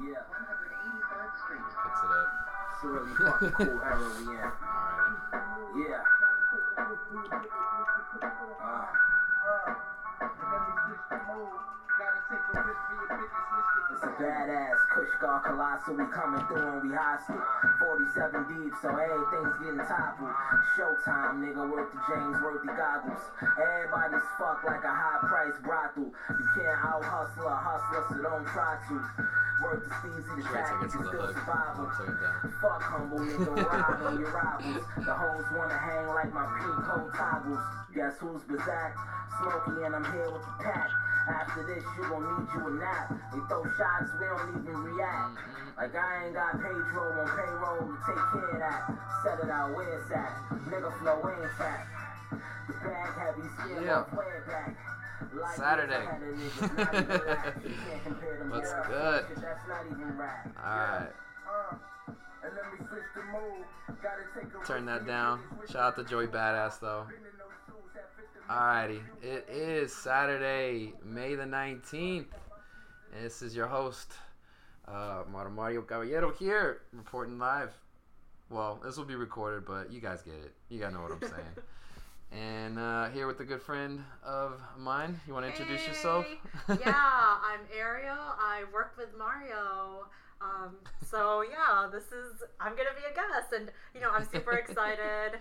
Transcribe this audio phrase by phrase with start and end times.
[0.00, 1.60] Yeah, 183rd Street.
[1.60, 2.28] Picks it up.
[2.72, 4.48] it's a really fucking cool era we in.
[4.48, 5.88] Alrighty.
[5.88, 6.00] Yeah.
[8.60, 9.74] Uh,
[13.90, 15.94] It's a badass Kush Guard Colossal.
[15.94, 17.42] We coming through and we hostile.
[17.80, 20.32] 47 deep, so everything's getting toppled.
[20.76, 23.20] Showtime, nigga, worth the James the goggles.
[23.42, 26.08] Everybody's fucked like a high price brothel.
[26.08, 29.39] You can't out hustle a hustler, so don't try to.
[29.60, 31.84] Worth the Steezy, the Wait till I tactics get to is the still survival.
[31.84, 32.52] I'll take it down.
[32.60, 34.84] Fuck humble nigga, ride on your rivals.
[35.04, 37.60] The hoes wanna hang like my pink coat toggles.
[37.94, 38.92] Guess who's Bazak?
[39.38, 40.88] Smokey and I'm here with the pack.
[41.28, 43.12] After this, you gon' need you a nap.
[43.32, 45.36] They throw shots, we don't even react.
[45.36, 45.76] Mm-hmm.
[45.76, 48.82] Like I ain't got Pedro on payroll to take care of that.
[49.22, 50.32] Set it out where it's at.
[50.72, 51.86] Nigga flow ain't fat.
[52.66, 54.04] The bag heavy, skin Yeah.
[54.16, 54.76] way back.
[55.34, 56.06] Like Saturday.
[56.36, 57.56] this, I had a nigga, not even rap.
[57.64, 59.24] You can't compare them What's good?
[59.28, 60.56] Shit, That's not even rap.
[60.58, 61.12] Alright.
[61.46, 61.74] Uh,
[62.42, 63.64] and let me switch the mode.
[64.02, 65.40] Gotta take a Turn that down.
[65.70, 67.06] Shout out to Joey Badass though.
[67.08, 69.00] Been in those shoes that fit the Alrighty.
[69.22, 72.26] It is Saturday, May the 19th.
[73.14, 74.12] And this is your host,
[74.88, 77.72] uh, Mario Mario Caballero here, reporting live.
[78.48, 80.54] Well, this will be recorded, but you guys get it.
[80.68, 81.32] You guys know what I'm saying.
[82.32, 85.20] and uh, here with a good friend of mine.
[85.26, 86.26] You want to introduce yourself?
[86.68, 88.16] Yeah, I'm Aeriel.
[88.38, 90.06] I work with Mario.
[90.40, 94.52] Um, so yeah, this is I'm gonna be a guest, and you know I'm super
[94.64, 95.38] excited.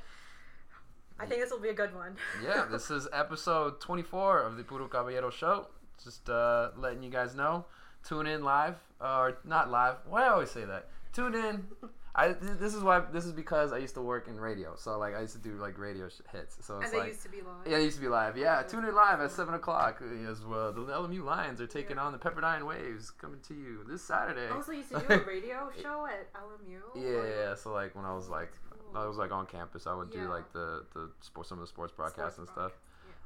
[1.20, 2.16] I think this will be a good one.
[2.44, 5.68] yeah, this is episode 24 of the Puro Caballero Show.
[6.02, 7.66] Just uh, letting you guys know.
[8.08, 9.96] Tune in live, or not live.
[10.08, 10.88] Why do I always say that?
[11.12, 11.68] Tune in.
[12.16, 15.16] I this is why this is because I used to work in radio, so like
[15.16, 16.58] I used to do like radio sh- hits.
[16.66, 17.68] So it's and they like used to be live.
[17.68, 18.36] yeah, it used to be live.
[18.38, 20.74] Yeah, tune in live at seven o'clock as well.
[20.74, 22.04] The LMU Lions are taking Yeah.
[22.06, 24.48] on the Pepperdine Waves, coming to you this Saturday.
[24.48, 26.80] I also used to do a radio show at LMU.
[26.96, 27.56] Yeah, yeah.
[27.56, 28.52] so like when I was like,
[28.92, 29.02] Cool.
[29.02, 31.68] I was like on campus, I would do like the the sports, some of the
[31.68, 32.72] sports broadcasts Sports and stuff.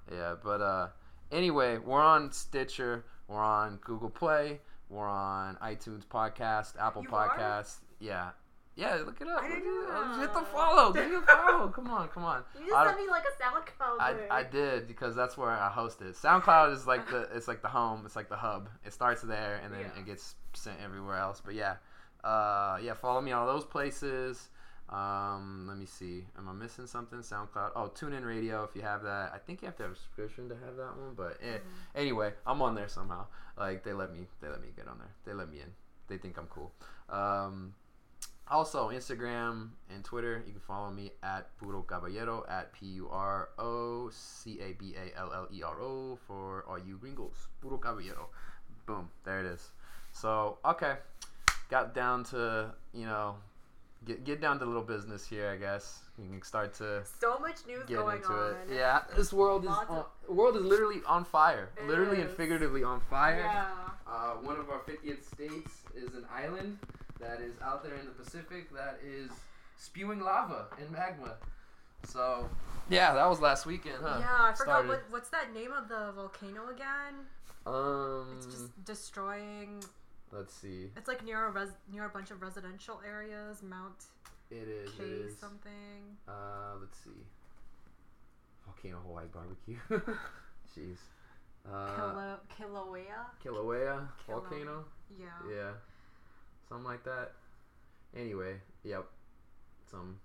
[0.09, 0.87] broadcast, Yeah, but uh,
[1.31, 7.29] anyway, we're on Stitcher, we're on Google Play, we're on iTunes Podcast, Apple You are?
[7.29, 7.77] Podcast.
[7.99, 8.31] Yeah,
[8.75, 9.41] yeah, look it up.
[9.43, 10.19] I didn't Look it up.
[10.19, 10.93] Hit the follow.
[10.93, 11.67] Give me a follow.
[11.69, 12.43] Come on, come on.
[12.59, 14.39] You just I- sent me like a SoundCloud I.
[14.39, 16.15] I did because that's where I host it.
[16.15, 18.03] SoundCloud is like the it's like the home.
[18.05, 18.69] It's like the hub.
[18.85, 19.99] It starts there and then Yeah.
[19.99, 21.41] it gets sent everywhere else.
[21.43, 21.75] But yeah,
[22.23, 22.93] uh, yeah.
[22.93, 24.49] Follow me on all those places.
[24.89, 26.25] Um, let me see.
[26.37, 27.19] Am I missing something?
[27.19, 27.71] SoundCloud.
[27.75, 28.63] Oh, TuneIn Radio.
[28.63, 30.97] If you have that, I think you have to have a subscription to have that
[30.97, 31.13] one.
[31.15, 31.57] But eh,
[31.95, 33.25] anyway, I'm on there somehow.
[33.57, 34.27] Like they let me.
[34.41, 35.11] They let me get on there.
[35.25, 35.71] They let me in.
[36.07, 36.71] They think I'm cool.
[37.09, 37.73] Um,
[38.47, 43.49] also, Instagram and Twitter, you can follow me at Puro Caballero at P U R
[43.57, 47.47] O C A B A L L E R O for all you gringos.
[47.61, 48.29] Puro Caballero.
[48.85, 49.71] Boom, there it is.
[50.11, 50.95] So, okay,
[51.69, 53.35] got down to, you know,
[54.05, 56.01] get, get down to little business here, I guess.
[56.17, 58.51] You can start to so much news get going into on.
[58.69, 58.75] it.
[58.75, 61.69] Yeah, this world is on, of- world is literally on fire.
[61.77, 63.39] It literally and figuratively on fire.
[63.39, 63.67] Yeah.
[64.05, 66.77] Uh, one of our 50th states is an island
[67.23, 69.31] that is out there in the Pacific that is
[69.77, 71.35] spewing lava and magma.
[72.05, 72.49] So,
[72.89, 74.17] yeah, that was last weekend, huh?
[74.19, 77.25] Yeah, I forgot Started- what, what's that name of the volcano again?
[77.65, 79.81] Um, It's just destroying.
[80.31, 80.89] let's see.
[80.97, 84.03] It's like near a res, near a bunch of residential areas, Mount
[84.51, 84.91] It is.
[84.97, 85.37] K It is.
[85.37, 86.17] something.
[86.27, 87.23] Uh, let's see.
[88.65, 89.77] Volcano Hawaii barbecue.
[90.77, 90.97] Jeez.
[91.65, 93.25] Uh, Kilo, Kilauea.
[93.41, 94.07] Kilauea Kilauea.
[94.27, 94.83] volcano.
[95.17, 95.25] Yeah.
[95.49, 95.71] Yeah,
[96.67, 97.31] something like that.
[98.15, 99.05] Anyway, yep.
[99.89, 100.19] Some.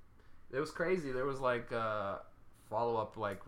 [0.53, 1.13] It was crazy.
[1.13, 2.17] There was like uh,
[2.71, 3.41] follow up like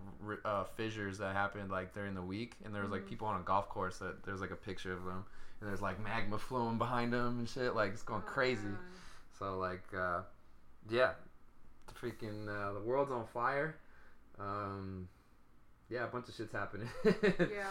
[0.44, 3.08] uh, fissures that happened like during the week, and there was like Mhm.
[3.08, 5.24] people on a golf course that there's like a picture of them,
[5.60, 7.74] and there's like magma flowing behind them and shit.
[7.74, 8.68] Like it's going Oh, crazy.
[9.38, 10.22] So like, uh,
[10.90, 11.12] yeah,
[11.86, 13.76] the freaking uh, the world's on fire.
[14.38, 15.08] Um,
[15.88, 16.88] yeah, a bunch of shit's happening.
[17.04, 17.66] Yeah.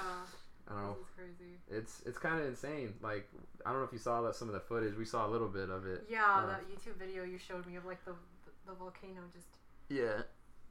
[0.69, 0.95] I don't know.
[0.99, 1.53] This crazy.
[1.69, 2.93] It's it's kind of insane.
[3.01, 3.27] Like
[3.65, 4.95] I don't know if you saw that some of the footage.
[4.95, 6.05] We saw a little bit of it.
[6.09, 8.13] Yeah, Uh, that YouTube video you showed me of like the
[8.67, 9.47] the volcano just
[9.89, 10.21] Yeah.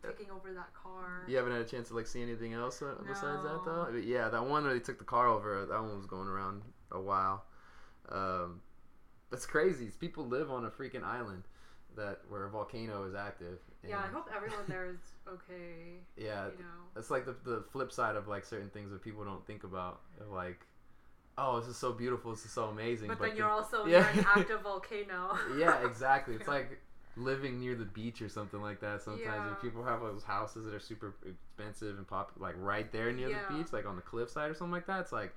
[0.02, 1.25] taking over that car.
[1.26, 3.88] You haven't had a chance to like see anything else uh, besides that though.
[3.90, 5.67] But yeah, that one where they took the car over.
[5.67, 6.62] That one was going around
[6.93, 7.44] a while.
[8.08, 8.61] Um,
[9.31, 9.87] that's crazy.
[9.87, 11.43] It's People live on a freaking island
[11.96, 13.58] that where a volcano is active.
[13.86, 14.98] Yeah, I hope everyone there is
[15.28, 16.00] okay.
[16.16, 16.84] Yeah, You know.
[16.96, 20.00] it's like the, the flip side of like certain things that people don't think about.
[20.32, 20.66] Like,
[21.36, 22.32] oh, this is so beautiful.
[22.32, 23.08] This is so amazing.
[23.08, 24.00] But then the- you're also Yeah.
[24.14, 25.38] near an active volcano.
[25.58, 26.34] yeah, exactly.
[26.34, 26.80] It's like
[27.16, 29.02] living near the beach or something like that.
[29.02, 29.54] Sometimes Yeah.
[29.62, 33.38] people have those houses that are super expensive and pop, like right there near Yeah.
[33.48, 35.00] the beach, like on the cliffside or something like that.
[35.00, 35.32] It's like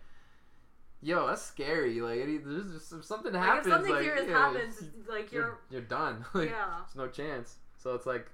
[1.04, 2.00] yo, that's scary.
[2.02, 3.68] Like it, there's just if something Like happens.
[3.68, 6.26] if something like, serious yeah, happens, like you're you're you're done.
[6.34, 7.56] like, yeah, There's no chance.
[7.82, 8.28] So it's like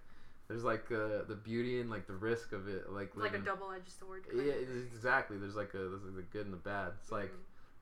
[0.47, 2.91] there's like uh, the beauty and like the risk of it.
[2.91, 4.25] Like like a double edged sword.
[4.27, 4.61] Yeah, kind of.
[4.61, 5.37] it's- exactly.
[5.37, 6.93] There's like a there's like the good and the bad.
[7.01, 7.31] It's like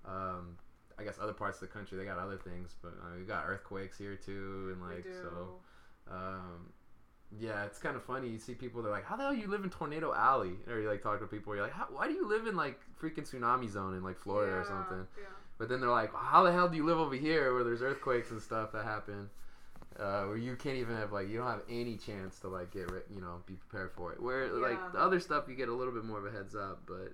[0.06, 0.12] Mhm.
[0.12, 0.58] um,
[0.98, 3.46] I guess other parts of the country they got other things, but uh, we got
[3.48, 5.60] earthquakes here too, and like so.
[6.10, 6.72] Um,
[7.38, 8.30] yeah, it's kind of funny.
[8.30, 10.88] You see people they're like, "How the hell you live in Tornado Alley?" Or you
[10.88, 13.70] like talk to people, you're like, How, "Why do you live in like freaking tsunami
[13.70, 15.26] zone in like Florida or Yeah, something?" Yeah.
[15.58, 18.32] But then they're like, "How the hell do you live over here where there's earthquakes
[18.32, 19.30] and stuff that happen?"
[20.00, 22.92] Uh, where you can't even have like you don't have any chance to like get
[22.92, 24.21] re- you know be prepared for it.
[24.21, 24.68] Where Yeah.
[24.68, 27.13] like the other stuff you get a little bit more of a heads up, but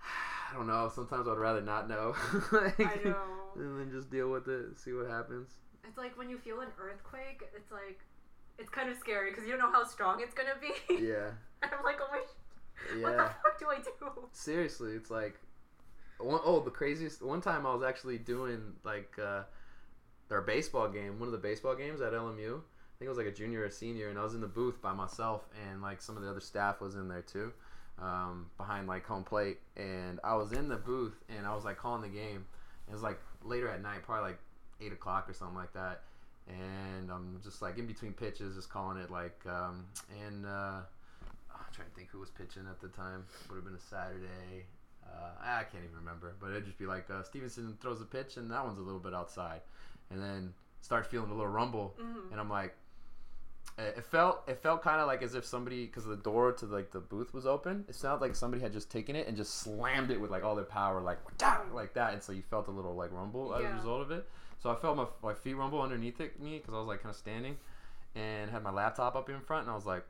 [0.50, 0.90] I don't know.
[0.94, 2.14] Sometimes I'd rather not know.
[2.52, 3.16] Like, I know.
[3.56, 5.50] And then just deal with it, see what happens.
[5.86, 8.00] It's like when you feel an earthquake, it's like
[8.58, 10.72] it's kind of scary because you don't know how strong it's gonna be.
[11.06, 11.30] Yeah,
[11.62, 13.90] and I'm like, oh my, sh- what the fuck do I do?
[14.32, 15.38] Seriously, it's like
[16.18, 19.42] one, oh the craziest one time I was actually doing like uh,
[20.28, 22.58] their baseball game, one of the baseball games at LMU.
[22.58, 24.80] I think it was like a junior or senior, and I was in the booth
[24.80, 27.52] by myself, and like some of the other staff was in there too,
[28.00, 31.76] um, behind like home plate, and I was in the booth, and I was like
[31.76, 32.46] calling the game.
[32.88, 34.38] It was like later at night, probably like
[34.80, 36.02] eight o'clock or something like that,
[36.48, 39.86] and I'm just like in between pitches, just calling it like, um,
[40.24, 40.80] and uh,
[41.50, 43.24] I'm trying to think who was pitching at the time.
[43.48, 44.66] Would have been a Saturday.
[45.04, 48.36] Uh, I can't even remember, but it'd just be like uh, Stevenson throws a pitch,
[48.36, 49.60] and that one's a little bit outside,
[50.10, 52.30] and then start feeling a little rumble, Mhm.
[52.32, 52.74] and I'm like,
[53.76, 56.92] it felt it felt kind of like as if somebody because the door to like
[56.92, 57.84] the booth was open.
[57.88, 60.54] It sounded like somebody had just taken it and just slammed it with like all
[60.54, 61.18] their power, like
[61.72, 64.28] like that, and so you felt a little like rumble as a result of it.
[64.60, 67.10] So I felt my, my feet rumble underneath it, me because I was like kind
[67.10, 67.58] of standing,
[68.14, 70.04] and had my laptop up in front, and I was like.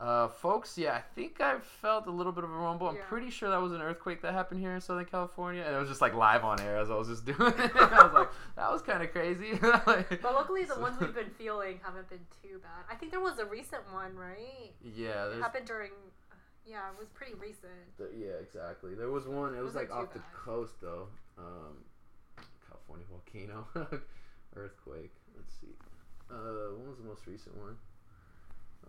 [0.00, 2.88] Uh, folks, yeah, I think I felt a little bit of a rumble.
[2.88, 3.02] I'm Yeah.
[3.08, 5.88] pretty sure that was an earthquake that happened here in Southern California, and it was
[5.88, 7.70] just like live on air as I was just doing it.
[7.76, 9.52] I was like, that was kind of crazy.
[9.86, 12.84] Like- But luckily, the ones we've been feeling haven't been too bad.
[12.90, 14.72] I think there was a recent one, right?
[14.82, 15.92] yeah, It happened during.
[16.66, 17.96] Yeah, it was pretty recent.
[17.98, 18.94] The, yeah, exactly.
[18.94, 19.54] There was one.
[19.54, 21.06] It was Wasn't like off too the coast though.
[21.38, 21.78] Um,
[22.68, 23.66] California volcano,
[24.56, 25.12] earthquake.
[25.36, 25.74] Let's see.
[26.30, 27.76] Uh, when was the most recent one?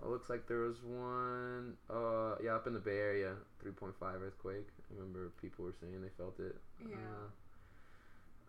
[0.01, 1.75] Oh, looks like there was one.
[1.90, 4.68] Uh, yeah, up in the Bay Area, three point five earthquake.
[4.90, 6.56] I remember people were saying they felt it.
[6.81, 6.95] Yeah.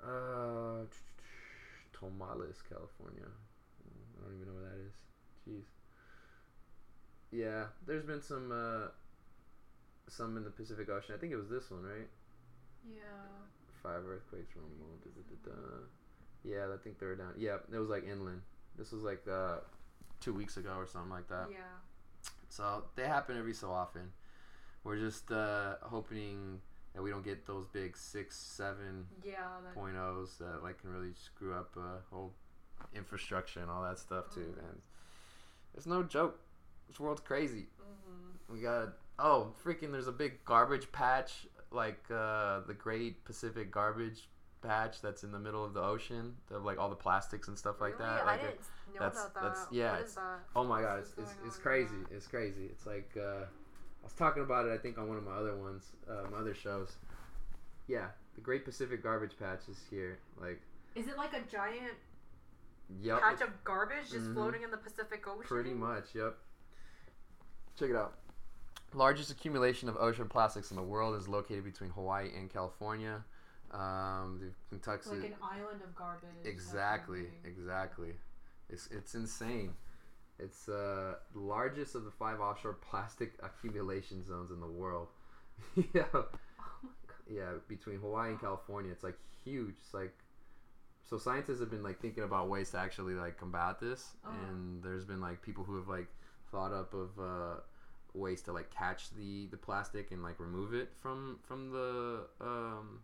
[0.03, 0.85] Uh, uh
[1.93, 3.29] Tomales, California.
[3.29, 4.95] I don't even know where that is.
[5.47, 5.65] Jeez.
[7.31, 8.89] Yeah, there's been some uh,
[10.09, 11.15] some in the Pacific Ocean.
[11.15, 12.09] I think it was this one, right?
[12.87, 13.27] Yeah.
[13.83, 14.63] Five earthquakes from
[15.45, 15.53] da.
[16.45, 17.35] Yeah, I think they were down.
[17.39, 18.43] Yeah, it was like inland.
[18.79, 19.59] This was like uh,
[20.25, 21.49] two weeks ago or something like that.
[21.51, 21.59] Yeah.
[22.49, 24.11] So they happen every so often.
[24.83, 26.61] We're just uh, hoping
[26.95, 29.35] that we don't get those big six, seven Yeah.
[29.65, 32.33] That, point ohs that like can really screw up uh, whole
[32.95, 34.41] infrastructure and all that stuff too.
[34.57, 34.59] Mhm.
[34.71, 34.81] And
[35.75, 36.39] it's no joke.
[36.89, 37.67] This world's crazy.
[37.79, 43.71] hmm We got oh freaking there's a big garbage patch like uh, the Great Pacific
[43.73, 44.29] Garbage
[44.63, 47.81] Patch that's in the middle of the ocean of like all the plastics and stuff
[47.81, 48.11] like really?
[48.11, 48.23] that.
[48.23, 48.61] I Like, didn't
[49.01, 49.43] that's- about that.
[49.43, 50.39] that's- yeah, What it's- is that?
[50.57, 51.97] oh my god, it's, it's, it's crazy.
[52.11, 52.67] It's crazy.
[52.67, 55.57] It's like uh, I was talking about it I think on one of my other
[55.57, 56.97] ones, uh, my other shows.
[57.87, 60.19] Yeah, the Great Pacific Garbage Patch is here.
[60.41, 60.61] Like,
[60.95, 61.95] is it like a giant
[63.01, 64.35] yep, patch of garbage just Mhm.
[64.35, 65.43] floating in the Pacific Ocean?
[65.43, 66.37] Pretty much, yep.
[67.79, 68.15] Check it out.
[68.95, 73.25] Largest accumulation of ocean plastics in the world is located between Hawaii and California.
[73.73, 75.11] Um, the Kentucky.
[75.11, 76.29] Like an island of garbage.
[76.45, 78.15] exactly, exactly.
[78.69, 79.75] It's it's insane.
[80.39, 85.09] It's uh, the largest of the five offshore plastic accumulation zones in the world.
[85.95, 86.27] yeah, Oh
[86.83, 87.17] my god.
[87.29, 89.77] yeah, between Hawaii and California, it's like huge.
[89.81, 90.15] It's like
[91.09, 94.35] so scientists have been like thinking about ways to actually like combat this, Uh-huh.
[94.51, 96.09] and there's been like people who have like
[96.51, 97.61] thought up of uh,
[98.15, 103.01] ways to like catch the the plastic and like remove it from from the um,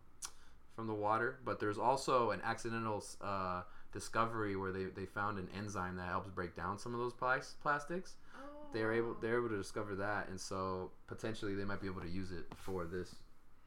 [0.75, 1.39] from the water.
[1.45, 3.61] But there's also an accidental uh,
[3.91, 7.55] discovery where they, they found an enzyme that helps break down some of those plas-
[7.61, 8.15] plastics.
[8.35, 12.01] Oh, they're able they're able to discover that and so potentially they might be able
[12.01, 13.15] to use it for this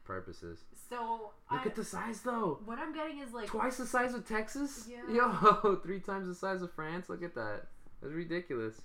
[0.03, 0.65] purposes.
[0.89, 2.59] So look I, at the size though.
[2.65, 4.87] What I'm getting is like twice the size of texas?
[4.89, 5.01] Yeah.
[5.09, 7.09] yo three times the size of france?
[7.09, 7.67] Look at that.
[8.01, 8.81] That's ridiculous.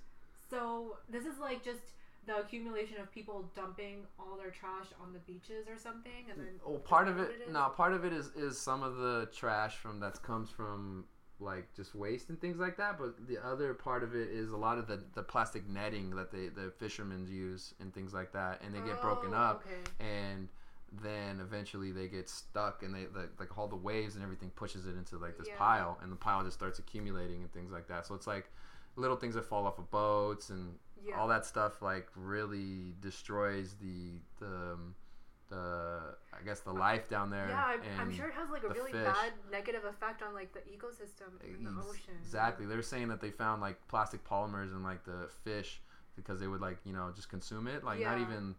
[0.49, 1.81] So this is like just
[2.27, 6.53] the accumulation of people dumping all their trash on the beaches or something, and then
[6.65, 9.75] oh part of it what no part of it is is some of the trash
[9.75, 11.05] from that comes from
[11.41, 14.57] like just waste and things like that but the other part of it is a
[14.57, 18.61] lot of the, the plastic netting that they the fishermen use and things like that
[18.63, 19.89] and they get broken Oh, up Okay.
[19.99, 20.47] and
[21.01, 24.85] then eventually they get stuck and they the, like all the waves and everything pushes
[24.85, 25.55] it into like this Yeah.
[25.57, 28.51] pile and the pile just starts accumulating and things like that so it's like
[28.95, 31.17] little things that fall off of boats and Yeah.
[31.19, 34.95] all that stuff like really destroys the the um,
[35.51, 37.47] the I guess the life down there.
[37.49, 39.03] Yeah, I'm, I'm sure it has like a really fish.
[39.03, 42.15] bad negative effect on like the ecosystem in the ocean.
[42.23, 42.65] Exactly.
[42.65, 45.79] They're saying that they found like plastic polymers in like the fish
[46.15, 48.55] because they would like you know just consume it like not even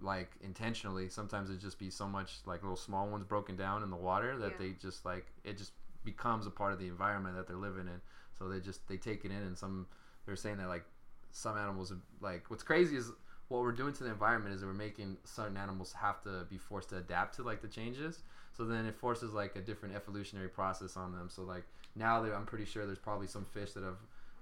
[0.00, 1.08] like intentionally.
[1.08, 4.38] Sometimes it just be so much like little small ones broken down in the water
[4.38, 4.56] that Yeah.
[4.58, 5.72] they just like it just
[6.04, 8.00] becomes a part of the environment that they're living in.
[8.38, 9.86] So they just they take it in and some
[10.26, 10.84] they're saying that like
[11.32, 13.10] some animals like what's crazy is
[13.48, 16.58] what we're doing to the environment is that we're making certain animals have to be
[16.58, 18.22] forced to adapt to like the changes.
[18.52, 21.28] So then it forces like a different evolutionary process on them.
[21.30, 23.98] So like now there, i'm pretty sure there's probably some fish that have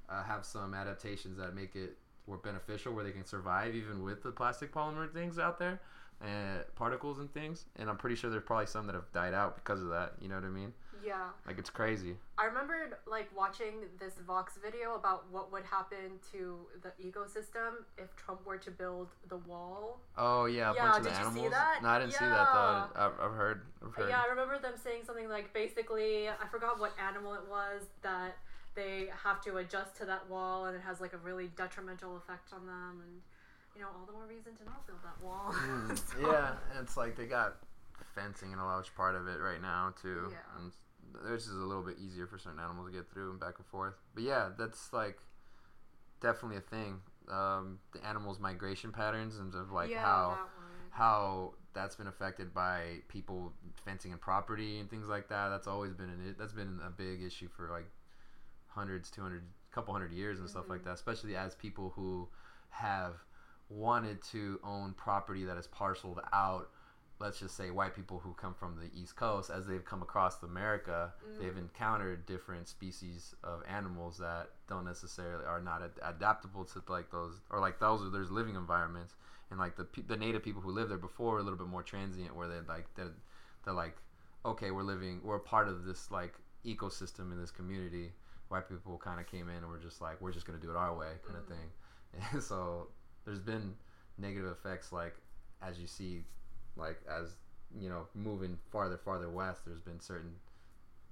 [0.08, 1.96] uh, have some adaptations that make it
[2.26, 5.80] more beneficial where they can survive even with the plastic polymer things out there
[6.20, 7.66] and particles and things.
[7.76, 10.14] And i'm pretty sure there's probably some that have died out because of that.
[10.20, 10.72] You know what i mean
[11.04, 11.28] Yeah.
[11.46, 16.56] like it's crazy I remembered like watching this Vox video about what would happen to
[16.82, 20.00] the ecosystem if Trump were to build the wall.
[20.18, 21.82] oh yeah a Yeah, bunch of did you see animals that?
[21.82, 24.74] no i didn't see that though I've, I've heard i've heard Yeah, I remember them
[24.82, 28.36] saying something like basically, I forgot what animal it was that
[28.74, 32.52] they have to adjust to that wall and it has like a really detrimental effect
[32.52, 33.20] on them and
[33.76, 35.52] you know all the more reason to not build that wall.
[35.52, 37.56] Mm, So- yeah, and it's like they got
[38.14, 40.28] fencing in a large part of it right now too.
[40.30, 40.38] Yeah.
[40.58, 40.72] And
[41.22, 43.66] which is a little bit easier for certain animals to get through and back and
[43.66, 43.94] forth.
[44.14, 45.18] But yeah, that's like
[46.20, 47.00] definitely a thing.
[47.30, 50.48] Um, the animals' migration patterns and of like yeah, how that
[50.90, 53.52] how that's been affected by people
[53.84, 55.48] fencing in property and things like that.
[55.48, 57.86] That's always been an that's been a big issue for like
[58.68, 59.42] hundreds, two hundred,
[59.72, 60.84] couple hundred years and stuff like Mhm.
[60.84, 60.94] that.
[60.94, 62.28] Especially as people who
[62.70, 63.14] have
[63.68, 66.70] wanted to own property that is parceled out.
[67.24, 70.42] Let's just say white people who come from the East Coast, as they've come across
[70.42, 71.58] America, they've Mm.
[71.58, 77.40] encountered different species of animals that don't necessarily are not ad- adaptable to like those
[77.48, 79.16] or like those are there's living environments
[79.50, 81.82] and like the the native people who lived there before were a little bit more
[81.82, 83.14] transient where they're like they're,
[83.64, 83.96] they're like
[84.44, 86.34] okay we're living we're a part of this like
[86.66, 88.12] ecosystem in this community
[88.48, 90.76] white people kind of came in and were just like we're just gonna do it
[90.76, 91.48] our way kind of Mhm.
[91.48, 91.68] thing
[92.32, 92.88] and so
[93.24, 93.74] there's been
[94.18, 95.16] negative effects like
[95.62, 96.22] as you see
[96.76, 97.36] like as
[97.78, 100.32] you know moving farther farther west there's been certain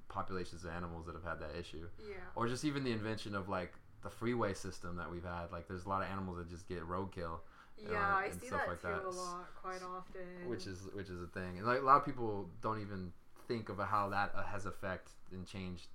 [0.08, 2.16] populations of animals that have had that issue Yeah.
[2.36, 5.86] or just even the invention of like the freeway system that we've had like there's
[5.86, 7.38] a lot of animals that just get roadkill
[7.78, 9.04] Yeah, I and see stuff that like too that.
[9.04, 10.48] a lot, quite often.
[10.48, 13.12] which is which is a thing and like a lot of people don't even
[13.48, 15.86] think of how that uh, has effect and changed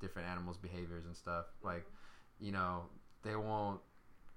[0.00, 1.86] different animals behaviors and stuff like
[2.40, 2.82] you know
[3.22, 3.80] they won't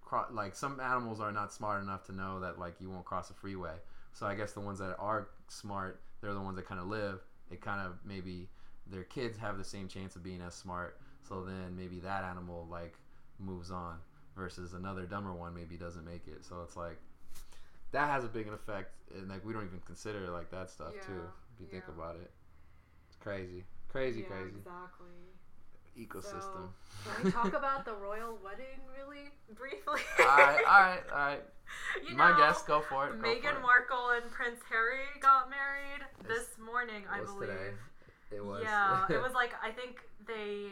[0.02, 3.30] cro- like some animals are not smart enough to know that like you won't cross
[3.32, 3.74] a freeway
[4.16, 7.20] so i guess the ones that are smart they're the ones that kind of live.
[7.50, 8.50] They kind of maybe
[8.88, 10.98] their kids have the same chance of being as smart.
[11.28, 12.96] So then maybe that animal like
[13.40, 13.98] moves on
[14.36, 16.44] versus another dumber one maybe doesn't make it.
[16.44, 16.98] So it's like
[17.92, 21.22] that has a big effect and like we don't even consider like that stuff too
[21.54, 22.32] if you think about it.
[23.08, 23.64] It's crazy.
[23.88, 24.58] Crazy yeah, crazy.
[24.58, 25.25] Exactly.
[25.98, 26.70] Ecosystem
[27.16, 30.02] Can we talk about the royal wedding really briefly?
[30.20, 31.44] all right all right all right
[32.08, 33.62] You my know, guess go for it go for Meghan it.
[33.62, 37.50] Markle and Prince Harry got married It's- this morning, I believe.
[37.50, 37.72] today?
[38.32, 40.68] it was Yeah, it was like I think they,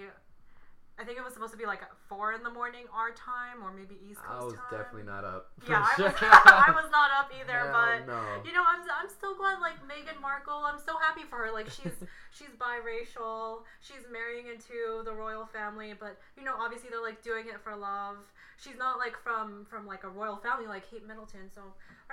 [0.99, 3.73] I think it was supposed to be like four in the morning our time, or
[3.73, 4.69] maybe East Coast i was time.
[4.69, 6.13] definitely not up Yeah, I was.
[6.21, 8.21] I was not up either, Hell but no.
[8.45, 10.61] you know, I'm, I'm still glad like Meghan Markle.
[10.61, 11.49] I'm so happy for her.
[11.51, 11.97] Like she's
[12.37, 13.65] she's biracial.
[13.81, 17.75] She's marrying into the royal family, but you know, obviously they're like doing it for
[17.75, 18.21] love.
[18.61, 21.49] She's not like from from like a royal family like Kate Middleton.
[21.49, 21.61] So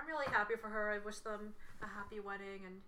[0.00, 0.88] I'm really happy for her.
[0.88, 1.52] I wish them
[1.84, 2.80] a happy wedding and.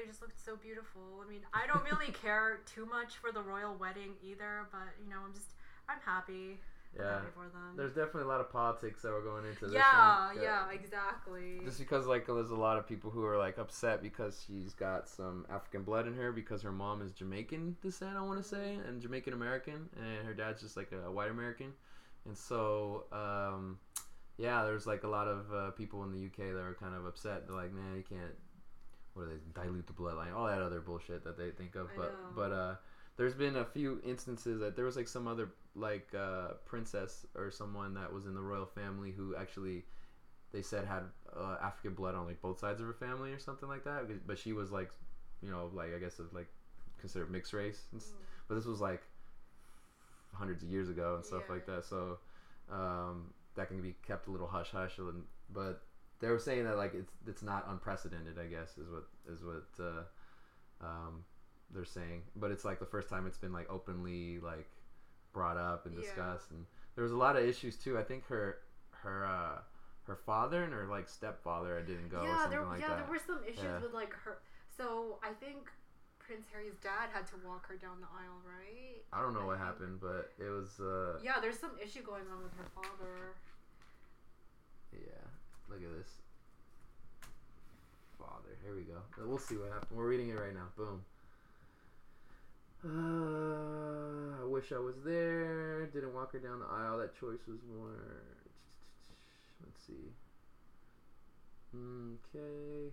[0.00, 1.02] They just looked so beautiful.
[1.24, 5.10] I mean, I don't really care too much for the royal wedding either, but you
[5.10, 5.52] know, I'm just
[5.88, 6.58] I'm happy.
[6.96, 7.76] Yeah happy for them.
[7.76, 10.42] there's definitely a lot of politics that were going into this yeah, one.
[10.42, 11.60] yeah, exactly.
[11.64, 15.08] just because like there's a lot of people who are like upset because she's got
[15.08, 18.76] some African blood in her because her mom is Jamaican descent I want to say
[18.88, 21.72] and Jamaican American and her dad's just like a white American
[22.26, 23.78] and so um,
[24.36, 27.06] yeah there's like a lot of uh, people in the UK that are kind of
[27.06, 28.34] upset they're like man you can't
[29.14, 31.96] what do they dilute the bloodline all that other bullshit that they think of I
[31.96, 32.34] but know.
[32.34, 32.74] but uh
[33.16, 37.50] there's been a few instances that there was like some other like uh, princess or
[37.50, 39.84] someone that was in the royal family who actually
[40.52, 41.02] they said had
[41.36, 44.26] uh, African blood on like both sides of her family or something like that.
[44.26, 44.90] But she was like,
[45.42, 46.48] you know, like I guess like
[46.98, 47.84] considered mixed race.
[47.94, 48.12] S-
[48.48, 49.02] but this was like
[50.34, 51.54] hundreds of years ago and stuff Yeah.
[51.54, 51.84] like that.
[51.84, 52.18] So
[52.70, 54.98] um, that can be kept a little hush hush.
[54.98, 55.82] And but
[56.20, 58.38] they were saying that like it's it's not unprecedented.
[58.38, 61.24] I guess is what is what uh, um,
[61.72, 62.22] they're saying.
[62.36, 64.68] But it's like the first time it's been like openly like
[65.32, 66.02] brought up and Yeah.
[66.02, 67.98] discussed, and there was a lot of issues too.
[67.98, 68.58] I think her
[68.90, 69.58] her uh,
[70.04, 72.98] her father and her like stepfather didn't go yeah, there, like yeah, that.
[72.98, 73.80] there were some issues Yeah.
[73.80, 74.38] with like her.
[74.76, 75.70] So I think
[76.18, 79.02] Prince Harry's dad had to walk her down the aisle, right?
[79.12, 82.02] I don't know I what think- happened, but it was uh, Yeah, there's some issue
[82.02, 83.34] going on with her father.
[84.92, 85.29] Yeah,
[85.70, 86.10] look at this.
[88.18, 88.56] Father.
[88.64, 89.00] Here we go.
[89.26, 89.90] We'll see what happens.
[89.92, 90.68] We're reading it right now.
[90.76, 91.02] Boom.
[92.82, 95.86] Uh, I wish I was there.
[95.86, 96.98] Didn't walk her down the aisle.
[96.98, 97.94] That choice was more.
[99.64, 100.12] Let's see.
[101.74, 102.90] Okay.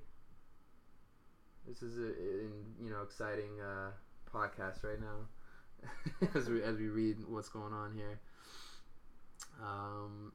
[1.67, 2.13] This is a,
[2.81, 3.89] you know exciting uh,
[4.33, 8.19] podcast right now as we as we read what's going on here.
[9.61, 10.31] Um,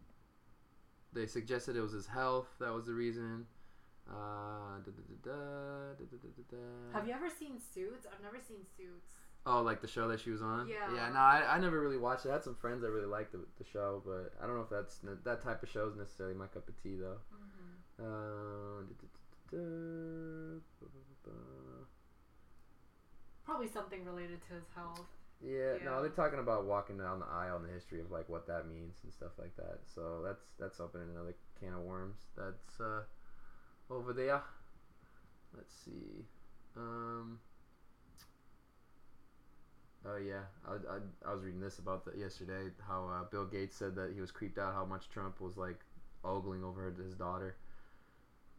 [1.12, 3.46] they suggested it was his health that was the reason.
[6.92, 8.06] Have you ever seen Suits?
[8.06, 9.14] I've never seen Suits.
[9.44, 10.68] Oh, like the show that she was on.
[10.68, 10.94] Yeah.
[10.94, 11.08] Yeah.
[11.10, 12.30] No, I, I never really watched it.
[12.30, 14.70] I had some friends that really liked the, the show, but I don't know if
[14.70, 17.18] that's that type of show is necessarily my cup of tea though.
[17.34, 18.04] Mm-hmm.
[18.04, 18.82] Uh,
[23.44, 25.08] Probably something related to his health.
[25.44, 25.84] Yeah, Yeah.
[25.84, 28.66] no, they're talking about walking down the aisle and the history of like what that
[28.68, 29.80] means and stuff like that.
[29.94, 32.16] So that's that's opening another can of worms.
[32.36, 33.02] That's uh,
[33.90, 34.42] over there.
[35.56, 36.24] Let's see.
[36.76, 37.38] Um.
[40.04, 42.70] Oh yeah, I, I, I was reading this about that yesterday.
[42.86, 45.80] How uh, Bill Gates said that he was creeped out how much Trump was like
[46.24, 47.54] ogling over his daughter.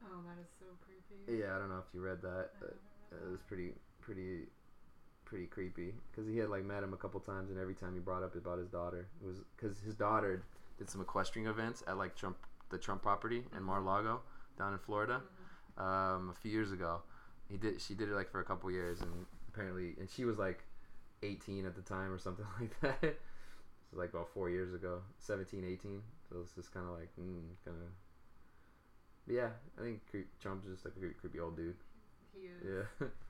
[0.03, 1.23] Oh, that is so creepy.
[1.27, 2.49] Yeah, I don't know if you read that.
[2.55, 2.75] I but
[3.11, 4.47] haven't it was pretty pretty
[5.33, 7.99] pretty creepy because he had like met him a couple times and every time he
[7.99, 10.43] brought up about his daughter it was because his daughter
[10.77, 12.37] did some equestrian events at like trump
[12.69, 14.21] the trump property in mar-lago
[14.59, 15.21] down in florida
[15.79, 15.83] Mhm.
[15.83, 17.01] um, a few years ago
[17.49, 20.37] he did she did it like for a couple years and apparently and she was
[20.37, 20.65] like
[21.23, 23.15] 18 at the time or something like that this
[23.89, 27.41] was like about four years ago 17 18 so it's just kind of like mm,
[27.65, 29.99] kind of yeah i think
[30.39, 31.75] trump's just like a creepy, creepy old dude
[32.35, 32.85] He is.
[33.01, 33.07] yeah.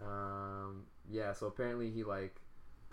[0.00, 0.84] um.
[1.10, 1.32] Yeah.
[1.32, 2.36] So apparently he like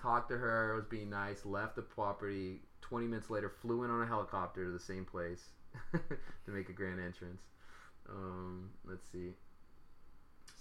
[0.01, 2.61] talked to her, was being nice, left the property.
[2.81, 5.49] Twenty minutes later, flew in on a helicopter to the same place
[5.93, 7.41] to make a grand entrance.
[8.09, 8.69] Um.
[8.87, 9.31] Let's see.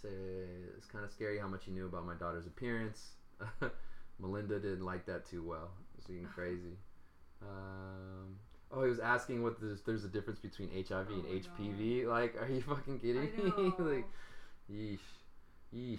[0.01, 0.09] Say
[0.77, 3.13] it's kind of scary how much he knew about my daughter's appearance.
[4.21, 5.71] Melinda didn't like that too well.
[5.93, 6.77] It was being crazy.
[7.43, 8.37] Um.
[8.71, 12.07] Oh, he was asking what there's, there's a difference between HIV and Oh my HPV.
[12.07, 13.73] Like, are you fucking kidding me?
[13.79, 14.07] like,
[14.73, 14.99] Yeesh.
[15.73, 15.99] Yeesh.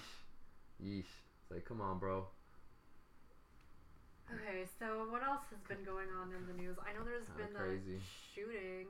[0.84, 1.12] Yeesh.
[1.42, 2.28] It's like, come on, bro.
[4.34, 6.78] Okay, so what else has been going on in the news?
[6.82, 7.98] I know there's Kinda been crazy.
[8.02, 8.88] that shooting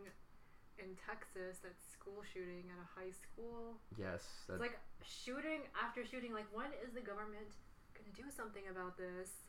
[0.80, 3.76] in Texas, that school shooting at a high school.
[4.00, 4.24] Yes.
[4.48, 6.32] That, It's like shooting after shooting.
[6.32, 7.52] Like, when is the government
[7.93, 9.43] gonna do something about this?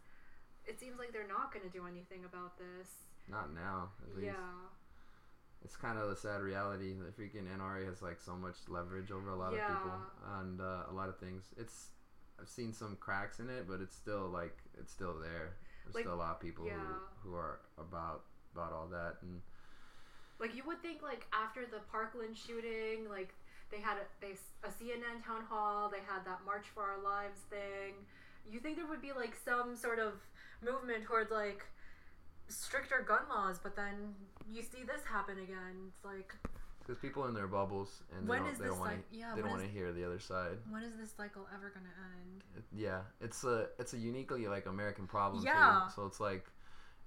[0.66, 3.06] It seems like they're not gonna do anything about this.
[3.28, 4.26] not now, at least.
[4.26, 4.66] Yeah.
[5.64, 6.94] It's kind of the sad reality.
[6.94, 9.98] The freaking NRA has like so much leverage over a lot of people
[10.38, 11.42] and uh, a lot of things.
[11.56, 11.90] It's
[12.40, 15.56] I've seen some cracks in it, but it's still like it's still there.
[15.84, 16.74] There's Like, still a lot of people yeah.
[17.22, 19.40] who, who are about about all that and
[20.38, 23.34] Like you would think, like after the Parkland shooting, like
[23.70, 24.32] they had a, they
[24.64, 27.94] a CNN town hall, they had that March for Our Lives thing.
[28.50, 30.14] You think there would be like some sort of
[30.62, 31.64] movement towards like
[32.48, 34.14] stricter gun laws, but then
[34.48, 35.90] you see this happen again.
[35.90, 36.34] It's like
[36.86, 39.34] because people in their bubbles and when they don't, they don't want like yeah?
[39.34, 40.58] they don't want to hear the other side.
[40.70, 41.86] when is this cycle ever gonna
[42.18, 42.44] end?
[42.56, 45.82] It- yeah, it's a it's a uniquely like American problem Yeah.
[45.86, 45.92] too.
[45.94, 46.46] So it's like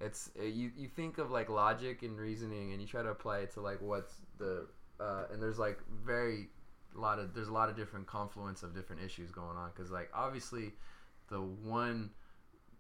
[0.02, 3.40] it's uh, you you think of like logic and reasoning and you try to apply
[3.40, 4.68] it to like what's the
[5.00, 6.50] uh, and there's like very
[6.96, 9.92] a lot of there's a lot of different confluence of different issues going on because
[9.92, 10.74] like obviously
[11.30, 12.10] the one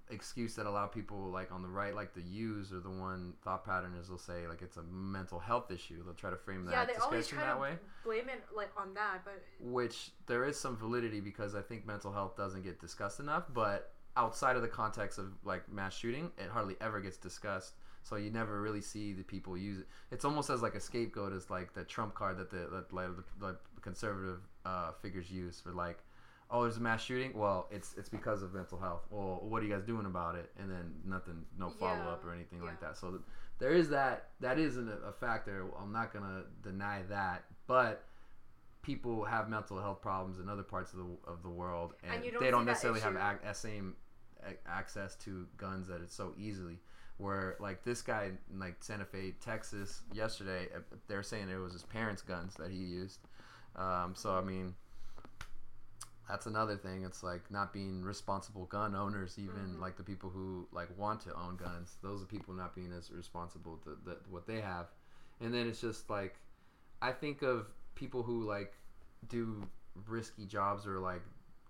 [0.10, 2.89] excuse that a lot of people like on the right like to use or the
[2.89, 6.36] one thought pattern is they'll say like it's a mental health issue they'll try to
[6.36, 9.43] frame that yeah, they always try that to way blame it like on that, but
[9.60, 13.93] which there is some validity because I think mental health doesn't get discussed enough, but
[14.17, 17.74] outside of the context of like mass shooting, it hardly ever gets discussed.
[18.02, 19.88] So you never really see the people use it.
[20.12, 23.10] It's almost as like a scapegoat, as like the trump card that the that, like,
[23.39, 26.00] the, the conservative uh, figures use for like,
[26.52, 27.32] oh, there's a mass shooting.
[27.36, 29.06] Well, it's it's because of mental health.
[29.10, 30.52] Well, what are you guys doing about it?
[30.60, 32.98] And then nothing, no follow up Yeah, or anything like that.
[32.98, 33.22] So th-
[33.60, 34.30] there is that.
[34.40, 35.66] That is an, a factor.
[35.82, 38.04] I'm not gonna deny that, but
[38.82, 42.32] people have mental health problems in other parts of the of the world, and, And
[42.32, 43.96] don't they don't necessarily have ac- same
[44.66, 46.80] access to guns that it's so easily.
[47.18, 51.74] where like this guy in like Santa Fe, Texas, yesterday, uh, they're saying it was
[51.74, 53.20] his parents' guns that he used.
[53.76, 54.74] Um, so I mean,
[56.30, 57.04] that's another thing.
[57.04, 59.80] It's like not being responsible gun owners, even Mhm.
[59.82, 61.98] like the people who like want to own guns.
[62.02, 64.88] Those are people not being as responsible to the, what they have.
[65.42, 66.39] And then it's just like,
[67.02, 68.74] I think of people who like
[69.28, 69.68] do
[70.08, 71.24] risky jobs or like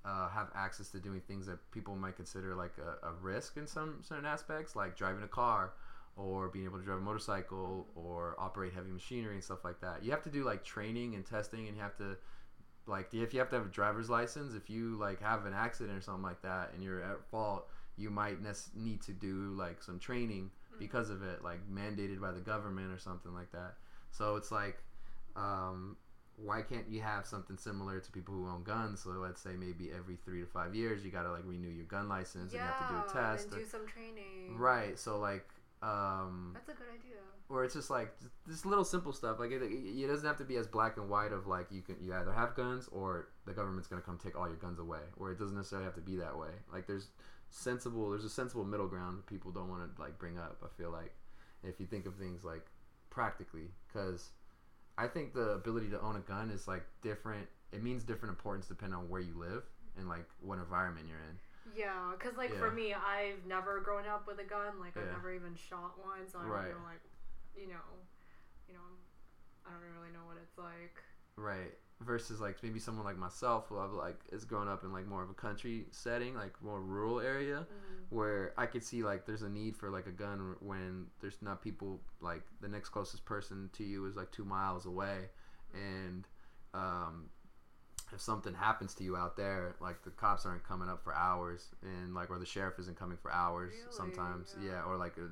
[0.05, 3.67] uh, have access to doing things that people might consider like a, a risk in
[3.67, 5.73] some certain aspects, like driving a car
[6.17, 10.03] or being able to drive a motorcycle or operate heavy machinery and stuff like that.
[10.03, 12.17] You have to do like training and testing, and you have to
[12.89, 15.97] like if you have to have a driver's license, if you like have an accident
[15.97, 19.81] or something like that, and you're at fault, you might nes- need to do like
[19.83, 23.75] some training because of it, like mandated by the government or something like that.
[24.11, 24.81] So it's like,
[25.35, 25.97] um,
[26.37, 29.01] why can't you have something similar to people who own guns?
[29.03, 32.07] So let's say maybe every three to five years, you gotta like renew your gun
[32.07, 33.45] license and you have to do a test.
[33.47, 34.57] and or- do some training.
[34.57, 34.97] right.
[34.97, 35.47] So like,
[35.81, 37.19] um, That's a good idea.
[37.49, 38.13] Or it's just like
[38.47, 39.39] just little simple stuff.
[39.39, 41.95] Like it, it doesn't have to be as black and white of like you can
[42.01, 44.99] you either have guns or the government's gonna come take all your guns away.
[45.17, 46.49] Or it doesn't necessarily have to be that way.
[46.71, 47.07] Like there's
[47.49, 50.57] sensible there's a sensible middle ground people don't want to like bring up.
[50.63, 51.13] I feel like
[51.63, 52.65] if you think of things like
[53.09, 54.29] practically, because
[54.97, 57.47] I think the ability to own a gun is like different.
[57.71, 59.63] It means different importance depending on where you live
[59.97, 61.37] and like what environment you're in.
[61.75, 62.59] Yeah, because like Yeah.
[62.59, 64.79] for me, I've never grown up with a gun.
[64.79, 66.73] Like I've never even shot one, so I don't Right.
[66.83, 67.01] like,
[67.59, 67.85] you know,
[68.67, 68.79] you know,
[69.65, 71.01] I don't really know what it's like.
[71.35, 71.73] Right.
[72.01, 75.21] Versus like maybe someone like myself who I've like is growing up in like more
[75.23, 78.05] of a country setting, like more rural area, Mm.
[78.09, 81.61] where I could see like there's a need for like a gun when there's not
[81.61, 85.29] people like the next closest person to you is like two miles away,
[85.73, 86.25] and
[86.73, 87.25] um,
[88.13, 91.67] if something happens to you out there, like the cops aren't coming up for hours,
[91.83, 93.91] and like or the sheriff isn't coming for hours Really?
[93.91, 94.71] sometimes, Yeah.
[94.71, 95.27] yeah, or like a,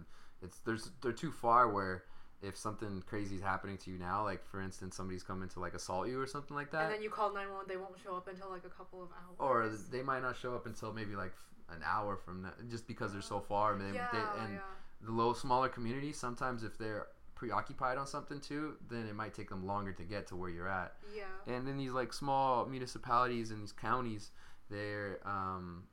[0.46, 2.04] it's there's they're too far where
[2.42, 5.74] if something crazy is happening to you now, like for instance somebody's coming to like
[5.74, 8.28] assault you or something like that, And then you call 911, they won't show up
[8.28, 9.38] until like a couple of hours.
[9.40, 11.34] or they might not show up until maybe like
[11.70, 13.74] an hour from now, just because they're so far.
[13.74, 14.60] And, they, yeah, they, and yeah.
[15.02, 19.50] the low smaller communities, sometimes if they're preoccupied on something too, then it might take
[19.50, 20.96] them longer to get to where you're at.
[21.16, 21.54] Yeah.
[21.54, 24.32] And in these like small municipalities and these counties,
[24.70, 25.84] they're um,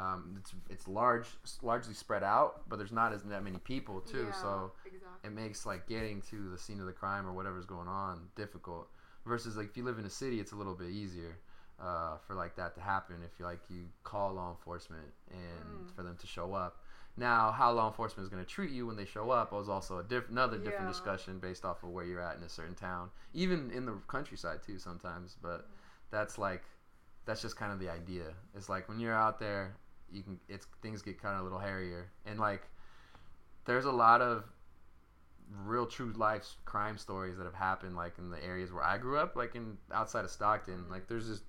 [0.00, 1.26] um, it's it's large,
[1.62, 4.26] largely spread out, but there's not as that many people too.
[4.26, 5.00] Yeah, So exactly.
[5.24, 8.88] it makes like getting to the scene of the crime or whatever's going on difficult.
[9.26, 11.36] Versus like if you live in a city, it's a little bit easier
[11.82, 13.16] uh, for like that to happen.
[13.24, 15.40] If you like you call law enforcement and
[15.86, 15.94] Mm.
[15.94, 16.74] for them to show up.
[17.16, 19.98] Now, how law enforcement is going to treat you when they show up was also
[19.98, 23.10] a diff- another different discussion based off of where you're at in a certain town,
[23.34, 25.36] even in the countryside too sometimes.
[25.42, 25.68] But
[26.10, 26.62] that's like
[27.26, 28.28] that's just kind of the idea.
[28.56, 29.76] It's like when you're out there,
[30.12, 32.62] you can it's things get kind of a little hairier, and like
[33.64, 34.44] there's a lot of
[35.66, 39.18] real true life crime stories that have happened like in the areas where I grew
[39.18, 40.84] up, like in outside of Stockton.
[40.90, 41.42] Like there's this,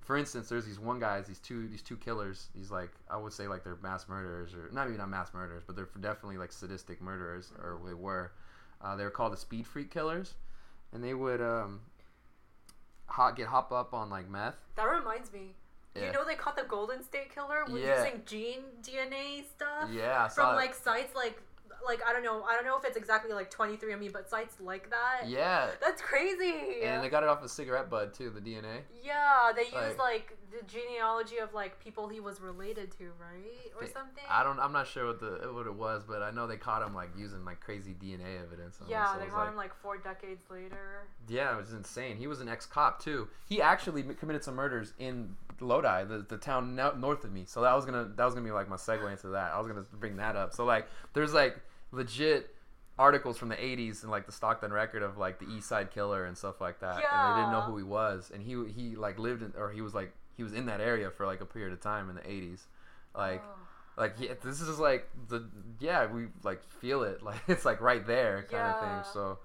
[0.00, 2.48] for instance, there's these one guys, these two these two killers.
[2.54, 5.62] These like I would say like they're mass murderers or not even not mass murderers,
[5.66, 8.32] but they're definitely like sadistic murderers or they were.
[8.80, 10.34] Uh, they were called the Speed Freak Killers,
[10.92, 11.80] and they would um,
[13.06, 14.56] hot get hop up on like meth.
[14.76, 15.54] That reminds me.
[15.94, 16.06] Yeah.
[16.06, 18.02] You know they caught the Golden State Killer with Yeah.
[18.04, 20.56] using gene DNA stuff Yeah, from it.
[20.56, 21.40] like sites like
[21.86, 24.90] like I don't know I don't know if it's exactly like 23andMe but sites like
[24.90, 25.28] that.
[25.28, 26.80] Yeah, That's crazy.
[26.82, 28.80] and they got it off a cigarette bud too, the DNA.
[29.02, 33.72] yeah, they like- use like the genealogy of like people he was related to, right,
[33.76, 34.22] or They- something.
[34.30, 34.58] I don't.
[34.60, 37.10] I'm not sure what the what it was, but I know they caught him like
[37.16, 38.78] using like crazy DNA evidence.
[38.86, 41.08] Yeah, so they caught like- him like four decades later.
[41.28, 42.16] Yeah, it was insane.
[42.16, 43.28] He was an ex-cop too.
[43.46, 47.44] He actually committed some murders in Lodi, the, the town no- north of me.
[47.46, 49.52] So that was gonna that was gonna be like my segue into that.
[49.52, 50.52] I was gonna bring that up.
[50.52, 51.56] So like, there's like
[51.92, 52.54] legit
[52.98, 56.24] articles from the 80s and like the Stockton record of like the East Side Killer
[56.24, 57.00] and stuff like that.
[57.00, 57.28] Yeah.
[57.28, 59.80] And they didn't know who he was, and he he like lived in or he
[59.80, 62.22] was like he was in that area for like a period of time in the
[62.22, 62.62] 80s,
[63.14, 63.42] like.
[63.44, 63.60] Oh.
[63.96, 68.04] Like yeah, this is like the yeah we like feel it like it's like right
[68.04, 69.12] there kind of thing.
[69.12, 69.38] So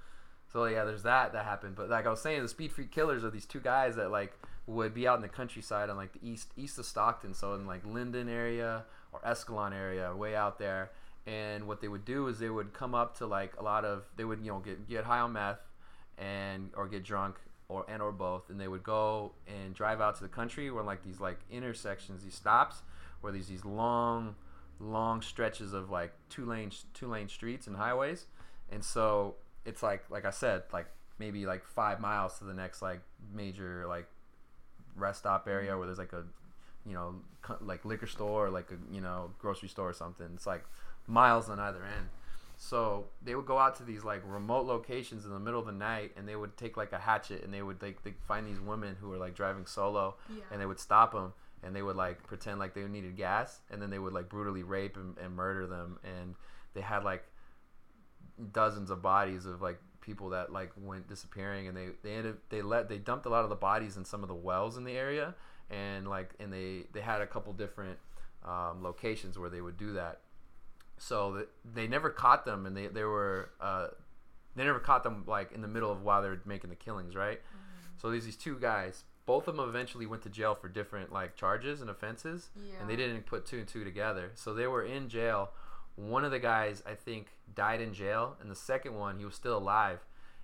[0.51, 1.75] so yeah, there's that that happened.
[1.75, 4.33] But like I was saying, the Speed Freak Killers are these two guys that like
[4.69, 7.65] would be out in the countryside on like the east east of Stockton, so in
[7.65, 10.91] like Linden area or Escalon area, way out there.
[11.25, 14.05] And what they would do is they would come up to like a lot of
[14.15, 15.59] they would you know get get high on meth
[16.17, 17.35] and or get drunk
[17.67, 20.83] or and or both, and they would go and drive out to the country where
[20.83, 22.83] like these like intersections, these stops
[23.21, 24.35] where there's these long
[24.79, 28.27] long stretches of like two lane two lane streets and highways
[28.71, 30.85] and so it's like like i said like
[31.17, 33.01] maybe like five miles to the next like
[33.33, 34.07] major like
[34.99, 36.23] rest stop area where there's like a
[36.85, 37.15] you know
[37.61, 40.63] like liquor store or like a you know grocery store or something it's like
[41.07, 42.07] miles on either end.
[42.61, 45.71] So they would go out to these like remote locations in the middle of the
[45.71, 48.59] night, and they would take like a hatchet, and they would like they find these
[48.59, 50.43] women who were like driving solo, Yeah.
[50.51, 51.31] and they would stop them,
[51.63, 54.63] and they would like pretend like they needed gas, and then they would like brutally
[54.63, 56.35] rape and, and murder them, and
[56.73, 57.23] they had like
[58.51, 62.61] dozens of bodies of like people that like went disappearing, and they they ended they
[62.61, 64.93] let they dumped a lot of the bodies in some of the wells in the
[64.93, 65.35] area,
[65.69, 67.97] and like and they they had a couple different
[68.45, 70.21] um, locations where they would do that.
[70.97, 73.87] So th- they never caught them, and they they were uh,
[74.55, 77.15] they never caught them like in the middle of while they were making the killings,
[77.15, 77.39] right?
[77.97, 79.03] So there's these two guys.
[79.25, 82.75] Both of them eventually went to jail for different like charges and offenses, Yeah.
[82.81, 84.31] and they didn't put two and two together.
[84.35, 85.51] So they were in jail.
[85.99, 89.35] One of the guys, I think, died in jail, and the second one, he was
[89.35, 89.99] still alive,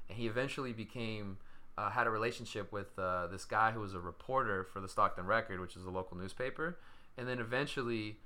[0.09, 1.37] and he eventually became
[1.77, 5.25] uh, had a relationship with uh, this guy who was a reporter for the Stockton
[5.25, 6.77] Record, which is a local newspaper,
[7.17, 8.17] and then eventually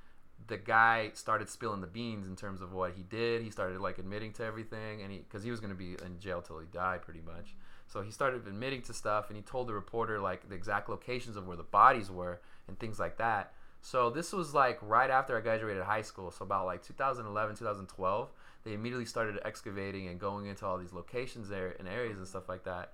[0.48, 3.44] the guy started spilling the beans in terms of what he did.
[3.44, 6.20] He started like admitting to everything, and he because he was going to be in
[6.20, 7.56] jail till he died, pretty much.
[7.88, 11.36] So he started admitting to stuff, and he told the reporter like the exact locations
[11.36, 13.54] of where the bodies were and things like that.
[13.82, 18.30] So this was like right after I graduated high school, so about like 2011, 2012.
[18.66, 22.50] They immediately started excavating and going into all these locations there and areas and stuff
[22.50, 22.92] like that.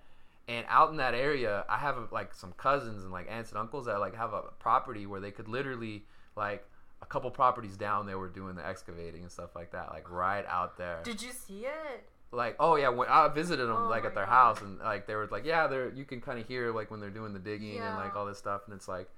[0.47, 3.87] And out in that area, I have like some cousins and like aunts and uncles
[3.87, 6.67] that like have a property where they could literally like
[7.01, 10.45] a couple properties down they were doing the excavating and stuff like that, like right
[10.47, 11.01] out there.
[11.03, 12.03] Did you see it?
[12.31, 14.31] like oh yeah, when I visited them Oh like at their God.
[14.31, 16.99] house and like they were like yeah, they're you can kind of hear like when
[16.99, 19.09] they're doing the digging and like all this stuff and it's like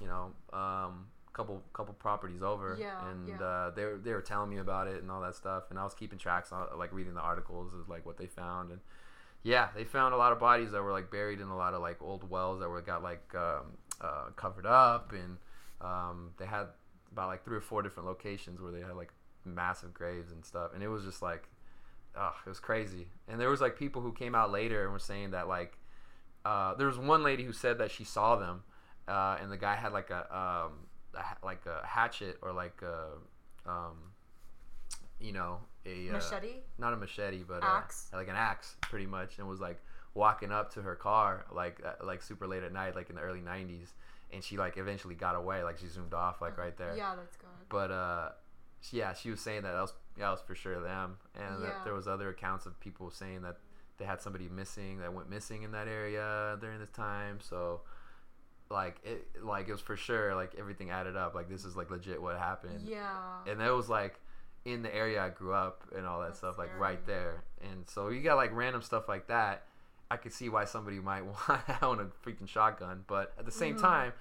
[0.00, 2.76] you know um couple couple properties over.
[2.78, 3.44] Yeah, and yeah.
[3.44, 5.64] uh they were they were telling me about it and all that stuff.
[5.70, 8.70] And I was keeping tracks on like reading the articles of like what they found.
[8.70, 8.80] And
[9.42, 11.80] yeah they found a lot of bodies that were like buried in a lot of
[11.80, 15.12] like old wells that were got like um, uh, covered up.
[15.12, 15.36] And
[15.80, 16.66] um, they had
[17.12, 19.12] about like three or four different locations where they had like
[19.44, 20.72] massive graves and stuff.
[20.74, 21.48] And it was just like
[22.16, 23.06] oh, it was crazy.
[23.28, 25.78] And there was like people who came out later and were saying that like
[26.44, 28.62] uh, there was one lady who said that she saw them,
[29.08, 30.72] uh, and the guy had like a, um,
[31.14, 33.96] a like a hatchet or like a um,
[35.18, 36.56] you know a uh, Machete?
[36.78, 38.10] not a machete but Axe?
[38.12, 39.80] Uh, like an axe pretty much, and was like
[40.14, 43.22] walking up to her car like uh, like super late at night like in the
[43.22, 43.92] early 90s
[44.32, 47.36] and she like eventually got away like she zoomed off like right there Yeah, that's
[47.36, 47.48] good.
[47.68, 48.30] but uh
[48.90, 51.68] yeah she was saying that that was yeah, that was for sure them and Yeah.
[51.68, 53.58] that there was other accounts of people saying that
[53.98, 57.82] they had somebody missing that went missing in that area during this time so
[58.70, 61.90] like it like it was for sure like everything added up like this is like
[61.90, 63.08] legit what happened Yeah.
[63.46, 64.20] and that was like
[64.64, 66.80] in the area I grew up and all that That's stuff, like scary.
[66.80, 67.44] right there.
[67.70, 69.64] And so you got like random stuff like that.
[70.10, 73.50] I could see why somebody might want to own a freaking shotgun, but at the
[73.50, 73.80] same Mhm.
[73.80, 74.12] time,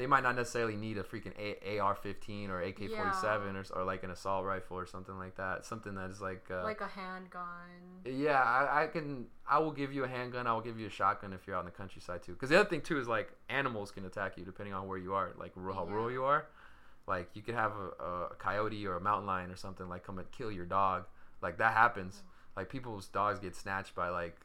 [0.00, 4.10] they might not necessarily need a freaking a- AR-15 or AK-47 or, or like an
[4.10, 5.66] assault rifle or something like that.
[5.66, 7.68] Something that is like, uh, like a handgun.
[8.06, 9.26] yeah, I, I can.
[9.46, 10.46] I will give you a handgun.
[10.46, 12.32] I will give you a shotgun if you're out in the countryside too.
[12.32, 15.12] Because the other thing too is like animals can attack you depending on where you
[15.12, 16.46] are, like ru- how rural you are.
[17.06, 20.18] Like you could have a, a coyote or a mountain lion or something like come
[20.18, 21.04] and kill your dog.
[21.42, 22.22] Like that happens.
[22.56, 24.36] Like people's dogs get snatched by like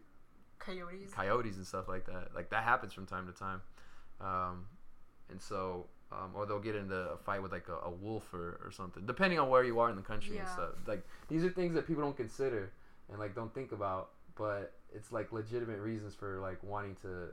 [0.60, 1.14] Coyotes.
[1.14, 2.36] coyotes and stuff like that.
[2.36, 3.62] Like that happens from time to time.
[4.20, 4.66] Um,
[5.30, 8.60] and so, um, or they'll get into a fight with like a, a wolf or,
[8.64, 10.70] or something, depending on where you are in the country and stuff.
[10.88, 12.72] Like these are things that people don't consider
[13.10, 17.28] and like don't think about, but it's like legitimate reasons for like wanting to,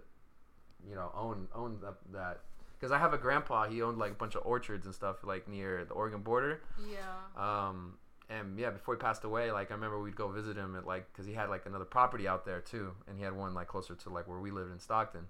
[0.89, 1.95] you know, own own that.
[2.13, 2.41] that.
[2.79, 5.47] Because I have a grandpa, he owned like a bunch of orchards and stuff like
[5.47, 6.63] near the Oregon border.
[6.91, 7.69] yeah.
[7.69, 7.95] Um,
[8.29, 11.13] and yeah, before he passed away, like I remember we'd go visit him at like
[11.13, 13.95] because he had like another property out there too, and he had one like closer
[13.95, 15.27] to like where we lived in Stockton.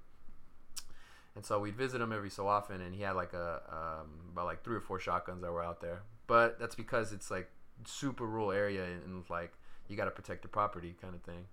[1.34, 4.44] And so we'd visit him every so often, and he had like a um, about
[4.46, 6.02] like three or four shotguns that were out there.
[6.26, 7.48] But that's because it's like
[7.86, 9.52] super rural area, and, and like
[9.88, 11.46] you got to protect your property kind of thing.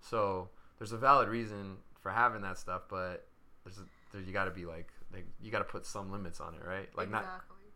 [0.00, 3.26] So there's a valid reason for having that stuff, but
[3.64, 6.40] there's a, there, you got to be like, like you got to put some limits
[6.40, 6.88] on it, right?
[6.96, 7.24] Like not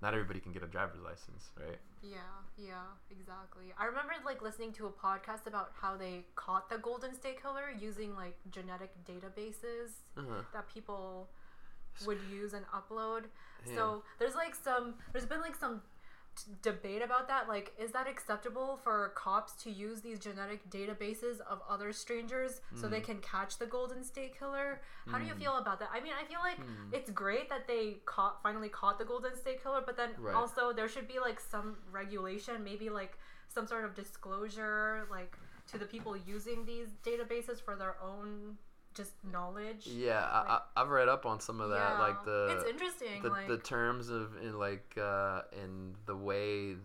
[0.03, 1.79] not everybody can get a driver's license, right?
[2.03, 2.19] Yeah,
[2.59, 3.73] yeah, exactly.
[3.79, 7.71] I remember like listening to a podcast about how they caught the Golden State Killer
[7.79, 10.43] using like genetic databases Uh-huh.
[10.53, 11.31] that people
[12.07, 13.25] would use and upload.
[13.67, 13.75] Yeah.
[13.77, 15.81] So there's like some there's been like some
[16.37, 21.41] t- debate about that like is that acceptable for cops to use these genetic databases
[21.49, 22.91] of other strangers so Mm.
[22.91, 26.13] they can catch the golden state killer how do you feel about that i mean
[26.21, 26.93] i feel like Mm.
[26.93, 30.35] it's great that they caught finally caught the golden state killer but then Right.
[30.35, 33.17] also there should be like some regulation maybe like
[33.49, 35.39] some sort of disclosure like
[35.71, 38.59] to the people using these databases for their own
[38.95, 42.71] just knowledge Yeah, I, I, I've read up on some of that, like the it's
[42.71, 46.77] interesting the, like the terms of in like uh, in the way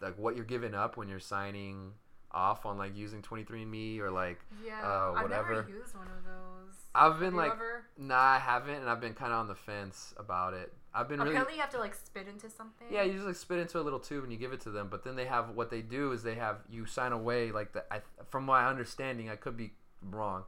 [0.00, 1.92] like what you're giving up when you're signing
[2.30, 5.54] off on like using 23andme or like Yeah, uh, I've whatever.
[5.54, 6.74] never used one of those.
[6.94, 7.58] I've been Have like
[7.96, 11.18] nah i haven't and i've been kind of on the fence about it i've been
[11.18, 12.86] really Apparently, you have to like spit into something.
[12.90, 14.88] Yeah, you just like spit into a little tube and you give it to them.
[14.90, 17.84] But then they have what they do is they have you sign away like the.
[17.92, 19.72] I, from my understanding, I could be
[20.02, 20.44] wrong.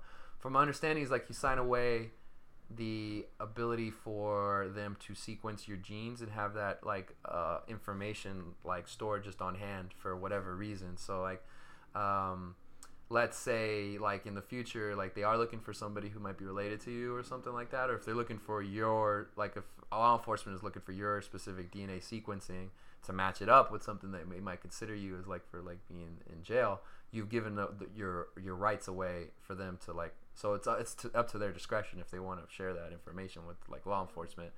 [0.47, 2.11] From my understanding, is like you sign away
[2.71, 8.87] the ability for them to sequence your genes and have that like uh, information like
[8.87, 10.99] stored just on hand for whatever reason.
[10.99, 11.43] So like,
[11.97, 12.55] um,
[13.09, 16.45] let's say like in the future like they are looking for somebody who might be
[16.45, 19.65] related to you or something like that or if they're looking for your like if
[19.91, 22.69] law enforcement is looking for your specific dna sequencing
[23.05, 25.79] to match it up with something that they might consider you as like for like
[25.89, 26.81] being in jail
[27.13, 30.77] you've given the, the, your your rights away for them to like so it's uh,
[30.79, 33.85] it's to, up to their discretion if they want to share that information with like
[33.87, 34.53] law enforcement.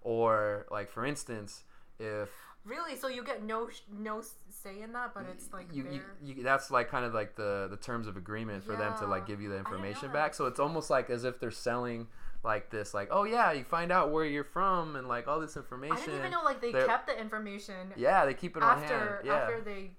[0.00, 1.64] Or like for instance
[1.98, 2.30] if
[2.64, 2.96] Really?
[2.96, 6.00] So you get no sh- no say in that, but it's like you, you,
[6.36, 9.26] you that's like kind of like the the terms of agreement for them to like
[9.26, 11.50] give you the I didn't know information back so it's almost like as if they're
[11.50, 12.06] selling
[12.42, 15.58] like this like oh yeah you find out where you're from and like all this
[15.58, 18.62] information I didn't even know like they they're- kept the information yeah they keep it
[18.62, 19.10] on hand.
[19.24, 19.34] yeah.
[19.34, 19.90] after they.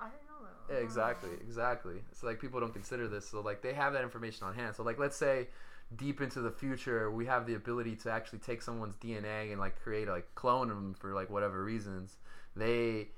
[0.00, 0.57] I didn't know that.
[0.70, 1.94] Yeah, exactly, exactly.
[2.10, 4.76] It's like people don't consider this, so like they have that information on hand.
[4.76, 5.48] So like, let's say
[5.96, 9.80] deep into the future, we have the ability to actually take someone's DNA and like
[9.82, 12.16] create like clone them for like whatever reasons.
[12.54, 13.08] They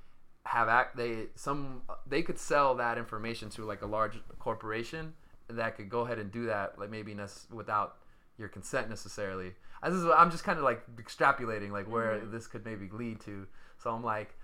[0.46, 5.12] have act they some they could sell that information to like a large corporation
[5.48, 7.96] that could go ahead and do that like maybe nec- without
[8.38, 9.52] your consent necessarily.
[9.84, 12.30] This is I'm just kind of like extrapolating like where Mhm.
[12.30, 13.46] this could maybe lead to.
[13.78, 14.34] So I'm like,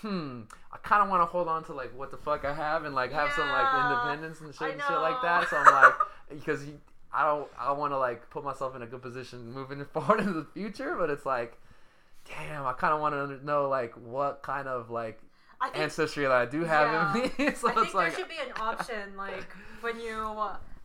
[0.00, 2.84] hmm, I kind of want to hold on to like what the fuck I have
[2.84, 5.48] and like have some like independence and shit, and shit like that.
[5.48, 5.94] So I'm like,
[6.30, 6.80] because you,
[7.12, 10.32] I don't I want to like put myself in a good position moving forward into
[10.32, 11.58] the future, but it's like,
[12.28, 15.20] damn, I kind of want to know like what kind of like
[15.60, 17.28] I think ancestry that I do have in me.
[17.54, 19.46] so I think it's like there should be an option, like
[19.80, 20.36] when you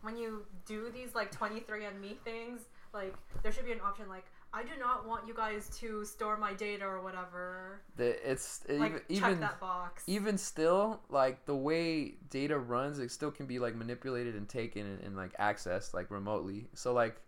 [0.02, 2.60] when you do these like 23andMe things,
[2.92, 6.36] like there should be an option like I do not want you guys to store
[6.38, 7.82] my data or whatever.
[7.96, 10.04] the, it's Like even check that box.
[10.06, 14.86] even still like the way data runs it still can be like manipulated and taken
[14.86, 17.20] and, and like accessed like remotely so like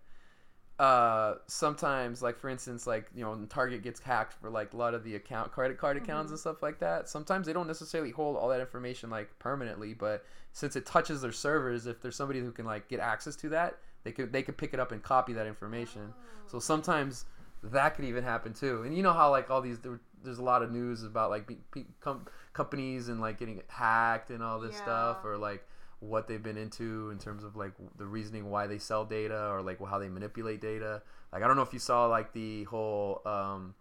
[0.78, 4.76] uh sometimes like for instance like you know when target gets hacked for like a
[4.78, 6.32] lot of the account credit card accounts Mhm.
[6.32, 10.24] and stuff like that sometimes they don't necessarily hold all that information like permanently but
[10.54, 13.76] since it touches their servers if there's somebody who can like get access to that
[14.04, 16.14] they could they could pick it up and copy that information
[16.46, 17.24] so sometimes
[17.62, 18.82] that could even happen too.
[18.82, 21.46] And you know how like all these there, there's a lot of news about like
[21.46, 21.58] be,
[22.00, 25.66] com- companies and like getting hacked and all this stuff or like
[26.00, 29.62] what they've been into in terms of like the reasoning why they sell data or
[29.62, 31.02] like how they manipulate data.
[31.32, 33.74] Like I don't know if you saw like the whole um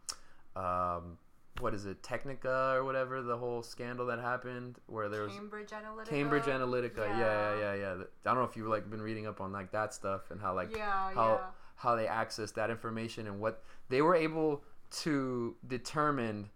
[0.55, 1.17] um
[1.59, 5.69] what is it Technica or whatever the whole scandal that happened where there was Cambridge
[5.69, 6.09] Analytica.
[6.09, 6.97] Cambridge Analytica.
[6.97, 7.73] Yeah, yeah, Yeah.
[7.73, 8.03] yeah, yeah.
[8.25, 10.53] I don't know if you've like been reading up on like that stuff and how
[10.53, 11.47] like yeah, how yeah.
[11.75, 16.49] how they accessed that information and what they were able to determine.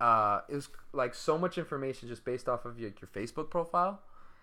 [0.00, 4.00] Uh, it was like so much information just based off of your, your Facebook profile.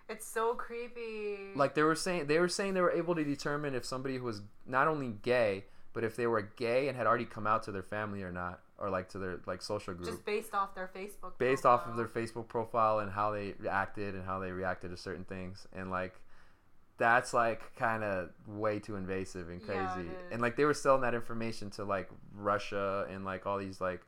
[0.08, 1.38] It's so creepy.
[1.56, 4.42] Like they were saying, they were saying they were able to determine if somebody was
[4.68, 7.82] not only gay, but if they were gay and had already come out to their
[7.82, 11.38] family or not, or like to their like social group, just based off their Facebook.
[11.38, 14.98] based off of their Facebook profile and how they acted and how they reacted to
[14.98, 16.20] certain things, and like
[16.98, 19.80] that's like kind of way too invasive and crazy.
[19.82, 20.32] Yeah, is.
[20.32, 24.02] and like they were selling that information to like Russia and like all these like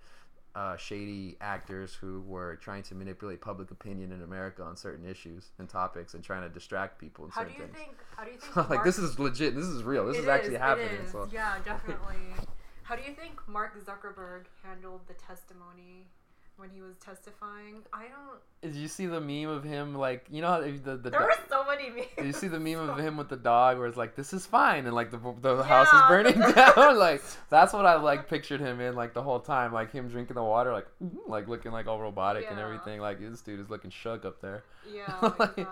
[0.55, 5.51] uh, shady actors who were trying to manipulate public opinion in America on certain issues
[5.59, 7.85] and topics and trying to distract people in How do certain you things.
[7.85, 7.97] think?
[8.15, 8.69] How do you think?
[8.69, 9.53] like this is legit.
[9.55, 10.05] This is real.
[10.07, 10.87] This is actually happening.
[11.05, 11.11] is.
[11.11, 12.15] So Yeah, definitely.
[12.87, 16.07] How do you think Mark Zuckerberg handled the testimony
[16.55, 17.83] when he was testifying?
[17.91, 18.39] I don't.
[18.61, 21.19] did you see the meme of him like you know how the the, the There
[21.19, 22.07] were so many memes.
[22.15, 24.45] Did you see the meme of him with the dog where it's like, "This is
[24.45, 26.97] fine," and like the the house is burning down?
[26.97, 30.35] like that's what I like pictured him in like the whole time, like him drinking
[30.35, 30.87] the water, like
[31.27, 33.01] like looking like all robotic and everything.
[33.01, 34.63] Like this dude is looking shook up there.
[34.89, 35.65] Yeah, Like- exactly.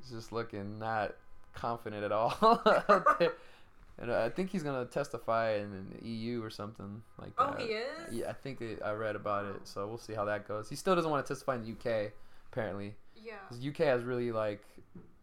[0.00, 1.14] He's just looking not
[1.52, 2.32] confident at all.
[4.00, 7.56] and I think he's gonna testify in the EU or something like that.
[7.58, 8.12] Oh, he is.
[8.12, 10.68] Yeah, I think it, I read about it, so we'll see how that goes.
[10.68, 12.12] He still doesn't want to testify in the UK,
[12.52, 12.94] apparently.
[13.16, 13.34] Yeah.
[13.48, 14.64] Because UK has really like,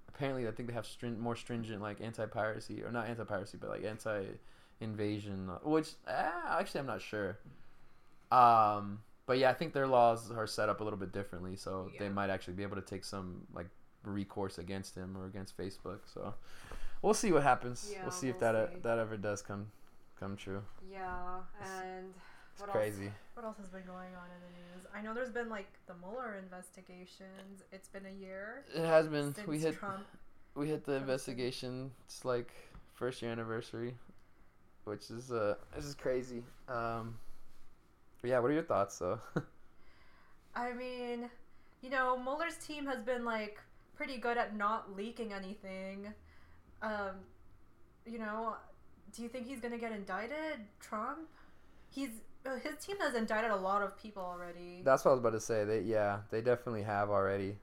[0.10, 3.86] apparently I think they have string, more stringent like anti-piracy or not anti-piracy but like
[3.86, 7.38] anti-invasion, uh, which uh, actually I'm not sure.
[8.32, 11.90] Um, but yeah, I think their laws are set up a little bit differently, so
[11.98, 13.68] they might actually be able to take some like
[14.04, 16.00] recourse against him or against Facebook.
[16.14, 16.34] So
[17.06, 17.90] we'll see what happens.
[17.92, 18.80] Yeah, we'll see if we'll that see.
[18.82, 19.68] that ever does come
[20.20, 20.62] come true.
[20.92, 22.14] Yeah, and
[22.58, 23.12] what crazy.
[23.36, 24.88] What else has been going on in the news?
[24.94, 27.64] I know there's been like the Mueller investigations.
[27.72, 29.36] It's been a year It has been.
[29.46, 30.06] we hit Trump.
[30.56, 31.92] we hit the Trump's investigation.
[32.06, 32.52] It's like
[32.94, 33.94] first year anniversary,
[34.86, 36.44] which is uh this is crazy.
[36.68, 37.18] Um,
[38.24, 38.40] yeah.
[38.40, 39.20] What are your thoughts though?
[40.56, 41.30] I mean,
[41.82, 43.60] you know, Mueller's team has been like
[43.96, 46.14] pretty good at not leaking anything.
[46.86, 47.16] Um,
[48.06, 48.56] you know,
[49.16, 50.60] do you think he's gonna get indicted?
[50.80, 51.20] Trump?
[51.90, 52.10] He's
[52.46, 54.82] uh, his team has indicted a lot of people already.
[54.84, 55.64] That's what I was about to say.
[55.66, 57.56] They yeah, they definitely have already.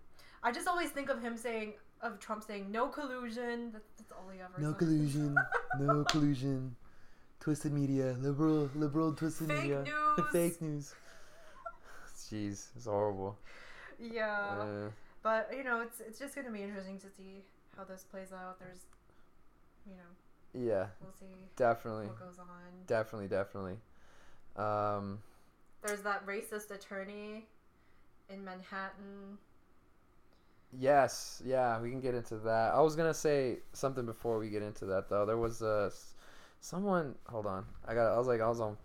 [0.42, 3.70] I just always think of him saying of Trump saying no collusion.
[3.72, 4.52] That's, that's all he ever.
[4.58, 4.78] No says.
[4.78, 5.36] collusion.
[5.78, 6.74] No collusion.
[7.38, 8.16] Twisted media.
[8.20, 8.70] Liberal.
[8.74, 9.84] Liberal twisted Fake media.
[9.84, 10.26] news.
[10.32, 10.94] Fake news.
[12.16, 13.36] Jeez, it's horrible.
[14.00, 14.88] Yeah, Uh,
[15.22, 17.44] but you know, it's it's just gonna be interesting to see
[17.76, 18.58] how this plays out.
[18.58, 18.80] There's,
[19.87, 21.26] you know, yeah, we'll see
[21.57, 22.47] definitely, what goes on.
[22.87, 23.76] definitely, definitely.
[24.57, 25.20] Um,
[25.85, 27.47] There's that racist attorney
[28.28, 29.39] in Manhattan.
[30.78, 32.72] yes, yeah, we can get into that.
[32.74, 35.26] I was gonna say something before we get into that though.
[35.26, 35.91] There was uh,
[36.61, 37.14] someone.
[37.28, 38.14] Hold on, I got.
[38.14, 38.76] I was like, I was on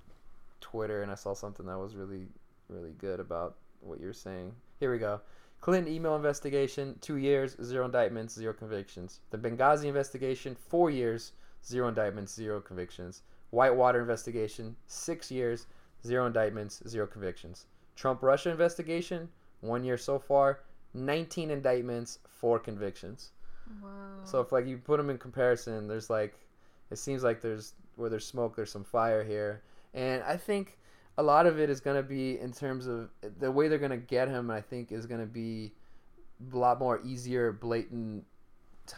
[0.61, 2.27] Twitter and I saw something that was really,
[2.69, 4.53] really good about what you're saying.
[4.79, 5.21] Here we go.
[5.61, 9.19] Clinton email investigation, two years, zero indictments, zero convictions.
[9.31, 11.33] The Benghazi investigation, four years,
[11.65, 13.23] zero indictments, zero convictions.
[13.49, 15.67] Whitewater investigation, six years,
[16.05, 17.65] zero indictments, zero convictions.
[17.95, 19.29] Trump Russia investigation,
[19.61, 20.59] one year so far,
[20.93, 23.31] 19 indictments, four convictions.
[23.81, 23.89] Wow.
[24.23, 26.35] So if like you put them in comparison, there's like,
[26.91, 30.77] it seems like there's where there's smoke, there's some fire here, and I think
[31.17, 33.09] a lot of it is gonna be in terms of
[33.39, 34.51] the way they're gonna get him.
[34.51, 35.73] I think is gonna be
[36.53, 38.25] a lot more easier, blatant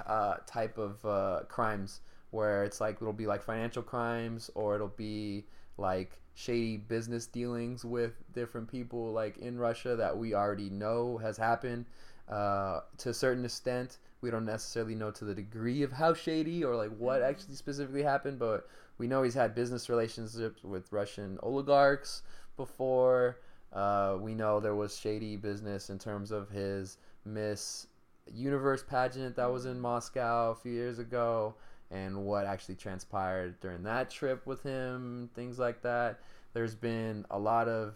[0.06, 2.02] uh, type of uh, crimes
[2.32, 5.46] where it's like it'll be like financial crimes or it'll be
[5.78, 11.38] like shady business dealings with different people like in Russia that we already know has
[11.38, 11.86] happened
[12.30, 13.98] uh, to a certain extent.
[14.22, 17.30] We don't necessarily know to the degree of how shady or like what Mhm.
[17.30, 18.68] actually specifically happened, but
[19.00, 22.22] we know he's had business relationships with Russian oligarchs
[22.58, 23.40] before.
[23.74, 27.88] Uh, we know there was shady business in terms of his Miss
[28.32, 31.56] Universe pageant that was in Moscow a few years ago
[31.92, 36.20] and what actually transpired during that trip with him, things like that.
[36.54, 37.96] There's been a lot of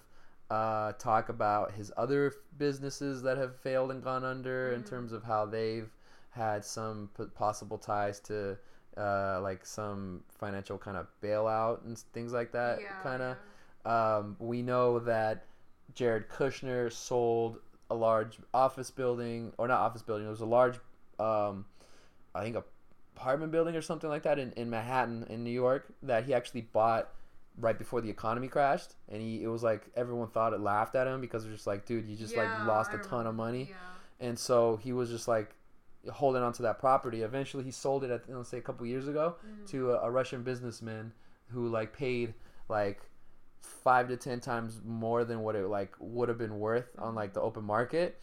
[0.49, 4.89] uh, talk about his other businesses that have failed and gone under in Mhm.
[4.89, 5.89] terms of how they've
[6.29, 8.57] had some p- possible ties to
[8.97, 13.37] uh, like some financial kind of bailout and things like that yeah, kind of
[13.85, 14.17] yeah.
[14.17, 15.45] um, we know that
[15.95, 20.25] Jared Kushner sold a large office building, or not office building.
[20.25, 20.79] It was a large,
[21.19, 21.65] um,
[22.33, 22.57] I think,
[23.15, 26.61] apartment building or something like that in, in Manhattan, in New York, that he actually
[26.61, 27.09] bought
[27.59, 28.95] right before the economy crashed.
[29.11, 31.67] And he, it was like everyone thought it laughed at him because it was just
[31.67, 33.67] like, dude, you just Yeah, like lost a ton of money.
[33.69, 34.27] Yeah.
[34.27, 35.53] And so he was just like
[36.11, 37.21] holding on to that property.
[37.21, 39.67] Eventually, he sold it, at, let's say, a couple years ago Mhm.
[39.69, 41.13] to a, a Russian businessman
[41.49, 42.33] who like paid
[42.69, 43.01] like
[43.61, 47.33] five to ten times more than what it like would have been worth on like
[47.33, 48.21] the open market.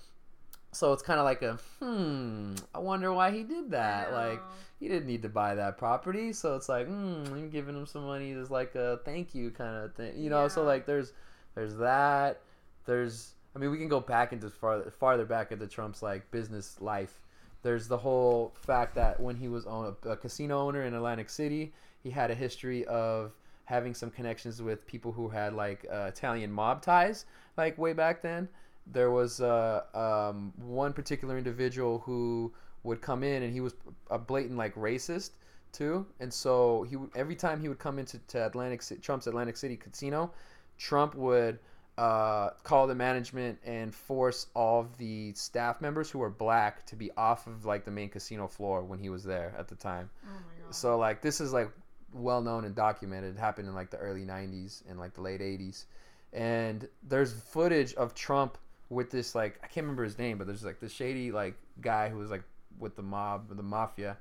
[0.72, 2.55] So it's kind of like a hmm.
[2.74, 4.12] I wonder why he did that.
[4.12, 4.41] Like
[4.78, 7.24] he didn't need to buy that property, so it's like hmm.
[7.26, 10.47] I'm giving him some money as like a thank you kind of thing, you know.
[10.49, 11.12] So like there's
[11.55, 12.41] there's that.
[12.87, 16.81] There's I mean we can go back into farther farther back into Trump's like business
[16.81, 17.20] life.
[17.62, 21.28] There's the whole fact that when he was on a, a casino owner in Atlantic
[21.28, 23.32] City, he had a history of
[23.64, 28.22] having some connections with people who had like uh, Italian mob ties, like way back
[28.22, 28.48] then.
[28.86, 32.52] There was uh, um, one particular individual who
[32.82, 33.74] would come in and he was
[34.11, 35.32] a blatant like racist
[35.70, 39.76] too, and so he every time he would come into to Atlantic Trump's Atlantic City
[39.76, 40.32] casino,
[40.78, 41.61] Trump would
[42.01, 46.96] uh, call the management and force all of the staff members who were black to
[46.96, 50.09] be off of like the main casino floor when he was there at the time.
[50.24, 50.74] Oh my god.
[50.74, 51.70] So like this is like
[52.14, 53.36] well known and documented.
[53.36, 55.84] It happened in like the early '90s and like the late '80s,
[56.32, 58.57] and there's footage of Trump
[58.88, 62.09] with this like I can't remember his name, but there's like this shady like guy
[62.09, 62.44] who was like
[62.78, 64.16] with the mob, the mafia.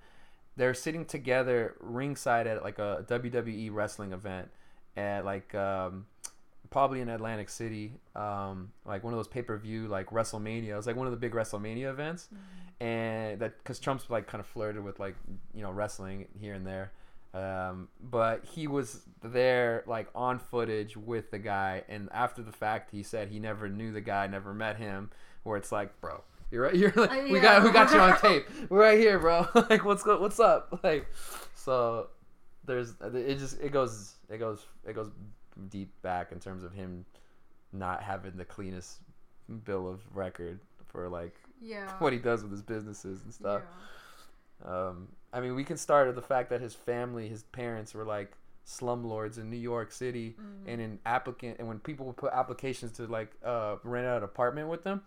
[0.57, 4.49] They're sitting together ringside at like a WWE wrestling event
[4.97, 6.07] at like um,
[6.69, 10.69] probably in Atlantic City, um, like one of those pay per view like WrestleMania.
[10.69, 12.29] It was like one of the big WrestleMania events,
[12.79, 15.15] and that because Trump's like kind of flirted with like
[15.53, 16.91] you know wrestling here and there.
[17.31, 22.91] Um, but he was there like on footage with the guy, and after the fact,
[22.91, 25.11] he said he never knew the guy, never met him.
[25.43, 26.75] Where it's like, bro, you're right.
[26.75, 28.45] You're like, Uh, we got we got you on tape.
[28.69, 29.47] We're right here, bro.
[29.69, 30.79] like, what's go- what's up?
[30.83, 31.07] Like,
[31.55, 32.07] so
[32.65, 35.09] there's it just it goes it goes it goes
[35.67, 37.05] deep back in terms of him
[37.73, 38.99] not having the cleanest
[39.65, 41.91] bill of record for like Yeah.
[41.99, 43.61] what he does with his businesses and stuff.
[44.65, 44.89] Yeah.
[44.89, 48.03] Um, I mean, we can start at the fact that his family, his parents were
[48.05, 48.33] like
[48.65, 50.67] slumlords in New York City, Mhm.
[50.67, 54.23] and an applicant, and when people would put applications to like uh, rent out an
[54.23, 55.01] apartment with them,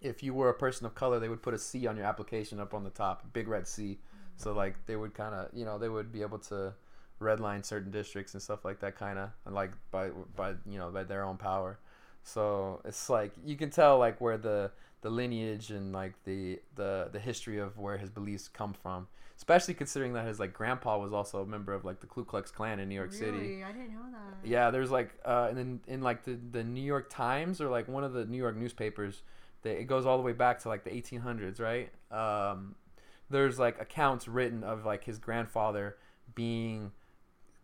[0.00, 2.58] if you were a person of color, they would put a C on your application
[2.58, 3.98] up on the top, big red C.
[4.36, 6.72] So like they would kind of, you know, they would be able to
[7.20, 11.04] redline certain districts and stuff like that, kind of, like by by you know by
[11.04, 11.78] their own power.
[12.22, 14.70] So it's like you can tell like where the
[15.02, 19.74] the lineage and like the the the history of where his beliefs come from, especially
[19.74, 22.78] considering that his like grandpa was also a member of like the Ku Klux Klan
[22.78, 23.30] in New York City.
[23.30, 23.64] Really?
[23.64, 24.48] I didn't know that.
[24.48, 27.88] Yeah, there's like uh, and in in like the the New York Times or like
[27.88, 29.22] one of the New York newspapers,
[29.62, 31.90] they, it goes all the way back to like the 1800s, right?
[32.12, 32.74] Um,
[33.30, 35.96] there's like accounts written of like his grandfather
[36.34, 36.92] being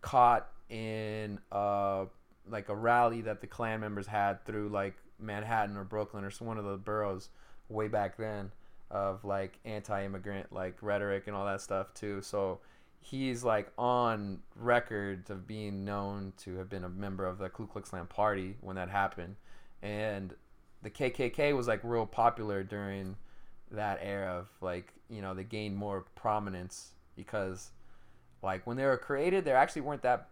[0.06, 2.04] caught in uh
[2.48, 6.46] like a rally that the Klan members had through like Manhattan or Brooklyn or some
[6.46, 7.28] one of the boroughs
[7.68, 8.52] way back then
[8.88, 12.22] of like anti-immigrant like rhetoric and all that stuff too.
[12.22, 12.60] So
[13.00, 17.66] he's like on record of being known to have been a member of the Ku
[17.66, 19.34] Klux Klan party when that happened,
[19.82, 20.34] and
[20.82, 23.16] the KKK was like real popular during
[23.72, 27.72] that era of like you know they gained more prominence because
[28.46, 30.28] like when they were created they actually weren't that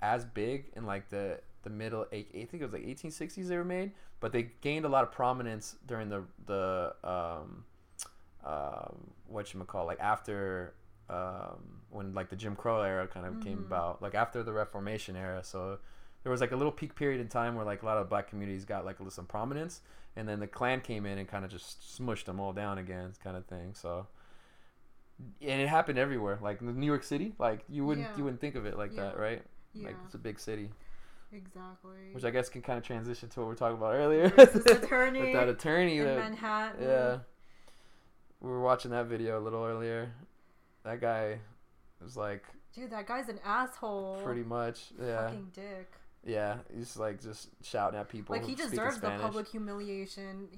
[0.00, 3.64] as big in like the the middle I think it was like 1860s they were
[3.64, 3.90] made
[4.20, 7.64] but they gained a lot of prominence during the the um
[8.44, 10.74] um what you call like after
[11.10, 13.66] um when like the Jim Crow era kind of came Mhm.
[13.66, 15.78] about like after the Reformation era so
[16.22, 18.28] there was like a little peak period in time where like a lot of black
[18.28, 19.80] communities got like some prominence
[20.16, 23.12] and then the Klan came in and kind of just smushed them all down again
[23.22, 24.06] kind of thing so
[25.40, 28.16] and it happened everywhere like in New York City like you wouldn't Yeah.
[28.16, 29.42] you wouldn't think of it like that right
[29.74, 29.86] Yeah.
[29.88, 30.70] like it's a big city
[31.32, 32.12] exactly.
[32.12, 35.20] which I guess can kind of transition to what we were talking about earlier attorney
[35.20, 36.82] with that attorney in that Manhattan.
[36.82, 37.18] yeah
[38.40, 40.12] we were watching that video a little earlier
[40.84, 41.38] that guy
[42.02, 42.44] was like
[42.74, 44.20] Dude, that guy's an asshole.
[44.22, 45.90] pretty much yeah Fucking dick.
[46.24, 50.48] yeah he's like just shouting at people Like he deserves the public humiliation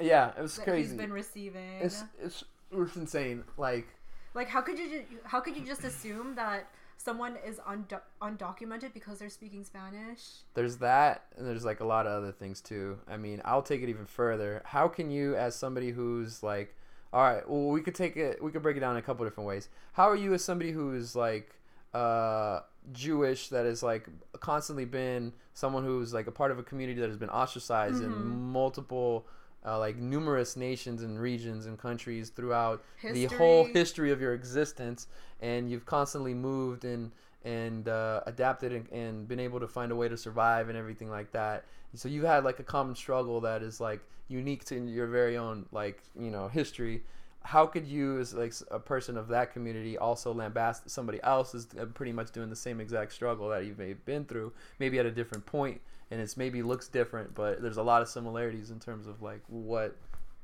[0.00, 1.78] yeah it was that crazy he's been receiving.
[1.80, 3.86] it's it's it's insane like
[4.34, 6.66] Like how could you ju- how could you just assume that
[6.96, 10.20] someone is undo- undocumented because they're speaking Spanish?
[10.54, 13.82] there's that and there's like a lot of other things too i mean i'll take
[13.82, 16.74] it even further how can you as somebody who's like
[17.12, 19.24] all right well we could take it we could break it down in a couple
[19.26, 21.56] different ways how are you as somebody who's like
[21.92, 22.60] uh
[22.92, 24.06] jewish that has like
[24.40, 28.10] constantly been someone who's like a part of a community that has been ostracized in
[28.10, 28.38] Mhm.
[28.52, 29.26] multiple
[29.64, 34.10] uh, like numerous nations and regions and countries throughout the whole history.
[34.12, 35.06] of your existence
[35.40, 37.10] and you've constantly moved and
[37.44, 41.10] and uh, adapted and, and been able to find a way to survive and everything
[41.10, 41.64] like that.
[41.94, 45.66] So you've had like a common struggle that is like unique to your very own
[45.70, 47.02] like you know history.
[47.42, 51.68] How could you as like a person of that community also lambast somebody else is
[51.78, 55.04] uh, pretty much doing the same exact struggle that you've maybe been through maybe at
[55.04, 55.82] a different point
[56.14, 59.42] and it's maybe looks different but there's a lot of similarities in terms of like
[59.48, 59.96] what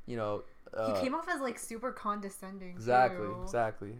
[0.05, 0.43] you know
[0.73, 2.69] uh, he came off as like super condescending.
[2.69, 3.41] Exactly, too.
[3.43, 3.93] exactly.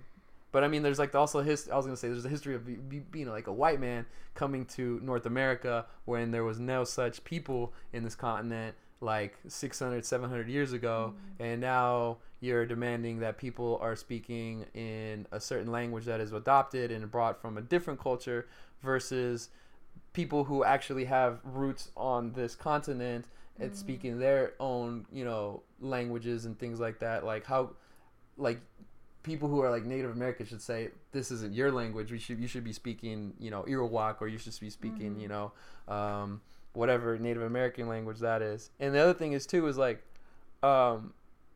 [0.52, 1.70] But I mean, there's like also his.
[1.70, 4.06] I was gonna say there's a history of be, be, being like a white man
[4.36, 10.06] coming to North America when there was no such people in this continent like 600
[10.06, 16.06] 700 years ago and now you're demanding that people are speaking in a certain language
[16.06, 18.48] that is adopted and brought from a different culture
[18.84, 19.50] versus
[20.14, 23.26] people who actually have roots on this continent
[23.60, 23.76] and Mm.
[23.76, 27.72] speaking their own you know languages and things like that like how
[28.38, 28.60] like
[29.24, 32.12] people who are like Native American should say this isn't your language.
[32.12, 35.22] We should you should be speaking you know Irowak or you should be speaking Mhm.
[35.22, 35.52] you know
[35.88, 36.42] um,
[36.74, 38.72] whatever Native American language that is.
[38.80, 40.04] And the other thing is too is like
[40.64, 41.14] um,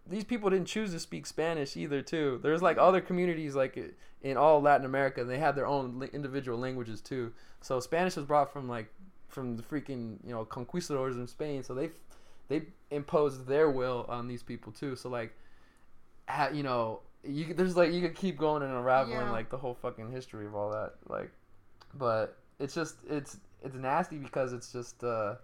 [0.08, 2.39] these people didn't choose to speak Spanish either too.
[2.43, 3.78] There's like other communities like
[4.22, 7.34] in all Latin America they have their own li- individual languages too.
[7.62, 8.88] So Spanish was brought from like
[9.28, 11.64] from the freaking you know conquistadors in Spain.
[11.64, 11.89] So they
[12.47, 14.95] they imposed their will on these people too.
[14.95, 15.34] So like
[16.30, 19.32] ha, you know you could- there's like you could keep going and unraveling Yeah.
[19.32, 21.32] like the whole fucking history of all that like
[21.95, 25.36] but it's just it's it's nasty because it's just uh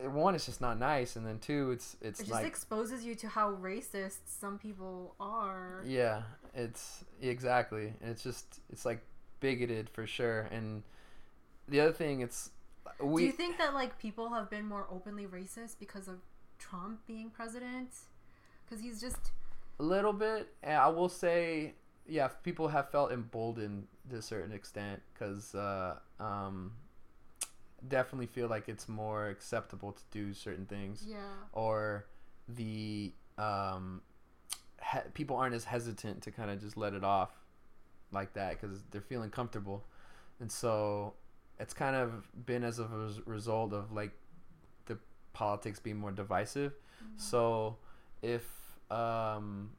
[0.00, 3.14] one it's just not nice and then two it's it's It just like exposes you
[3.16, 5.82] to how racist some people are.
[5.86, 6.22] yeah
[6.54, 9.00] it's exactly and it's just it's like
[9.40, 10.82] bigoted for sure and
[11.68, 12.50] the other thing it's
[13.02, 16.16] we Do you think that like people have been more openly racist because of
[16.58, 17.90] Trump being president?
[18.64, 19.32] Because he's just
[19.78, 20.48] A little bit.
[20.66, 21.74] I will say,
[22.06, 26.72] yeah, people have felt emboldened to a certain extent because, uh, um,
[27.86, 31.18] definitely feel like it's more acceptable to do certain things Yeah.
[31.52, 32.06] or
[32.48, 34.02] the um,
[34.92, 37.30] he- people aren't as hesitant to kind of just let it off
[38.10, 39.84] like that because they're feeling comfortable,
[40.40, 41.14] and so
[41.60, 44.12] it's kind of been as a res- result of like
[44.86, 44.98] the
[45.32, 46.72] politics being more divisive.
[47.16, 47.76] So
[48.22, 48.44] if
[48.90, 49.70] um,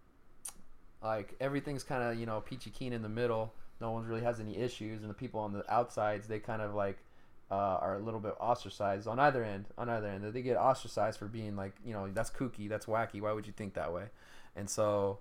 [1.03, 4.39] like everything's kind of you know peachy keen in the middle, no one really has
[4.39, 6.99] any issues, and the people on the outsides they kind of like
[7.51, 9.65] uh, are a little bit ostracized on either end.
[9.77, 13.21] On either end, they get ostracized for being like you know that's kooky, that's wacky.
[13.21, 14.05] Why would you think that way?
[14.55, 15.19] And so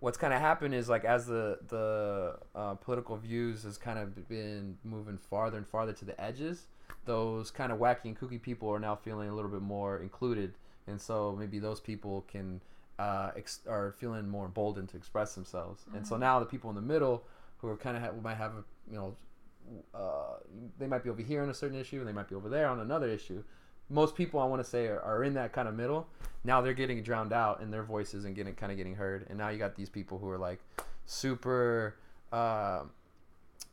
[0.00, 4.28] what's kind of happened is like as the the uh, political views has kind of
[4.28, 6.66] been moving farther and farther to the edges
[7.04, 10.54] those kind of wacky and kooky people are now feeling a little bit more included
[10.86, 12.60] and so maybe those people can
[12.98, 16.76] uh, ex- are feeling more emboldened to express themselves and so now the people in
[16.76, 17.22] the middle
[17.58, 19.14] who are kind of ha- might have a you know
[19.94, 20.36] uh,
[20.78, 22.68] they might be over here on a certain issue and they might be over there
[22.68, 23.42] on another issue
[23.90, 26.06] most people I want to say are, are in that kind of middle.
[26.44, 29.26] Now they're getting drowned out and their voices and getting kind of getting heard.
[29.28, 30.60] And now you got these people who are like
[31.04, 31.96] super,
[32.32, 32.82] uh,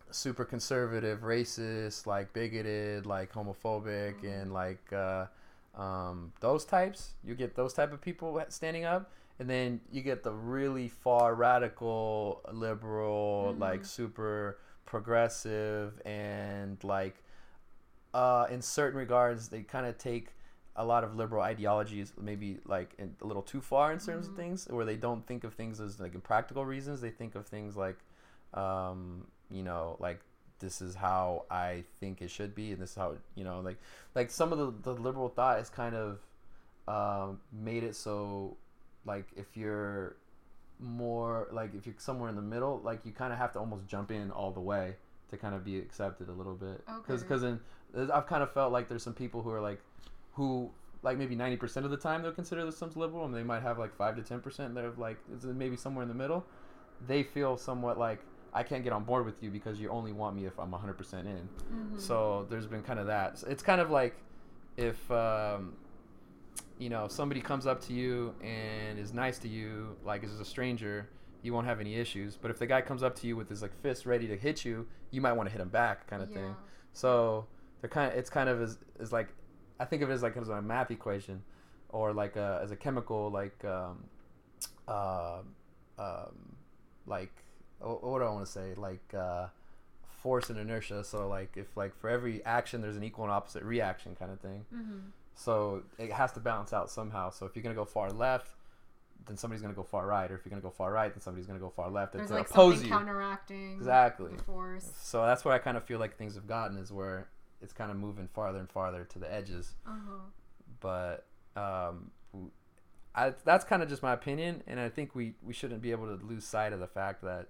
[0.10, 5.28] super conservative, racist, like bigoted, like homophobic, and like uh,
[5.76, 7.14] um, those types.
[7.24, 9.12] You get those type of people standing up.
[9.39, 14.58] And then you get the really far radical, liberal, like super
[14.88, 17.24] progressive, and like
[18.16, 20.30] uh, in certain regards, they kind of take
[20.76, 24.36] a lot of liberal ideologies, maybe like in, a little too far in terms of
[24.36, 27.02] things, where they don't think of things as like in practical reasons.
[27.02, 27.98] They think of things like,
[28.56, 30.20] um, you know, like
[30.60, 33.78] this is how I think it should be, and this is how you know, like,
[34.16, 36.20] like some of the, the liberal thought has kind of
[36.88, 38.58] um, made it so,
[39.06, 40.16] like, if you're
[40.80, 43.88] more like if you're somewhere in the middle, like you kind of have to almost
[43.88, 44.95] jump in all the way
[45.30, 46.86] to kind of be accepted a little bit.
[46.86, 47.28] Because Okay.
[47.28, 47.59] because in
[48.11, 49.80] I've kind of felt like there's some people who are like
[50.34, 50.69] who
[51.03, 53.95] like maybe 90% of the time they'll consider themselves liberal and they might have like
[53.95, 56.43] 5 to 10% that are like is maybe somewhere in the middle
[57.07, 58.19] they feel somewhat like
[58.53, 61.13] i can't get on board with you because you only want me if i'm 100%
[61.25, 61.47] in
[61.99, 64.15] so there's been kind of that So it's kind of like
[64.75, 65.75] if um,
[66.80, 70.45] you know somebody comes up to you and is nice to you like as a
[70.45, 71.09] stranger
[71.41, 73.61] you won't have any issues but if the guy comes up to you with his
[73.61, 76.30] like fist ready to hit you you might want to hit him back kind of
[76.32, 76.55] thing
[76.93, 77.45] so
[77.82, 79.30] they're kind of it's kind of as, as like
[79.80, 81.43] I think of it as like as a math equation,
[81.89, 84.03] or like a, as a chemical like um,
[84.88, 85.39] uh,
[85.99, 86.55] um,
[87.05, 87.32] like
[87.80, 89.47] what do I want to say like uh,
[90.23, 91.03] force and inertia.
[91.03, 94.39] So like if like for every action there's an equal and opposite reaction kind of
[94.39, 94.65] thing.
[94.73, 94.99] Mm-hmm.
[95.38, 97.30] So it has to balance out somehow.
[97.30, 98.56] So if you're gonna go far left,
[99.28, 101.46] then somebody's gonna go far right, or if you're gonna go far right, then somebody's
[101.46, 102.14] gonna go far left.
[102.14, 102.90] There's to like something you.
[102.90, 104.32] counteracting Exactly.
[104.46, 104.92] force.
[105.00, 107.28] So that's where I kind of feel like things have gotten is where
[107.62, 109.76] it's kind of moving farther and farther to the edges.
[109.86, 110.24] Uh-huh.
[110.80, 111.26] But
[111.56, 112.12] um,
[113.14, 116.18] I, that's kind of just my opinion, and I think we, we shouldn't be able
[116.18, 117.48] to lose sight of the fact that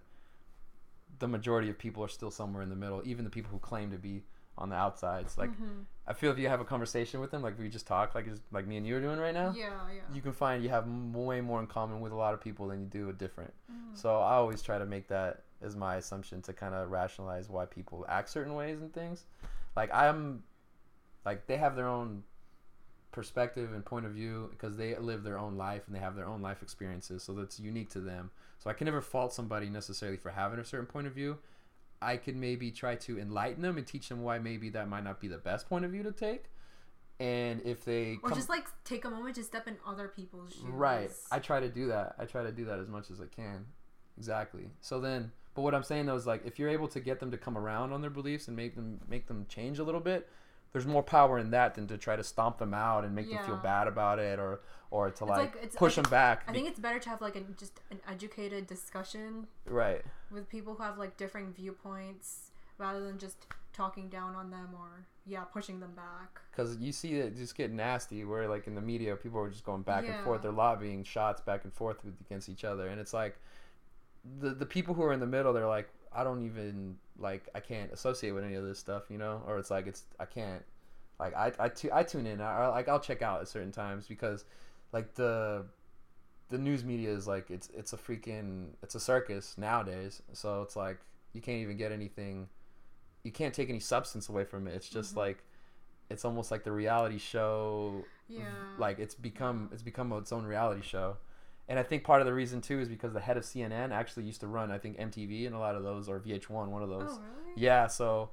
[1.19, 3.91] the majority of people are still somewhere in the middle, even the people who claim
[3.91, 4.23] to be
[4.57, 5.37] on the outsides.
[5.37, 5.85] Like Mhm.
[6.07, 8.65] I feel if you have a conversation with them, like we just talk, like like
[8.65, 10.01] me and you are doing right now, Yeah, yeah.
[10.13, 12.67] you can find you have m- way more in common with a lot of people
[12.67, 13.53] than you do with different.
[13.71, 13.95] Mhm.
[13.97, 17.65] So I always try to make that as my assumption to kind of rationalize why
[17.65, 19.25] people act certain ways and things.
[19.75, 20.43] Like I'm,
[21.25, 22.23] like they have their own
[23.11, 26.25] perspective and point of view because they live their own life and they have their
[26.27, 28.31] own life experiences, so that's unique to them.
[28.59, 31.39] So I can never fault somebody necessarily for having a certain point of view.
[32.01, 35.19] I could maybe try to enlighten them and teach them why maybe that might not
[35.19, 36.45] be the best point of view to take.
[37.19, 40.53] And if they Or come- just like take a moment to step in other people's
[40.53, 40.63] shoes.
[40.65, 41.11] Right.
[41.31, 42.15] I try to do that.
[42.19, 43.65] I try to do that as much as I can.
[44.17, 44.69] Exactly.
[44.81, 47.31] So then, but what I'm saying though is like if you're able to get them
[47.31, 50.29] to come around on their beliefs and make them make them change a little bit,
[50.77, 53.43] there's more power in that than to try to stomp them out and make them
[53.43, 54.61] feel bad about it or
[54.91, 56.43] or to like, like- push them back.
[56.47, 60.03] I think it's better to have like a, just an educated discussion right.
[60.29, 65.07] with people who have like differing viewpoints rather than just talking down on them or
[65.25, 66.41] yeah pushing them back.
[66.51, 69.65] Because you see it just get nasty where like in the media people are just
[69.65, 70.43] going back and forth.
[70.43, 73.39] They're lobbying shots back and forth with, against each other, and it's like
[74.39, 75.53] the the people who are in the middle.
[75.53, 79.19] They're like, I don't even like I can't associate with any of this stuff, you
[79.19, 80.63] know, or it's like it's I can't
[81.19, 82.41] like I I, I tune in.
[82.41, 84.43] I, I like I'll check out at certain times because
[84.91, 85.65] like the
[86.49, 90.23] the news media is like it's it's a freaking it's a circus nowadays.
[90.33, 90.97] So it's like
[91.33, 92.49] you can't even get anything.
[93.23, 94.73] You can't take any substance away from it.
[94.73, 95.19] It's just mm-hmm.
[95.19, 95.43] like
[96.09, 98.45] it's almost like the reality show Yeah.
[98.79, 101.17] like it's become it's become its own reality show
[101.67, 104.23] and i think part of the reason too is because the head of cnn actually
[104.23, 106.89] used to run i think mtv and a lot of those or vh1 one of
[106.89, 107.61] those Oh really?
[107.61, 108.29] yeah so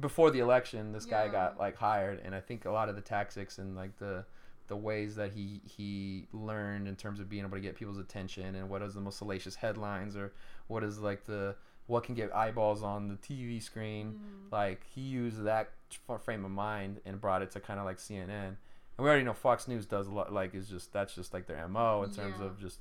[0.00, 3.02] before the election, this guy got like hired, and I think a lot of the
[3.02, 4.24] tactics and like the
[4.66, 8.54] the ways that he he learned in terms of being able to get people's attention
[8.54, 10.32] and what is the most salacious headlines or
[10.68, 11.54] what is like the
[11.86, 14.14] what can get eyeballs on the TV screen.
[14.14, 14.52] Mm.
[14.52, 15.70] Like he used that
[16.22, 18.56] frame of mind and brought it to kind of like CNN.
[18.96, 20.32] And we already know Fox News does a lot.
[20.32, 22.46] Like is just that's just like their mo in terms Yeah.
[22.46, 22.78] of just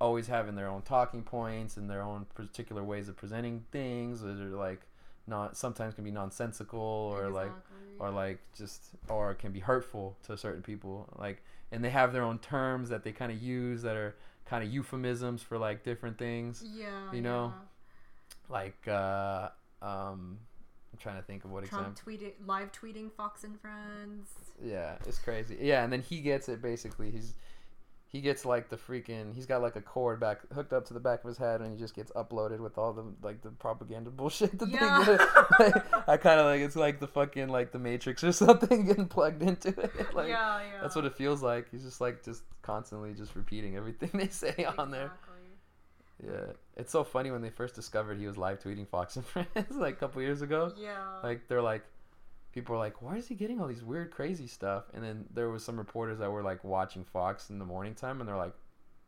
[0.00, 4.22] always having their own talking points and their own particular ways of presenting things.
[4.22, 4.80] That are like
[5.26, 7.52] not sometimes can be nonsensical or like
[7.98, 12.22] or like just or can be hurtful to certain people like and they have their
[12.22, 16.16] own terms that they kind of use that are kind of euphemisms for like different
[16.18, 17.52] things yeah, you know,
[18.48, 19.50] like uh
[19.82, 20.38] um
[21.00, 21.64] trying to think of what.
[21.64, 24.28] Trump example tweeted live tweeting Fox and Friends.
[24.62, 27.34] yeah it's crazy yeah and then he gets it basically he's
[28.06, 30.98] he gets like the freaking he's got like a cord back hooked up to the
[31.00, 34.10] back of his head and he just gets uploaded with all the like the propaganda
[34.20, 35.16] bullshit that Yeah.
[35.58, 35.86] they get.
[36.08, 39.42] i kind of like it's like the fucking like the matrix or something getting plugged
[39.42, 40.80] into it like yeah, yeah.
[40.82, 41.70] That's what it feels like.
[41.70, 45.12] He's just like just constantly just repeating everything they say on there.
[46.22, 49.76] Yeah, it's so funny when they first discovered he was live tweeting Fox and Friends
[49.76, 50.72] like a couple years ago.
[50.76, 50.96] Yeah.
[51.22, 51.84] Like they're like,
[52.52, 54.84] people were like, why is he getting all these weird, crazy stuff?
[54.94, 58.20] And then there was some reporters that were like watching Fox in the morning time,
[58.20, 58.54] and they're like,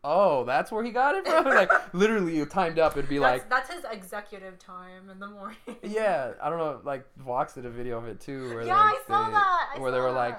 [0.05, 1.45] oh, that's where he got it from.
[1.47, 2.93] like literally, you timed up.
[2.97, 3.51] It'd be that's, like.
[3.51, 5.57] that's his executive time in the morning.
[5.83, 6.81] Yeah, I don't know.
[6.85, 9.69] Like Vox did a video of it too, where yeah, like, I saw they, that.
[9.77, 10.39] I where they saw were like,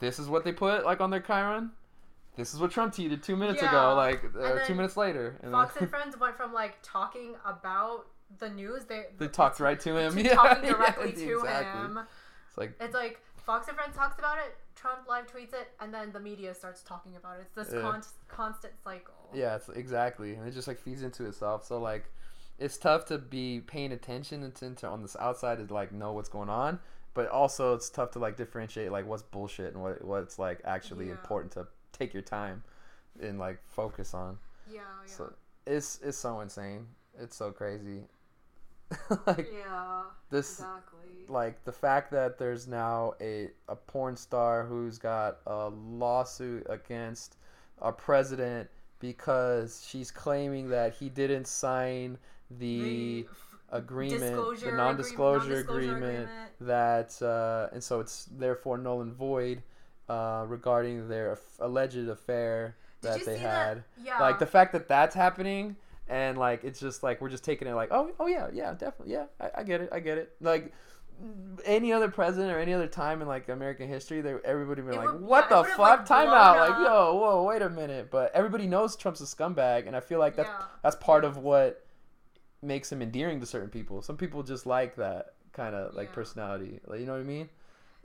[0.00, 1.70] this is what they put like on their chyron.
[2.36, 3.68] This is what Trump tweeted two minutes Yeah.
[3.68, 8.06] ago, like uh, two minutes later, and Fox and Friends went from like talking about
[8.38, 8.84] the news.
[8.86, 10.14] They they talked right to him.
[10.14, 11.80] to yeah, talking yeah, directly to exactly.
[11.82, 11.98] him.
[12.48, 15.92] It's like It's like Fox and Friends talks about it, Trump live tweets it, and
[15.94, 17.42] then the media starts talking about it.
[17.46, 17.82] It's this Yeah.
[17.82, 19.14] con- constant cycle.
[19.32, 21.64] yeah, it's exactly, and it just like feeds into itself.
[21.64, 22.10] So like,
[22.58, 26.12] it's tough to be paying attention and to, to on this outside to like know
[26.12, 26.80] what's going on,
[27.12, 31.06] but also it's tough to like differentiate like what's bullshit and what what's like actually
[31.06, 31.12] Yeah.
[31.12, 32.62] important to take your time
[33.20, 34.38] and like focus on.
[34.70, 35.12] Yeah, yeah.
[35.12, 35.32] So
[35.66, 36.86] it's it's so insane.
[37.18, 38.02] It's so crazy.
[39.26, 41.26] like yeah, this exactly.
[41.28, 47.36] like the fact that there's now a a porn star who's got a lawsuit against
[47.80, 48.68] a president
[49.00, 52.16] because she's claiming that he didn't sign
[52.50, 56.28] the, f- agreement, the non-disclosure, non-disclosure agreement,
[56.60, 59.62] that uh, and so it's therefore null and void
[60.08, 63.78] uh, regarding their alleged affair Did that they had.
[63.78, 63.84] that?
[64.04, 64.20] Yeah.
[64.20, 65.76] Like the fact that that's happening
[66.08, 69.14] and like it's just like we're just taking it like oh oh yeah yeah definitely
[69.14, 70.70] yeah I, I get it I get it like
[71.64, 74.96] any other president or any other time in like American history, they everybody would be
[74.96, 75.78] like, would- "What yeah, the fuck?
[75.78, 76.78] like, Time out!" Like, up.
[76.80, 78.10] yo, whoa, wait a minute.
[78.10, 80.62] But everybody knows Trump's a scumbag, and I feel like that's Yeah.
[80.82, 81.86] that's part of what
[82.62, 84.02] makes him endearing to certain people.
[84.02, 86.14] Some people just like that kind of like Yeah.
[86.14, 86.80] personality.
[86.84, 87.48] Like, you know what I mean?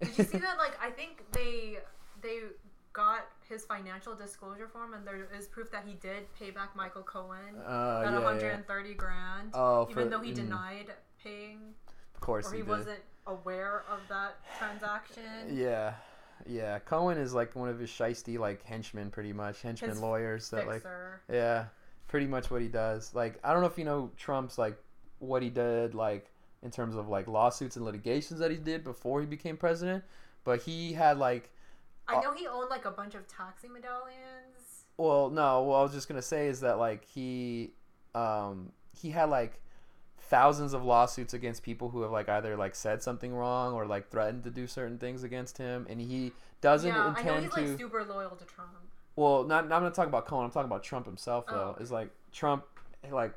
[0.01, 0.57] Did you see that?
[0.57, 1.77] Like, I think they
[2.21, 2.39] they
[2.93, 7.03] got his financial disclosure form, and there is proof that he did pay back Michael
[7.03, 10.35] Cohen Uh, that yeah, 130 grand, Oh, even for- though he mm.
[10.35, 10.93] denied
[11.23, 11.73] paying
[12.15, 15.23] Of course or he, he, wasn't aware of that transaction.
[15.55, 15.93] Yeah,
[16.45, 16.79] yeah.
[16.79, 20.67] Cohen is like one of his shisty like henchmen, pretty much henchmen His lawyers that
[20.67, 20.83] like
[21.31, 21.65] Yeah,
[22.07, 23.13] pretty much what he does.
[23.13, 24.77] Like, I don't know if you know Trump's like
[25.19, 26.29] what he did like
[26.63, 30.03] in terms of like lawsuits and litigations that he did before he became president,
[30.43, 31.51] but he had like
[32.07, 34.85] I know he owned like a bunch of taxi medallions.
[34.97, 37.71] well, no, what I was just gonna say is that like he
[38.15, 39.61] um he had like
[40.17, 44.09] thousands of lawsuits against people who have like either like said something wrong or like
[44.09, 46.31] threatened to do certain things against him, and he
[46.61, 47.61] doesn't yeah, I know intend he's to.
[47.61, 48.71] like super loyal to Trump.
[49.15, 50.45] Well, not, not I'm not talking about Cohen.
[50.45, 51.75] I'm talking about Trump himself though.
[51.77, 51.83] Oh.
[51.83, 52.63] Is like Trump,
[53.11, 53.33] like,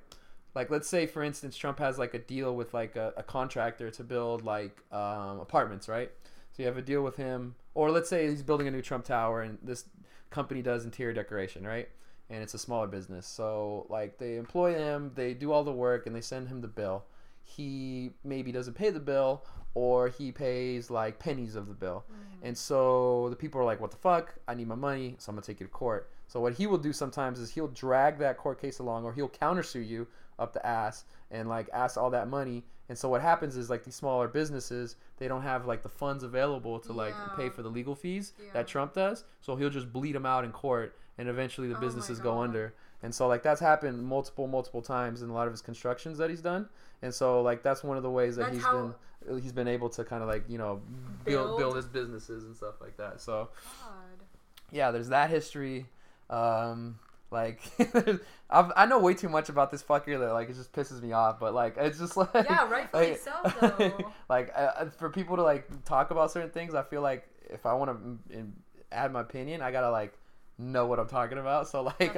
[0.55, 3.91] like let's say for instance, Trump has like a deal with like a, a contractor
[3.91, 6.11] to build like um, apartments, right?
[6.53, 9.05] So you have a deal with him, or let's say he's building a new Trump
[9.05, 9.87] Tower, and this
[10.31, 11.89] company does interior decoration, right?
[12.29, 16.07] And it's a smaller business, so like they employ him, they do all the work,
[16.07, 17.05] and they send him the bill.
[17.43, 19.45] He maybe doesn't pay the bill,
[19.75, 22.05] or he pays like pennies of the bill.
[22.43, 24.35] And so the people are like, "What the fuck?
[24.49, 26.79] I need my money, so I'm gonna take you to court." So what he will
[26.79, 30.07] do sometimes is he'll drag that court case along, or he'll countersue you
[30.43, 32.65] up the ass and like ask all that money.
[32.89, 36.25] And so what happens is like these smaller businesses, they don't have like the funds
[36.25, 37.35] available to like Yeah.
[37.37, 38.51] pay for the legal fees Yeah.
[38.53, 39.25] that Trump does.
[39.41, 42.75] So he'll just bleed them out in court, and eventually the Oh businesses go under.
[43.03, 46.29] And so like that's happened multiple multiple times in a lot of his constructions that
[46.29, 46.69] he's done.
[47.01, 48.95] And so like that's one of the ways that That's he's how-
[49.29, 50.81] been he's been able to kind of like you know
[51.25, 51.59] build Build.
[51.59, 53.21] build his businesses and stuff like that.
[53.21, 53.49] So
[53.81, 54.27] God.
[54.71, 55.87] yeah, there's that history.
[56.29, 56.99] Um,
[57.33, 57.61] Like,
[58.51, 61.13] I've, I know way too much about this fucker that like it just pisses me
[61.13, 61.41] off.
[61.41, 63.33] But like, it's just like Yeah, rightfully like- so,
[63.79, 64.13] though.
[64.29, 67.73] like uh, for people to like talk about certain things, I feel like if I
[67.75, 67.91] want
[68.31, 68.47] to
[68.93, 70.13] add my opinion, I gotta like
[70.59, 71.69] know what I'm talking about.
[71.69, 72.17] So like.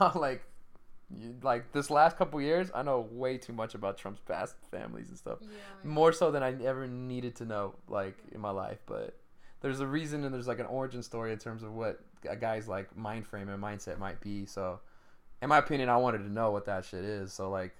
[0.00, 0.42] I'll, like.
[1.40, 5.16] Like this last couple years, I know way too much about Trump's past families and
[5.16, 5.48] stuff Yeah.
[5.84, 9.16] more so than I ever needed to know like in my life but
[9.60, 12.68] there's a reason and there's like an origin story in terms of what a guy's
[12.68, 14.80] like mind frame and mindset might be so
[15.42, 17.74] in my opinion I wanted to know what that shit is so like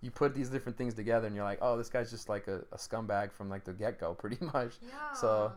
[0.00, 2.62] you put these different things together and you're like oh this guy's just like a,
[2.72, 5.12] a scumbag from like the get-go pretty much Yeah.
[5.14, 5.52] So-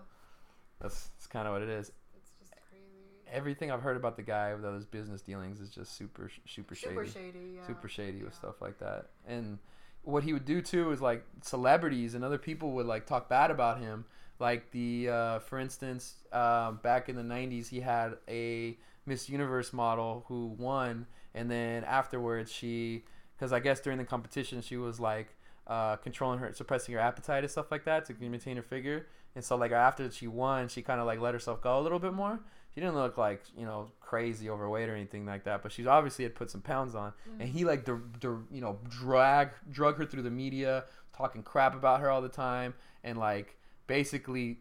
[0.82, 2.84] that's, that's kind of what it is it's just crazy.
[3.32, 6.93] everything I've heard about the guy with those business dealings is just super super shady
[6.95, 7.39] Super shady.
[7.55, 7.65] Yeah.
[7.67, 9.05] super shady with stuff like that.
[9.26, 9.57] And
[10.03, 13.49] what he would do too is like celebrities and other people would like talk bad
[13.51, 14.05] about him.
[14.39, 19.71] Like the, uh, for instance, um, back in the '90s, he had a Miss Universe
[19.71, 23.05] model who won, and then afterwards she,
[23.38, 25.27] because I guess during the competition she was like
[25.67, 29.07] uh, controlling her, suppressing her appetite and stuff like that to maintain her figure.
[29.36, 31.99] And so like after she won, she kind of like let herself go a little
[31.99, 32.39] bit more.
[32.73, 36.23] She didn't look like you know crazy overweight or anything like that, but she obviously
[36.23, 37.13] had put some pounds on.
[37.39, 41.75] And he like der, der, you know drag drug her through the media, talking crap
[41.75, 42.73] about her all the time,
[43.03, 43.57] and like
[43.88, 44.59] basically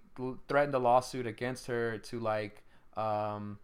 [0.49, 2.62] threatened a lawsuit against her to like
[2.97, 3.59] um,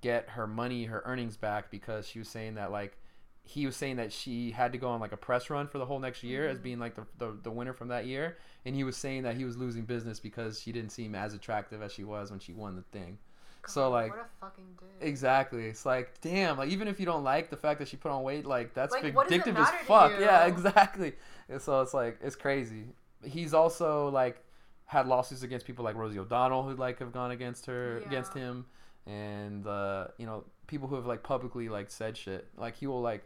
[0.00, 2.96] get her money, her earnings back because she was saying that like
[3.42, 5.86] he was saying that she had to go on like a press run for the
[5.86, 6.62] whole next year as Mhm.
[6.62, 9.44] being like the, the, the winner from that year and he was saying that he
[9.44, 12.76] was losing business because she didn't seem as attractive as she was when she won
[12.76, 13.18] the thing
[13.66, 15.06] so, like, What a fucking dick.
[15.06, 15.66] Exactly.
[15.66, 18.22] It's like, damn, like even if you don't like the fact that she put on
[18.22, 20.12] weight, like that's Like, what does it vindictive as fuck.
[20.18, 21.12] Yeah, exactly.
[21.48, 22.84] And so it's like it's crazy.
[23.22, 24.42] He's also like
[24.90, 28.66] had lawsuits against people like Rosie O'Donnell who like have gone against her against him
[29.06, 32.48] and uh, you know, people who have like publicly like said shit.
[32.56, 33.22] Like he will like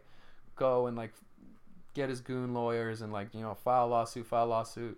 [0.55, 1.11] go and like
[1.95, 4.95] get his goon lawyers and like, you know, file lawsuit, file lawsuit.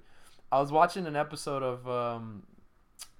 [0.51, 2.43] I was watching an episode of um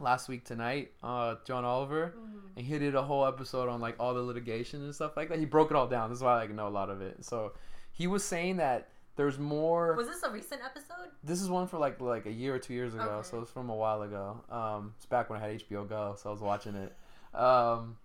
[0.02, 2.58] last week tonight, uh John Oliver Mhm.
[2.58, 5.40] and he did a whole episode on like all the litigation and stuff like that.
[5.40, 6.10] He broke it all down.
[6.10, 7.24] This is why I like, know a lot of it.
[7.24, 7.54] So
[7.94, 9.94] he was saying that there's more.
[9.96, 11.10] Was this a recent episode?
[11.24, 13.28] this is one for like like a year or two years ago, Okay.
[13.28, 14.42] so it's from a while ago.
[14.50, 16.96] Um, it's back when I had HBO Go, so I was watching it.
[17.38, 17.98] Um,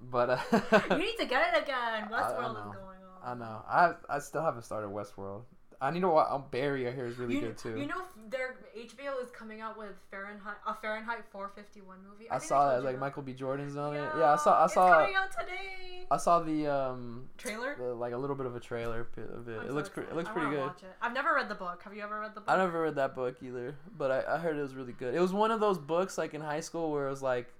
[0.00, 0.38] but uh,
[0.90, 1.76] you need to get it again.
[1.76, 3.06] I Westworld is going on.
[3.24, 5.42] I know I I still haven't started Westworld.
[5.80, 6.28] I need to watch.
[6.30, 7.78] Um, Barry I hear is really you, good too.
[7.78, 12.30] You know, their HBO is coming out with Fahrenheit, a Fahrenheit 451 movie.
[12.30, 13.32] I think saw that like Michael B.
[13.34, 13.98] Jordan's on it.
[13.98, 14.86] Yeah, Yeah, I saw I saw.
[14.88, 16.06] it's coming out today.
[16.10, 17.74] I saw the um Trailer.
[17.76, 19.28] the, like a little bit of a trailer of it.
[19.58, 20.60] I'm It so looks pre- it looks I pretty good.
[20.60, 20.92] Watch it.
[21.02, 21.82] I've never read the book.
[21.82, 22.50] Have you ever read the book?
[22.50, 25.14] I never read that book either, but I, I heard it was really good.
[25.14, 27.52] It was one of those books like in high school where it was like,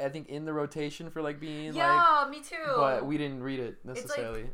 [0.00, 2.56] I think in the rotation for like being like yeah, me too.
[2.76, 4.50] but we didn't read it like- necessarily.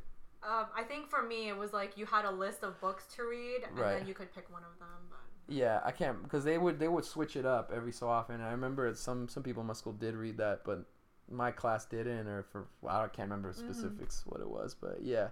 [0.49, 3.25] Um, I think for me it was like you had a list of books to
[3.25, 3.99] read, and Right.
[3.99, 4.89] then you could pick one of them.
[5.11, 8.41] But yeah, I can't because they would they would switch it up every so often.
[8.41, 10.85] I remember some some people in my school did read that, but
[11.31, 13.57] my class didn't, or for well, I can't remember Mhm.
[13.59, 15.29] specifics what it was, but yeah.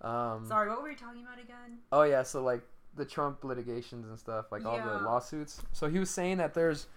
[0.00, 1.78] Um, sorry, what were we talking about again?
[1.92, 2.62] Oh yeah, so like
[2.96, 5.62] the Trump litigations and stuff, like all the lawsuits.
[5.72, 6.88] So he was saying that there's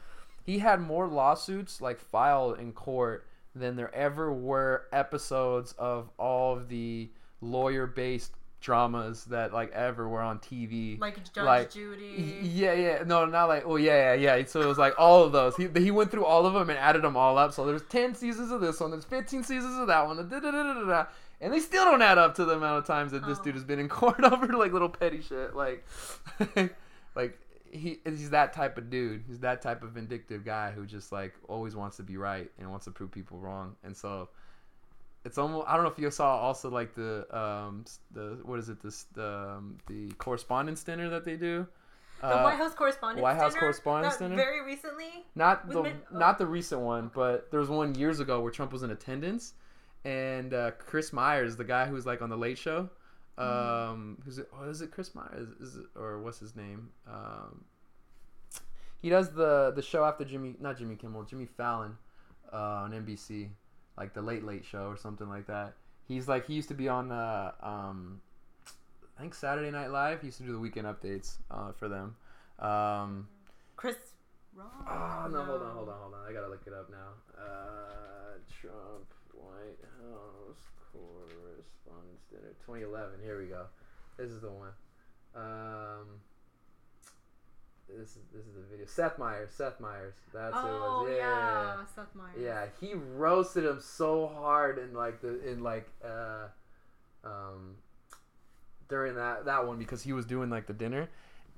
[0.43, 6.55] he had more lawsuits like filed in court than there ever were episodes of all
[6.55, 8.31] of the lawyer based
[8.61, 10.99] dramas that like ever were on TV.
[10.99, 12.39] Like Judge Like, Judy.
[12.43, 14.45] Yeah, yeah, no, not like, oh yeah, yeah, yeah.
[14.45, 15.55] So it was like all of those.
[15.55, 17.53] He he went through all of them and added them all up.
[17.53, 20.51] So there's ten seasons of this one, there's fifteen seasons of that one, da, da,
[20.51, 21.05] da,
[21.41, 23.43] and they still don't add up to the amount of times that this Oh.
[23.43, 25.55] dude has been in court over like little petty shit.
[25.55, 25.83] Like,
[27.15, 27.39] like
[27.71, 29.23] he he's that type of dude.
[29.27, 32.69] He's that type of vindictive guy who just like always wants to be right and
[32.69, 33.75] wants to prove people wrong.
[33.83, 34.29] And so
[35.25, 38.69] it's almost I don't know if you saw also like the um the what is
[38.69, 41.67] it this the um, the correspondence dinner that they do.
[42.21, 44.35] The Uh, White House Correspondence White House Dinner, Correspondence Dinner?
[44.35, 45.25] Very recently.
[45.35, 45.93] not the oh.
[46.11, 49.53] not the recent one, but there was one years ago where Trump was in attendance,
[50.05, 52.89] and uh, Chris Myers, the guy who's like on the Late Show,
[53.39, 53.91] Mm-hmm.
[53.93, 54.47] um, who's it?
[54.55, 54.91] What is it?
[54.91, 56.89] Chris Myers is it, or what's his name?
[57.07, 57.63] Um,
[59.01, 61.97] he does the the show after Jimmy, not Jimmy Kimmel, Jimmy Fallon,
[62.53, 63.49] uh, on NBC,
[64.01, 65.73] like the Late Late Show or something like that.
[66.07, 68.19] He's like he used to be on uh, um,
[69.15, 70.21] I think Saturday Night Live.
[70.21, 72.15] He used to do the weekend updates uh, for them.
[72.57, 73.27] Um,
[73.75, 73.97] Chris
[74.55, 74.71] Rock.
[74.89, 76.27] Oh no, hold on, hold on, hold on.
[76.27, 77.13] I gotta look it up now.
[77.37, 83.19] Uh, Trump White House Correspondence Dinner, 2011.
[83.23, 83.65] Here we go.
[84.17, 84.73] This is the one.
[85.35, 86.07] Um,
[87.97, 88.85] this is this is the video.
[88.85, 89.51] Seth Meyers.
[89.51, 90.13] Seth Meyers.
[90.33, 91.13] That's who it oh was.
[91.17, 92.35] yeah, Seth Meyers.
[92.39, 96.47] Yeah, he roasted him so hard in like the in like uh
[97.23, 97.75] um
[98.89, 101.09] during that that one because he was doing like the dinner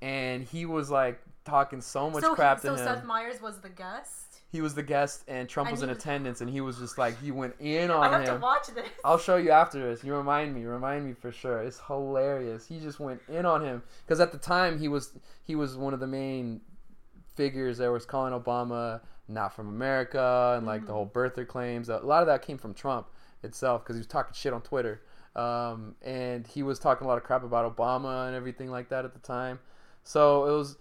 [0.02, 2.94] and he was like talking so much so crap he, to so him.
[2.94, 4.33] Seth Meyers was the guest.
[4.54, 6.96] He was the guest and Trump And was in was- attendance and he was just
[6.96, 8.40] like he went in I on have to him.
[8.40, 8.88] watch this.
[9.04, 10.04] I'll show you after this.
[10.04, 11.58] You remind me, remind me for sure.
[11.62, 12.66] It's hilarious.
[12.66, 15.92] He just went in on him because at the time he was he was one
[15.92, 16.60] of the main
[17.34, 20.94] figures that was calling Obama not from America and like the Mhm.
[20.94, 21.88] whole birther claims.
[21.88, 23.08] A lot of that came from Trump
[23.42, 25.00] itself because he was talking shit on Twitter.
[25.34, 29.04] Um, and he was talking a lot of crap about Obama and everything like that
[29.04, 29.58] at the time.
[30.04, 30.76] So it was,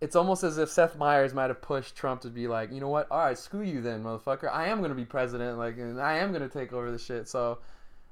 [0.00, 2.88] it's almost as if Seth Meyers might have pushed Trump to be like, you know
[2.88, 3.08] what?
[3.10, 4.48] All right, screw you then, motherfucker.
[4.52, 7.28] I am gonna be president, like, and I am gonna take over the shit.
[7.28, 7.58] So,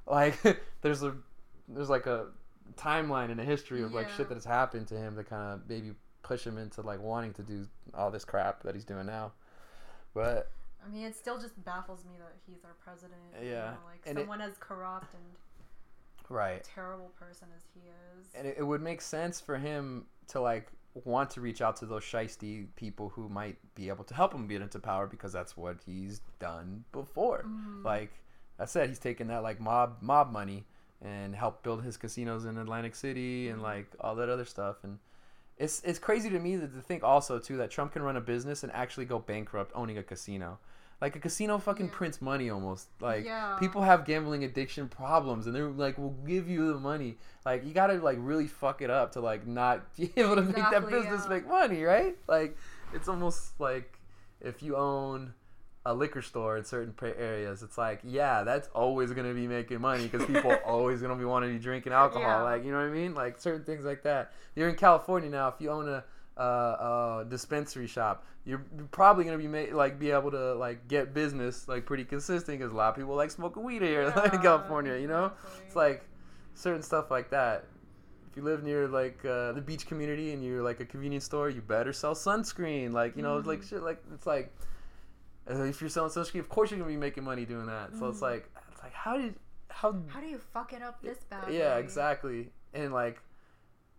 [0.05, 0.35] like,
[0.81, 1.15] there's a,
[1.67, 2.27] there's like a
[2.75, 5.69] timeline and a history of like shit that has happened to him that kind of
[5.69, 9.31] maybe push him into like wanting to do all this crap that he's doing now.
[10.13, 10.49] But
[10.85, 13.19] I mean, it still just baffles me that he's our president.
[13.41, 15.23] you Yeah, know, like and it- someone as corrupt and
[16.29, 16.63] right.
[16.63, 18.27] terrible person as he is.
[18.35, 21.85] and it, it would make sense for him to like want to reach out to
[21.85, 25.55] those shisty people who might be able to help him get into power because that's
[25.55, 27.43] what he's done before.
[27.45, 27.83] Mhm.
[27.83, 28.11] Like
[28.59, 30.65] I said, he's taken that like mob mob money
[31.01, 33.63] and helped build his casinos in Atlantic City and Mhm.
[33.63, 34.99] like all that other stuff and.
[35.59, 38.21] It's, it's crazy to me that to think also too that Trump can run a
[38.21, 40.59] business and actually go bankrupt owning a casino.
[40.99, 41.91] Like a casino fucking Yeah.
[41.93, 42.87] prints money almost.
[42.99, 43.57] Like Yeah.
[43.59, 47.73] people have gambling addiction problems and they're like we'll give you the money like you
[47.73, 51.21] gotta like really fuck it up to like not be able to make that business
[51.23, 51.29] yeah.
[51.29, 52.57] make money right like
[52.93, 53.99] it's almost like
[54.41, 55.33] if you own
[55.85, 60.07] a liquor store in certain areas it's like yeah that's always gonna be making money
[60.07, 62.87] because people are always gonna be wanting to be drinking alcohol like you know what
[62.87, 66.03] i mean like certain things like that you're in california now if you own a
[66.37, 71.13] uh, uh, dispensary shop, you're probably gonna be ma- like be able to like get
[71.13, 74.01] business like pretty consistent because a lot of people like smoking weed here
[74.33, 74.97] in California.
[74.97, 75.65] You know, exactly.
[75.67, 76.05] it's like
[76.53, 77.65] certain stuff like that.
[78.31, 81.49] If you live near like uh, the beach community and you're like a convenience store,
[81.49, 82.91] you better sell sunscreen.
[82.93, 83.45] Like you know, Mhm.
[83.47, 83.81] like shit.
[83.83, 84.53] Like it's like
[85.49, 87.95] uh, if you're selling sunscreen, of course you're gonna be making money doing that.
[87.97, 88.23] So it's Mhm.
[88.23, 89.35] like it's like how did
[89.69, 91.51] how How do you fuck it up this bad?
[91.53, 92.49] yeah, exactly.
[92.73, 93.19] And like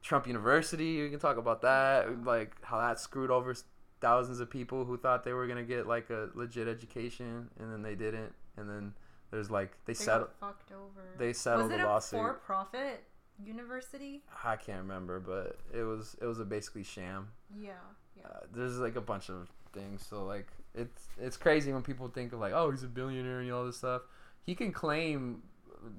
[0.02, 2.24] Trump University, we can talk about that.
[2.24, 3.54] Like how that screwed over
[4.00, 7.82] thousands of people who thought they were gonna get like a legit education, and then
[7.82, 8.32] they didn't.
[8.56, 8.94] And then
[9.30, 10.30] there's like they, They settled.
[10.40, 11.02] fucked over.
[11.18, 12.20] They settled Was it the a lawsuit.
[12.20, 13.04] for-profit
[13.44, 14.22] university?
[14.44, 17.28] I can't remember, but it was it was a basically sham.
[17.58, 17.72] Yeah.
[18.16, 18.26] Yeah.
[18.26, 20.04] Uh, there's like a bunch of things.
[20.08, 23.50] So like it's it's crazy when people think of like oh he's a billionaire and
[23.52, 24.02] all this stuff.
[24.44, 25.42] He can claim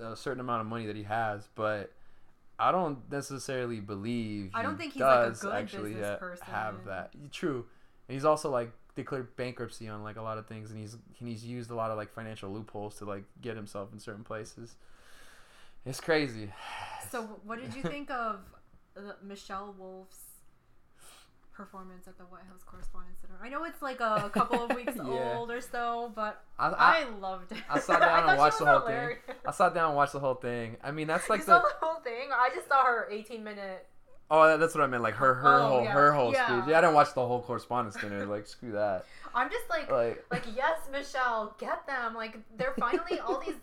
[0.02, 1.92] a certain amount of money that he has, but
[2.60, 6.10] I don't necessarily believe I don't he think he's, like, a does good actually business
[6.10, 6.46] ha- person.
[6.48, 7.14] have that.
[7.32, 7.66] True,
[8.08, 11.30] and he's also like declared bankruptcy on like a lot of things, and he's and
[11.30, 14.76] he's used a lot of like financial loopholes to like get himself in certain places.
[15.86, 16.52] It's crazy.
[17.12, 18.42] So, what did you think of
[18.96, 20.29] uh, Michelle Wolf's
[21.64, 23.34] performance at the White House Correspondents' Center?
[23.44, 25.36] I know it's like a, couple of weeks Yeah.
[25.38, 27.58] old or so, but I, I, I, loved it.
[27.70, 29.18] I sat down and watched the whole thing.
[29.46, 30.78] I sat down and watched the whole thing.
[30.82, 32.30] I mean, that's like the the whole thing.
[32.34, 33.86] I just saw her 18 minute.
[34.32, 35.04] oh, that's what I meant.
[35.04, 35.92] Like her her Oh, whole yeah.
[35.92, 36.46] her whole Yeah.
[36.46, 36.70] speech.
[36.72, 38.26] Yeah, I didn't watch the whole correspondence dinner.
[38.26, 39.04] Like screw that.
[39.36, 42.16] I'm just like, Like like yes, Michelle, get them.
[42.16, 43.60] Like they're finally all these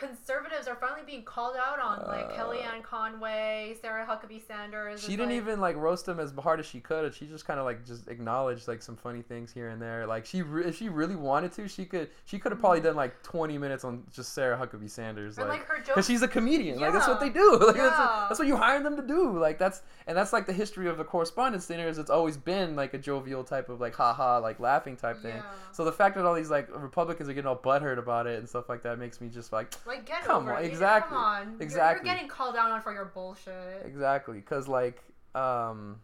[0.00, 5.00] conservatives are finally being called out on, like Uh, Kellyanne Conway, Sarah Huckabee Sanders.
[5.02, 7.14] she didn't like- even like roast him as hard as she could.
[7.14, 10.06] She just kind of like just acknowledged like some funny things here and there.
[10.06, 12.08] Like she, re- if she really wanted to, she could.
[12.24, 15.38] She could have probably done like 20 minutes on just Sarah Huckabee Sanders.
[15.38, 16.78] And like like her because she's a comedian.
[16.80, 17.58] Like that's what they do.
[17.70, 19.38] Like that's, what, that's what you hire them to do.
[19.38, 21.98] Like that's and that's like the history of the correspondence dinners.
[21.98, 25.34] It's always been like a jovial type of like haha like laughing type thing.
[25.36, 25.42] Yeah.
[25.72, 28.48] So the fact that all these like Republicans are getting all butthurt about it and
[28.48, 30.66] stuff like that makes me just like Like get Come over on, it.
[30.66, 31.50] Exactly, Come on.
[31.52, 32.06] You're- exactly.
[32.08, 33.82] You're, getting called out on for your bullshit.
[33.84, 35.02] exactly because like
[35.34, 36.00] um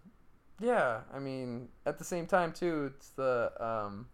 [0.60, 4.06] yeah I mean at the same time too it's the um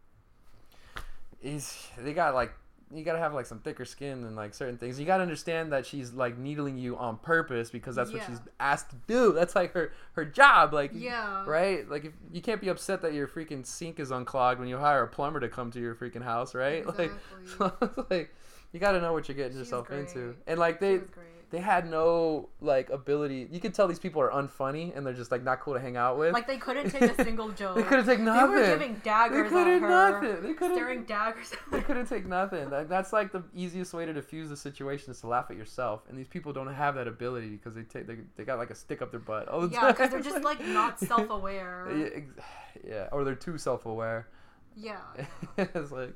[1.40, 2.52] he's they got like
[2.94, 5.00] you gotta have like some thicker skin and like certain things.
[5.00, 8.90] You gotta understand that she's like needling you on purpose because that's what she's asked
[8.90, 9.32] to do.
[9.32, 10.74] That's like her her job.
[10.74, 11.42] Like Yeah.
[11.46, 11.88] right?
[11.88, 15.02] Like if you can't be upset that your freaking sink is unclogged when you hire
[15.04, 16.84] a plumber to come to your freaking house, right?
[16.98, 17.46] Like, Exactly.
[17.88, 18.34] so like
[18.72, 20.00] you got to know what you're getting She's yourself great.
[20.00, 20.34] into.
[20.46, 21.00] And like they
[21.50, 23.46] they had no like ability.
[23.52, 25.98] You could tell these people are unfunny and they're just like not cool to hang
[25.98, 26.32] out with.
[26.32, 27.76] Like they couldn't take a single joke.
[27.76, 28.54] they couldn't take nothing.
[28.54, 29.88] They were giving daggers they couldn't at her,
[30.22, 30.42] nothing.
[30.42, 30.76] They couldn't.
[30.76, 31.52] staring daggers.
[31.70, 32.70] They couldn't take nothing.
[32.70, 36.04] That, that's like the easiest way to diffuse the situation is to laugh at yourself.
[36.08, 38.74] And these people don't have that ability because they take they, they got like a
[38.74, 41.88] stick up their butt all the yeah, because they're just like not self-aware.
[41.94, 42.20] yeah,
[42.88, 44.26] yeah, or they're too self-aware.
[44.74, 45.00] Yeah.
[45.58, 46.14] it's like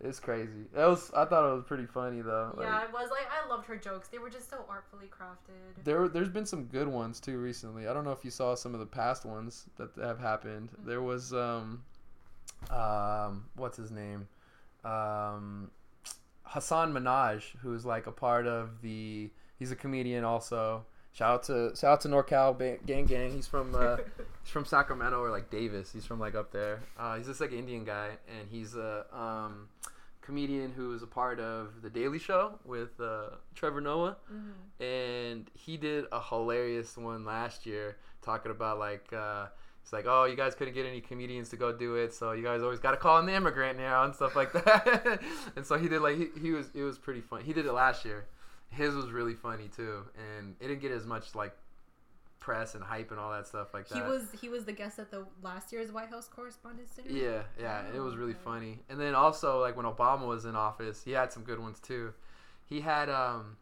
[0.00, 0.66] it's crazy.
[0.74, 2.54] That was I thought it was pretty funny though.
[2.56, 4.08] Like, Yeah, it was like I loved her jokes.
[4.08, 5.84] They were just so artfully crafted.
[5.84, 7.88] There, there's been some good ones too recently.
[7.88, 10.70] I don't know if you saw some of the past ones that have happened.
[10.70, 10.88] Mm-hmm.
[10.88, 11.82] There was, um,
[12.70, 14.28] um, what's his name,
[14.84, 15.70] um,
[16.46, 19.30] Hasan Minhaj, who's like a part of the.
[19.58, 20.86] He's a comedian also.
[21.12, 23.32] Shout out to shout out to NorCal Gang Gang.
[23.32, 23.96] He's from uh,
[24.44, 25.90] he's from Sacramento or like Davis.
[25.92, 26.80] He's from like up there.
[26.98, 29.68] Uh, he's this like Indian guy, and he's a um,
[30.20, 34.84] comedian who is a part of the Daily Show with uh, Trevor Noah Mhm.
[34.84, 39.46] and he did a hilarious one last year talking about like uh
[39.82, 42.42] it's like oh you guys couldn't get any comedians to go do it so you
[42.42, 45.18] guys always got to call in the immigrant now and stuff like that
[45.56, 47.72] and so he did like he, he was it was pretty fun he did it
[47.72, 48.26] last year
[48.70, 51.56] his was really funny too and it didn't get as much like
[52.40, 54.98] press and hype and all that stuff like that He was he was the guest
[54.98, 57.10] at the last year's White House Correspondents' Dinner.
[57.10, 58.40] yeah, yeah, and it was really okay.
[58.44, 58.78] funny.
[58.88, 62.12] And then also like when Obama was in office, he had some good ones too.
[62.64, 63.56] He had um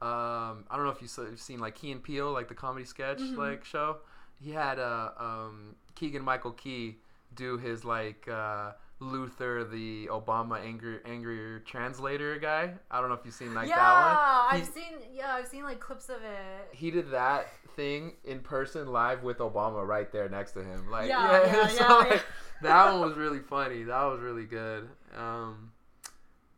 [0.00, 3.18] um I don't know if you've seen like Key and Peele, like the comedy sketch
[3.18, 3.36] Mhm.
[3.36, 3.98] like show.
[4.40, 6.98] He had uh um Keegan Michael Key
[7.34, 8.72] do his like uh
[9.02, 12.72] Luther, the Obama angry angrier translator guy.
[12.90, 14.14] I don't know if you've seen like yeah, that one.
[14.14, 16.68] Yeah, I've seen yeah, I've seen like clips of it.
[16.72, 20.90] he did that thing in person live with Obama right there next to him.
[20.90, 22.18] Like Yeah, yeah, so, yeah, like, yeah.
[22.62, 23.82] that one was really funny.
[23.82, 24.88] That was really good.
[25.18, 25.72] Um,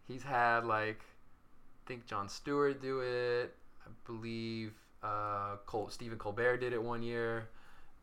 [0.06, 3.54] he's had like I think Jon Stewart do it.
[3.86, 4.72] I believe
[5.02, 7.48] uh, Col- Stephen Colbert did it one year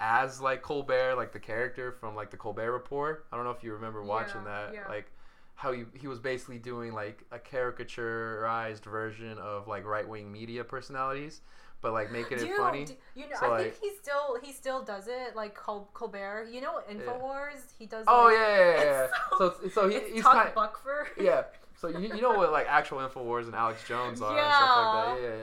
[0.02, 3.26] as like Colbert, like the character from like the Colbert Report.
[3.32, 4.74] I don't know if you remember watching Yeah, that.
[4.74, 4.88] yeah.
[4.90, 5.12] Like
[5.56, 10.64] how he, he was basically doing like a caricaturized version of like right wing media
[10.64, 11.42] personalities,
[11.82, 12.86] but like making it Dude, funny.
[12.86, 15.36] d- you know, So, I like- think he still he still does it.
[15.36, 17.62] Like Col- Colbert, you know, Infowars.
[17.78, 18.06] He does.
[18.08, 18.84] Oh like, yeah, yeah, yeah.
[18.84, 19.50] yeah.
[19.64, 21.08] it's So so he, he's Todd kind Buckford.
[21.20, 21.44] yeah.
[21.80, 25.18] So you, you know what like actual Infowars and Alex Jones are and stuff like
[25.18, 25.22] that.
[25.22, 25.36] Yeah, yeah,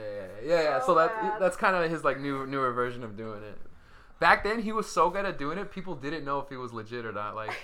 [0.51, 0.63] yeah, yeah.
[0.63, 0.79] yeah.
[0.81, 3.57] So, So that that's kind of his like new newer version of doing it.
[4.19, 6.73] Back then, he was so good at doing it, people didn't know if he was
[6.73, 7.35] legit or not.
[7.35, 7.55] Like,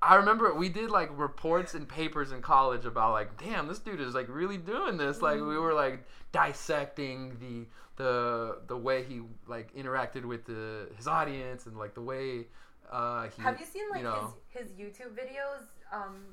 [0.00, 4.00] I remember we did like reports and papers in college about like, damn, this dude
[4.00, 5.20] is like really doing this.
[5.20, 7.66] Like, we were like dissecting the
[7.96, 12.46] the the way he like interacted with the his audience and like the way
[12.90, 15.64] uh he Have you seen like you know, his his YouTube videos?
[15.92, 16.24] Um,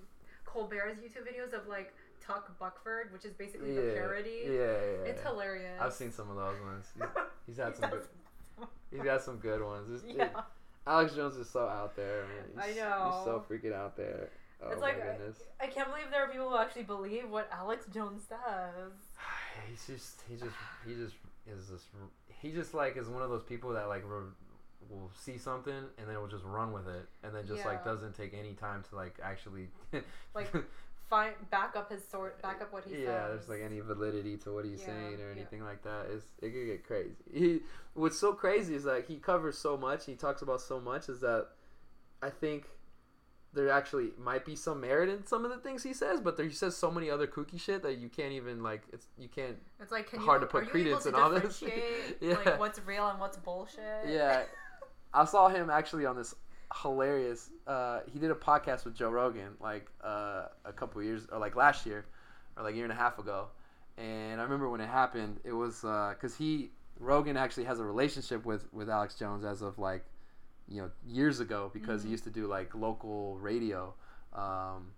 [0.45, 1.93] Colbert's YouTube videos of like
[2.25, 4.43] Tuck Buckford, which is basically the parody.
[4.45, 5.09] Yeah, yeah, yeah.
[5.09, 5.79] It's hilarious.
[5.81, 6.85] I've seen some of those ones.
[6.95, 7.07] He's,
[7.47, 8.03] he's had some good.
[8.91, 10.03] He's got some good ones.
[10.03, 10.41] It's- it- yeah.
[10.85, 12.23] Alex Jones is so out there.
[12.57, 13.11] I He's, know.
[13.13, 14.29] He's so freaking out there.
[14.63, 15.37] Oh It's my like- goodness.
[15.59, 18.91] I can't believe there are people who actually believe what Alex Jones says.
[19.69, 20.55] He's just he just
[20.85, 21.85] he just is this
[22.41, 24.31] he just like is one of those people that like re-
[24.89, 28.15] will see something and then will just run with it and then just like doesn't
[28.15, 29.67] take any time to like actually
[30.33, 30.53] Like,
[31.09, 33.03] Find back up his sort, back up what he says.
[33.03, 35.39] yeah, there's like any validity to what he's Yeah, saying or yeah.
[35.39, 36.07] anything like that.
[36.11, 37.15] It's it could get crazy.
[37.33, 37.59] He
[37.93, 40.05] what's so crazy is that he covers so much.
[40.05, 41.07] He talks about so much.
[41.07, 41.47] Is that
[42.21, 42.65] I think
[43.53, 46.45] there actually might be some merit in some of the things he says, but there,
[46.45, 48.81] he says so many other kooky shit that you can't even like.
[48.91, 49.55] It's you can't.
[49.79, 51.63] It's like can hard you, to put credence in all this.
[52.21, 52.35] Yeah.
[52.35, 53.79] Like what's real and what's bullshit.
[54.07, 54.43] Yeah,
[55.13, 56.35] I saw him actually on this
[56.81, 57.49] hilarious.
[57.65, 61.55] Uh, he did a podcast with Joe Rogan like uh, a couple years or like
[61.55, 62.05] last year
[62.55, 63.47] or like a year and a half ago,
[63.97, 65.39] and I remember when it happened.
[65.43, 69.79] It was because he Rogan actually has a relationship with with Alex Jones as of
[69.79, 70.05] like
[70.67, 72.11] you know years ago because he Mhm.
[72.11, 73.93] used to do like local radio.
[74.33, 74.91] Um,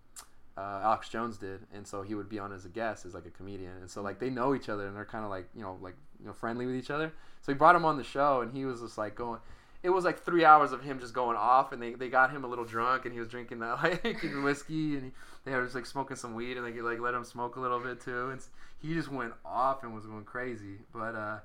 [0.57, 3.25] uh, Alex Jones did, and so he would be on as a guest as like
[3.25, 5.61] a comedian, and so like they know each other and they're kind of like you
[5.61, 7.13] know like you know friendly with each other.
[7.41, 9.39] So he brought him on the show, and he was just like going.
[9.81, 12.43] It was like three hours of him just going off, and they, they got him
[12.43, 15.11] a little drunk, and he was drinking that like whiskey, and he,
[15.45, 17.59] they were just like smoking some weed, and they could, like let him smoke a
[17.59, 18.41] little bit too, and
[18.81, 20.79] he just went off and was going crazy.
[20.93, 21.39] But uh,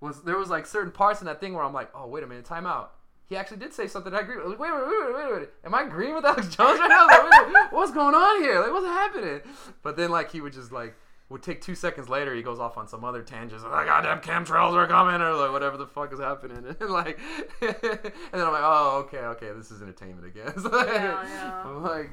[0.00, 2.26] was there was like certain parts in that thing where I'm like, oh wait a
[2.26, 2.92] minute, time out.
[3.28, 4.46] He actually did say something I agree with.
[4.46, 5.48] Like, wait, wait, wait, wait, wait.
[5.64, 7.06] Am I agreeing with Alex Jones right now?
[7.08, 8.60] Like, wait, wait, what's going on here?
[8.60, 9.40] Like, what's happening?
[9.82, 10.94] But then, like, he would just, like,
[11.28, 13.64] would take two seconds later, he goes off on some other tangents.
[13.64, 16.58] Like, oh, goddamn chemtrails are coming, or like, whatever the fuck is happening.
[16.80, 17.18] And, like,
[17.60, 20.52] and then I'm like, oh, okay, okay, this is entertainment again.
[20.60, 21.62] So, like, Yeah, yeah.
[21.64, 22.10] I'm like,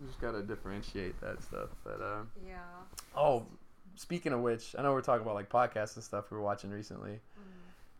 [0.00, 1.68] you just gotta differentiate that stuff.
[1.84, 2.56] But, uh, Yeah.
[3.16, 3.46] oh,
[3.94, 6.70] speaking of which, I know we're talking about like podcasts and stuff we were watching
[6.70, 7.20] recently.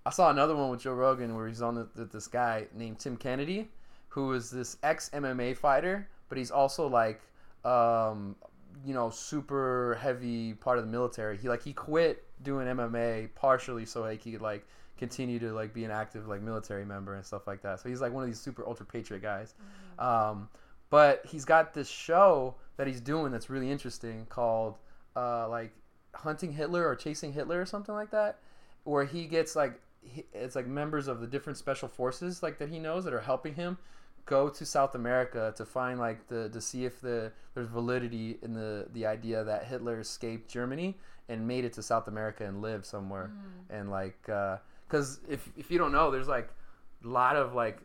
[0.05, 2.99] I saw another one with Joe Rogan where he's on the, the, this guy named
[3.01, 3.69] Tim Kennedy,
[4.09, 7.21] who is this ex MMA fighter, but he's also like,
[7.65, 8.37] um,
[8.85, 11.36] you know, super heavy part of the military.
[11.36, 14.66] He like he quit doing MMA partially so like he could like
[14.98, 17.81] continue to like be an active like military member and stuff like that.
[17.81, 19.55] So he's like one of these super ultra patriot guys.
[19.98, 20.48] Um,
[20.90, 24.78] but he's got this show that he's doing that's really interesting called
[25.16, 25.73] uh, like
[26.15, 28.39] hunting Hitler or chasing Hitler or something like that,
[28.85, 32.69] where he gets like he, it's like members of the different special forces like that
[32.69, 33.78] he knows that are helping him
[34.27, 38.53] go to South America to find like the to see if the there's validity in
[38.55, 40.98] the the idea that Hitler escaped Germany
[41.28, 43.31] and made it to South America and lived somewhere.
[43.70, 43.81] Mm.
[43.81, 44.59] And like uh,
[44.89, 46.51] because if if you don't know there's like
[47.05, 47.78] a lot of like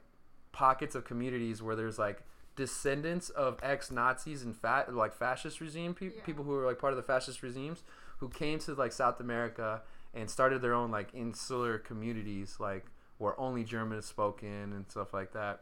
[0.52, 2.24] pockets of communities where there's like
[2.56, 6.24] descendants of ex-Nazis and fat like fascist regime pe- Yeah.
[6.26, 7.82] people who were like part of the fascist regimes
[8.18, 9.82] who came to like South America
[10.14, 12.86] and started their own like insular communities like
[13.18, 15.62] where only German is spoken and stuff like that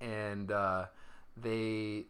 [0.00, 0.86] and uh,
[1.36, 2.06] they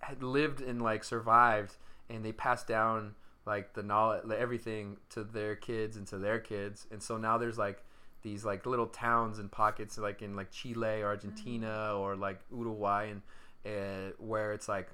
[0.00, 1.76] had lived and like survived
[2.08, 3.14] and they passed down
[3.46, 7.58] like the knowledge everything to their kids and to their kids and so now there's
[7.58, 7.82] like
[8.22, 13.10] these like little towns and pockets like in like Chile or Argentina or like Uruguay
[13.10, 13.22] and
[13.64, 14.88] uh, where it's like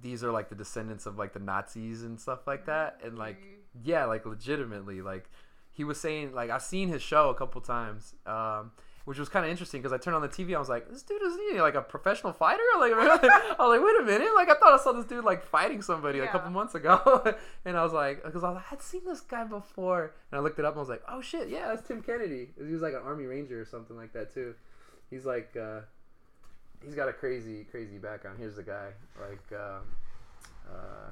[0.00, 3.36] these are like the descendants of like the Nazis and stuff like that and like
[3.82, 5.30] yeah like legitimately like
[5.72, 8.72] he was saying like I've seen his show a couple times um
[9.04, 10.54] which was kind of interesting because I turned on the TV.
[10.54, 13.84] I was like, "This dude is he like a professional fighter?" Like, I was like,
[13.84, 16.50] "Wait a minute!" Like, I thought I saw this dude like fighting somebody a couple
[16.50, 17.22] months ago,
[17.64, 20.58] and I was like, because I like, I'd seen this guy before, and I looked
[20.58, 22.94] it up and I was like, "Oh shit, yeah, that's Tim Kennedy." He was like
[22.94, 24.54] an Army Ranger or something like that too.
[25.10, 25.80] He's like, uh,
[26.84, 28.38] he's got a crazy, crazy background.
[28.38, 28.88] Here's the guy,
[29.20, 29.82] like, um,
[30.68, 31.10] uh,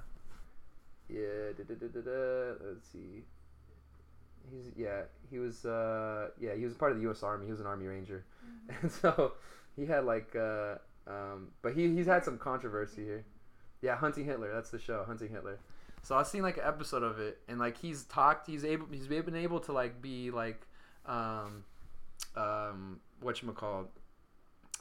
[1.08, 2.54] yeah, da, da, da, da, da.
[2.66, 3.24] let's see.
[4.50, 7.22] He's yeah, he was uh yeah, he was part of the U.S.
[7.22, 7.46] Army.
[7.46, 8.24] He was an Army Ranger,
[8.80, 9.32] and so
[9.76, 13.24] he had like uh um, but he he's had some controversy here.
[13.80, 14.52] Yeah, Hunting Hitler.
[14.52, 15.58] That's the show, Hunting Hitler.
[16.02, 19.06] So I've seen like an episode of it, and like he's talked, he's able, he's
[19.06, 20.66] been able to like be like,
[21.06, 21.64] um,
[22.36, 23.88] um, what you call,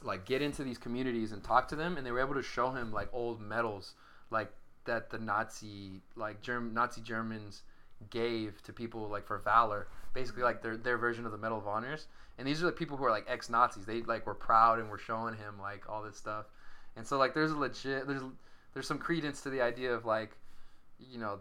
[0.02, 2.70] like get into these communities and talk to them, and they were able to show
[2.70, 3.94] him like old medals,
[4.30, 4.52] like
[4.84, 7.62] that the Nazi, like Germ Nazi Germans
[8.10, 11.66] gave to people like for valor, basically like their their version of the Medal of
[11.66, 12.06] Honors.
[12.38, 13.84] And these are the people who are like ex Nazis.
[13.84, 16.46] They like were proud and were showing him like all this stuff.
[16.96, 18.22] And so like there's a legit there's
[18.74, 20.36] there's some credence to the idea of like,
[20.98, 21.40] you know,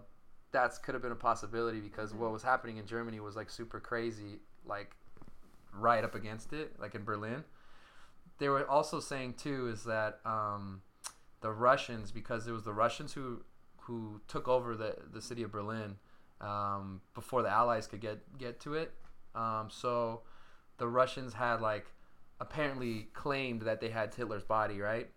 [0.52, 3.80] that's could have been a possibility because what was happening in Germany was like super
[3.80, 4.92] crazy, like
[5.74, 7.44] right up against it, like in Berlin.
[8.38, 10.82] They were also saying too is that um,
[11.42, 13.42] the Russians, because it was the Russians who
[13.82, 15.96] who took over the the city of Berlin
[16.42, 18.92] um, before the Allies could get get to it.
[19.36, 20.22] Um, so
[20.78, 21.86] the Russians had like
[22.40, 25.10] apparently claimed that they had Hitler's body, right?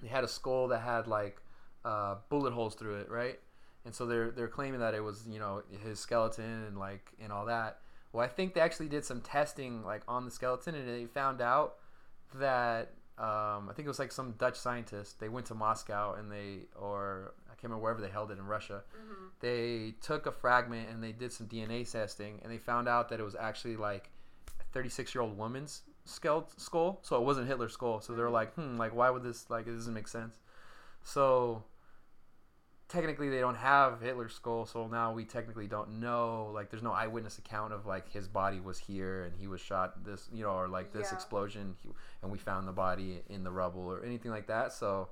[0.00, 1.38] They had a skull that had like
[1.84, 3.38] uh, bullet holes through it, right?
[3.84, 7.32] And so they're they're claiming that it was you know his skeleton and like and
[7.32, 7.80] all that.
[8.12, 11.40] Well, I think they actually did some testing like on the skeleton and they found
[11.40, 11.74] out
[12.36, 15.20] that um, I think it was like some Dutch scientist.
[15.20, 18.46] They went to Moscow and they or I can't remember wherever they held it in
[18.46, 18.82] Russia.
[18.96, 19.24] Mm-hmm.
[19.38, 23.20] They took a fragment and they did some DNA testing and they found out that
[23.20, 24.10] it was actually like
[24.60, 26.48] a 36 year old woman's skull.
[27.02, 28.00] So it wasn't Hitler's skull.
[28.00, 30.40] So they're like, hmm, like why would this like it doesn't make sense.
[31.04, 31.62] So
[32.88, 36.50] technically they don't have Hitler's skull, so now we technically don't know.
[36.52, 40.04] Like, there's no eyewitness account of like his body was here and he was shot
[40.04, 41.14] this, you know, or like this Yeah.
[41.14, 41.76] explosion,
[42.22, 44.72] and we found the body in the rubble or anything like that.
[44.72, 45.08] So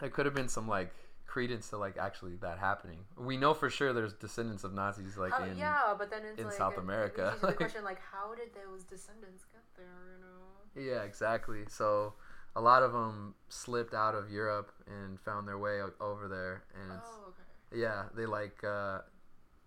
[0.00, 0.92] there could have been some like
[1.26, 2.98] credence to like actually that happening.
[3.16, 6.38] We know for sure there's descendants of Nazis like How, in yeah, but then it's
[6.38, 9.62] in like South it- it America, the like- question like, how did those descendants get
[9.76, 9.86] there?
[10.14, 10.92] You know.
[10.92, 11.64] Yeah, exactly.
[11.68, 12.14] So
[12.54, 16.64] a lot of them slipped out of Europe and found their way o- over there,
[16.80, 17.80] and it's, Oh, okay.
[17.80, 18.98] yeah, they like uh,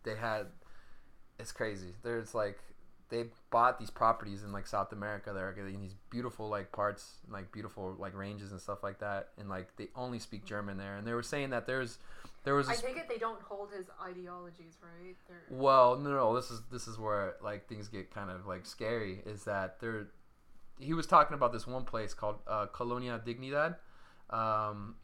[0.04, 0.48] they had
[1.40, 1.94] it's crazy.
[2.04, 2.60] There's like
[3.10, 5.32] they bought these properties in like South America.
[5.34, 9.50] They're in these beautiful like parts, like beautiful like ranges and stuff like that, and
[9.50, 10.98] like they only speak German there.
[10.98, 12.00] And they were saying that there's
[12.46, 15.16] there was I take it they don't hold his ideologies, right?
[15.28, 18.66] They're, well, no, no, this is this is where like things get kind of like
[18.66, 19.22] scary.
[19.26, 20.08] Is that there?
[20.80, 23.76] He was talking about this one place called uh, Colonia Dignidad,
[24.30, 24.96] um,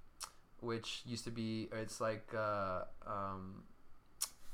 [0.59, 1.67] which used to be.
[1.71, 3.63] It's like uh, um,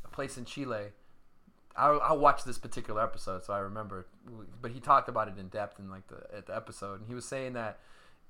[0.06, 0.92] a place in Chile.
[1.78, 4.08] I, I watched this particular episode, so I remember.
[4.62, 7.14] But he talked about it in depth in like the at the episode, and he
[7.14, 7.80] was saying that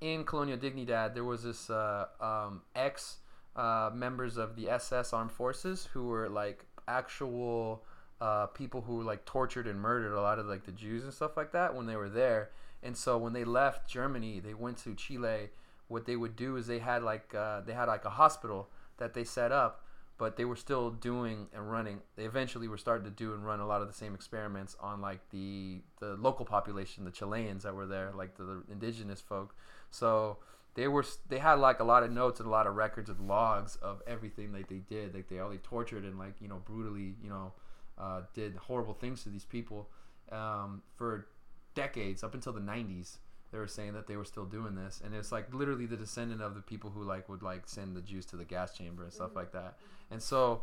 [0.00, 3.18] in Colonia Dignidad there was this uh, um, ex
[3.56, 7.82] uh, members of the SS armed forces who were like actual
[8.20, 11.12] uh, people who were like tortured and murdered a lot of like the Jews and
[11.12, 12.50] stuff like that when they were there.
[12.82, 15.50] And so when they left Germany, they went to Chile.
[15.88, 18.68] What they would do is they had like uh, they had like a hospital
[18.98, 19.84] that they set up,
[20.18, 22.00] but they were still doing and running.
[22.16, 25.00] They eventually were starting to do and run a lot of the same experiments on
[25.00, 29.54] like the the local population, the Chileans that were there, like the, the indigenous folk.
[29.90, 30.38] So
[30.74, 33.28] they were they had like a lot of notes and a lot of records and
[33.28, 35.14] logs of everything that they did.
[35.14, 37.52] Like they all they tortured and like you know brutally you know
[37.96, 39.88] uh, did horrible things to these people
[40.32, 41.28] um, for
[41.74, 43.18] decades up until the 90s
[43.52, 45.00] they were saying that they were still doing this.
[45.04, 48.02] And it's like literally the descendant of the people who like would like send the
[48.02, 49.38] jews to the gas chamber and stuff mm-hmm.
[49.38, 49.78] like that.
[50.10, 50.62] And so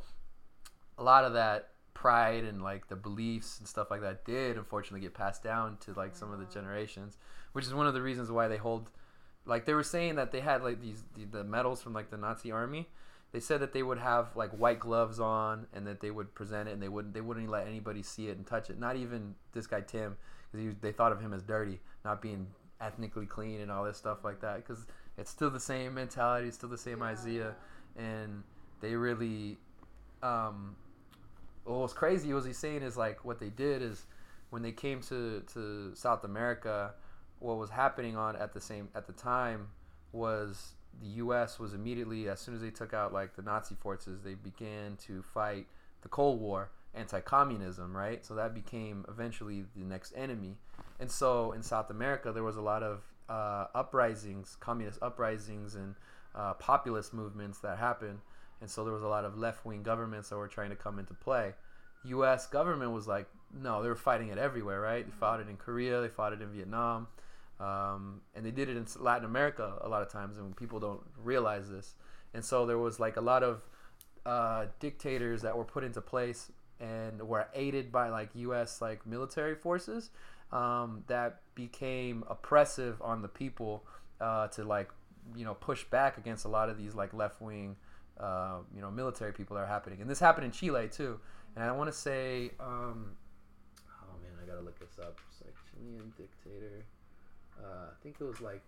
[0.97, 4.99] a lot of that pride and like the beliefs and stuff like that did unfortunately
[4.99, 7.17] get passed down to like some of the generations
[7.53, 8.89] which is one of the reasons why they hold
[9.45, 12.17] like they were saying that they had like these the, the medals from like the
[12.17, 12.89] nazi army.
[13.31, 16.69] They said that they would have like white gloves on and that they would present
[16.69, 18.79] it and they wouldn't they wouldn't let anybody see it and touch it.
[18.79, 20.17] Not even this guy tim
[20.51, 22.47] because they thought of him as dirty not being
[22.81, 24.85] ethnically clean and all this stuff like that because
[25.17, 27.55] it's still the same mentality it's still the same idea
[27.97, 28.43] and
[28.81, 29.57] they really
[30.21, 30.75] um
[31.63, 34.05] what was crazy was he saying is like what they did is
[34.49, 36.93] when they came to to south america
[37.39, 39.67] what was happening on at the same at the time
[40.11, 41.59] was the U.S.
[41.59, 45.21] was immediately, as soon as they took out like the Nazi forces, they began to
[45.21, 45.67] fight
[46.01, 48.25] the Cold War, anti-communism, right?
[48.25, 50.57] So that became eventually the next enemy.
[50.99, 55.95] And so in South America, there was a lot of uh, uprisings, communist uprisings, and
[56.33, 58.19] uh, populist movements that happened.
[58.61, 61.13] And so there was a lot of left-wing governments that were trying to come into
[61.13, 61.53] play.
[62.05, 62.47] U.S.
[62.47, 65.05] government was like, no, they were fighting it everywhere, right?
[65.05, 67.07] They fought it in Korea, they fought it in Vietnam.
[67.59, 71.01] Um, and they did it in Latin America a lot of times, and people don't
[71.23, 71.95] realize this.
[72.33, 73.63] And so there was like a lot of
[74.25, 78.81] uh, dictators that were put into place and were aided by like U.S.
[78.81, 80.09] like military forces
[80.55, 83.83] um, that became oppressive on the people
[84.21, 84.89] uh, to like
[85.35, 87.75] you know push back against a lot of these like left wing
[88.19, 90.01] uh, you know military people that are happening.
[90.01, 91.19] And this happened in Chile too.
[91.55, 93.15] And I want to say, um,
[93.89, 95.19] oh man, I gotta look this up.
[95.29, 96.85] It's like Chilean dictator
[97.59, 98.61] uh, I think it was like,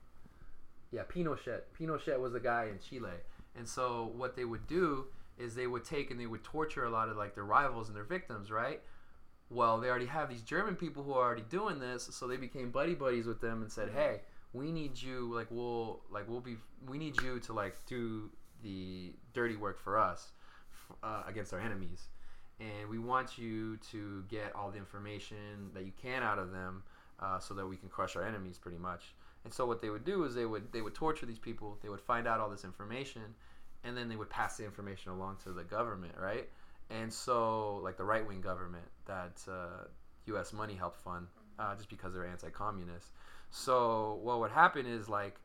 [0.92, 1.62] yeah, Pinochet.
[1.80, 3.18] Pinochet was a guy in Chile,
[3.56, 5.06] and so what they would do
[5.38, 7.96] is they would take and they would torture a lot of like their rivals and
[7.96, 8.82] their victims, right?
[9.50, 12.70] Well, they already have these German people who are already doing this, so they became
[12.70, 14.22] buddy buddies with them and said, "Hey,
[14.54, 15.34] we need you.
[15.34, 16.58] Like, we'll like we'll be
[16.88, 18.30] we need you to like do
[18.64, 20.32] the dirty work for us
[21.02, 22.08] uh, against our enemies."
[22.60, 26.84] And we want you to get all the information that you can out of them
[27.20, 29.14] uh, so that we can crush our enemies pretty much.
[29.44, 31.78] And so what they would do is they would they would torture these people.
[31.82, 33.22] They would find out all this information,
[33.84, 36.50] and then they would pass the information along to the government, right?
[36.90, 39.88] And so like the right wing government that uh,
[40.28, 40.54] U.S.
[40.54, 41.28] money helped fund,
[41.60, 43.08] uh, just because they're anti-communist.
[43.50, 45.36] So what would happen is like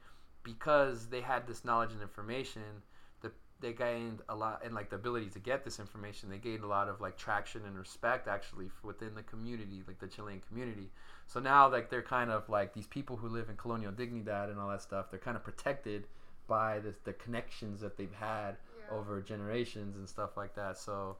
[0.42, 2.82] because they had this knowledge and information,
[3.20, 6.28] the, they gained a lot and like the ability to get this information.
[6.28, 10.08] They gained a lot of like traction and respect actually within the community, like the
[10.08, 10.90] Chilean community.
[11.26, 14.58] So now, like they're kind of like these people who live in Colonia Dignidad and
[14.58, 15.10] all that stuff.
[15.10, 16.06] They're kind of protected
[16.48, 18.56] by this, the connections that they've had.
[18.92, 20.78] Over generations and stuff like that.
[20.78, 21.16] So,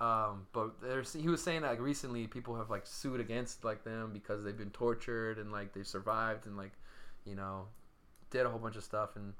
[0.00, 3.84] um, but there's he was saying that like recently people have like sued against like
[3.84, 6.72] them because they've been tortured and like they survived and like
[7.24, 7.66] you know
[8.30, 9.32] did a whole bunch of stuff and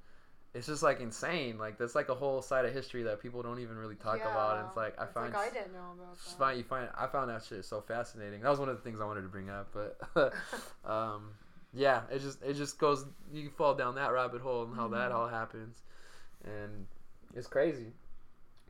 [0.55, 1.59] it's just like insane.
[1.59, 4.57] Like that's like a whole side of history that people don't even really talk about.
[4.59, 6.39] And it's like I It's find like I didn't know about that.
[6.39, 8.41] find you find I found that shit so fascinating.
[8.41, 9.99] That was one of the things I wanted to bring up, but
[10.91, 11.31] um,
[11.75, 15.13] yeah, it just it just goes you fall down that rabbit hole and how that
[15.13, 15.15] Mhm.
[15.15, 15.83] all happens,
[16.45, 16.87] and
[17.35, 17.93] it's crazy,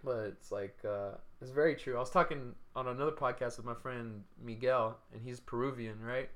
[0.05, 1.97] but it's like uh, it's very true.
[1.97, 6.29] I was talking on another podcast with my friend Miguel, and he's Peruvian, right?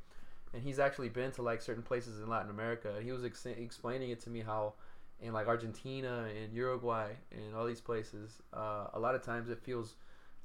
[0.55, 4.11] And he's actually been to like certain places in Latin America, he was ex- explaining
[4.11, 4.75] it to me how
[5.21, 9.59] in like Argentina and Uruguay and all these places, uh, a lot of times it
[9.63, 9.95] feels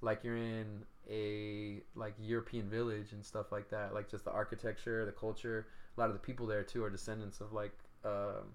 [0.02, 3.94] like you're in a like European village and stuff like that.
[3.94, 5.68] Like just the architecture, the culture.
[5.98, 7.74] A lot of the people there too are descendants of like
[8.06, 8.54] um,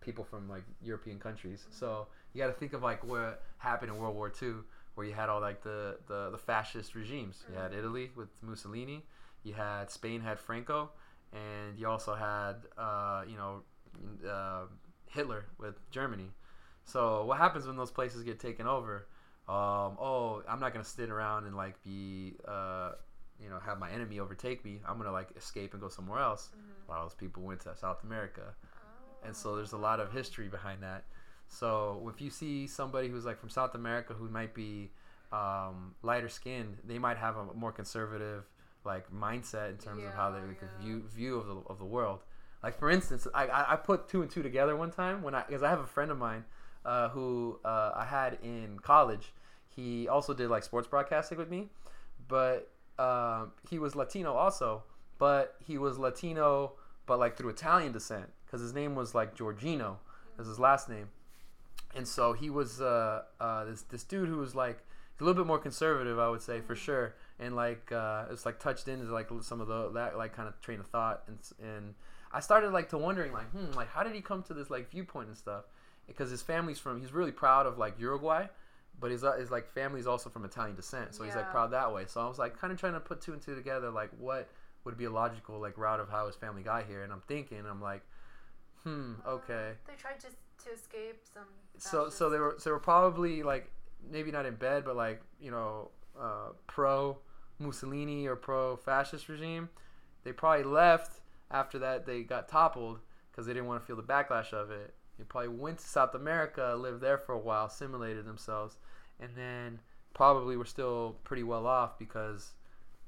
[0.00, 1.66] people from like European countries.
[1.70, 4.54] So you got to think of like what happened in World War II,
[4.94, 7.44] where you had all like the the, the fascist regimes.
[7.50, 9.04] You had Italy with Mussolini.
[9.42, 10.90] You had Spain had Franco,
[11.32, 13.62] and you also had uh, you know
[14.28, 14.62] uh,
[15.06, 16.30] Hitler with Germany.
[16.84, 19.06] So what happens when those places get taken over?
[19.48, 22.92] Um, oh, I'm not gonna sit around and like be, uh,
[23.42, 24.80] you know, have my enemy overtake me.
[24.86, 26.50] I'm gonna like escape and go somewhere else.
[26.54, 26.88] Mhm.
[26.88, 28.54] A lot of those people went to South America.
[29.24, 31.04] And so there's a lot of history behind that.
[31.48, 34.90] So if you see somebody who's like from South America who might be
[35.32, 38.44] um, lighter skinned, they might have a more conservative
[38.84, 40.84] like mindset in terms of how they Yeah, like, yeah.
[40.84, 42.20] view view of the of the world.
[42.62, 45.42] Like for instance, I I I put two and two together one time when I
[45.46, 46.44] because I have a friend of mine
[46.84, 49.32] uh, who uh, I had in college.
[49.68, 51.68] He also did like sports broadcasting with me,
[52.28, 54.82] but um, he was Latino also,
[55.18, 56.72] but he was Latino
[57.06, 59.96] but like through Italian descent because his name was like Giorgino,
[60.38, 61.08] is his last name,
[61.94, 64.78] and so he was uh, uh, this this dude who was like
[65.20, 68.58] a little bit more conservative, I would say for sure, and like uh, it's like
[68.58, 71.94] touched into like some of the that like kind of train of thought, and and
[72.32, 74.90] I started like to wondering like hmm like how did he come to this like
[74.90, 75.64] viewpoint and stuff
[76.06, 78.46] because his family's from he's really proud of like Uruguay.
[78.98, 81.94] But his, uh, his like family's also from Italian descent, so he's like proud that
[81.94, 82.04] way.
[82.06, 84.50] So I was like kind of trying to put two and two together, like what
[84.84, 87.02] would be a logical like route of how his family got here.
[87.02, 88.02] And I'm thinking, I'm like,
[88.84, 89.72] hmm, okay.
[89.86, 90.28] They tried to
[90.64, 91.44] to escape some.
[91.78, 93.70] So so they were so they were probably like
[94.10, 95.90] maybe not in bed, but like you know
[96.20, 97.18] uh, pro
[97.58, 99.68] Mussolini or pro fascist regime.
[100.24, 101.20] They probably left
[101.50, 102.06] after that.
[102.06, 103.00] They got toppled
[103.30, 104.94] because they didn't want to feel the backlash of it.
[105.18, 108.78] They probably went to South America, lived there for a while, assimilated themselves,
[109.18, 109.80] and then
[110.14, 112.52] probably were still pretty well off because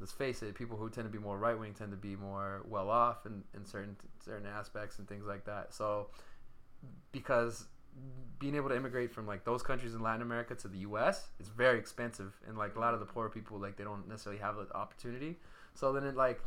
[0.03, 2.63] let's face it, people who tend to be more right wing tend to be more
[2.69, 5.73] well off in, in certain certain aspects and things like that.
[5.73, 6.09] So
[7.13, 7.67] because
[8.41, 11.29] being able to immigrate from like those countries in Latin America to the U.S.
[11.39, 14.41] is very expensive, and like a lot of the poor people like they don't necessarily
[14.43, 15.37] have the opportunity.
[15.75, 16.41] So then it like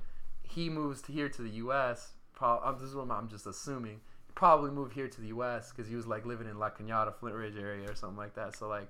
[0.44, 2.12] he moves to here to the U.S.
[2.34, 4.02] Pro- I'm, this is what I'm just assuming.
[4.28, 5.72] He probably moved here to the U.S.
[5.72, 8.58] because he was like living in La Cañada, Flintridge area or something like that.
[8.58, 8.90] So like,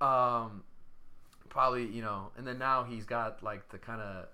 [0.00, 0.64] um,
[1.48, 4.26] probably you know, and then now he's got like the kind of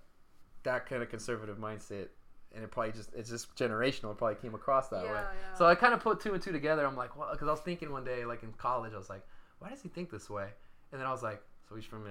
[0.63, 2.09] that kind of conservative mindset,
[2.55, 4.13] and it probably just it's just generational.
[4.13, 5.21] It probably came across that yeah, way.
[5.21, 5.59] yeah.
[5.59, 6.87] So I kind of put two and two together.
[6.87, 9.27] I'm like, well, because I was thinking one day, like in college, I was like,
[9.59, 10.49] why does he think this way?
[10.93, 12.11] And then I was like, so he's from a,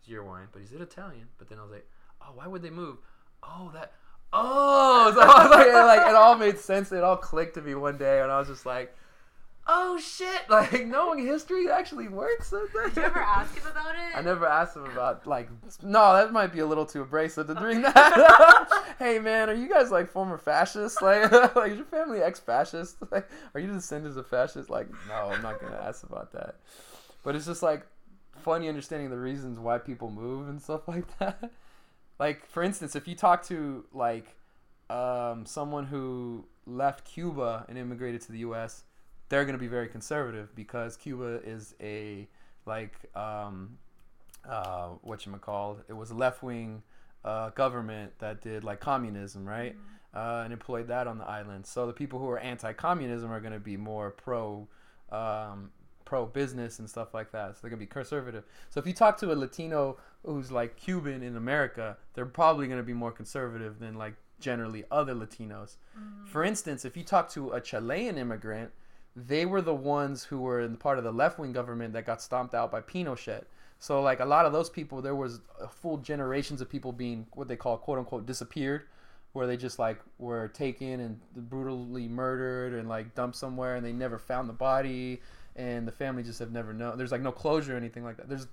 [0.00, 1.28] he's Uruguayan, but he's an Italian.
[1.38, 1.88] But then I was like,
[2.22, 2.98] oh, why would they move?
[3.42, 3.92] Oh, that.
[4.32, 6.92] Oh, so I was like, it, like it all made sense.
[6.92, 8.94] It all clicked to me one day, and I was just like,
[9.68, 10.26] oh shit!
[10.48, 12.50] Like knowing history actually works.
[12.50, 14.16] Did you ever ask him about it?
[14.16, 15.48] I never asked him about like
[15.82, 18.94] no, that might be a little too abrasive to doing that.
[18.98, 21.00] hey man, are you guys like former fascists?
[21.02, 22.96] Like, like is your family ex-fascist?
[23.10, 24.70] Like, are you descendants of fascists?
[24.70, 26.56] Like, no, I'm not gonna ask about that.
[27.22, 27.86] But it's just like
[28.36, 31.50] funny understanding the reasons why people move and stuff like that.
[32.18, 34.34] Like for instance, if you talk to like
[34.90, 38.84] um, someone who left Cuba and immigrated to the U.S.,
[39.28, 42.28] they're going to be very conservative because Cuba is a
[42.66, 43.78] like um,
[44.48, 45.82] uh, what you called.
[45.88, 46.82] It was a left wing
[47.24, 49.76] uh, government that did like communism, right?
[50.14, 51.66] Uh, and employed that on the island.
[51.66, 54.66] So the people who are anti-communism are going to be more pro
[55.10, 55.70] um,
[56.04, 57.54] pro business and stuff like that.
[57.54, 58.44] So they're going to be conservative.
[58.70, 62.80] So if you talk to a Latino who's like Cuban in America, they're probably going
[62.80, 65.76] to be more conservative than like generally other Latinos.
[66.24, 68.70] For instance, if you talk to a Chilean immigrant,
[69.26, 72.22] they were the ones who were in part of the left wing government that got
[72.22, 73.44] stomped out by Pinochet.
[73.78, 75.40] So like a lot of those people, there was
[75.70, 78.84] full generations of people being what they call quote unquote disappeared,
[79.32, 83.92] where they just like were taken and brutally murdered and like dumped somewhere, and they
[83.92, 85.20] never found the body,
[85.56, 86.98] and the family just have never known.
[86.98, 88.28] There's like no closure or anything like that.
[88.28, 88.46] There's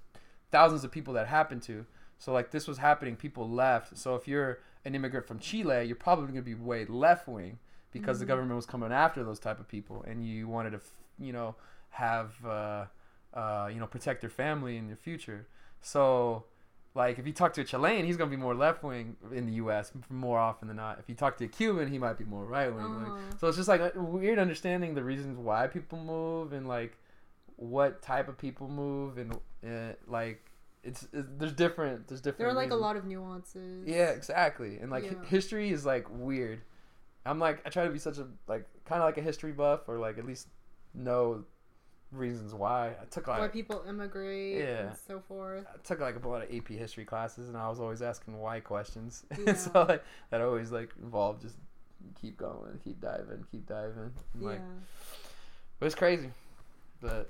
[0.51, 1.85] thousands of people that happened to.
[2.17, 3.97] So like this was happening, people left.
[3.97, 7.59] So if you're an immigrant from Chile, you're probably going to be way left wing
[7.91, 10.79] because the government was coming after those type of people, and you wanted to,
[11.19, 11.55] you know,
[11.89, 12.85] have, uh,
[13.33, 15.47] uh, you know, protect your family and your future.
[15.81, 16.43] So,
[16.93, 19.53] like, if you talk to a Chilean, he's gonna be more left wing in the
[19.53, 19.91] U.S.
[20.09, 20.99] more often than not.
[20.99, 22.83] If you talk to a Cuban, he might be more right wing.
[22.85, 23.13] Uh-huh.
[23.13, 26.97] Like, so it's just like a weird understanding the reasons why people move and like
[27.57, 29.33] what type of people move and
[29.65, 30.51] uh, like
[30.83, 32.39] it's, it's there's different there's different.
[32.39, 33.87] There are like a lot of nuances.
[33.87, 34.77] Yeah, exactly.
[34.77, 35.23] And like Yeah.
[35.25, 36.61] history is like weird.
[37.25, 39.81] I'm like I try to be such a like kind of like a history buff
[39.87, 40.47] or like at least
[40.93, 41.43] know
[42.11, 42.89] reasons why.
[43.01, 44.87] I took like Why people immigrate Yeah.
[44.89, 45.65] and so forth.
[45.73, 48.59] I took like a lot of AP history classes and I was always asking why
[48.59, 49.25] questions.
[49.45, 49.53] Yeah.
[49.53, 51.55] so like that always like involved just
[52.21, 54.11] keep going, keep diving, keep diving.
[54.35, 55.19] And, like yeah.
[55.79, 56.29] but it's crazy.
[57.01, 57.29] But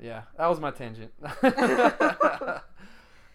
[0.00, 1.12] yeah, that was my tangent.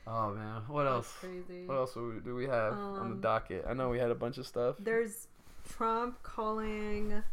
[0.07, 1.11] oh man, what That's else?
[1.19, 1.65] crazy.
[1.65, 3.65] What else do we, have on the Um, docket?
[3.67, 4.75] I know we had a bunch of stuff.
[4.79, 5.27] There's
[5.67, 7.23] Trump calling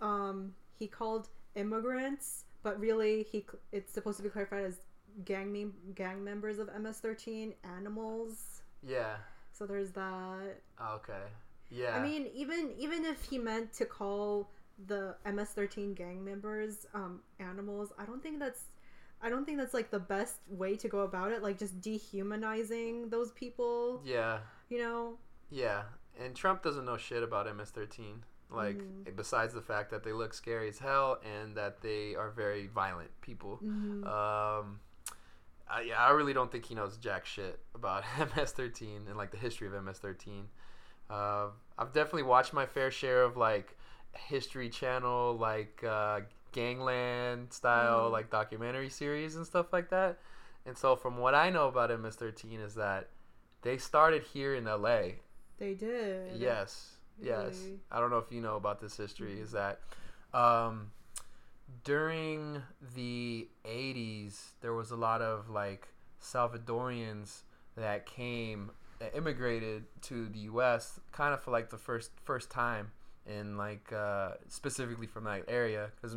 [0.00, 4.76] um he called immigrants, but really he it's supposed to be clarified as
[5.24, 8.62] gang mem- gang members of MS13 animals.
[8.86, 9.16] Yeah.
[9.52, 10.56] So there's that.
[10.96, 11.22] Okay.
[11.70, 11.96] Yeah.
[11.96, 14.50] I mean, even even if he meant to call
[14.86, 17.92] the MS13 gang members um animals.
[17.98, 18.64] I don't think that's
[19.22, 21.42] I don't think that's like the best way to go about it.
[21.42, 24.02] Like just dehumanizing those people.
[24.04, 25.18] Yeah, You know.
[25.50, 25.82] yeah.
[26.18, 28.22] And Trump doesn't know shit about MS-13.
[28.50, 29.16] Like, Mhm.
[29.16, 33.10] besides the fact that they look scary as hell and that they are very violent
[33.20, 33.58] people.
[33.64, 34.06] Mhm.
[34.06, 34.80] Um,
[35.66, 39.38] I, yeah, I really don't think he knows jack shit about MS-13 and like the
[39.38, 40.48] history of MS-13.
[41.10, 43.76] Uh, I've definitely watched my fair share of like
[44.12, 46.20] History Channel, like uh,
[46.52, 48.12] Gangland style, Mhm.
[48.12, 50.18] like documentary series and stuff like that.
[50.66, 53.08] And so, from what I know about MS-13 is that
[53.62, 55.16] they started here in LA.
[55.58, 56.36] They did.
[56.36, 57.58] Yes, yes.
[57.90, 59.40] I don't know if you know about this history.
[59.40, 59.80] Is that
[60.32, 60.90] um,
[61.84, 62.62] during
[62.94, 65.88] the '80s there was a lot of like
[66.20, 67.42] Salvadorians
[67.76, 68.70] that came
[69.14, 71.00] immigrated to the U.S.
[71.12, 72.92] kind of for like the first first time
[73.26, 76.16] in like uh, specifically from that area because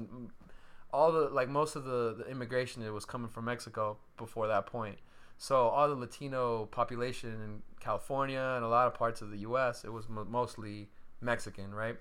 [0.91, 4.65] all the like most of the, the immigration it was coming from Mexico before that
[4.65, 4.97] point.
[5.37, 9.83] So all the Latino population in California and a lot of parts of the U.S.
[9.83, 10.89] it was m- mostly
[11.21, 11.97] Mexican, right?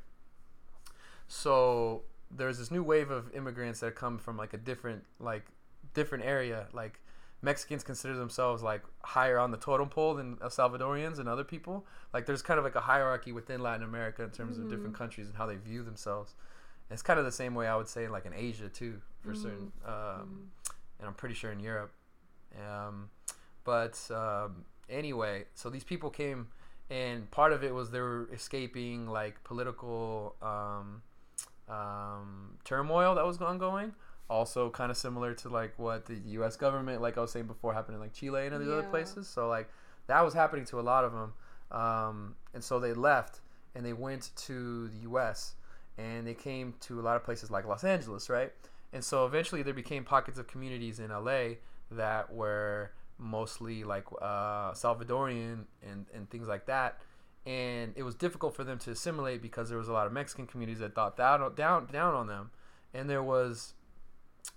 [1.28, 5.44] So there's this new wave of immigrants that come from like a different like
[5.94, 6.66] different area.
[6.72, 7.00] Like
[7.42, 11.86] Mexicans consider themselves like higher on the totem pole than El Salvadorians and other people.
[12.14, 14.74] Like there's kind of like a hierarchy within Latin America in terms of mm-hmm.
[14.74, 16.34] different countries and how they view themselves.
[16.88, 19.32] And it's kind of the same way I would say like in Asia too, for
[19.32, 19.42] mm-hmm.
[19.42, 20.42] certain, um, mm-hmm.
[21.00, 21.92] and I'm pretty sure in Europe.
[22.58, 23.10] Um,
[23.64, 26.48] but um, anyway, so these people came,
[26.90, 31.02] and part of it was they were escaping like political um,
[31.68, 33.92] um, turmoil that was ongoing.
[34.28, 36.56] Also, kind of similar to like what the U.S.
[36.56, 38.88] government, like I was saying before, happened in like Chile and these other Yeah.
[38.90, 39.28] places.
[39.28, 39.68] So like
[40.08, 41.32] that was happening to a lot of them,
[41.70, 43.40] um, and so they left
[43.74, 45.54] and they went to the U.S.
[45.98, 48.52] and they came to a lot of places like Los Angeles, right?
[48.92, 51.56] And so eventually there became pockets of communities in LA
[51.90, 57.00] that were mostly like uh, Salvadorian and, and things like that.
[57.44, 60.46] And it was difficult for them to assimilate because there was a lot of Mexican
[60.46, 62.50] communities that thought down down down on them,
[62.92, 63.74] and there was,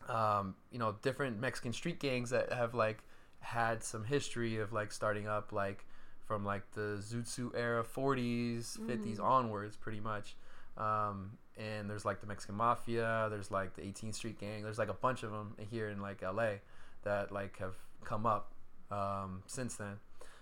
[0.08, 3.04] um, you know, different Mexican street gangs that have like
[3.42, 5.86] had some history of like starting up like
[6.26, 10.36] from like the Zoot era 40s, 50s onwards, pretty much.
[10.78, 14.90] Um, and there's like the Mexican Mafia, there's like the 18th Street Gang, there's like
[14.90, 16.60] a bunch of them here in like LA
[17.04, 18.54] that like have come up
[18.92, 19.98] um, since then.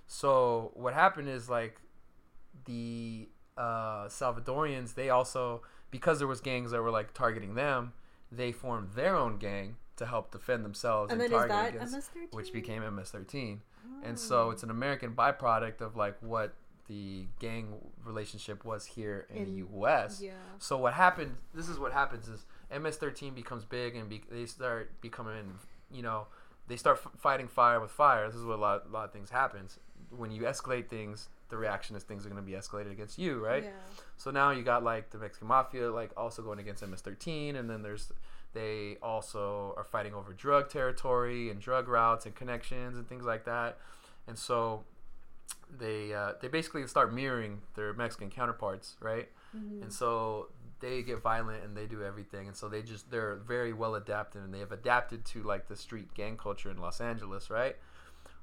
[0.07, 1.79] So what happened is like
[2.65, 5.61] the uh, Salvadorians, they also
[5.91, 7.93] because there was gangs that were like targeting them,
[8.31, 11.87] they formed their own gang to help defend themselves And and, then is target that
[11.87, 12.33] against, MS13?
[12.33, 13.59] which became MS-13.
[14.03, 14.15] And Oh.
[14.15, 16.53] so it's an American byproduct of like what
[16.87, 17.73] the gang
[18.05, 20.21] relationship was here in, the U.S.
[20.21, 20.31] Yeah.
[20.59, 21.35] So what happened?
[21.53, 25.55] This is what happens: is MS-13 becomes big and be, they start becoming,
[25.91, 26.27] you know,
[26.67, 28.27] they start f- fighting fire with fire.
[28.27, 29.79] This is what a lot, a lot of things happens
[30.09, 31.29] when you escalate things.
[31.49, 33.63] The reaction is things are going to be escalated against you, right?
[33.63, 33.69] Yeah.
[34.17, 37.83] So now you got like the Mexican mafia, like also going against MS-13, and then
[37.83, 38.11] there's
[38.53, 43.45] they also are fighting over drug territory and drug routes and connections and things like
[43.45, 43.77] that.
[44.27, 44.83] And so
[45.69, 49.29] they uh, they basically start mirroring their Mexican counterparts, right?
[49.55, 49.83] Mm-hmm.
[49.83, 52.47] And so they get violent and they do everything.
[52.47, 55.75] And so they just they're very well adapted and they have adapted to like the
[55.75, 57.75] street gang culture in Los Angeles, right?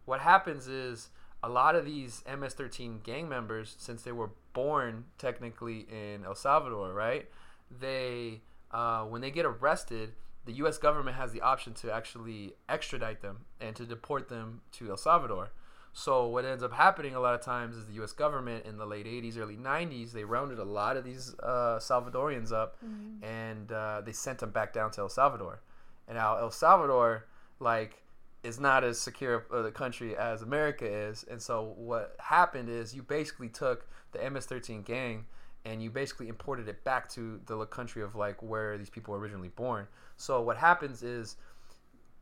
[0.04, 1.10] What happens is
[1.42, 6.92] a lot of these MS-13 gang members, since they were born technically in El Salvador,
[6.92, 7.28] right?
[7.70, 8.40] They
[8.70, 10.12] uh, when they get arrested,
[10.46, 10.78] the U.S.
[10.78, 15.52] government has the option to actually extradite them and to deport them to El Salvador.
[15.96, 18.12] So what ends up happening a lot of times is the U.S.
[18.12, 22.52] government in the late '80s, early '90s, they rounded a lot of these uh, Salvadorians
[22.52, 22.76] up,
[23.22, 25.62] and uh, they sent them back down to El Salvador.
[26.08, 27.26] And now El Salvador,
[27.60, 28.02] like,
[28.42, 31.24] is not as secure of a country as America is.
[31.30, 35.24] And so what happened is you basically took the MS-13 gang
[35.64, 39.18] and you basically imported it back to the country of like where these people were
[39.18, 39.86] originally born.
[40.18, 41.36] So what happens is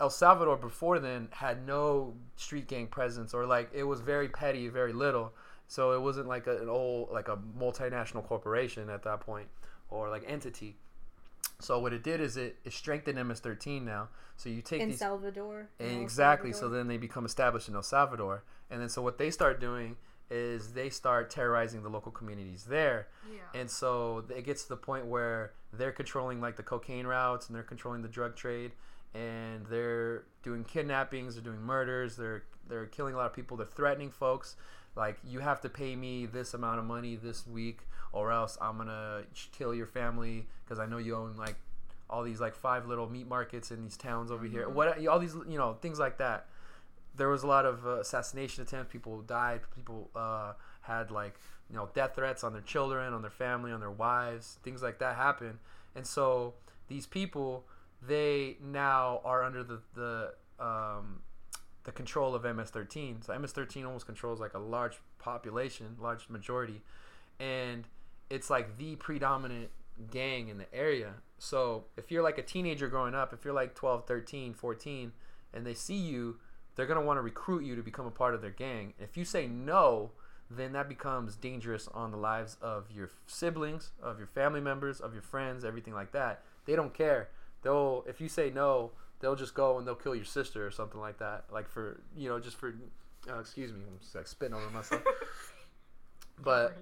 [0.01, 4.69] El Salvador before then had no street gang presence or like it was very petty,
[4.69, 5.33] very little.
[5.69, 9.49] So it wasn't like a, an old like a multinational corporation at that point
[9.91, 10.77] or like entity.
[11.61, 14.09] So what it did is it, it strengthened MS-13 now.
[14.37, 15.69] So you take In these Salvador.
[15.79, 16.53] in and El exactly.
[16.53, 19.97] So then they become established in El Salvador, and then so what they start doing
[20.31, 23.61] is they start terrorizing the local communities there, Yeah.
[23.61, 27.55] and so it gets to the point where they're controlling like the cocaine routes and
[27.55, 28.73] they're controlling the drug trade,
[29.15, 33.67] and they're doing kidnappings, they're doing murders, they're they're killing a lot of people, they're
[33.67, 34.57] threatening folks.
[34.95, 37.79] like you have to pay me this amount of money this week
[38.13, 39.23] or else i'm gonna
[39.57, 41.57] kill your family because i know you own like
[42.11, 44.73] all these like five little meat markets in these towns over here Mhm.
[44.75, 46.47] what all these you know things like that
[47.17, 50.53] there was a lot of uh, assassination attempts people died people uh,
[50.83, 51.37] had like
[51.71, 54.99] you know death threats on their children on their family on their wives things like
[54.99, 55.59] that happen
[55.97, 56.53] and so
[56.89, 57.65] these people
[58.07, 61.23] they now are under the the um,
[61.85, 63.25] the control of MS-13.
[63.25, 66.83] So MS-13 almost controls like a large population, large majority,
[67.41, 67.85] and
[68.31, 69.71] it's like the predominant
[70.11, 71.15] gang in the area.
[71.39, 75.13] So if you're like a teenager growing up, if you're like 12, 13, 14,
[75.53, 76.39] and they see you,
[76.77, 78.95] they're gonna want to recruit you to become a part of their gang.
[78.99, 80.13] If you say no,
[80.51, 85.13] then that becomes dangerous on the lives of your siblings, of your family members, of
[85.13, 86.43] your friends, everything like that.
[86.65, 87.29] They don't care.
[87.63, 88.91] They'll if you say no,
[89.21, 91.45] they'll just go and they'll kill your sister or something like that.
[91.53, 92.75] Like for you know, just for
[93.31, 95.03] uh, excuse me, I'm just like spitting over myself.
[96.43, 96.77] But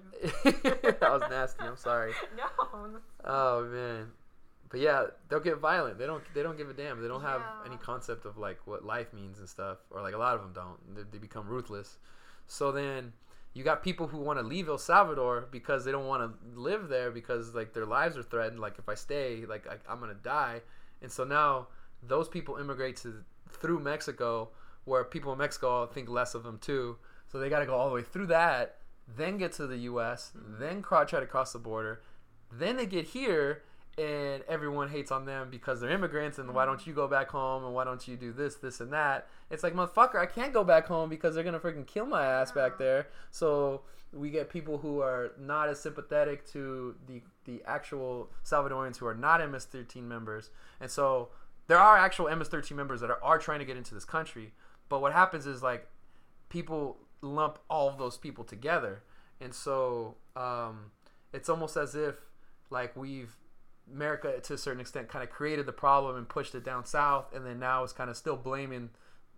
[0.53, 1.63] that was nasty.
[1.65, 2.13] I'm sorry.
[2.37, 2.99] no.
[3.23, 4.07] Oh man.
[4.69, 5.99] But yeah, they'll get violent.
[5.99, 6.23] They don't.
[6.33, 7.01] They don't give a damn.
[7.01, 7.67] They don't have Yeah.
[7.67, 10.53] any concept of like what life means and stuff, or like a lot of them
[10.53, 10.95] don't.
[10.95, 11.97] They, they become ruthless.
[12.47, 13.13] So then
[13.53, 16.87] you got people who want to leave El Salvador because they don't want to live
[16.87, 18.59] there because like their lives are threatened.
[18.59, 20.61] Like if I stay, like I, I'm gonna die.
[21.01, 21.67] And so now
[22.01, 24.49] those people immigrate to through Mexico,
[24.85, 26.97] where people in Mexico think less of them too.
[27.27, 30.31] So they got to go all the way through that, then get to the U.S.,
[30.37, 30.59] mm-hmm.
[30.59, 32.01] then cro- try to cross the border,
[32.51, 33.63] then they get here
[33.97, 37.65] and everyone hates on them because they're immigrants and why don't you go back home
[37.65, 39.27] and why don't you do this this and that?
[39.49, 42.51] It's like motherfucker i can't go back home because they're gonna freaking kill my ass
[42.51, 43.07] back there.
[43.31, 43.81] So
[44.13, 49.15] we get people who are not as sympathetic to the the actual salvadorians who are
[49.15, 50.51] not ms-13 members.
[50.79, 51.29] And so
[51.67, 54.53] there are actual ms-13 members that are, are trying to get into this country
[54.91, 55.87] but what happens is like
[56.49, 59.03] people lump all of those people together.
[59.39, 60.91] And so um,
[61.31, 62.15] it's almost as if
[62.69, 63.33] like we've
[63.93, 67.33] America to a certain extent kind of created the problem and pushed it down south
[67.33, 68.89] and then now it's kind of still blaming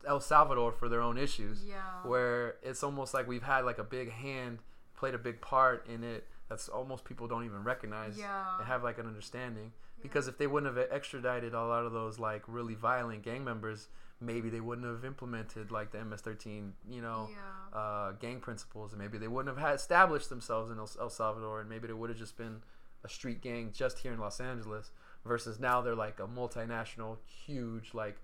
[0.07, 1.81] El Salvador for their own issues Yeah.
[2.05, 4.59] where it's almost like we've had like a big hand
[4.95, 8.57] played a big part in it that's almost people don't even recognize Yeah.
[8.59, 9.71] and have like an understanding
[10.01, 13.87] because if they wouldn't have extradited a lot of those like really violent gang members
[14.21, 17.77] maybe they wouldn't have implemented like the MS-13 you know Yeah.
[17.79, 21.59] uh, gang principles, and maybe they wouldn't have had established themselves in El, El Salvador,
[21.61, 22.61] and maybe it would have just been
[23.03, 24.91] a street gang just here in Los Angeles.
[25.25, 28.17] Versus now they're like a multinational, huge like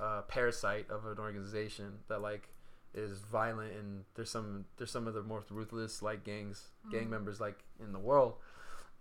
[0.00, 2.48] uh, parasite of an organization that like
[2.94, 7.10] is violent, and there's some there's some of the most ruthless like gangs, gang Mhm.
[7.10, 8.34] members like in the world.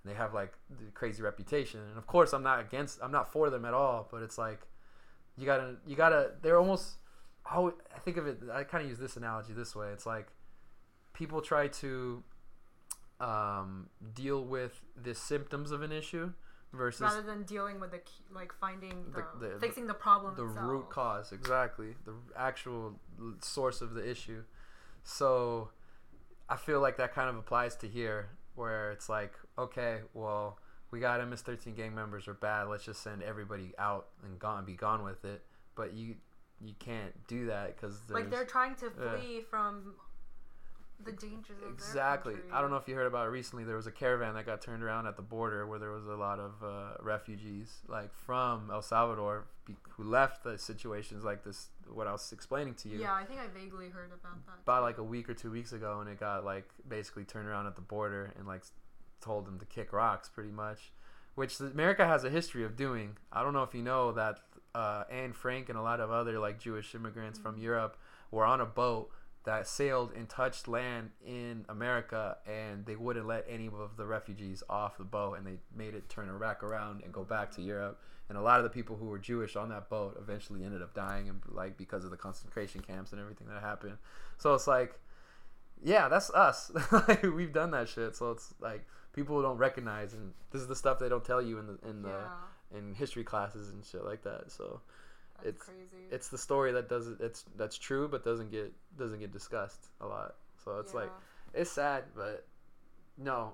[0.04, 3.50] They have like the crazy reputation, and of course I'm not against, I'm not for
[3.52, 4.68] them at all, but it's like
[5.38, 6.96] you gotta you gotta they're almost
[7.46, 8.40] I think of it.
[8.52, 9.90] I kind of use this analogy this way.
[9.90, 10.28] It's like
[11.14, 12.24] people try to
[13.24, 16.32] um, deal with the symptoms of an issue
[16.74, 20.36] versus Rather than dealing with the key, like finding the, The- the- fixing the problem
[20.36, 20.66] the itself.
[20.70, 21.32] root cause.
[21.32, 23.00] Exactly, the actual
[23.42, 24.44] source of the issue.
[25.04, 25.70] So
[26.50, 30.60] I feel like that kind of applies to here, where it's like, okay, well,
[30.92, 32.64] we got MS-13 gang members are bad.
[32.68, 35.44] Let's just send everybody out and gone, be gone with it.
[35.76, 36.16] But you
[36.62, 39.18] you can't do that because Like they're trying to yeah.
[39.18, 39.96] flee from
[41.04, 42.36] the dangers of Exactly.
[42.52, 43.64] I don't know if you heard about it recently.
[43.64, 46.16] There was a caravan that got turned around at the border where there was a
[46.16, 51.70] lot of uh, refugees, like from El Salvador, be- who left the situations like this.
[51.92, 54.62] What I was explaining to you Yeah, I think I vaguely heard about that.
[54.64, 57.68] about like a week or two weeks ago, and it got like basically turned around
[57.68, 58.64] at the border and like
[59.20, 60.92] told them to kick rocks, pretty much.
[61.36, 63.18] Which America has a history of doing.
[63.32, 64.40] I don't know if you know that
[64.76, 67.98] uh, Anne Frank and a lot of other like Jewish immigrants from Europe
[68.32, 69.10] were on a boat
[69.46, 74.64] that sailed and touched land in America, and they wouldn't let any of the refugees
[74.70, 77.62] off the boat, and they made it turn a rack around and go back to
[77.62, 78.00] Europe.
[78.30, 80.94] And a lot of the people who were Jewish on that boat eventually ended up
[80.94, 83.98] dying, and like because of the concentration camps and everything that happened.
[84.38, 84.98] So it's like,
[85.84, 86.72] yeah, that's us.
[86.92, 88.16] Like, We've done that shit.
[88.16, 91.60] So it's like people don't recognize, and this is the stuff they don't tell you
[91.60, 94.52] in the in the yeah, in history classes and shit like that.
[94.52, 94.80] So
[95.44, 96.08] it's- crazy.
[96.12, 100.08] it's the story that does it's that's true, but doesn't get doesn't get discussed a
[100.08, 100.36] lot.
[100.64, 101.10] So it's like
[101.54, 102.46] it's sad, but
[103.18, 103.54] no,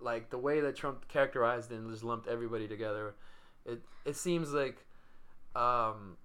[0.00, 3.14] like the way that Trump characterized and just lumped everybody together,
[3.66, 4.84] it it seems like
[5.56, 6.16] um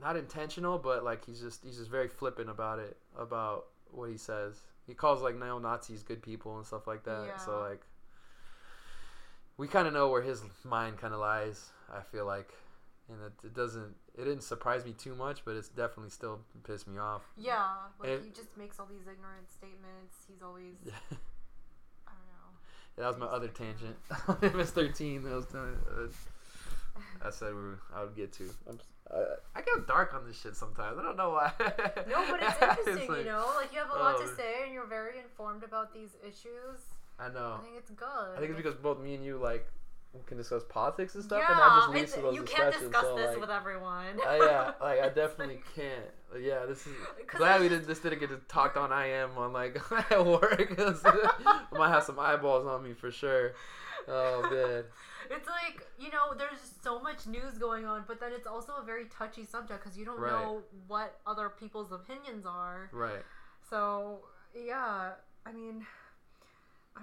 [0.00, 4.16] not intentional, but like he's just he's just very flippant about it about what he
[4.16, 4.62] says.
[4.86, 7.26] He calls like neo Nazis good people and stuff like that.
[7.38, 7.80] So like
[9.56, 11.70] we kind of know where his mind kind of lies.
[11.92, 12.52] I feel like
[13.08, 13.94] and it, it doesn't.
[14.16, 17.22] It didn't surprise me too much, but it's definitely still pissed me off.
[17.36, 17.64] Yeah,
[18.00, 20.16] like And- he just makes all these ignorant statements.
[20.28, 20.92] He's always Yeah.
[22.06, 23.02] I don't know.
[23.02, 23.96] that was my other tangent.
[24.56, 25.22] MS thirteen.
[25.24, 25.76] That was telling.
[25.90, 26.08] Uh,
[27.26, 28.44] I said we were, I would get to.
[28.68, 30.96] I'm, s- I, I get dark on this shit sometimes.
[30.98, 31.52] I don't know why.
[32.08, 33.50] No, but it's interesting, like- you know.
[33.56, 34.22] Like you have a lot Oh.
[34.22, 36.80] to say, and you're very informed about these issues.
[37.18, 37.56] I know.
[37.58, 38.06] I think it's good.
[38.36, 39.66] I think it's because both me and you like
[40.26, 42.90] can discuss politics and stuff, yeah, and that just leads to those you can't discussions.
[42.90, 44.20] discuss so, this like, with everyone.
[44.26, 46.10] uh, yeah, like I definitely can't.
[46.40, 46.92] Yeah, this is
[47.26, 47.86] glad we didn't.
[47.86, 49.80] this didn't get talked on I am on like
[50.10, 50.74] at work.
[50.78, 53.52] I might have some eyeballs on me for sure.
[54.08, 54.84] Oh man.
[55.30, 58.84] It's like you know, there's so much news going on, but then it's also a
[58.84, 60.32] very touchy subject because you don't Right.
[60.32, 62.90] know what other people's opinions are.
[62.92, 63.22] Right.
[63.68, 64.20] So
[64.54, 65.12] yeah,
[65.46, 65.86] I mean,
[66.96, 67.00] I,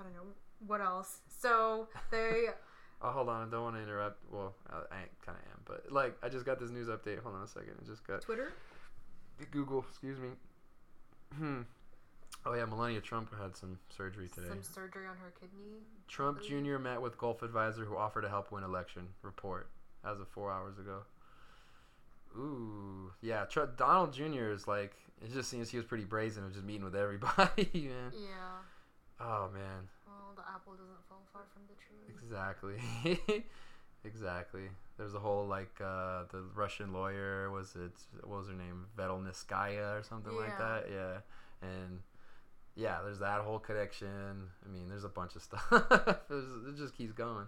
[0.00, 0.32] I don't know
[0.66, 1.18] what else.
[1.28, 2.46] So they,
[3.04, 3.48] Oh, hold on.
[3.48, 4.20] I don't want to interrupt.
[4.30, 7.18] Well, I, I kind of am, but like I just got this news update.
[7.20, 7.72] Hold on a second.
[7.82, 8.52] I just got Twitter.
[9.50, 9.84] Google.
[9.88, 10.28] Excuse me.
[11.36, 11.62] Hmm.
[12.46, 14.48] Oh yeah, Melania Trump had some surgery today.
[14.48, 15.80] some surgery on her kidney.
[16.08, 16.42] Trump.
[16.42, 16.78] Jr.
[16.78, 19.08] met with Gulf advisor who offered to help win election.
[19.22, 19.68] Report
[20.04, 20.98] as of four hours ago.
[22.36, 23.44] Ooh, yeah.
[23.44, 24.50] Tr- Donald Jr.
[24.50, 28.12] is like it just seems he was pretty brazen of just meeting with everybody, man.
[28.12, 28.60] Yeah.
[29.20, 32.04] Oh man, Well, the apple doesn't fall far from the tree.
[32.08, 33.44] exactly,
[34.04, 34.68] exactly.
[34.98, 39.98] There's a whole like uh, the Russian lawyer was it what was her name Vetelnskaya
[39.98, 40.86] or something like that.
[40.92, 41.18] Yeah,
[41.62, 42.00] and
[42.76, 44.48] yeah, there's that whole connection.
[44.64, 45.64] I mean, there's a bunch of stuff.
[46.30, 47.46] It just keeps going.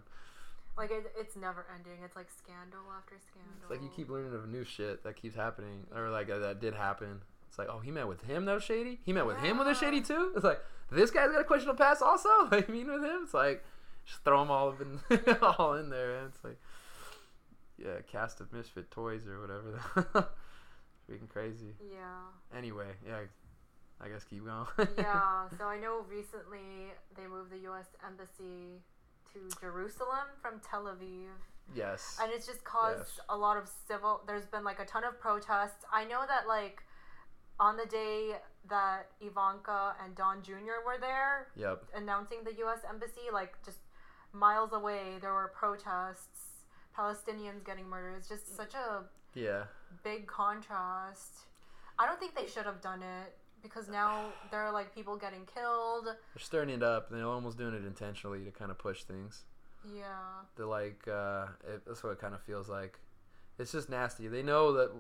[0.77, 2.03] Like it, it's never ending.
[2.05, 3.53] It's like scandal after scandal.
[3.63, 6.61] It's like you keep learning of new shit that keeps happening, or like uh, that
[6.61, 7.21] did happen.
[7.49, 8.99] It's like, oh, he met with him that was shady.
[9.05, 10.33] He met with him with a shady too.
[10.35, 10.61] It's like
[10.95, 12.29] this guy's got a questionable pass also.
[12.51, 13.65] I mean, with him, it's like
[14.07, 15.01] just throw them all up in
[15.59, 16.17] all in there.
[16.19, 16.59] And it's like,
[17.79, 19.81] yeah, cast of misfit toys or whatever.
[21.11, 21.75] Freaking crazy.
[21.93, 22.57] Yeah.
[22.57, 23.19] Anyway, yeah,
[24.01, 24.67] I guess keep going.
[24.97, 25.49] yeah.
[25.59, 27.87] So I know recently they moved the U.S.
[28.07, 28.81] embassy
[29.33, 31.27] to Jerusalem from Tel Aviv.
[31.75, 32.19] yes.
[32.23, 33.21] and it's just caused Yes.
[33.29, 36.83] a lot of civil there's been like a ton of protests i know that like
[37.59, 38.33] on the day
[38.69, 41.85] that ivanka and don jr were there Yep.
[41.95, 43.79] announcing the us embassy like just
[44.33, 46.65] miles away there were protests
[46.97, 49.05] palestinians getting murdered it's just such a
[49.35, 49.65] Yeah.
[50.03, 51.41] big contrast
[51.99, 55.45] i don't think they should have done it because now there are like people getting
[55.47, 57.11] killed They're stirring it up.
[57.11, 59.43] They're almost doing it intentionally to kind of push things.
[59.95, 62.99] yeah They're like, uh, it, that's what it kind of feels like.
[63.59, 64.29] It's just nasty.
[64.29, 64.91] They know that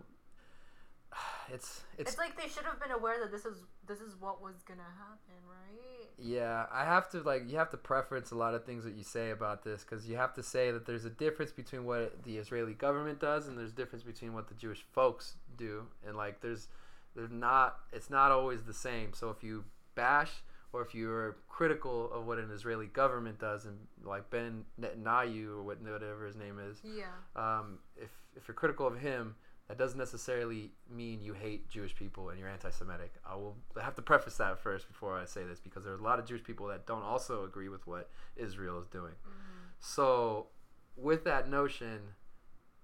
[1.52, 4.42] it's it's, it's like they should have been aware that this is this is what
[4.42, 5.84] was gonna happen right
[6.18, 6.66] yeah.
[6.72, 9.30] I have to like you have to preference a lot of things that you say
[9.30, 12.74] about this because you have to say that there's a difference between what the Israeli
[12.74, 16.68] government does and there's a difference between what the Jewish folks do and like there's
[17.14, 19.12] there's not it's not always the same.
[19.12, 19.64] So if you
[19.94, 20.30] bash
[20.72, 25.62] or if you're critical of what an Israeli government does and like Ben Netanyahu or
[25.62, 27.04] whatever his name is, yeah
[27.36, 29.34] um, if if you're critical of him,
[29.68, 33.14] that doesn't necessarily mean you hate Jewish people and you're anti-Semitic.
[33.28, 36.02] I will have to preface that first before I say this because there are a
[36.02, 39.12] lot of Jewish people that don't also agree with what Israel is doing.
[39.12, 39.68] Mm-hmm.
[39.80, 40.48] So,
[40.96, 42.00] with that notion,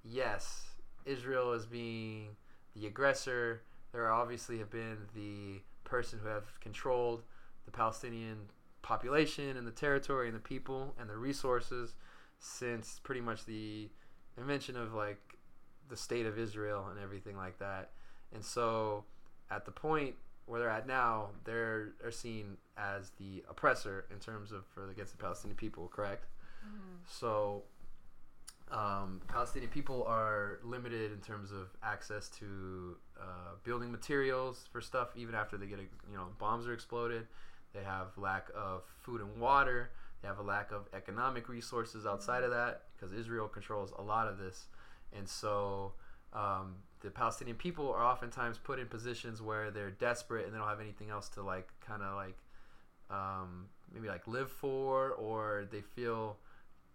[0.02, 0.62] yes,
[1.04, 2.36] Israel is being
[2.74, 3.62] the aggressor.
[3.92, 7.22] There obviously have been the person who have controlled
[7.66, 8.38] the Palestinian
[8.82, 11.94] population and the territory and the people and the resources
[12.38, 13.90] since pretty much the
[14.38, 15.29] invention of like
[15.90, 17.90] the state of Israel and everything like that.
[18.32, 19.04] And so
[19.50, 20.14] at the point
[20.46, 25.12] where they're at now, they're are seen as the oppressor in terms of for against
[25.12, 26.26] the Palestinian people, correct?
[27.06, 27.62] So
[28.70, 35.08] um, Palestinian people are limited in terms of access to uh, building materials for stuff,
[35.16, 37.26] even after they get a, you know bombs are exploded.
[37.74, 39.90] They have lack of food and water.
[40.22, 44.28] They have a lack of economic resources outside of that because Israel controls a lot
[44.28, 44.66] of this,
[45.16, 45.92] and so
[46.32, 50.68] um, the Palestinian people are oftentimes put in positions where they're desperate and they don't
[50.68, 52.36] have anything else to like kind of like
[53.10, 56.36] um, maybe like live for, or they feel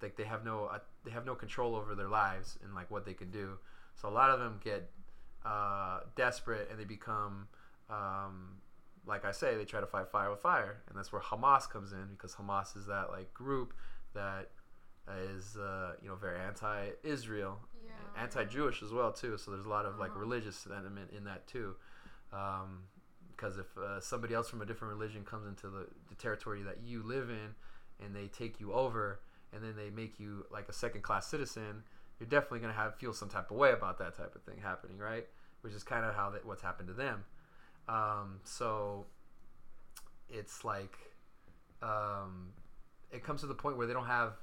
[0.01, 3.05] like they have no uh, they have no control over their lives and like what
[3.05, 3.57] they can do.
[3.95, 4.89] So a lot of them get
[5.45, 7.47] uh, desperate and they become
[7.89, 8.57] um,
[9.07, 11.91] like I say, they try to fight fire with fire, and that's where Hamas comes
[11.91, 13.73] in because Hamas is that like group
[14.13, 14.49] that
[15.31, 18.21] is uh, you know very anti-Israel, Yeah.
[18.23, 19.37] anti-Jewish as well too.
[19.37, 20.19] So there's a lot of like Uh-huh.
[20.19, 21.75] religious sentiment in that too.
[22.33, 22.83] Um,
[23.31, 26.77] because if uh, somebody else from a different religion comes into the, the territory that
[26.83, 27.53] you live in,
[28.03, 29.19] and they take you over,
[29.51, 31.83] and then they make you like a second-class citizen,
[32.17, 34.97] you're definitely gonna have feel some type of way about that type of thing happening,
[34.97, 35.27] right?
[35.61, 37.25] Which is kind of how that what's happened to them.
[37.89, 39.05] Um, so
[40.29, 40.97] it's like
[41.81, 42.53] um,
[43.11, 44.33] it comes to the point where they don't have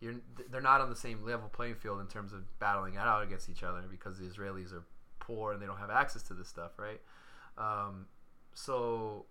[0.00, 0.14] you're
[0.50, 3.48] they're not on the same level playing field in terms of battling it out against
[3.48, 4.84] each other because the Israelis are
[5.20, 7.00] poor and they don't have access to this stuff, right?
[7.56, 8.06] Um,
[8.52, 9.26] so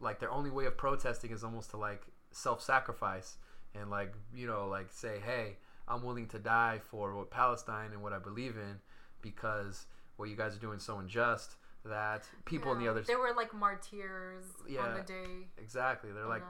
[0.00, 2.02] like their only way of protesting is almost to like
[2.32, 3.36] self-sacrifice
[3.74, 5.56] and like you know like say hey
[5.88, 8.78] i'm willing to die for what palestine and what i believe in
[9.22, 13.14] because what you guys are doing is so unjust that people in the other They
[13.16, 14.94] were like martyrs on Yeah.
[14.98, 16.42] the day exactly they're like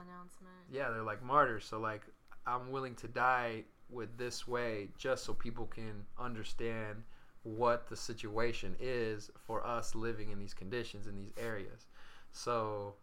[0.71, 2.01] yeah they're like martyrs so like
[2.47, 7.03] i'm willing to die with this way just so people can understand
[7.43, 11.87] what the situation is for us living in these conditions in these areas.
[12.31, 12.95] So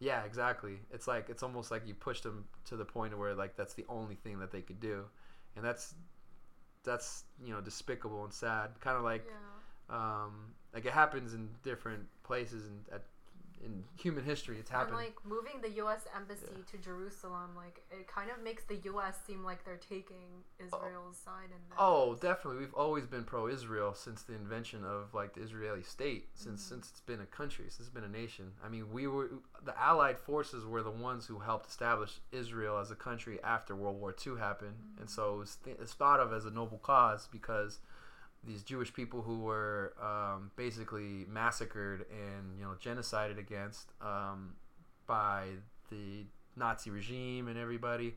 [0.00, 0.78] yeah exactly.
[0.92, 3.84] It's like it's almost like you pushed them to the point where like that's the
[3.88, 5.04] only thing that they could do.
[5.54, 5.94] And that's
[6.82, 8.70] that's you know despicable and sad.
[8.80, 9.96] Kind of like yeah.
[10.24, 13.04] um like it happens in different places and at
[13.64, 14.96] in human history it's happened.
[14.96, 16.02] And like moving the U.S.
[16.14, 16.62] embassy Yeah.
[16.70, 19.16] to Jerusalem, like it kind of makes the U.S.
[19.26, 21.76] seem like they're taking Israel's side in this.
[21.78, 22.60] Oh, definitely.
[22.60, 26.28] We've always been pro-Israel since the invention of like the Israeli state.
[26.34, 26.68] Since Mhm.
[26.68, 28.52] since it's been a country, since it's been a nation.
[28.64, 29.30] I mean, we were
[29.64, 34.00] the Allied forces were the ones who helped establish Israel as a country after World
[34.00, 37.26] War II happened, and so it was, th- it's thought of as a noble cause
[37.32, 37.80] because
[38.46, 44.54] these Jewish people who were um, basically massacred and you know genocided against um,
[45.06, 45.46] by
[45.90, 46.24] the
[46.56, 48.14] Nazi regime and everybody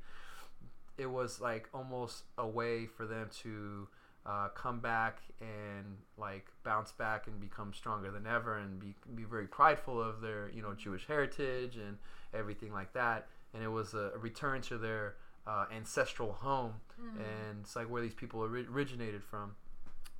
[0.97, 3.87] it was like almost a way for them to
[4.25, 5.85] uh, come back and
[6.17, 10.49] like bounce back and become stronger than ever and be, be very prideful of their
[10.53, 11.97] you know Jewish heritage and
[12.33, 13.27] everything like that.
[13.53, 15.15] And it was a, return to their
[15.47, 16.73] uh, ancestral home.
[17.01, 17.15] Mhm.
[17.15, 19.55] and it's like where these people ori- originated from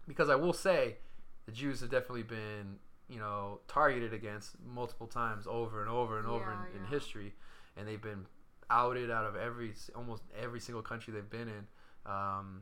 [0.10, 0.98] because I will say
[1.46, 6.28] the Jews have definitely been you know targeted against multiple times over and over and
[6.28, 6.90] over Yeah, in, in yeah.
[6.90, 7.34] history
[7.78, 8.26] and they've been
[8.70, 11.66] outed out of every almost every single country they've been in
[12.06, 12.62] um,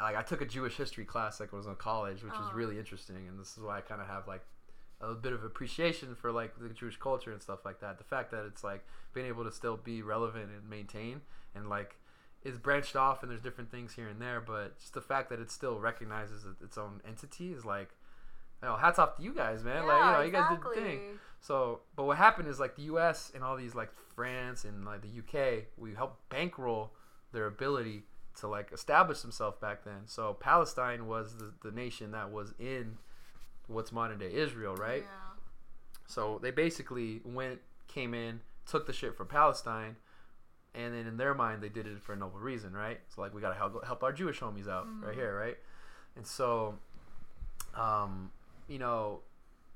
[0.00, 2.48] like I took a Jewish history class like when I was in college which was
[2.50, 2.54] Oh.
[2.54, 4.42] really interesting and this is why I kind of have like
[5.00, 8.30] a bit of appreciation for like the Jewish culture and stuff like that the fact
[8.30, 11.20] that it's like being able to still be relevant and maintain
[11.54, 11.96] and like
[12.44, 15.40] it's branched off and there's different things here and there but just the fact that
[15.40, 17.90] it still recognizes its own entity is like
[18.62, 20.74] you know, hats off to you guys man like you know you guys did the
[20.74, 21.18] thing exactly.
[21.40, 23.32] so, but what happened is like the U.S.
[23.34, 25.66] and all these like France and like the U.K.
[25.76, 26.92] we helped bankroll
[27.32, 28.04] their ability
[28.38, 30.02] to like establish themselves back then.
[30.06, 32.98] So Palestine was the, the nation that was in
[33.66, 35.02] what's modern day Israel, right?
[35.02, 35.42] Yeah.
[36.06, 39.96] So they basically went, came in, took the shit from Palestine,
[40.74, 43.00] and then in their mind they did it for a noble reason, right?
[43.14, 45.14] So like we gotta help help our Jewish homies out right Mhm.
[45.14, 45.58] here, right?
[46.16, 46.78] And so,
[47.74, 48.30] um,
[48.68, 49.20] you know,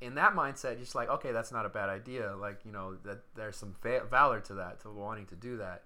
[0.01, 2.35] in that mindset, just like okay, that's not a bad idea.
[2.36, 5.85] Like you know that there's some va- valor to that, to wanting to do that.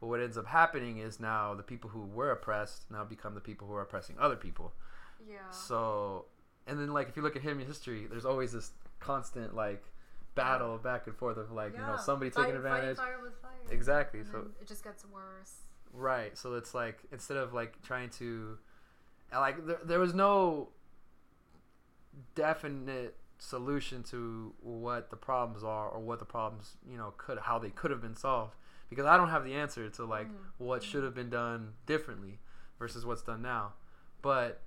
[0.00, 3.40] But what ends up happening is now the people who were oppressed now become the
[3.40, 4.72] people who are oppressing other people.
[5.28, 5.50] Yeah.
[5.50, 6.26] So,
[6.68, 8.70] and then like if you look at human history, there's always this
[9.00, 9.84] constant like
[10.42, 12.96] battle back and forth of like you know somebody Fight- taking advantage.
[12.96, 13.50] Fire with fire.
[13.70, 14.20] Exactly.
[14.20, 15.54] And So it just gets worse.
[15.92, 16.36] right.
[16.38, 18.58] So it's like instead of like trying to,
[19.32, 20.68] like there, there was no
[22.34, 27.58] definite solution to what the problems are or what the problems you know could how
[27.58, 28.54] they could have been solved
[28.90, 30.34] because I don't have the answer to like Mm.
[30.58, 32.40] what should have been done differently
[32.78, 33.74] versus what's done now.
[34.22, 34.60] But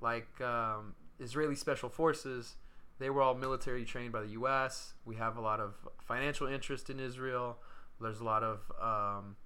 [0.00, 2.56] like um, Israeli special forces,
[2.98, 4.94] they were all military trained by the U.S.
[5.04, 5.74] We have a lot of
[6.06, 7.58] financial interest in Israel.
[8.00, 9.36] There's a lot of um,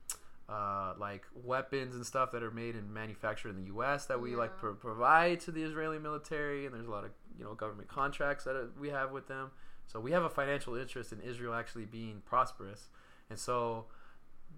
[0.49, 4.07] uh, like weapons and stuff that are made and manufactured in the U.S.
[4.07, 7.45] that we like pro- provide to the Israeli military, and there's a lot of you
[7.45, 9.51] know government contracts that uh, we have with them.
[9.87, 12.89] So we have a financial interest in Israel actually being prosperous,
[13.29, 13.87] and so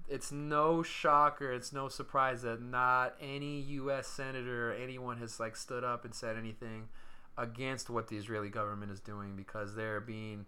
[0.09, 4.07] it's no shocker, it's no surprise that not any U.S.
[4.07, 6.89] senator or anyone has like stood up and said anything
[7.37, 10.47] against what the Israeli government is doing because they're being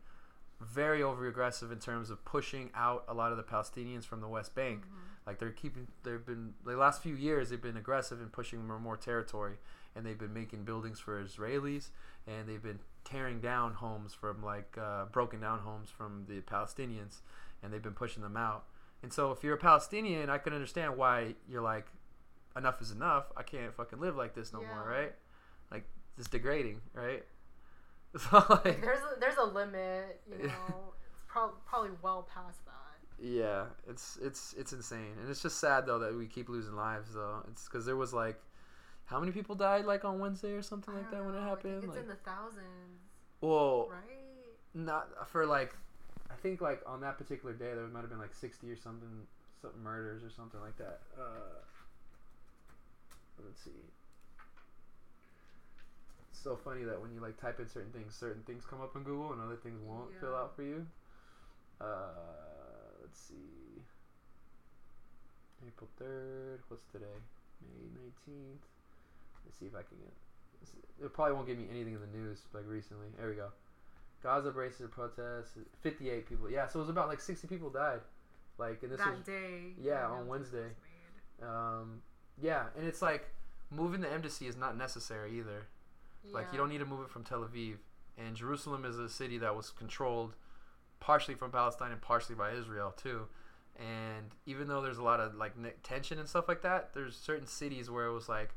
[0.60, 4.28] very over aggressive in terms of pushing out a lot of the Palestinians from the
[4.28, 4.84] West Bank.
[4.84, 5.26] Mhm.
[5.26, 8.78] Like they're keeping, they've been the last few years they've been aggressive in pushing more,
[8.78, 9.58] more territory,
[9.94, 11.90] and they've been making buildings for Israelis,
[12.26, 17.20] and they've been tearing down homes from like uh, broken down homes from the Palestinians,
[17.62, 18.64] and they've been pushing them out.
[19.02, 21.86] And so if you're a Palestinian, I can understand why you're like,
[22.56, 23.24] enough is enough.
[23.36, 25.14] I can't fucking live like this no more, right?
[25.70, 25.84] Like
[26.18, 27.24] it's degrading, right?
[28.16, 30.94] So like, there's a, there's a limit, you know.
[31.10, 33.24] it's prob- probably well past that.
[33.26, 37.12] Yeah, it's it's it's insane, and it's just sad though that we keep losing lives
[37.14, 37.44] though.
[37.50, 38.40] It's because there was like,
[39.06, 41.82] how many people died like on Wednesday or something like that when it happened?
[41.82, 43.00] it's Like, in the thousands,
[43.40, 44.44] well, right?
[44.74, 45.74] not for like,
[46.30, 49.26] I think like on that particular day there might have been like sixty or something,
[49.60, 51.00] something murders or something like that.
[51.18, 51.62] Uh,
[53.44, 53.70] let's see.
[56.44, 59.02] So funny that when you like type in certain things, certain things come up in
[59.02, 60.86] Google and other things won't fill out for you.
[61.80, 63.80] Uh, let's see.
[65.66, 66.60] April third.
[66.68, 67.06] What's today?
[67.62, 68.60] May nineteenth.
[69.46, 70.12] Let's see if I can get.
[71.02, 73.06] It probably won't give me anything in the news like recently.
[73.18, 73.48] There we go.
[74.22, 75.56] Gaza braces protests.
[75.80, 76.50] Fifty-eight people.
[76.50, 78.00] Yeah, so it was about like sixty people died.
[78.58, 79.72] Like, and this that was day.
[79.80, 80.68] yeah, on Wednesday.
[81.42, 82.02] um,
[82.40, 83.30] yeah, and it's like
[83.70, 85.68] moving the embassy is not necessary either.
[86.32, 87.76] Like you don't need to move it from Tel Aviv.
[88.16, 90.34] And Jerusalem is a city that was controlled
[91.00, 93.26] partially from Palestine and partially by Israel too.
[93.76, 95.52] And even though there's a lot of like
[95.82, 98.54] tension and stuff like that, there's certain cities where it was like,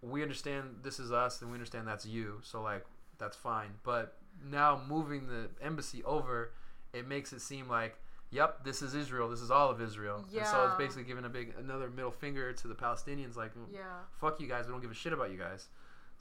[0.00, 2.84] we understand this is us and we understand that's you, so like
[3.18, 3.68] that's fine.
[3.84, 6.52] But now moving the embassy over,
[6.92, 7.98] it makes it seem like,
[8.30, 10.24] yep, this is Israel, this is all of Israel.
[10.30, 10.40] Yeah.
[10.40, 13.66] And so it's basically giving a big another middle finger to the Palestinians, like, mm,
[13.72, 13.82] Yeah.
[14.20, 15.68] fuck you guys, we don't give a shit about you guys.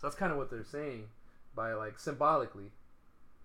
[0.01, 1.03] So that's kind of what they're saying
[1.55, 2.71] by like symbolically.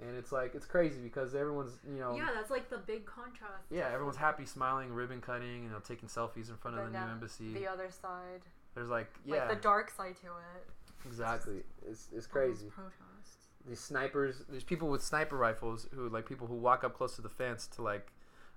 [0.01, 3.65] And it's like it's crazy because everyone's, you know, Yeah, that's like the big contrast.
[3.71, 7.07] yeah, everyone's happy, smiling, ribbon cutting, you know, taking selfies in front of Then the
[7.07, 7.53] new embassy.
[7.53, 8.41] The other side,
[8.75, 10.67] There's like, yeah, like the dark side to it.
[11.07, 11.63] exactly.
[11.87, 12.65] It's it's all crazy.
[12.65, 13.37] those protests.
[13.69, 17.23] These snipers, there's people with sniper rifles who like people who walk up close to
[17.23, 18.13] the fence to like,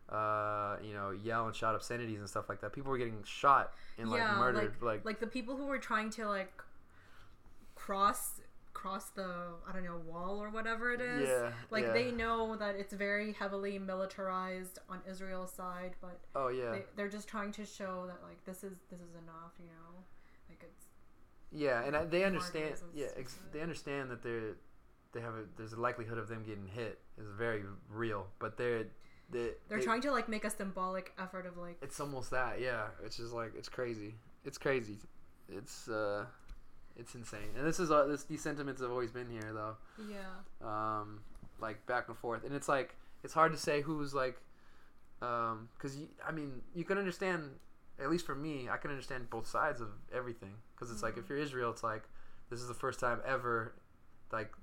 [0.10, 2.72] uh, you know, yell and shout obscenities and stuff like that.
[2.72, 6.10] People were getting shot and like Yeah, murdered, like, like the people who were trying
[6.12, 6.64] to like
[7.90, 8.40] cross
[8.74, 9.30] cross the
[9.68, 11.28] I don't know wall or whatever it is.
[11.28, 11.94] yeah, Like yeah.
[11.94, 17.10] they know that it's very heavily militarized on Israel's side, but oh yeah, they, they're
[17.10, 19.90] just trying to show that like this is this is enough, you know.
[20.49, 20.86] Like it's
[21.52, 22.76] Yeah, and I, they understand.
[22.94, 24.56] Yeah, ex- they understand that they're
[25.14, 28.84] they have a there's a likelihood of them getting hit is very real, but they're
[29.32, 32.61] they, they're they- trying to like make a symbolic effort of like It's almost that,
[32.61, 32.84] yeah.
[33.06, 34.11] It's just like it's crazy.
[34.45, 34.98] It's crazy.
[35.60, 36.26] It's uh,
[37.00, 37.50] it's insane.
[37.58, 39.76] And this is uh, this these sentiments have always been here though.
[40.10, 40.20] yeah.
[40.62, 41.22] Um,
[41.62, 44.40] like back and forth, and it's like it's hard to say who's like,
[45.22, 47.44] um, because I mean you can understand.
[48.02, 50.54] At least for me, I can understand both sides of everything.
[50.74, 52.04] Because it's like if you're Israel, it's like
[52.50, 53.74] this is the first time ever,
[54.32, 54.54] like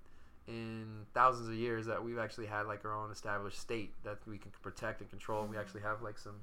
[0.49, 4.39] in thousands of years that we've actually had like our own established state that we
[4.39, 5.45] can protect and control.
[5.47, 6.37] We actually have like some,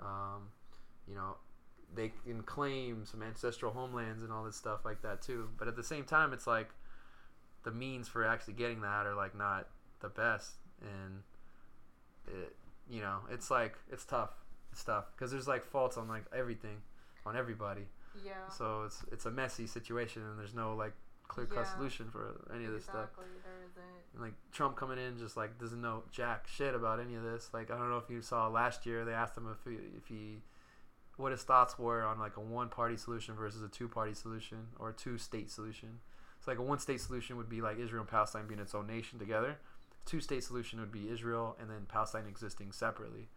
[0.00, 0.48] um,
[1.06, 1.36] you know,
[1.94, 5.48] they can claim some ancestral homelands and all this stuff like that too.
[5.58, 6.70] But at the same time, it's like
[7.64, 9.68] the means for actually getting that are like not
[10.00, 11.22] the best, and
[12.26, 12.56] it,
[12.90, 14.30] you know, it's like it's tough.
[14.72, 16.78] It's tough because there's like faults on like everything,
[17.26, 17.86] on everybody.
[18.24, 18.48] Yeah.
[18.48, 20.92] So it's it's a messy situation, and there's no like
[21.28, 21.74] clear cut Yeah.
[21.76, 23.08] solution for any of this stuff.
[23.10, 23.24] exactly.
[23.70, 23.82] Isn't.
[24.14, 27.50] And, like Trump coming in just like doesn't know jack shit about any of this.
[27.54, 30.06] Like I don't know if you saw last year they asked him if he, if
[30.08, 30.42] he
[31.22, 34.66] what his thoughts were on like a one party solution versus a two party solution
[34.78, 36.00] or a two state solution.
[36.38, 38.86] It's like a one state solution would be like Israel and Palestine being its own
[38.86, 39.56] nation together.
[40.04, 43.28] Two state solution would be Israel and then Palestine existing separately.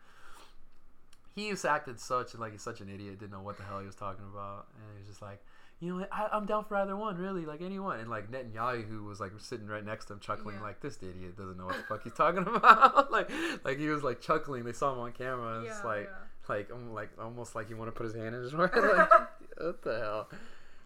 [1.36, 3.86] He just acted such like he's such an idiot, didn't know what the hell he
[3.86, 5.44] was talking about, and he was just like,
[5.82, 8.00] you know, I, I'm down for either one, really, like anyone.
[8.00, 10.62] And like Netanyahu, who was like sitting right next to him, chuckling Yeah.
[10.62, 13.30] like, "This idiot doesn't know what the fuck he's talking about." like,
[13.66, 14.64] like he was like chuckling.
[14.64, 15.58] They saw him on camera.
[15.58, 16.25] And it's Yeah, like, yeah.
[16.50, 18.72] Like, um, like almost like you want to put his hand in his mouth.
[18.76, 19.10] like,
[19.58, 20.30] what the hell?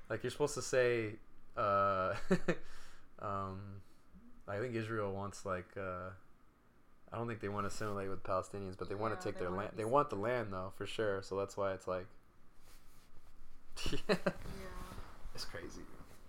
[0.10, 1.16] Like you're supposed to say,
[1.58, 2.14] uh,
[3.22, 3.60] um,
[4.48, 6.10] I think Israel wants like, uh,
[7.12, 9.50] I don't think they want to assimilate with Palestinians, but they want to take their
[9.50, 9.72] land.
[9.76, 11.22] They want the land though, for sure.
[11.22, 12.08] So that's why it's like,
[13.92, 13.98] yeah.
[14.10, 14.16] Yeah.
[15.36, 15.82] It's crazy.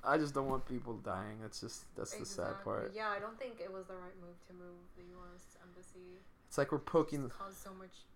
[0.05, 1.39] I just don't want people dying.
[1.43, 2.93] That's just that's the sad part.
[2.94, 5.57] Yeah, I don't think it was the right move to move the U.S.
[5.62, 6.20] embassy.
[6.48, 7.24] It's like we're poking.
[7.24, 8.07] It's caused so much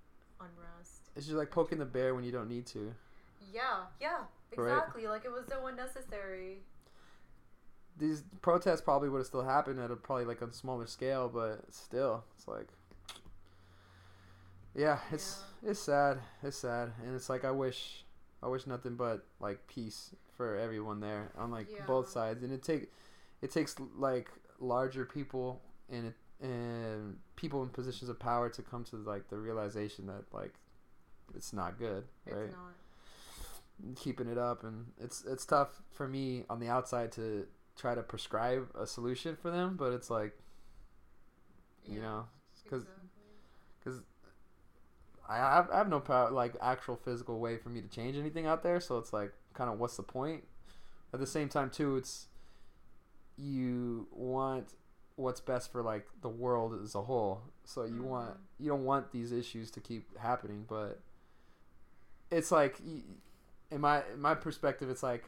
[0.41, 1.04] unrest.
[1.17, 2.95] It's just like poking the bear when you don't need to.
[3.53, 4.19] Yeah, yeah,
[4.57, 4.73] Right.
[4.73, 5.07] exactly.
[5.07, 6.59] Like it was so unnecessary.
[7.97, 11.73] These protests probably would have still happened at a probably like a smaller scale, but
[11.73, 12.67] still, it's like,
[14.75, 16.19] yeah, it's it's sad.
[16.43, 18.05] It's sad, and it's like I wish,
[18.43, 21.85] I wish nothing but like peace for everyone there on like Yeah.
[21.87, 22.91] both sides, and it take,
[23.41, 24.29] it takes like
[24.59, 26.15] larger people and it,
[26.45, 30.55] and people in positions of power to come to like the realization that like
[31.35, 32.51] it's not good, It's right?
[32.51, 32.75] not.
[33.97, 37.47] keeping it up and it's it's tough for me on the outside to
[37.77, 40.33] try to prescribe a solution for them but it's like
[41.87, 42.27] you Yeah, know
[42.65, 44.01] because exactly.
[45.29, 48.47] I have, I have no power like actual physical way for me to change anything
[48.47, 50.45] out there so it's like kind of what's the point
[51.13, 52.27] at the same time too, it's
[53.37, 54.75] you want
[55.17, 57.43] what's best for like the world as a whole.
[57.65, 58.39] So you want Mhm.
[58.59, 61.01] you don't want these issues to keep happening, but
[62.35, 62.79] it's like
[63.71, 65.25] in my in my perspective, it's like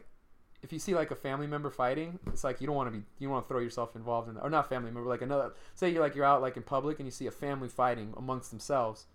[0.63, 3.03] if you see like a family member fighting, it's like you don't want to be
[3.19, 5.53] you want to throw yourself involved in that, or not family member, like another.
[5.75, 8.49] Say you're like you're out like in public and you see a family fighting amongst
[8.51, 9.05] themselves.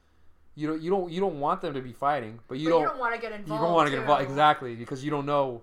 [0.55, 2.85] You don't you don't you don't want them to be fighting, but you but don't
[2.89, 3.52] don't want to get involved.
[3.52, 5.62] you don't want to get involved exactly because you don't know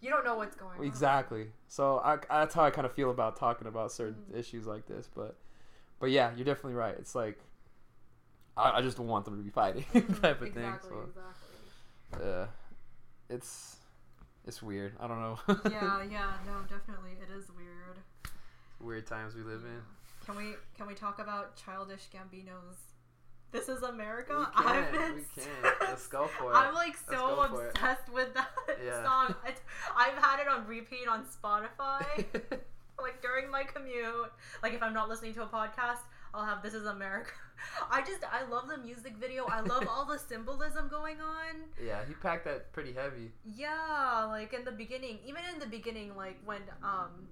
[0.00, 0.84] You don't know what's going on.
[0.84, 1.48] exactly.
[1.68, 4.38] So I, that's how I kind of feel about talking about certain Mhm.
[4.38, 5.08] issues like this.
[5.14, 5.36] But
[5.98, 6.94] but yeah, you're definitely right.
[6.98, 7.38] It's like
[8.56, 10.68] I, I just don't want them to be fighting type of exactly, thing.
[10.68, 10.96] exactly.
[12.14, 12.46] Uh,
[13.28, 13.76] it's
[14.46, 14.94] it's weird.
[15.00, 15.38] I don't know.
[15.70, 17.98] yeah, yeah, no, definitely, it is weird.
[18.80, 19.80] weird times we live in.
[20.26, 22.76] Can we can we talk about childish Gambino's?
[23.50, 24.34] This is America.
[24.58, 25.72] We I've been we can.
[25.82, 26.56] Let's go for it.
[26.56, 27.70] I'm like so go for it.
[27.74, 28.48] obsessed with that
[28.84, 29.02] Yeah.
[29.04, 29.34] song.
[29.46, 29.60] It's,
[29.96, 32.24] I've had it on repeat on Spotify,
[33.00, 34.32] like during my commute.
[34.62, 35.98] Like if I'm not listening to a podcast,
[36.34, 37.30] I'll have "This Is America."
[37.90, 39.46] I just I love the music video.
[39.46, 41.54] I love all the symbolism going on.
[41.84, 43.32] yeah, he packed that pretty heavy.
[43.44, 47.28] Yeah, like in the beginning, even in the beginning, like when um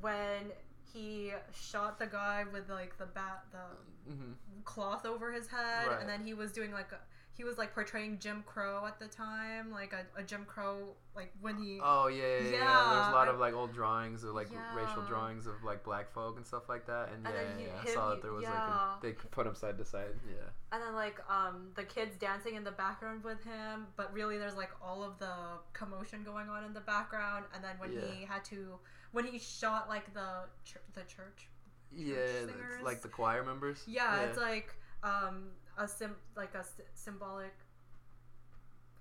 [0.00, 0.52] when
[0.92, 4.32] he shot the guy with like the bat the hmm
[4.64, 6.00] cloth over his head Right.
[6.00, 6.98] and then he was doing like a,
[7.36, 11.32] he was like portraying Jim Crow at the time like a, a Jim Crow like
[11.40, 12.48] when he Oh yeah, yeah, yeah.
[12.50, 16.12] There's a lot I- of like old drawings of like racial drawings of like black
[16.12, 17.08] folk and stuff like that.
[17.12, 18.50] And, And yeah, then he- yeah, I saw that there was yeah.
[18.50, 20.14] like a, they put them side to side.
[20.28, 20.48] Yeah.
[20.72, 24.56] and then like um the kids dancing in the background with him but really there's
[24.56, 25.34] like all of the
[25.72, 28.00] commotion going on in the background and then when Yeah.
[28.16, 28.78] he had to
[29.12, 31.48] when he shot like the ch- the church
[31.92, 32.14] Yeah,
[32.46, 32.82] singers.
[32.82, 33.82] like the choir members.
[33.86, 37.54] Yeah, it's like um a sim like a s- symbolic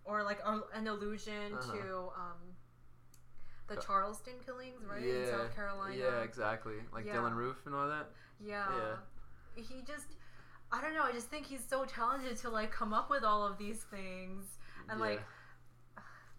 [0.06, 1.72] or like a, an allusion Uh-huh.
[1.74, 2.56] to um
[3.68, 5.02] the Uh, Charleston killings, right?
[5.02, 5.96] yeah, In South Carolina.
[5.96, 6.76] Yeah, exactly.
[6.92, 7.16] Like Yeah.
[7.16, 8.10] Dylann Roof and all that.
[8.40, 8.68] Yeah.
[8.78, 8.96] Yeah.
[9.64, 10.08] He just
[10.72, 13.46] I don't know, I just think he's so talented to like come up with all
[13.46, 14.58] of these things.
[14.90, 15.22] And like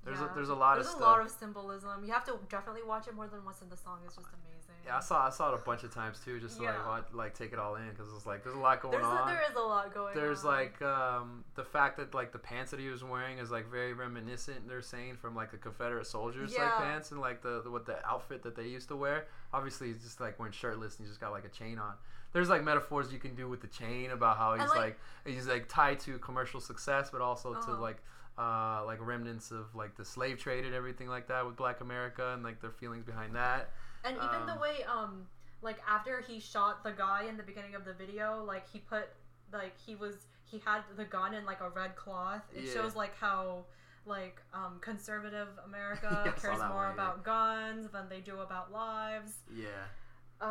[0.05, 0.31] There's yeah.
[0.31, 1.09] a, there's a lot There's of a stuff.
[1.09, 2.05] lot of symbolism.
[2.05, 4.01] You have to definitely watch it more than once in the song.
[4.05, 4.54] It's just amazing.
[4.87, 6.87] Yeah, I saw I saw it a bunch of times too, just to like Yeah.
[6.87, 9.09] watch, like take it all in because it's like there's a lot going There's a,
[9.09, 9.27] on.
[9.27, 10.53] there is a lot going there's on.
[10.53, 13.93] like um, the fact that like the pants that he was wearing is like very
[13.95, 14.69] reminiscent.
[14.69, 18.05] They're saying from like the Confederate soldiers like pants and like the, the what the
[18.07, 19.27] outfit that they used to wear.
[19.53, 21.95] Obviously, he's just like wearing shirtless and he's just got like a chain on.
[22.33, 24.77] There's like metaphors you can do with the chain about how he's like-
[25.25, 27.81] like, he's like tied to commercial success, but also to Uh-huh.
[27.81, 28.03] like
[28.37, 32.33] uh, like remnants of like the slave trade and everything like that with Black America
[32.35, 33.71] and like their feelings behind that.
[34.05, 35.27] And even the Um, way, um,
[35.63, 39.09] like after he shot the guy in the beginning of the video, like he put,
[39.53, 42.43] like he was, he had the gun in like a red cloth.
[42.55, 42.73] It Yeah.
[42.75, 43.65] shows like how,
[44.07, 46.93] like, um, conservative America Yeah, cares more one, yeah.
[46.95, 49.39] about guns than they do about lives.
[49.57, 49.67] Yeah.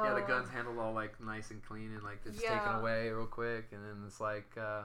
[0.04, 2.58] yeah, the Um, gun's handled all like nice and clean and like just Yeah.
[2.58, 4.84] taken away real quick, and then it's like uh,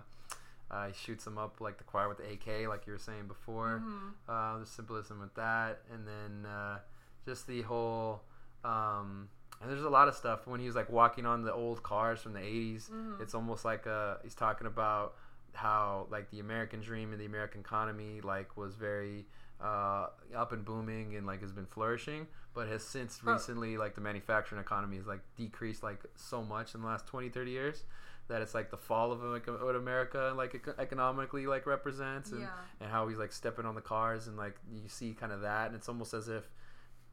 [0.70, 3.26] uh, he shoots him up like the choir with the AK, like you were saying
[3.26, 3.82] before.
[3.82, 4.12] mhm.
[4.28, 6.78] Uh, there's symbolism with that, and then uh,
[7.24, 8.20] just the whole.
[8.68, 9.28] Um,
[9.60, 12.32] and there's a lot of stuff when he's like walking on the old cars from
[12.34, 12.90] the 80s.
[12.90, 13.20] Mhm.
[13.20, 15.14] It's almost like uh, he's talking about
[15.54, 19.26] how like the American dream and the American economy like was very
[19.60, 24.00] uh, up and booming and like has been flourishing, but has since recently like the
[24.00, 27.82] manufacturing economy has like decreased like so much in the last 20, 30 years
[28.28, 32.50] that it's like the fall of like, what America like economically like represents and Yeah.
[32.80, 35.66] and how he's like stepping on the cars and like you see kind of that
[35.68, 36.44] and it's almost as if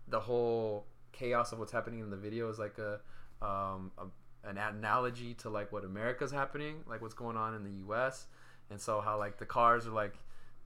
[0.08, 3.00] the whole chaos of what's happening in the video is like a
[3.46, 4.06] um a,
[4.50, 8.28] an analogy to like what America's happening like what's going on in the US
[8.70, 10.14] and so how like the cars are like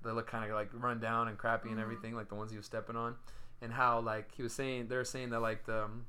[0.04, 1.82] they look kind of like run down and crappy and Mhm.
[1.84, 3.16] everything like the ones he was stepping on
[3.62, 6.06] and how like he was saying they're saying that like the um,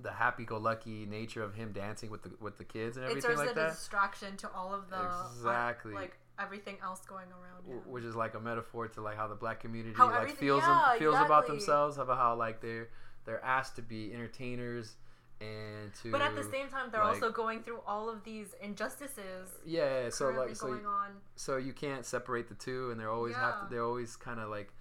[0.00, 3.40] the happy-go-lucky nature of him dancing with the with the kids and It everything serves
[3.40, 5.94] like a that distraction to all of the uh, Exactly.
[5.94, 7.64] like everything else going around.
[7.64, 7.80] him.
[7.90, 10.88] which is like a metaphor to like how the black community How like feels yeah,
[10.90, 11.56] them, feels about exactly.
[11.58, 12.88] themselves about how like they're
[13.24, 14.96] they're asked to be entertainers
[15.40, 18.54] and to But at the same time, they're like- also going through all of these
[18.62, 21.10] injustices yeah so like so going on.
[21.36, 24.48] so you can't separate the two and they're always have to they're always kind of
[24.48, 24.72] like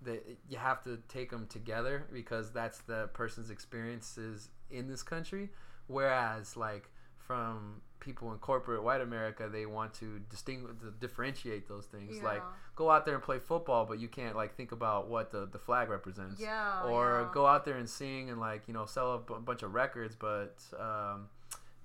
[0.00, 5.50] they, you have to take them together because that's the person's experiences in this country
[5.88, 11.86] whereas like from people in corporate white america they want to distinguish to differentiate those
[11.94, 12.42] things like
[12.74, 15.58] go out there and play football but you can't like think about what the, the
[15.58, 16.82] flag represents Yeah.
[16.92, 17.30] or yeah.
[17.34, 20.14] go out there and sing and like you know sell a b- bunch of records
[20.28, 20.54] but
[20.88, 21.28] um,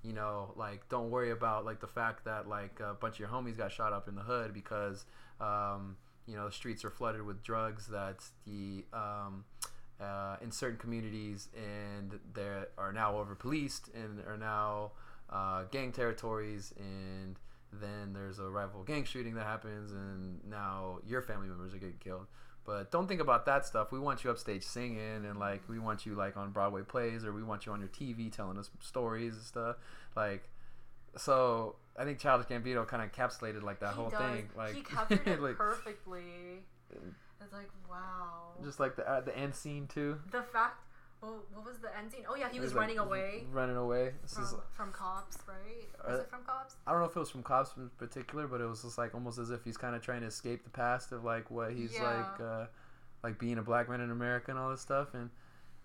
[0.02, 3.28] you know like don't worry about like the fact that like a bunch of your
[3.28, 5.04] homies got shot up in the hood because
[5.40, 5.96] um,
[6.26, 9.44] you know the streets are flooded with drugs that the um,
[10.00, 14.90] uh, in certain communities, and they are now over policed and are now
[15.30, 17.36] uh, gang territories, and
[17.72, 21.98] then there's a rival gang shooting that happens, and now your family members are getting
[21.98, 22.26] killed.
[22.64, 23.92] But don't think about that stuff.
[23.92, 27.32] We want you upstage singing, and like we want you like on Broadway plays, or
[27.32, 29.76] we want you on your TV telling us stories and stuff.
[30.16, 30.48] Like,
[31.16, 34.20] so I think Childish Gambino kind of encapsulated like that He whole does.
[34.20, 34.48] thing.
[34.56, 36.22] Like he captured it like, perfectly.
[36.90, 38.54] It's like wow.
[38.64, 40.18] just like the uh, the end scene too.
[40.30, 40.82] the fact.
[41.24, 42.24] Well, what was the end scene?
[42.28, 44.12] Oh yeah, he was, like, running away Running away.
[44.22, 45.88] This from, is- from cops, right?
[46.06, 46.76] Was Uh, it from cops?
[46.86, 49.14] I don't know if it was from cops in particular, but it was just like
[49.14, 51.94] almost as if he's kind of trying to escape the past of like what he's
[51.94, 52.02] Yeah.
[52.02, 52.66] like, uh,
[53.22, 55.14] like being a black man in America and all this stuff.
[55.14, 55.30] And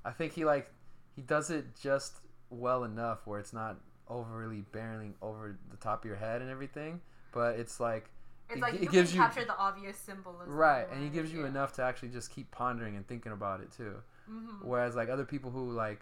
[0.04, 0.72] I think he like
[1.16, 2.18] he does it just
[2.50, 7.00] well enough where it's not overly barreling over the top of your head and everything,
[7.32, 8.10] but it's like
[8.50, 10.52] It's it- like it you gives can you- capture the obvious symbolism.
[10.54, 11.48] right, and he gives you yeah.
[11.48, 14.02] enough to actually just keep pondering and thinking about it too.
[14.30, 14.64] Mhm.
[14.64, 16.02] Whereas like other people who like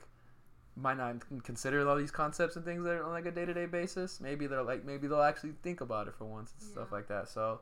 [0.76, 3.46] might not con- consider all these concepts and things that are on like a day
[3.46, 6.70] to day basis, maybe they're like maybe they'll actually think about it for once and
[6.70, 7.28] stuff like that.
[7.30, 7.62] So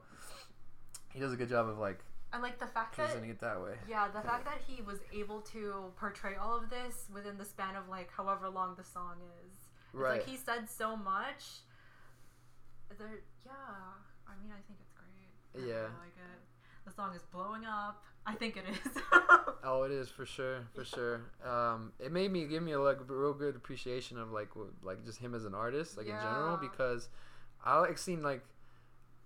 [1.14, 2.00] he does a good job of like
[2.34, 3.78] And like the fact that presenting it that way.
[3.88, 7.76] yeah, the fact that he was able to portray all of this within the span
[7.76, 9.16] of like however long the song
[9.46, 9.54] is.
[9.54, 10.20] It's Right.
[10.20, 11.62] like he said so much.
[12.98, 13.52] There, yeah.
[14.28, 15.32] I mean, I think it's great.
[15.56, 15.74] I Yeah.
[15.84, 16.42] really like it.
[16.86, 18.04] The song is blowing up.
[18.26, 19.02] I think it is.
[19.68, 21.22] Oh, it is for sure, for sure.
[21.44, 24.72] Um, it made me give me a like a real good appreciation of like w-
[24.84, 27.10] like just him as an artist, like in general, because
[27.66, 28.44] I like seen like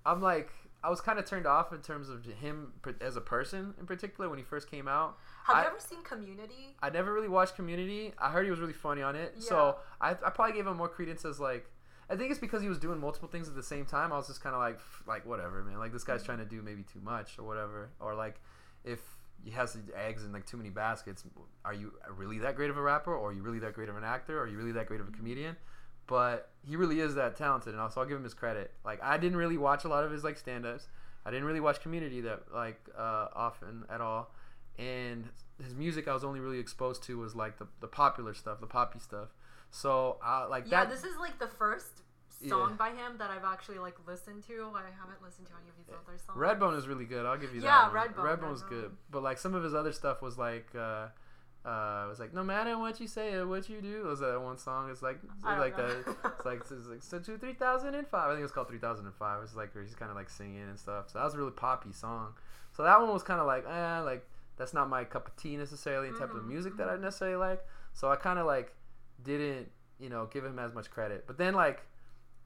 [0.05, 0.49] I'm like
[0.81, 2.71] I was kind of turned off in terms of him
[3.01, 5.17] as a person in particular when he first came out.
[5.43, 6.77] Have I- you ever seen Community?
[6.81, 8.13] I never really watched Community.
[8.17, 10.87] I heard he was really funny on it, so I, I probably gave him more
[10.87, 11.69] credence as like.
[12.09, 14.11] I think it's because he was doing multiple things at the same time.
[14.11, 15.77] I was just kind of like, like whatever, man.
[15.77, 18.39] Like this guy's trying to do maybe too much or whatever, or like
[18.83, 18.99] if
[19.43, 21.23] he has the eggs in like too many baskets,
[21.63, 23.95] are you really that great of a rapper, or are you really that great of
[23.95, 25.55] an actor, or are you really that great of a comedian?
[26.07, 28.71] But he really is that talented, and also I'll give him his credit.
[28.83, 30.87] Like I didn't really watch a lot of his like stand-ups.
[31.25, 34.33] I didn't really watch Community that like uh, often at all,
[34.79, 35.29] and
[35.63, 38.67] his music I was only really exposed to was like the, the popular stuff, the
[38.67, 39.29] poppy stuff.
[39.71, 40.89] So uh, like Yeah, that.
[40.89, 42.01] this is like the first
[42.41, 42.49] Yeah.
[42.49, 44.71] song by him that I've actually like listened to.
[44.75, 46.37] I haven't listened to any of his other songs.
[46.37, 47.25] Redbone is really good.
[47.25, 47.93] I'll give you Yeah, that.
[47.93, 48.07] one.
[48.07, 48.69] Redbone, Redbone's Redbone.
[48.69, 50.67] good, but like some of his other stuff was like.
[50.75, 51.07] Uh,
[51.65, 53.97] uh, it was like no matter what you say or what you do.
[54.05, 54.89] It was that one song?
[54.89, 55.87] It's like it's like know.
[55.87, 56.15] that.
[56.37, 58.27] It's like it's like so two three thousand and five.
[58.27, 59.43] I think it was called three thousand and five.
[59.43, 61.09] It's like where he's kind of like singing and stuff.
[61.09, 62.33] So that was a really poppy song.
[62.71, 64.25] So that one was kind of like eh, like
[64.55, 67.35] that's not my cup of tea necessarily in type of Mhm, music that I necessarily
[67.35, 67.65] like.
[67.93, 68.73] So I kind of like
[69.23, 69.69] didn't
[69.99, 71.25] you know give him as much credit.
[71.27, 71.85] But then like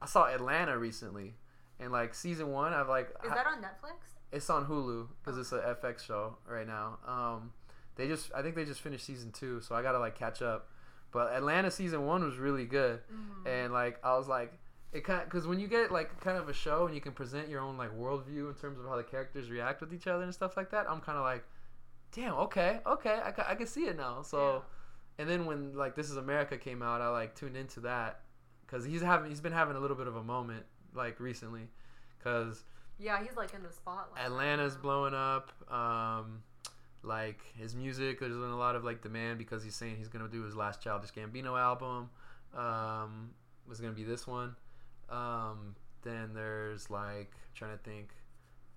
[0.02, 1.34] I saw Atlanta recently,
[1.80, 3.96] and like season one, I've like Is I- that on Netflix?
[4.32, 6.98] it's on Hulu because it's a FX show right now.
[7.06, 7.52] Um,
[7.96, 10.68] they just I think they just finished season two, so I gotta like catch up.
[11.12, 13.46] But Atlanta season one was really good, Mhm.
[13.46, 14.52] and like I was like
[14.92, 17.48] it kind because when you get like kind of a show and you can present
[17.48, 20.34] your own like worldview in terms of how the characters react with each other and
[20.34, 21.44] stuff like that, I'm kind of like,
[22.12, 24.22] damn, okay, okay, I, I can see it now.
[24.22, 24.64] So,
[25.18, 28.20] and then when like This Is America came out, I like tuned into that
[28.66, 30.64] because he's having he's been having a little bit of a moment
[30.94, 31.68] like recently
[32.18, 32.64] because
[32.98, 34.24] Yeah, he's like in the spotlight.
[34.24, 35.52] Atlanta's blowing up.
[35.72, 36.42] Um,
[37.02, 40.28] like his music, there's been a lot of like demand because he's saying he's gonna
[40.28, 42.10] do his last Childish Gambino album.
[42.56, 43.30] Um,
[43.68, 44.56] was gonna be this one.
[45.10, 48.08] Um, then there's like trying to think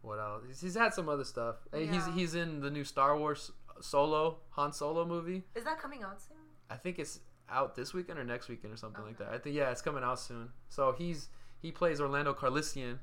[0.02, 0.44] what else.
[0.48, 1.56] He's, he's had some other stuff.
[1.74, 3.52] Hey, He's he's in the new Star Wars
[3.82, 5.44] Solo Han Solo movie.
[5.56, 6.38] Is that coming out soon?
[6.70, 9.30] I think it's out this weekend or next weekend or something like that.
[9.30, 10.50] I think yeah, it's coming out soon.
[10.70, 11.30] So he's
[11.62, 13.00] he plays Orlando Calrissian,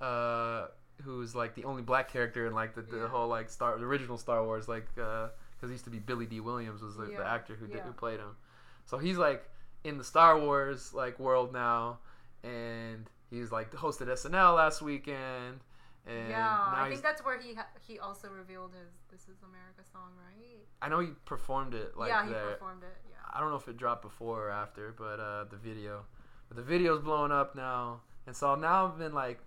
[0.00, 0.66] uh,
[1.02, 3.08] who's like the only black character in like the, the Yeah.
[3.08, 5.30] whole like Star the original Star Wars like because
[5.62, 8.20] he used to be Billy Dee Williams was the, the actor who did, who played
[8.20, 8.36] him.
[8.84, 9.48] So he's like
[9.84, 11.98] in the Star Wars like world now,
[12.44, 15.60] and he's like hosted SNL last weekend.
[16.06, 19.82] And yeah, I think that's where he ha- he also revealed his "This Is America"
[19.92, 20.60] song, right?
[20.80, 22.52] I know he performed it like yeah, he there.
[22.52, 22.96] performed it.
[23.10, 23.16] Yeah.
[23.34, 26.04] I don't know if it dropped before or after, but uh, the video,
[26.48, 29.40] but the video's blowing up now, and so now I've been like,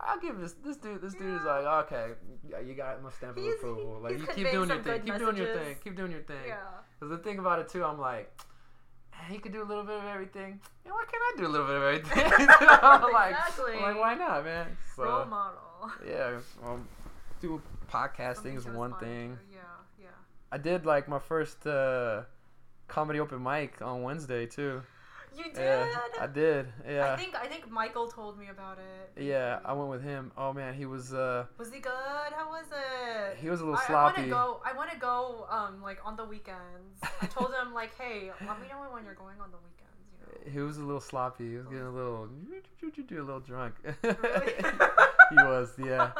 [0.00, 2.08] I'll give this this dude this dude is like okay,
[2.48, 4.00] yeah, you got my stamp of approval.
[4.02, 6.48] Like you keep doing your thing, keep doing your thing, keep doing your thing.
[6.48, 6.56] Yeah.
[6.98, 8.32] Because the thing about it too, I'm like.
[9.28, 10.60] He could do a little bit of everything.
[10.84, 12.48] Yeah, why can't I do a little bit of everything?
[13.12, 13.74] Like, Exactly.
[13.80, 14.76] Like, why not, man?
[14.96, 15.90] So, Role model.
[16.06, 16.86] yeah, um,
[17.40, 17.60] do
[17.92, 19.36] podcasting is one thing.
[19.36, 19.54] to.
[19.54, 19.60] Yeah,
[20.00, 20.06] yeah.
[20.52, 22.22] I did like my first uh,
[22.88, 24.82] comedy open mic on Wednesday too.
[25.36, 25.56] You did.
[25.56, 26.66] Yeah, I did.
[26.88, 27.12] Yeah.
[27.12, 29.22] I think I think Michael told me about it.
[29.22, 30.32] yeah, I went with him.
[30.36, 32.32] Oh man, he was uh Was he good?
[32.36, 33.38] How was it?
[33.40, 34.60] he was a little I, I want to go.
[34.64, 35.46] I want to go.
[35.50, 37.00] Um, like on the weekends.
[37.22, 40.44] I told him like, hey, let me know when you're going on the weekends.
[40.44, 40.52] You know.
[40.52, 41.50] He was a little sloppy.
[41.50, 42.28] He was getting a little
[43.20, 43.74] a little drunk.
[44.02, 44.54] Really?
[45.30, 46.12] he was, yeah.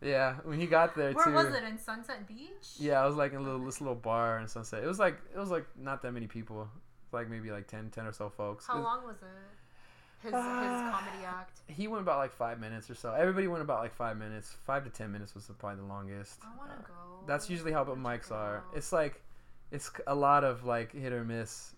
[0.00, 1.32] Yeah, when he got there Where too.
[1.32, 1.64] was it?
[1.64, 2.76] In Sunset Beach?
[2.78, 4.84] Yeah, I was like in a little this little bar in Sunset.
[4.84, 6.68] It was like it was like not that many people.
[7.12, 8.66] Like maybe like 10, 10 or so folks.
[8.66, 10.22] How long was it?
[10.22, 10.98] His his Ah.
[11.00, 11.60] comedy act.
[11.68, 13.12] He went about like five minutes or so.
[13.14, 14.52] Everybody went about like five minutes.
[14.66, 16.40] Five to ten minutes was probably the longest.
[16.44, 17.24] I want to Uh, go.
[17.26, 18.64] That's usually how open mics are.
[18.74, 19.22] It's like
[19.70, 21.77] it's a lot of like hit or miss, uh,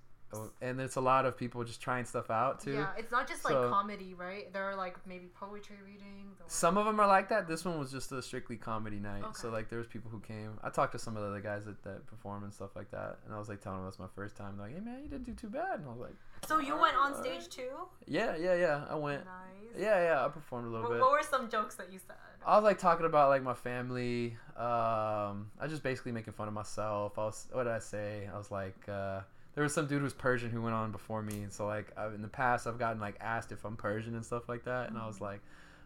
[0.61, 2.74] and it's a lot of people just trying stuff out too.
[2.74, 4.52] Yeah, it's not just like comedy, right?
[4.52, 6.40] There are like maybe poetry readings.
[6.40, 6.44] Or...
[6.47, 7.48] Some of them are like that.
[7.48, 9.24] This one was just a strictly comedy night.
[9.35, 10.59] So like there was people who came.
[10.62, 13.19] I talked to some of the other guys that, that perform and stuff like that,
[13.24, 14.57] and I was like telling them that's my first time.
[14.57, 15.81] They're like, hey man, you didn't do too bad.
[15.81, 16.15] And I was like,
[16.47, 17.89] So you went on stage too?
[18.07, 18.85] yeah, yeah, yeah.
[18.89, 19.24] I went.
[19.24, 19.81] Nice.
[19.81, 20.24] Yeah, yeah.
[20.24, 21.01] I performed a little What, bit.
[21.01, 22.16] what were some jokes that you said?
[22.47, 24.36] I was like talking about like my family.
[24.57, 27.19] Um, I was just basically making fun of myself.
[27.19, 28.28] I was what did I say?
[28.32, 29.20] I was like, uh,
[29.55, 32.06] there was some dude who's Persian who went on before me, and so like I,
[32.09, 34.98] in the past I've gotten like asked if I'm Persian and stuff like that, and
[34.98, 35.40] I was like,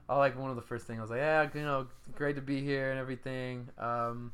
[0.08, 2.42] I like one of the first things I was like, yeah, you know, great to
[2.42, 3.68] be here and everything.
[3.78, 4.32] Um,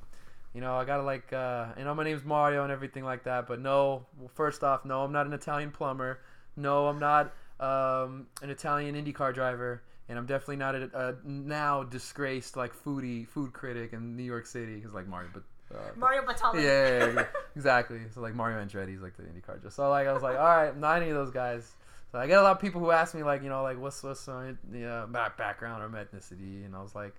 [0.54, 3.46] you know, I gotta like, uh, you know, my name's Mario and everything like that,
[3.46, 6.20] but no, well, first off, no, I'm not an Italian plumber.
[6.56, 11.84] No, I'm not um, an Italian IndyCar driver and I'm definitely not a, a now
[11.84, 14.80] disgraced like foodie food critic in New York City.
[14.80, 15.44] He's like Mario, but
[15.74, 16.62] uh, Mario Batali.
[16.62, 17.26] yeah, yeah, yeah,
[17.56, 18.00] exactly.
[18.12, 20.68] So like Mario Andretti's like the IndyCar just so like I was like, all right,
[20.68, 21.74] I'm not any of those guys.
[22.12, 24.02] So I get a lot of people who ask me like, you know, like what's
[24.02, 27.14] what's my yeah, back background or my ethnicity, and I was like,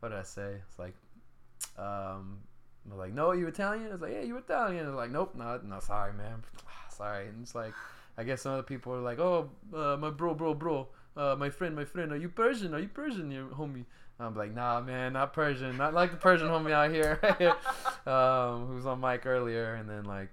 [0.00, 0.56] what did I say?
[0.68, 0.94] It's like,
[1.78, 2.38] um,
[2.86, 3.88] I was like, no, you Italian?
[3.88, 4.86] I was like, yeah, you Italian.
[4.86, 6.42] I was like, nope, no, no, sorry, man,
[6.90, 7.28] sorry.
[7.28, 7.72] And it's like,
[8.16, 11.50] I guess some other people are like, oh, uh, my bro, bro, bro, uh, my
[11.50, 12.74] friend, my friend, are you Persian?
[12.74, 13.84] Are you Persian, you homie?
[14.20, 17.18] I'm like, nah, man, not Persian, not like the Persian homie out here,
[18.06, 20.28] um, who was on mic earlier, and then like,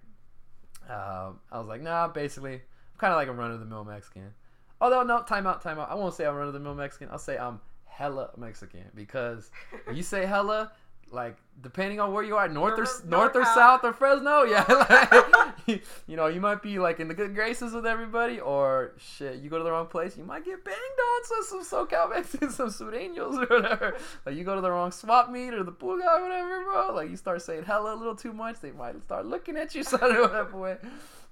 [0.90, 3.84] um, I was like, nah, basically, I'm kind of like a run of the mill
[3.84, 4.34] Mexican.
[4.82, 5.90] Although no, time out, time out.
[5.90, 7.10] I won't say I'm run of the mill Mexican.
[7.12, 9.52] I'll say I'm hella Mexican because
[9.94, 10.72] you say hella,
[11.12, 14.64] like depending on where you are, north or North- north or south or Fresno, yeah,
[14.68, 19.42] like, you know, you might be like in the good graces with everybody, or shit,
[19.42, 22.56] you go to the wrong place, you might get banged on some some SoCal Mexicans,
[22.56, 23.98] some sureños or whatever.
[24.26, 26.94] Like you go to the wrong swap meet or the pool guy, or whatever, bro.
[26.94, 29.84] Like you start saying hella a little too much, they might start looking at you
[29.84, 30.78] type of way.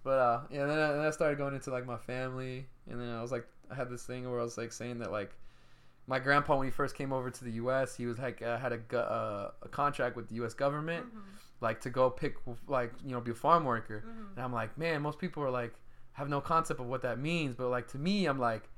[0.04, 3.10] But uh, yeah, then I, then I started going into like my family, and then
[3.10, 5.32] I was like, I had this thing where I was like saying that like
[6.08, 7.96] my grandpa when he first came over to the U.S.
[7.96, 10.54] he was like uh, had a, uh, a contract with the U.S.
[10.54, 11.06] government,
[11.62, 12.36] like to go pick
[12.68, 14.04] like you know be a farm worker,
[14.36, 15.74] and I'm like, man, most people are like
[16.14, 18.70] have no concept of what that means, but like to me, I'm like.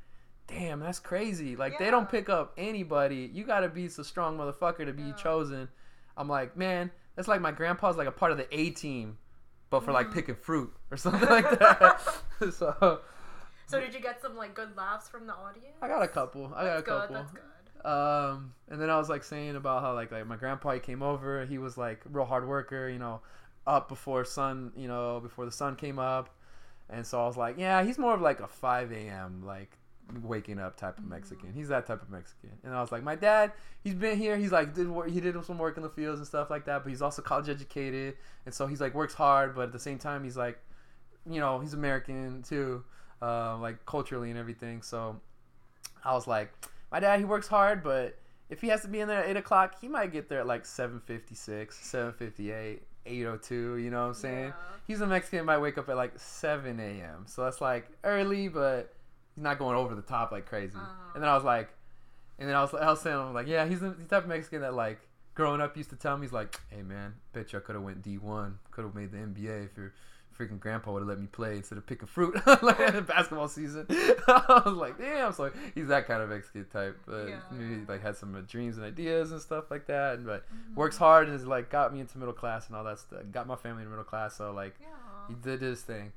[0.47, 1.55] Damn, that's crazy.
[1.55, 3.29] Like they don't pick up anybody.
[3.31, 5.11] You gotta be so strong motherfucker to be Yeah.
[5.13, 5.67] chosen.
[6.17, 9.19] I'm like, man, that's like my grandpa's like a part of the A team,
[9.69, 10.13] but for like Mhm.
[10.15, 12.01] picking fruit or something like that.
[12.51, 13.01] so
[13.69, 15.75] So did you get some like good laughs from the audience?
[15.81, 16.45] I got a couple.
[16.55, 17.07] I got That's a couple.
[17.07, 17.15] good.
[17.17, 17.41] That's good.
[17.85, 21.03] Um, and then I was like saying about how like like my grandpa he came
[21.03, 21.45] over.
[21.45, 23.21] He was like real hard worker, you know,
[23.67, 26.29] up before sun, you know, before the sun came up.
[26.89, 29.43] And so I was like, yeah, he's more of like a 5 a.m.
[29.45, 29.77] like
[30.23, 31.53] waking up type of Mexican.
[31.53, 32.51] He's that type of Mexican.
[32.63, 33.51] And I was like, my dad,
[33.83, 34.35] he's been here.
[34.37, 35.09] He's like did work.
[35.09, 36.83] He did some work in the fields and stuff like that.
[36.83, 38.15] But he's also college educated,
[38.45, 39.55] and so he's like works hard.
[39.55, 40.59] But at the same time, he's like,
[41.29, 42.83] you know, he's American too,
[43.21, 44.81] uh, like culturally and everything.
[44.81, 45.19] So
[46.03, 46.51] I was like,
[46.91, 48.17] my dad, he works hard, but
[48.49, 50.47] if he has to be in there at eight o'clock, he might get there at
[50.47, 53.77] like seven fifty six, seven fifty eight, eight oh two.
[53.77, 54.47] You know what I'm saying?
[54.47, 54.53] Yeah.
[54.87, 57.25] He's a Mexican, might wake up at like seven a.m.
[57.27, 58.93] So that's like early, but
[59.35, 60.75] he's not going over the top like crazy.
[60.75, 61.11] Uh-huh.
[61.13, 61.69] And then I was like,
[62.39, 64.61] and then I was, I was saying, I'm like, yeah, he's the type of Mexican
[64.61, 64.99] that like
[65.35, 67.83] growing up used to tell me, he's like, hey man, bet you I could have
[67.83, 69.93] went D one, could have made the NBA if your
[70.39, 73.85] freaking grandpa would have let me play instead of picking fruit like in basketball season.
[73.89, 75.33] I was like, damn.
[75.33, 76.97] So he's that kind of ex kid type.
[77.05, 77.39] But Yeah.
[77.51, 80.15] maybe like had some uh, dreams and ideas and stuff like that.
[80.15, 80.75] And but Mm-hmm.
[80.79, 83.19] works hard and has like got me into middle class and all that stuff.
[83.31, 84.35] Got my family in middle class.
[84.35, 84.87] So like Yeah.
[85.27, 86.13] he did his thing.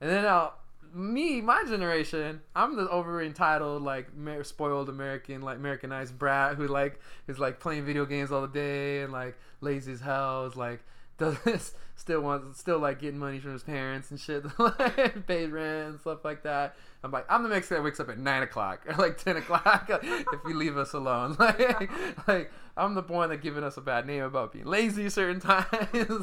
[0.00, 0.54] And then now,
[0.94, 6.66] me, my generation, I'm the over entitled, like mer- spoiled American, like Americanized brat who
[6.68, 10.46] like is like playing video games all the day and like lazy as hell.
[10.46, 10.80] Is like
[11.18, 15.88] does still wants still like getting money from his parents and shit, like pays rent
[15.88, 16.76] and stuff like that.
[17.02, 19.88] I'm like I'm the Mexican that wakes up at nine o'clock or like ten o'clock
[20.02, 21.36] if you leave us alone.
[21.46, 21.90] Like
[22.28, 25.66] like I'm the one that giving us a bad name about being lazy certain times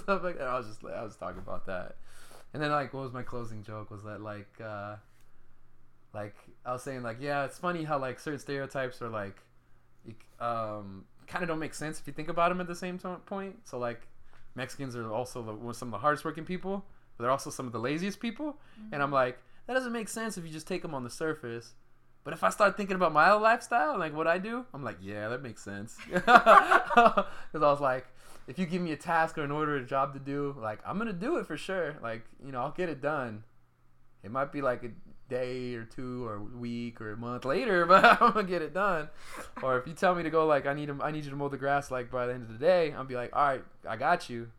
[0.03, 0.47] stuff like that.
[0.47, 1.95] I was just I was talking about that.
[2.53, 4.95] And then like what was my closing joke was that like uh
[6.13, 6.35] like
[6.65, 9.37] I was saying, like yeah, it's funny how like certain stereotypes are like,
[10.39, 13.19] um, kind of don't make sense if you think about them at the same to-
[13.25, 13.67] point.
[13.67, 14.07] So like,
[14.55, 16.85] Mexicans are also the, some of the hardest working people,
[17.17, 18.57] but they're also some of the laziest people.
[18.91, 21.73] And I'm like, that doesn't make sense if you just take them on the surface.
[22.23, 25.29] But if I start thinking about my lifestyle like what I do, I'm like, yeah,
[25.29, 25.97] that makes sense.
[26.09, 28.07] Because I was like,
[28.47, 30.97] if you give me a task or an order, a job to do, like I'm
[30.97, 31.95] gonna do it for sure.
[32.01, 33.43] Like you know, I'll get it done.
[34.23, 34.83] It might be like
[35.33, 39.09] day or two or week or a month later, but I'm gonna get it done.
[39.61, 41.35] Or if you tell me to go, like I need to, I need you to
[41.35, 43.63] mow the grass, like by the end of the day, I'll be like, all right,
[43.87, 44.49] I got you.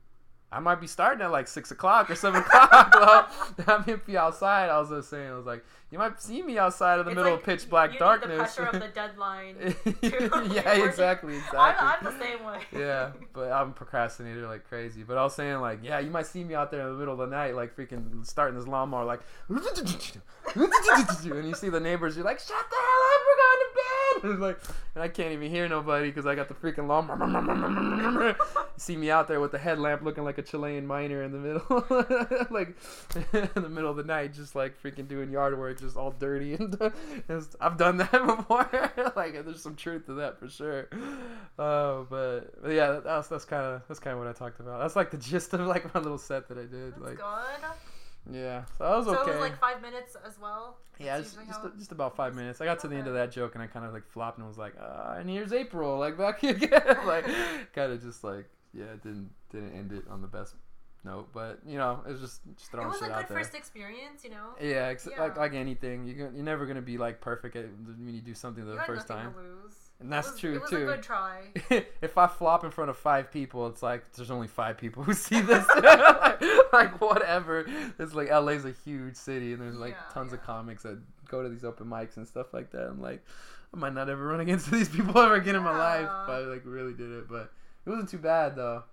[0.55, 3.33] I might be starting at like six o'clock or seven o'clock.
[3.67, 4.71] I'm gonna be outside.
[4.71, 7.17] I was just saying, I was like, you might see me outside in the It's
[7.17, 8.55] middle like of pitch black darkness.
[8.55, 9.57] The pressure of the deadline.
[10.55, 11.59] yeah, exactly, exactly.
[11.59, 12.59] I'm, I'm the same way.
[12.73, 15.03] yeah, but I'm procrastinator like crazy.
[15.03, 17.15] But I was saying like, yeah, you might see me out there in the middle
[17.15, 19.59] of the night, like freaking starting this lawnmower, like, and
[21.49, 23.54] you see the neighbors, you're like, shut the hell up, we're going.
[24.35, 24.59] It's like,
[24.95, 28.35] and I can't even hear nobody because I got the freaking you
[28.77, 32.47] see me out there with the headlamp, looking like a Chilean miner in the middle,
[32.51, 32.75] like
[33.33, 36.55] in the middle of the night, just like freaking doing yard work, just all dirty
[36.55, 36.75] and.
[36.75, 38.93] it's- I've done that before.
[39.17, 40.89] like, there's some truth to that for sure.
[41.59, 44.81] Oh, but, but yeah, that's that's kind of that's kind of what I talked about.
[44.81, 46.93] That's like the gist of like my little set that I did.
[46.95, 47.65] That's like, good.
[48.31, 49.31] Yeah, so that was So okay.
[49.31, 50.79] it was like five minutes as well.
[50.99, 52.61] yeah, just just, just about five minutes.
[52.61, 54.47] I got to the end of that joke and I kind of like flopped and
[54.47, 56.71] was like, uh, and here's April, like back again,
[57.07, 57.27] like
[57.75, 60.55] kind of just like yeah, didn't didn't end it on the best
[61.05, 63.39] note, but you know, it was just just It throwing was a good out there.
[63.39, 64.55] first experience, you know.
[64.61, 65.41] Yeah, ex- like Yeah.
[65.41, 68.73] like anything, you you're never gonna be like perfect at when you do something the
[68.73, 69.35] You first time.
[69.35, 69.84] to lose.
[70.05, 70.83] And that's was, true, it was too.
[70.83, 71.41] a good try.
[72.03, 75.15] if I flop in front of five people, it's like there's only five people who
[75.15, 75.67] see this.
[75.75, 76.43] like,
[76.75, 77.65] like, whatever.
[77.99, 81.43] It's like LA's a huge city, and there's like Yeah, tons of comics that go
[81.43, 82.87] to these open mics and stuff like that.
[82.87, 83.25] I'm like,
[83.73, 86.07] I might not ever run against these people ever again in my life.
[86.07, 86.25] Yeah.
[86.25, 87.51] If I like really did it, but
[87.87, 88.85] it wasn't too bad though.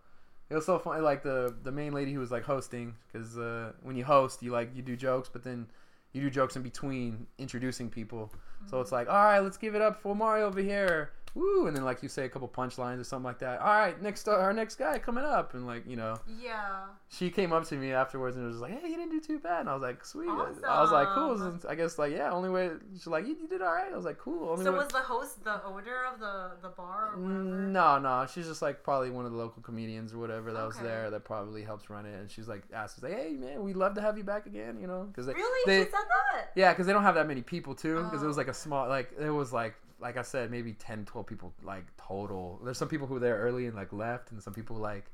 [0.49, 1.01] It was so funny.
[1.01, 4.51] Like the the main lady who was like hosting, because uh, when you host, you
[4.51, 5.67] like you do jokes, but then
[6.13, 8.31] you do jokes in between introducing people.
[8.67, 8.81] So Mm-hmm.
[8.81, 11.11] it's like, all right, let's give it up for Mario over here.
[11.33, 11.67] Woo!
[11.67, 13.59] And then like you say a couple punchlines or something like that.
[13.61, 16.85] All right, next uh, our next guy coming up, and like you know, Yeah.
[17.07, 19.61] she came up to me afterwards and was like, hey, you didn't do too bad.
[19.61, 20.27] And I was like, sweet.
[20.27, 20.63] Awesome.
[20.67, 21.59] I was like, cool.
[21.69, 22.71] I guess like yeah, only way.
[22.93, 23.91] She's like, you, you did all right.
[23.91, 24.49] I was like, cool.
[24.49, 24.79] Only So way.
[24.79, 27.43] was the host the owner of the the bar or whatever?
[27.43, 30.77] No, no, she's just like probably one of the local comedians or whatever that was
[30.79, 32.19] there that probably helps run it.
[32.19, 34.87] And she's like, asked like, hey man, we'd love to have you back again, you
[34.87, 35.61] know, because Really?
[35.65, 35.99] they, she said
[36.33, 36.51] that?
[36.55, 37.95] yeah, because they don't have that many people too.
[38.03, 40.73] Because it Oh, was like a small, like it was like, like I said, maybe
[40.73, 42.59] 10, 12 people like total.
[42.63, 45.05] There's some people who were there early and like left, and some people like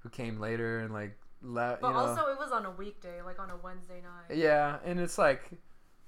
[0.00, 1.80] who came later and like left.
[1.80, 2.00] But you know.
[2.00, 4.36] also, it was on a weekday, like on a Wednesday night.
[4.36, 5.50] yeah, and it's like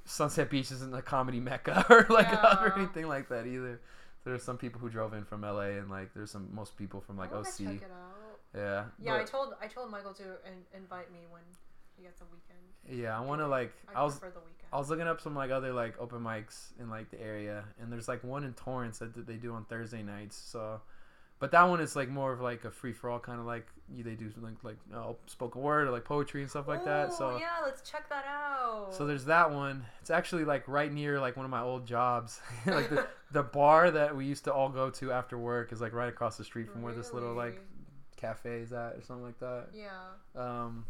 [0.04, 2.62] Sunset Beach isn't a comedy mecca or like Yeah.
[2.64, 3.80] or anything like that either.
[4.24, 7.16] There's some people who drove in from LA and like there's some most people from
[7.16, 7.44] like OC.
[7.58, 8.38] check it out.
[8.54, 8.84] Yeah.
[9.00, 11.42] Yeah, I told I told Michael to in, invite me when
[11.98, 13.02] he gets a weekend.
[13.02, 14.68] yeah, I want to like I, I was prefer the weekend.
[14.72, 17.92] I was looking up some like other like open mics in like the area, and
[17.92, 20.36] there's like one in Torrance that they do on Thursday nights.
[20.36, 20.80] So,
[21.38, 23.66] but that one is like more of like a free for all kind of like
[23.94, 27.12] you they do like like uh, spoken word or like poetry and stuff like that.
[27.14, 28.88] So yeah, let's check that out.
[28.94, 29.84] so there's that one.
[30.00, 32.40] It's actually like right near like one of my old jobs.
[32.66, 35.94] like the the bar that we used to all go to after work is like
[35.94, 37.60] right across the street from where this little like
[38.16, 39.68] cafe is at or something like that.
[39.72, 39.88] yeah.
[40.36, 40.84] Um,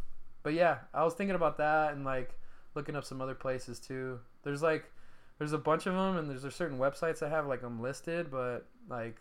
[0.48, 2.34] but yeah, I was thinking about that and like
[2.74, 4.18] looking up some other places too.
[4.44, 4.90] There's like
[5.36, 8.30] there's a bunch of them and there's, there's certain websites that have like them listed,
[8.30, 9.20] but like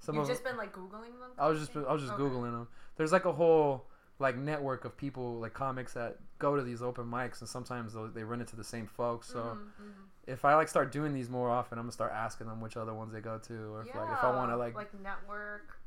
[0.00, 1.30] some You've of just been like googling them.
[1.38, 2.22] I was just I was just Okay.
[2.24, 2.66] googling them.
[2.96, 3.86] There's like a whole
[4.18, 8.08] like network of people like comics that go to these open mics and sometimes they'll-
[8.26, 9.28] run into the same folks.
[9.28, 9.92] So Mhm, mhm.
[10.26, 12.94] if I like start doing these more often, I'm gonna start asking them which other
[12.94, 15.78] ones they go to, or if like if I want to like, like network,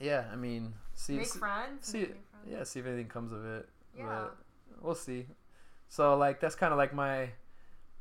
[0.00, 2.46] yeah, I mean see make see- friends, see make friends.
[2.48, 3.68] yeah see if anything comes of it.
[3.96, 4.06] Yeah.
[4.06, 4.36] But
[4.82, 5.26] we'll see.
[5.88, 7.30] So like that's kind of like my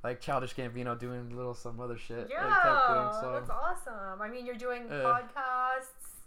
[0.04, 3.14] like childish Gambino doing little some other shit Yeah, like.
[3.22, 4.22] So that's awesome.
[4.22, 6.26] I mean, you're doing Uh, podcasts,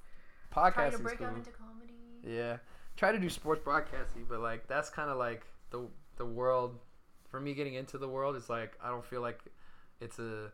[0.53, 1.27] podcasting trying to break cool.
[1.27, 1.93] out into comedy.
[2.23, 2.59] Yeah,
[2.97, 6.79] try to do sports broadcasting, but like that's kind of like the the world
[7.29, 9.41] for me getting into the world is like I don't feel like
[10.01, 10.51] it's a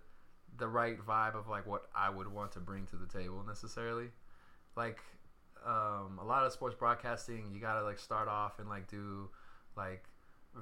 [0.59, 4.09] the right vibe of like what I would want to bring to the table necessarily.
[4.76, 5.01] Like
[5.66, 9.28] um, a lot of sports broadcasting, you gotta like start off and like do
[9.76, 10.05] like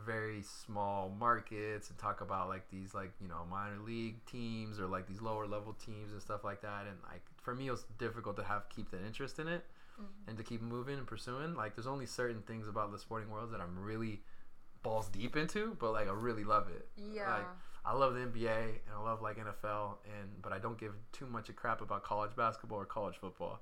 [0.07, 4.87] very small markets and talk about like these like you know minor league teams or
[4.87, 7.85] like these lower level teams and stuff like that and like for me it was
[7.99, 9.65] difficult to have keep that interest in it
[10.27, 11.55] and to keep moving and pursuing.
[11.55, 14.21] Like, there's only certain things about the sporting world that I'm really
[14.83, 16.89] balls deep into, but like I really love it.
[16.97, 17.31] Yeah.
[17.31, 17.47] Like,
[17.85, 21.27] I love the NBA and I love like NFL, and but I don't give too
[21.27, 23.61] much a crap about college basketball or college football.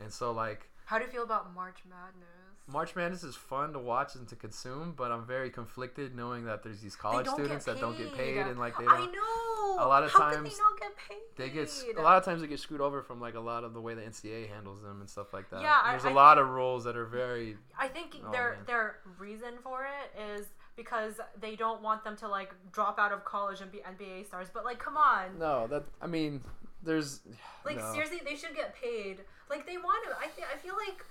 [0.00, 2.26] And so like How do you feel about March Madness?
[2.66, 6.64] March Madness is fun to watch and to consume, but I'm very conflicted knowing that
[6.64, 9.12] there's these college students that don't get paid and like they I don't.
[9.12, 9.84] know.
[9.84, 11.18] a lot of How times they not get paid?
[11.36, 13.72] They get a lot of times they get screwed over from like a lot of
[13.72, 15.62] the way the NCAA handles them and stuff like that.
[15.62, 18.64] Yeah, there's I a lot of rules that are very I think Oh, their man.
[18.66, 23.24] their reason for it is because they don't want them to like drop out of
[23.24, 24.48] college and be NBA stars.
[24.52, 25.68] But like, come on, no.
[25.68, 26.40] That I mean,
[26.82, 27.20] there's
[27.64, 27.92] like no.
[27.92, 29.20] seriously, they should get paid.
[29.50, 30.16] Like they want to.
[30.18, 31.04] I th- I feel like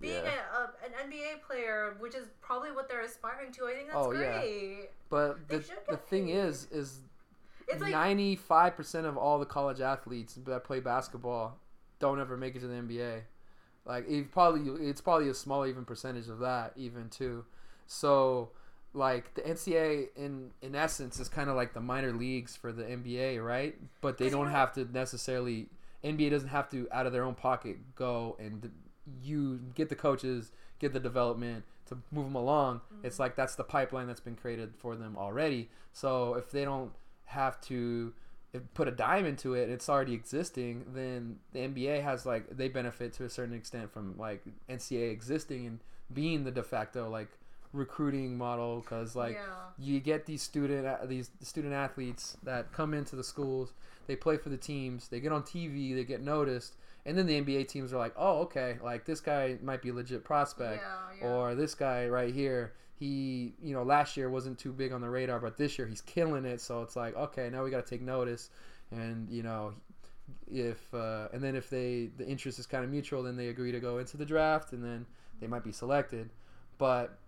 [0.00, 0.32] being Yeah.
[0.54, 3.66] a, a, an NBA player, which is probably what they're aspiring to.
[3.66, 4.38] I think that's Oh, yeah.
[4.40, 4.88] great.
[5.10, 7.00] But They the, the thing is, is
[7.68, 11.58] It's ninety five percent of all the college athletes that play basketball
[11.98, 13.22] don't ever make it to the NBA.
[13.84, 17.44] Like it probably it's probably a small even percentage of that even too.
[17.86, 18.50] So
[18.94, 22.84] like the NCAA in in essence is kind of like the minor leagues for the
[22.84, 23.76] NBA, right?
[24.00, 25.68] But they don't have to necessarily
[26.04, 28.70] NBA doesn't have to out of their own pocket go and
[29.22, 32.80] you get the coaches, get the development to move them along.
[33.02, 33.22] It's mm-hmm.
[33.22, 35.70] like that's the pipeline that's been created for them already.
[35.92, 36.92] So if they don't
[37.26, 38.12] have to
[38.74, 40.84] put a dime into it, and it's already existing.
[40.94, 45.66] Then the NBA has like they benefit to a certain extent from like NCAA existing
[45.66, 45.80] and
[46.12, 47.30] being the de facto like
[47.72, 49.40] recruiting model because like yeah.
[49.78, 53.72] you get these student these student athletes that come into the schools
[54.06, 56.74] they play for the teams they get on tv they get noticed
[57.06, 59.94] and then the nba teams are like oh okay like this guy might be a
[59.94, 61.32] legit prospect Yeah, yeah.
[61.32, 65.08] or this guy right here he you know last year wasn't too big on the
[65.08, 67.90] radar but this year he's killing it so it's like okay now we got to
[67.90, 68.50] take notice
[68.90, 69.72] and you know
[70.50, 73.72] if uh, and then if they the interest is kind of mutual then they agree
[73.72, 75.06] to go into the draft and then
[75.40, 76.30] they might be selected
[76.78, 77.18] but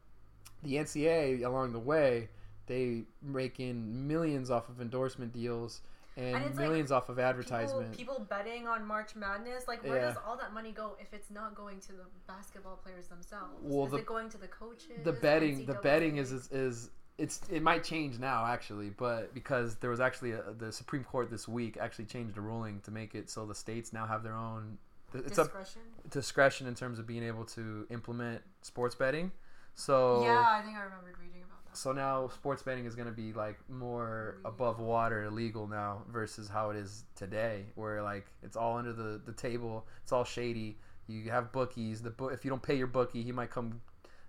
[0.64, 2.28] the ncaa along the way
[2.66, 5.82] they rake in millions off of endorsement deals
[6.16, 9.82] and, And it's like millions off of advertisement People, people betting on March Madness, like
[9.82, 10.08] where Yeah.
[10.08, 13.58] does all that money go if it's not going to the basketball players themselves?
[13.62, 15.02] Well, is the- it going to the coaches?
[15.02, 19.76] the betting the betting is, is is it's it might change now actually but because
[19.76, 23.14] there was actually a, the supreme court this week actually changed a ruling to make
[23.14, 24.78] it so the states now have their own
[25.14, 25.82] it's up discretion.
[26.10, 29.30] discretion in terms of being able to implement sports betting
[29.74, 31.76] so Yeah, I think I remembered reading about that.
[31.76, 36.48] so now sports betting is going to be like more above water legal now versus
[36.48, 40.78] how it is today where like it's all under the, the table it's all shady.
[41.06, 43.80] You have bookies the book if you don't pay your bookie he might come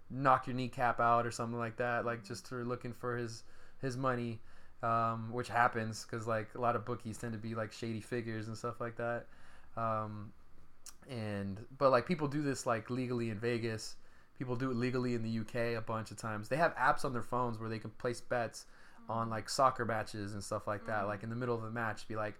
[0.09, 3.43] knock your kneecap out or something like that like just for looking for his
[3.81, 4.39] his money
[4.83, 8.47] um, which happens because like a lot of bookies tend to be like shady figures
[8.47, 9.25] and stuff like that.
[9.77, 10.31] Um,
[11.09, 13.95] and but like people do this like legally in Vegas
[14.37, 16.49] people do it legally in the UK a bunch of times.
[16.49, 18.65] They have apps on their phones where they can place bets
[19.07, 21.07] on like soccer matches and stuff like that.
[21.07, 22.35] Like in the middle of the match be like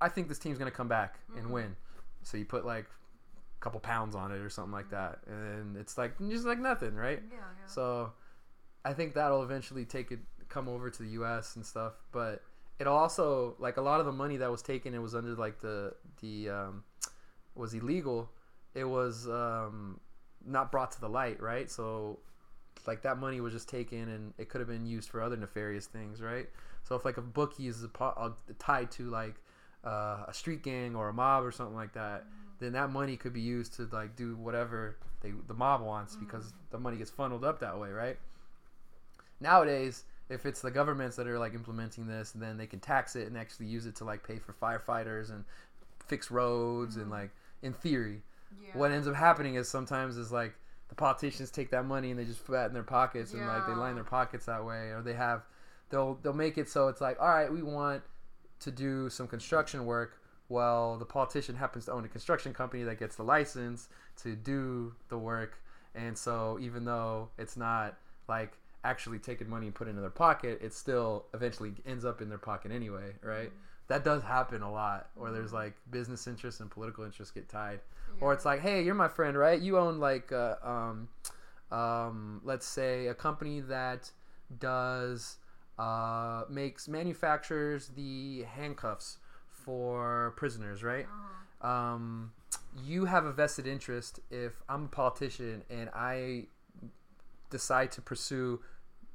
[0.00, 1.76] I think this team's gonna come back and win.
[2.22, 5.98] So you put like a couple pounds on it or something like that and it's
[5.98, 7.22] like just like nothing right?
[7.30, 7.66] Yeah, yeah.
[7.66, 8.12] so
[8.84, 12.42] I think that'll eventually take it come over to the US and stuff, but
[12.78, 15.60] it'll also like a lot of the money that was taken it was under like
[15.60, 16.84] the the um
[17.54, 18.30] was illegal.
[18.74, 20.00] It was um
[20.48, 21.70] not brought to the light, right?
[21.70, 22.18] So
[22.86, 25.86] like that money was just taken and it could have been used for other nefarious
[25.86, 26.48] things, right?
[26.82, 29.34] So if like a bookie is a uh, tied to like
[29.84, 32.24] uh, a street gang or a mob or something like that,
[32.58, 36.52] then that money could be used to like do whatever they the mob wants because
[36.70, 38.18] the money gets funneled up that way, right?
[39.40, 43.26] Nowadays, if it's the governments that are like implementing this, then they can tax it
[43.28, 45.44] and actually use it to like pay for firefighters and
[46.06, 47.30] fix roads and like
[47.62, 48.22] in theory,
[48.62, 48.70] yeah.
[48.76, 50.54] what ends up happening is sometimes is like
[50.88, 53.66] the politicians take that money and they just put that in their pockets and like
[53.66, 55.42] they line their pockets that way or they have
[55.90, 58.02] they'll they'll make it so it's like all right we want
[58.60, 62.98] to do some construction work well the politician happens to own a construction company that
[62.98, 63.88] gets the license
[64.22, 65.58] to do the work.
[65.94, 67.96] And so even though it's not
[68.28, 68.52] like
[68.84, 72.28] actually taking money and put it into their pocket it still eventually ends up in
[72.28, 73.56] their pocket anyway right mm-hmm.
[73.88, 77.80] That does happen a lot where there's like business interests and political interests get tied.
[78.20, 79.60] Or it's like hey you're my friend right?
[79.60, 81.08] You own like uh, um,
[81.70, 84.10] um, let's say a company that
[84.58, 85.36] does
[85.78, 91.06] uh, makes manufactures the handcuffs for prisoners right?
[91.60, 92.32] Um,
[92.84, 96.44] you have a vested interest if i'm a politician and i
[97.50, 98.60] decide to pursue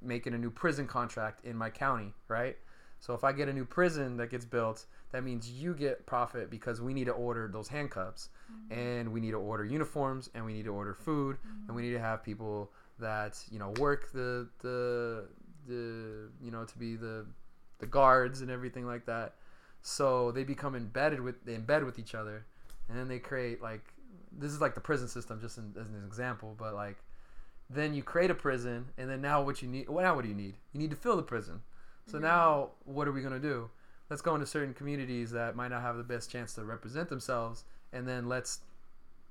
[0.01, 2.57] making a new prison contract in my county right
[3.03, 6.49] so if i get a new prison that gets built that means you get profit
[6.49, 8.79] because we need to order those handcuffs mm-hmm.
[8.79, 11.67] and we need to order uniforms and we need to order food mm-hmm.
[11.67, 15.25] and we need to have people that you know work the the
[15.67, 17.25] the you know to be the
[17.83, 19.33] the guards and everything like that.
[19.81, 22.45] So they become embedded with they embed with each other,
[22.87, 23.93] and then they create like
[24.31, 26.55] this is like the prison system, just in, as an example.
[26.57, 26.97] But like
[27.69, 29.89] then you create a prison, and then now what you need?
[29.89, 30.55] Well, now what do you need?
[30.71, 31.61] You need to fill the prison.
[32.05, 32.23] So Yeah.
[32.23, 33.69] now what are we gonna do?
[34.09, 37.65] Let's go into certain communities that might not have the best chance to represent themselves,
[37.91, 38.61] and then let's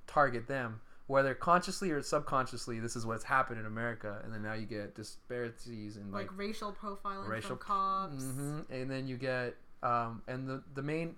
[0.07, 2.81] target them, whether consciously or subconsciously.
[2.81, 6.39] This is what's happened in America, and then now you get disparities in like like,
[6.39, 8.25] racial profiling racial from cops.
[8.25, 11.17] hmm and then you get um, and the the main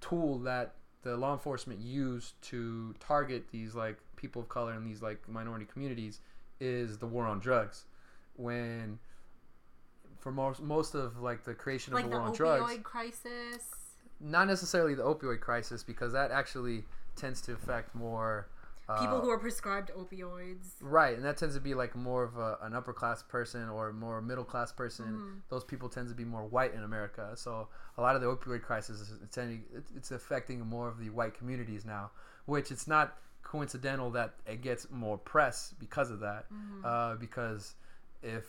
[0.00, 5.02] tool that the law enforcement use to target these like people of color and these
[5.02, 6.20] like minority communities
[6.60, 7.84] is the war on drugs
[8.36, 8.98] when
[10.24, 13.68] for most most of like the creation Like of the war on opioid drugs crisis.
[14.20, 16.84] not necessarily the opioid crisis because that actually
[17.14, 18.48] tends to affect more
[18.88, 20.66] uh, People who are prescribed opioids.
[20.82, 23.94] Right, and that tends to be like more of a, an upper class person or
[23.94, 25.06] more middle class person.
[25.06, 25.40] Mhm.
[25.48, 27.32] Those people tend to be more white in America.
[27.34, 29.64] So a lot of the opioid crisis is it's, tending,
[29.96, 32.10] it's- affecting more of the white communities now,
[32.44, 36.44] which it's not coincidental that it gets more press because of that.
[36.52, 36.84] Mhm.
[36.84, 37.74] Uh, because
[38.22, 38.44] if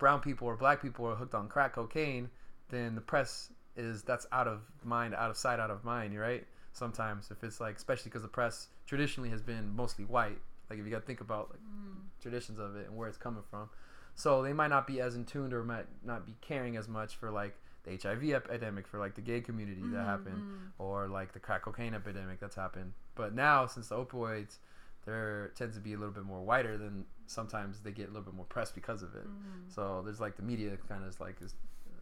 [0.00, 2.28] brown people or black people are hooked on crack cocaine,
[2.70, 6.44] then the press is that's out of mind, out of sight, out of mind, right?
[6.72, 10.38] Sometimes if it's like, especially because the press traditionally has been mostly white.
[10.68, 12.00] Like if you got to think about like Mm.
[12.20, 13.68] traditions of it and where it's coming from,
[14.14, 17.16] so they might not be as in tuned or might not be caring as much
[17.16, 20.84] for like the HIV epidemic for like the gay community that Mhm, happened mhm.
[20.84, 22.92] or like the crack cocaine epidemic that's happened.
[23.14, 24.58] But now, since the opioids,
[25.04, 28.22] there tends to be a little bit more wider than sometimes they get a little
[28.22, 29.26] bit more press because of it.
[29.26, 29.72] Mhm.
[29.74, 31.54] So there's like the media kind of like is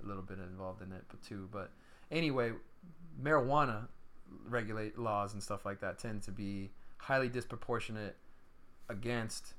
[0.03, 1.49] a little bit involved in it, but too.
[1.53, 1.71] But
[2.11, 2.53] anyway,
[3.21, 3.89] marijuana
[4.47, 8.17] regulate laws and stuff like that tend to be highly disproportionate
[8.89, 9.55] against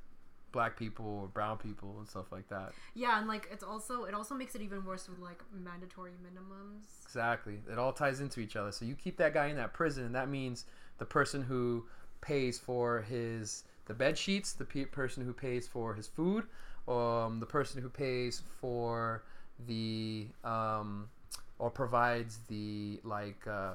[0.52, 2.74] black people or brown people and stuff like that.
[2.96, 7.04] Yeah, and like it's also it also makes it even worse with like mandatory minimums.
[7.04, 7.60] Exactly.
[7.72, 8.72] It all ties into each other.
[8.72, 10.66] So you keep that guy in that prison, and that means
[10.98, 11.86] the person who
[12.22, 16.46] pays for his the bed sheets, the pe- person who pays for his food,
[16.88, 19.24] um, the person who pays for
[19.68, 21.10] the um,
[21.58, 23.74] or provides the like uh,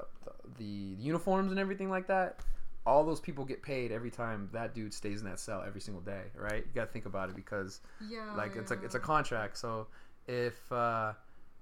[0.57, 2.39] the, the uniforms and everything like that.
[2.87, 6.01] All those people get paid every time that dude stays in that cell every single
[6.03, 6.57] day, right?
[6.65, 8.35] You got to think about it because Yeah.
[8.37, 9.57] like it's a it's a contract.
[9.57, 9.87] So
[10.27, 11.13] if uh,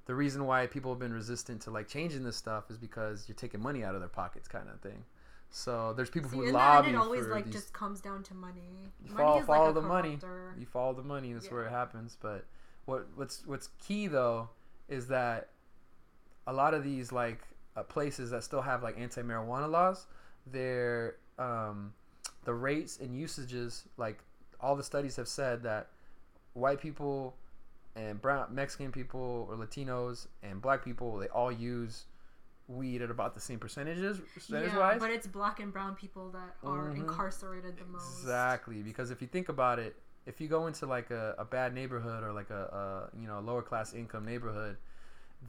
[0.06, 3.36] the reason why people have been resistant to like changing this stuff is because you're
[3.36, 5.04] taking money out of their pockets, kind of thing.
[5.56, 7.54] So there's people See, who lobby the end, it always like these.
[7.54, 8.90] just comes down to money.
[9.06, 10.20] You money follow, is follow like a the money.
[10.60, 11.32] You follow the money.
[11.32, 12.18] That's where it happens.
[12.20, 12.46] But
[12.86, 14.50] what what's what's key though
[14.90, 15.50] is that
[16.48, 17.40] a lot of these like
[17.78, 20.08] uh, places that still have like anti-marijuana laws,
[20.48, 21.94] their um,
[22.46, 24.24] the rates and usages like
[24.60, 25.90] all the studies have said that
[26.54, 27.36] white people
[27.96, 32.06] and brown Mexican people or Latinos and black people they all use
[32.68, 35.00] weed at about the same percentages percentage Yeah, wise.
[35.00, 36.98] but it's black and brown people that are Mhm.
[36.98, 38.22] incarcerated the most.
[38.22, 41.74] Exactly, because if you think about it, if you go into like a, a bad
[41.74, 44.78] neighborhood or like a, a you know a lower class income neighborhood,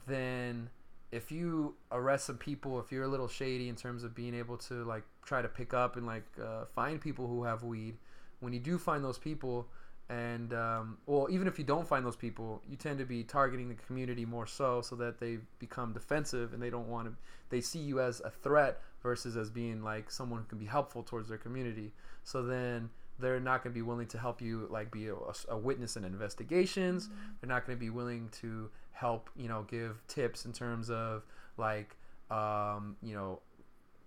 [0.06, 0.70] then
[1.12, 4.56] if you arrest some people, if you're a little shady in terms of being able
[4.56, 7.96] to like try to pick up and like uh, find people who have weed,
[8.40, 9.68] when you do find those people,
[10.10, 13.68] and um, well, even if you don't find those people, you tend to be targeting
[13.68, 17.14] the community more so, so that they become defensive and they don't want to.
[17.48, 21.02] They see you as a threat versus as being like someone who can be helpful
[21.02, 21.92] towards their community.
[22.22, 25.14] So then they're not going to be willing to help you like be a,
[25.48, 27.08] a witness in investigations.
[27.40, 31.22] They're not going to be willing to help you know give tips in terms of
[31.56, 31.96] like
[32.30, 33.40] um, you know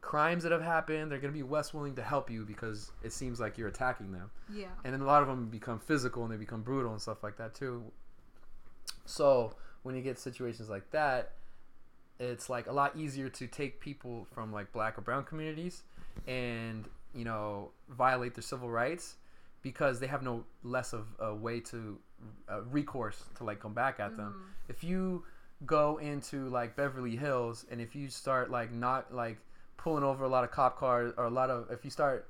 [0.08, 1.12] crimes that have happened.
[1.12, 4.12] They're going to be less willing to help you because it seems like you're attacking
[4.14, 4.68] them Yeah.
[4.84, 7.36] and then a lot of them become physical and they become brutal and stuff like
[7.38, 7.84] that too.
[9.06, 9.54] So
[9.84, 11.34] when you get situations like that,
[12.20, 15.84] it's like a lot easier to take people from like black or brown communities
[16.28, 19.16] and you know violate their civil rights
[19.62, 21.98] because they have no less of a way to
[22.50, 24.34] uh, recourse to like come back at them.
[24.34, 24.70] Mhm.
[24.70, 25.26] If you
[25.66, 29.38] go into like Beverly Hills and if you start like not like
[29.78, 32.28] pulling over a lot of cop cars or a lot of if you start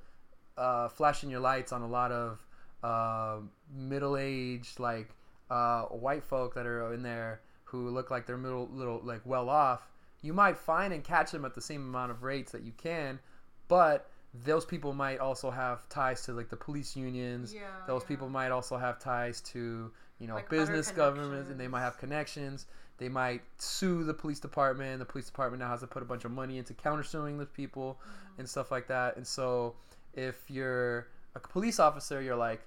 [0.58, 2.40] uh, flashing your lights on a lot of
[2.84, 3.38] uh,
[3.76, 5.10] middle-aged like
[5.50, 9.50] uh, white folk that are in there who look like they're middle little like well
[9.50, 9.88] off
[10.22, 13.20] you might find and catch them at the same amount of rates that you can
[13.68, 14.10] but
[14.46, 17.62] those people might also have ties to like the police unions Yeah.
[17.88, 18.08] those yeah.
[18.08, 21.98] people might also have ties to you know Like business governments and they might have
[21.98, 22.66] connections
[22.98, 25.00] they might sue the police department.
[25.00, 28.00] The police department now has to put a bunch of money into countersuing those people
[28.02, 28.40] Mm-hmm.
[28.42, 29.18] and stuff like that.
[29.18, 29.76] And so
[30.14, 32.62] if you're a police officer you're like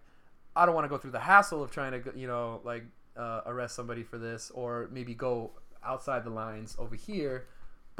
[0.54, 2.84] i don't want to go through the hassle of trying to you know like
[3.16, 5.50] uh, arrest somebody for this or maybe go
[5.84, 7.46] outside the lines over here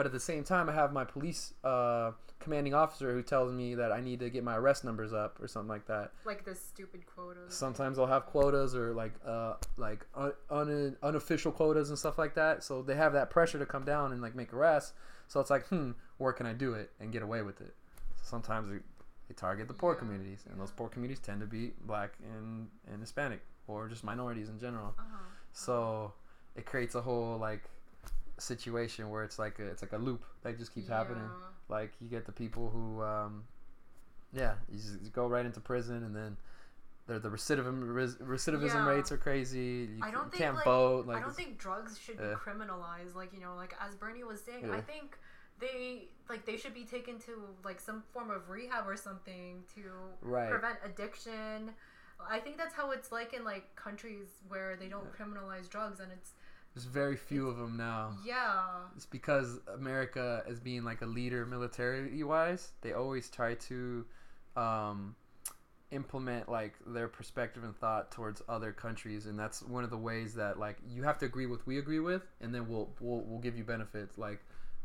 [0.00, 3.74] but at the same time i have my police uh, commanding officer who tells me
[3.74, 6.10] that i need to get my arrest numbers up or something like that.
[6.24, 7.54] Like the stupid quotas.
[7.54, 12.34] sometimes I'll have quotas or like uh like un- un- unofficial quotas and stuff like
[12.36, 12.64] that.
[12.64, 14.94] So they have that pressure to come down and like make arrests.
[15.28, 17.74] So it's like hmm where can i do it and get away with it?
[18.22, 18.78] Sometimes they,
[19.28, 22.68] they target the poor Yeah, communities and those poor communities tend to be black and
[22.90, 24.94] and hispanic or just minorities in general.
[24.98, 25.24] Uh-huh.
[25.52, 26.14] so
[26.56, 27.64] it creates a whole like
[28.40, 31.28] situation where it's like a, it's like a loop that just keeps happening
[31.68, 33.44] like you get the people who um
[34.32, 36.36] yeah you, just, you go right into prison and then
[37.06, 38.88] they're the recidivism res- recidivism Yeah.
[38.88, 41.58] rates are crazy you, I don't you think, can't like- vote like I don't think
[41.58, 43.14] drugs should be criminalized.
[43.14, 44.74] Like you know, like as Bernie was saying, Yeah.
[44.76, 45.18] I think
[45.58, 47.32] they like they should be taken to
[47.64, 49.82] like some form of rehab or something to
[50.22, 50.48] Right.
[50.50, 51.72] prevent addiction.
[52.30, 56.12] I think that's how it's like in like countries where they don't criminalize drugs, and
[56.12, 56.32] it's
[56.74, 58.16] there's very few of them now.
[58.24, 58.62] Yeah,
[58.96, 64.04] it's because america as being like a leader military wise they always try to
[64.56, 65.14] um
[65.90, 70.34] implement like their perspective and thought towards other countries and that's one of the ways
[70.34, 73.40] that like you have to agree with we agree with and then we'll we'll, we'll
[73.40, 74.40] give you benefits like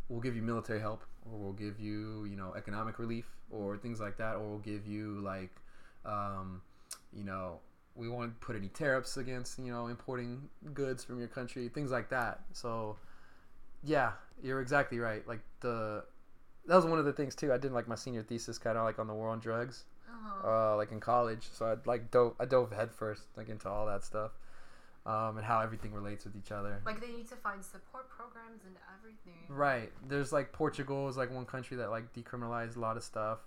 [0.09, 3.99] we'll give you military help or we'll give you you know economic relief or things
[3.99, 5.51] like that or we'll give you like
[6.05, 6.61] um
[7.13, 7.59] you know
[7.95, 12.09] we won't put any tariffs against you know importing goods from your country things like
[12.09, 12.97] that so
[13.83, 14.11] yeah
[14.43, 16.03] you're exactly right like the
[16.67, 18.83] that was one of the things too i did like my senior thesis kind of
[18.83, 19.85] like on the war on drugs
[20.25, 20.73] uh-huh.
[20.73, 21.47] uh, like in college.
[21.51, 24.31] So I like dove I dove headfirst like into all that stuff,
[25.05, 26.81] um, and how everything relates with each other.
[26.85, 29.43] like they need to find support programs and everything.
[29.49, 29.91] right.
[30.07, 33.39] There's like Portugal is like one country that like decriminalized a lot of stuff.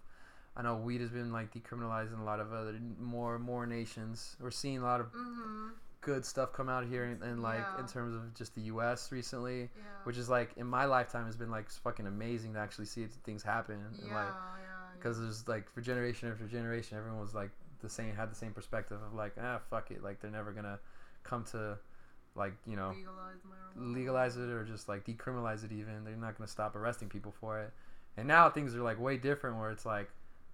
[0.59, 4.37] I know weed has been like decriminalized in a lot of other more more nations.
[4.41, 5.69] We're seeing a lot of Mm-hmm.
[6.01, 7.81] good stuff come out here, and, and like Yeah.
[7.81, 9.11] in terms of just the U.S.
[9.13, 9.69] recently, Yeah.
[10.05, 13.43] which is like in my lifetime has been like fucking amazing to actually see things
[13.43, 13.79] happen.
[13.79, 14.93] yeah, And, like, yeah.
[14.99, 18.53] because there's like for generation after generation everyone was like the same had the same
[18.53, 20.81] perspective of like ah fuck it like they're never gonna
[21.23, 21.79] come to
[22.35, 23.39] like you know legalize
[23.77, 27.61] legalize it or just like decriminalize it even they're not gonna stop arresting people for
[27.61, 27.73] it
[28.17, 30.11] and now things are like way different where it's like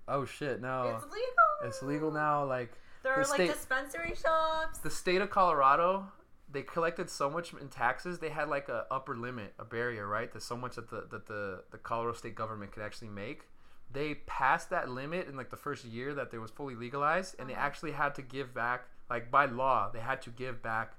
[0.09, 1.29] oh shit No, It's legal.
[1.65, 4.79] it's legal now like There the are like state- dispensary shops.
[4.79, 6.07] the state of Colorado,
[6.51, 8.19] they collected so much in taxes.
[8.21, 10.31] They had like a upper limit, a barrier, right?
[10.33, 13.49] There's so much that the that the the Colorado state government could actually make.
[13.93, 17.49] They passed that limit in like the first year that they was fully legalized, and
[17.49, 17.67] they Uh-huh.
[17.67, 20.95] actually had to give back, like by law, they had to give back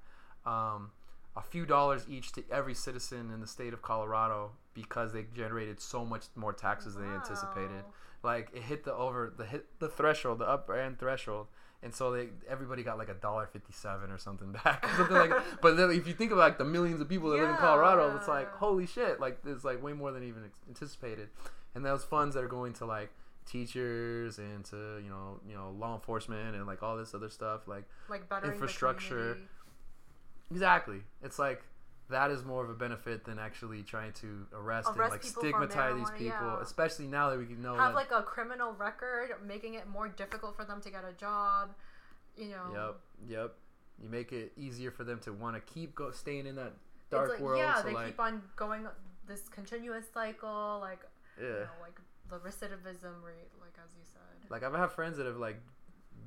[0.45, 0.91] um,
[1.35, 5.79] a few dollars each to every citizen in the state of Colorado because they generated
[5.81, 7.93] so much more taxes than they anticipated Wow.
[8.25, 11.47] Like it hit the over the hit the threshold the upper end threshold.
[11.83, 15.77] And so they everybody got like a dollar 57 or something back something like but
[15.77, 18.27] then if you think about like the millions of people that live in colorado it's
[18.27, 21.29] like holy shit like it's like way more than even anticipated.
[21.75, 23.11] And those funds that are going to like
[23.45, 27.67] teachers and to you know you know law enforcement and like all this other stuff
[27.67, 29.37] like like infrastructure.
[30.49, 31.01] exactly.
[31.21, 31.63] It's like
[32.09, 36.11] that is more of a benefit than actually trying to arrest, and like stigmatize these
[36.11, 36.61] people yeah.
[36.61, 40.07] especially now that we can know have that like a criminal record, making it more
[40.07, 41.69] difficult for them to get a job.
[42.37, 42.95] You know.
[43.27, 43.53] Yep, yep.
[44.01, 46.73] You make it easier for them to want to keep go staying in that
[47.09, 47.59] dark like, world.
[47.59, 48.87] Yeah, so they like, keep on going
[49.27, 50.99] this continuous cycle, like
[51.39, 54.49] you yeah, know, like the recidivism rate, like as you said.
[54.49, 55.61] like I've had friends that have like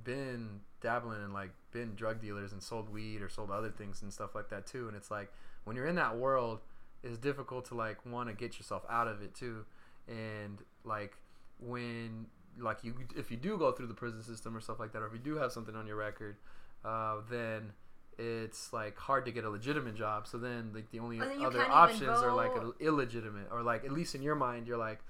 [0.05, 4.13] been dabbling and like been drug dealers and sold weed or sold other things and
[4.13, 4.89] stuff like that too.
[4.89, 5.33] And it's like
[5.69, 6.61] when you're in that world,
[7.05, 9.65] it's difficult to like want to get yourself out of it too.
[10.09, 11.17] And like
[11.61, 12.27] when
[12.59, 15.07] like you if you do go through the prison system or stuff like that, or
[15.07, 16.37] if you do have something on your record,
[16.85, 17.73] uh, then
[18.19, 20.27] it's like hard to get a legitimate job.
[20.27, 23.85] So then like the only And then you other options are like illegitimate, or like
[23.85, 25.01] at least in your mind, you're like,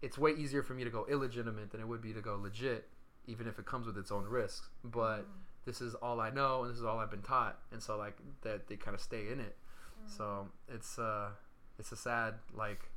[0.00, 2.88] it's way easier for me to go illegitimate than it would be to go legit,
[3.26, 4.68] even if it comes with its own risks.
[4.84, 5.24] But Mm.
[5.64, 8.16] this is all I know, and this is all I've been taught, and so like
[8.42, 9.56] that they kind of stay in it.
[10.06, 11.30] So it's uh,
[11.78, 12.88] it's a sad like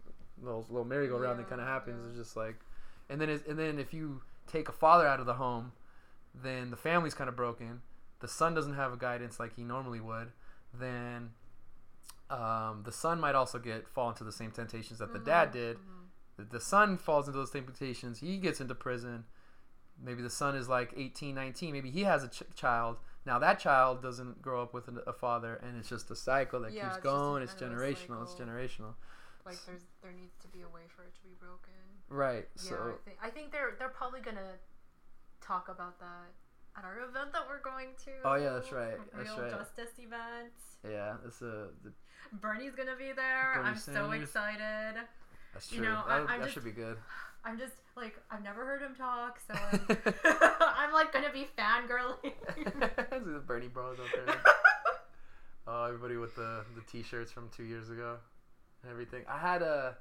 [0.42, 2.01] little little merry-go-round that kind of happens.
[2.03, 2.09] yeah.
[2.09, 2.59] It's just like,
[3.09, 5.72] and then and then if you take a father out of the home,
[6.34, 7.82] then the family's kind of broken.
[8.19, 10.32] The son doesn't have a guidance like he normally would.
[10.74, 11.32] Then
[12.30, 15.77] um, the son might also get fall into the same temptations that the dad did.
[16.38, 18.19] The, the son falls into those temptations.
[18.19, 19.25] He gets into prison.
[20.03, 21.72] Maybe the son is like 18, 19.
[21.72, 22.98] Maybe he has a ch- child.
[23.25, 26.73] Now that child doesn't grow up with a, father, and it's just a cycle that
[26.73, 27.41] Yeah, keeps it's going.
[27.43, 28.21] It's generational.
[28.23, 28.93] It's generational.
[29.45, 31.73] Like there's there needs to be a way for it to be broken.
[32.09, 32.47] Right.
[32.57, 34.53] Yeah, So I think I think they're they're probably gonna
[35.41, 36.29] talk about that
[36.77, 38.11] at our event that we're going to.
[38.25, 39.51] Oh, yeah, that's right, that's Real right.
[39.51, 40.51] Justice event.
[40.87, 41.93] Yeah, it's a the,
[42.33, 43.53] Bernie's gonna be there.
[43.55, 44.95] Bernie I'm so excited.
[45.53, 45.87] that's You true.
[45.89, 46.97] know, that I- that just- should be good.
[47.45, 49.80] I'm just like I've never heard him talk, so I'm,
[50.61, 52.33] I'm like gonna be fangirling.
[52.56, 52.64] See
[53.33, 54.35] the Bernie bros out there.
[55.67, 58.17] Oh, everybody with the the t-shirts from two years ago
[58.83, 59.24] and everything.
[59.27, 59.95] I had a,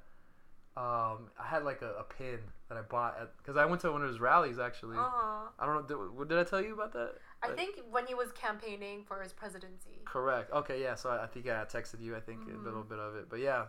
[0.77, 3.91] um, I had like a, a pin that I bought at because I went to
[3.91, 4.97] one of his rallies actually.
[4.97, 5.49] uh-huh.
[5.57, 6.17] I don't know.
[6.19, 7.13] Did, did I tell you about that?
[7.41, 10.01] I Like- think when he was campaigning for his presidency.
[10.05, 10.51] Correct.
[10.51, 10.95] Okay, yeah.
[10.95, 12.15] So I, I think I texted you.
[12.15, 13.65] I think a little bit of it, but yeah,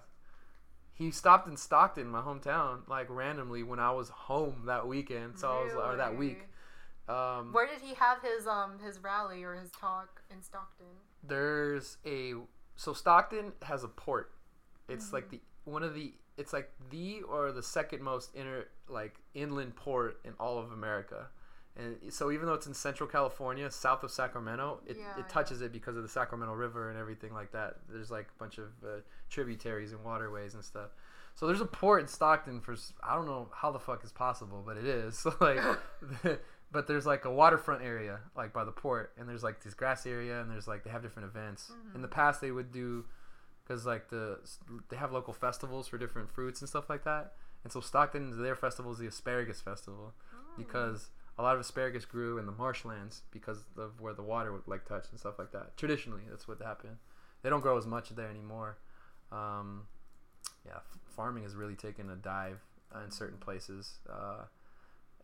[0.96, 5.38] he stopped in Stockton, my hometown, like randomly when I was home that weekend.
[5.38, 6.48] So I was or that week.
[7.08, 10.86] Um, Where did he have his um his rally or his talk in Stockton?
[11.22, 12.34] there's a
[12.76, 14.32] so Stockton has a port.
[14.88, 15.36] It's like Mm-hmm.
[15.64, 20.18] the one of the it's like the or the second most inner like inland port
[20.24, 21.28] in all of America.
[21.78, 25.60] And so even though it's in Central California, south of Sacramento, it, Yeah, it touches
[25.60, 27.76] it because of the Sacramento River and everything like that.
[27.88, 30.90] There's like a bunch of uh, tributaries and waterways and stuff.
[31.34, 34.62] So there's a port in Stockton for I don't know how the fuck is possible,
[34.66, 35.18] but it is.
[35.22, 35.60] So like
[36.72, 40.06] but there's like a waterfront area like by the port and there's like this grass
[40.06, 41.70] area and there's like they have different events.
[41.94, 43.04] In the past they would do
[43.68, 44.38] cuz like the
[44.88, 47.34] they have local festivals for different fruits and stuff like that.
[47.64, 50.14] And so Stockton their festival is the asparagus festival
[50.56, 54.66] because a lot of asparagus grew in the marshlands because of where the water would
[54.66, 55.76] like touch and stuff like that.
[55.76, 56.96] Traditionally, that's what happened.
[57.42, 58.78] They don't grow as much there anymore.
[59.30, 59.82] Um,
[60.64, 62.60] yeah, f- farming has really taken a dive
[63.04, 64.44] in certain places, uh,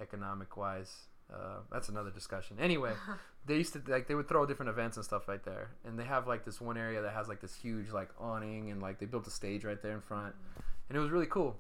[0.01, 1.05] economic wise.
[1.33, 2.59] Uh, that's another discussion.
[2.61, 2.93] Anyway,
[3.47, 6.05] they used to like they would throw different events and stuff right there, and they
[6.05, 9.07] have like this one area that has like this huge like awning and like they
[9.07, 10.35] built a stage right there in front,
[10.89, 11.57] and it was really cool.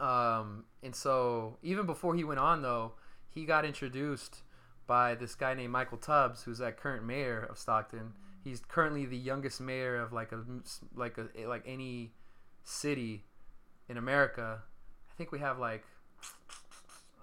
[0.00, 2.92] Um, and so even before he went on though,
[3.28, 4.42] he got introduced
[4.86, 8.14] by this guy named Michael Tubbs, who's that current mayor of Stockton.
[8.42, 10.42] He's currently the youngest mayor of like a
[10.94, 12.12] like a like any
[12.64, 13.24] city
[13.88, 14.62] in America.
[15.10, 15.84] I think we have like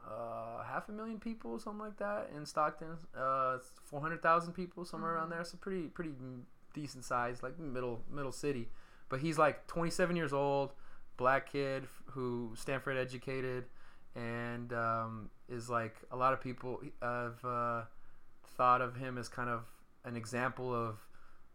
[0.08, 2.98] uh, half a million people, something like that, in Stockton.
[3.18, 5.42] Uh, four hundred thousand people, somewhere around there.
[5.42, 6.12] It's a pretty pretty
[6.74, 8.70] decent size, like middle middle city.
[9.10, 10.74] But he's like 27 years old,
[11.18, 13.66] black kid who Stanford educated,
[14.16, 17.82] and um, is like a lot of people have uh,
[18.58, 19.62] thought of him as kind of
[20.06, 20.98] an example of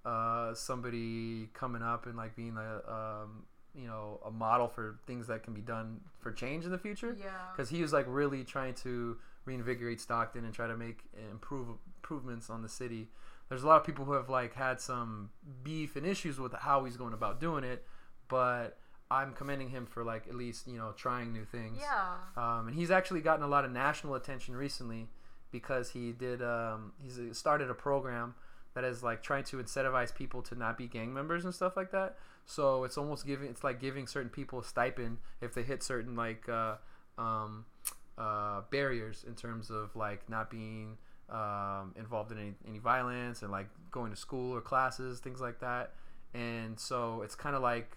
[0.05, 5.27] uh, somebody coming up and like being a um, you know a model for things
[5.29, 7.29] that can be done for change in the future Yeah.
[7.53, 10.99] because he was like really trying to reinvigorate Stockton and try to make
[11.31, 13.09] improve improvements on the city.
[13.49, 15.31] There's a lot of people who have like had some
[15.63, 17.85] beef and issues with how he's going about doing it,
[18.29, 18.79] but
[19.11, 21.79] I'm commending him for like at least you know trying new things.
[21.81, 22.15] Yeah.
[22.37, 25.09] Um, and he's actually gotten a lot of national attention recently
[25.51, 28.35] because he did um, he's uh, started a program
[28.75, 31.91] that is like trying to incentivize people to not be gang members and stuff like
[31.91, 32.17] that.
[32.47, 36.15] So it's almost giving it's like giving certain people a stipend if they hit certain
[36.15, 36.77] like uh,
[37.19, 37.65] um,
[38.17, 40.99] uh, barriers in terms of like not being
[41.29, 45.61] um, involved in any, any violence and like going to school or classes things like
[45.61, 45.95] that.
[46.33, 47.97] And so it's kind of like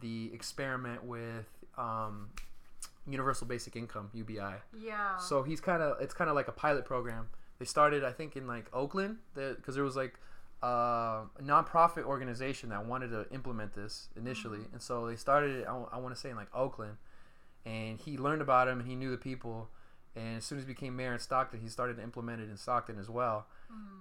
[0.00, 2.30] the experiment with um,
[3.06, 4.54] universal basic income UBI.
[4.78, 5.16] Yeah.
[5.18, 7.28] So he's kind of it's kind of like a pilot program.
[7.58, 10.14] They started I think in like Oakland because there was like
[10.62, 15.66] uh, a nonprofit organization that wanted to implement this initially, and so they started it.
[15.66, 16.96] I, want to say in like Oakland,
[17.64, 19.70] and he learned about him and he knew the people.
[20.16, 22.56] And as soon as he became mayor in Stockton, he started to implement it in
[22.56, 23.46] Stockton as well.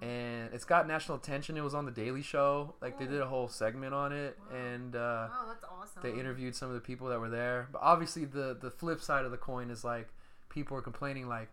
[0.02, 1.58] And it's got national attention.
[1.58, 2.76] It was on the Daily Show.
[2.82, 4.58] Like they did a whole segment on it, Wow.
[4.58, 6.02] and uh, wow, that's awesome.
[6.02, 7.68] they interviewed some of the people that were there.
[7.72, 10.08] But obviously, the the flip side of the coin is like
[10.48, 11.50] people are complaining like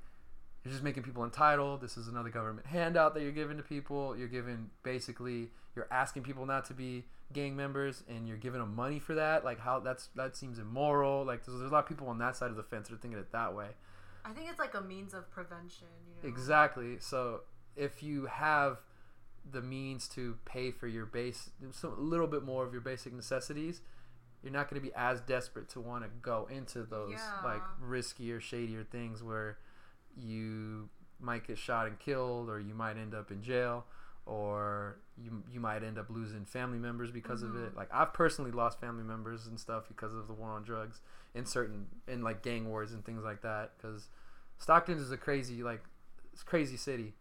[0.65, 1.81] you're just making people entitled.
[1.81, 4.17] This is another government handout that you're giving to people.
[4.17, 8.77] You're giving basically you're asking people not to be gang members, and you're giving them
[8.77, 9.45] money for that.
[9.45, 11.25] Like how that's that seems immoral.
[11.25, 12.99] Like there's, there's a lot of people on that side of the fence that are
[12.99, 13.71] thinking it that way.
[14.25, 15.89] I think it's like a means of prevention.
[16.09, 16.29] You know.
[16.29, 16.99] Exactly.
[17.01, 17.41] So
[17.77, 18.79] if you have
[19.49, 21.51] the means to pay for your base,
[21.83, 23.81] a little bit more of your basic necessities,
[24.43, 27.41] you're not going to be as desperate to want to go into those Yeah.
[27.45, 29.59] like riskier, shadier things where
[30.17, 30.89] you
[31.21, 33.87] might get shot and killed, or you might end up in jail,
[34.25, 37.69] or you you might end up losing family members because of it.
[37.69, 37.77] Mm-hmm.
[37.79, 41.01] Like I've personally lost family members and stuff because of the war on drugs
[41.35, 43.73] in certain in like gang wars and things like that.
[43.77, 44.09] Because
[44.59, 45.83] Stockton is a crazy like
[46.45, 47.15] crazy city.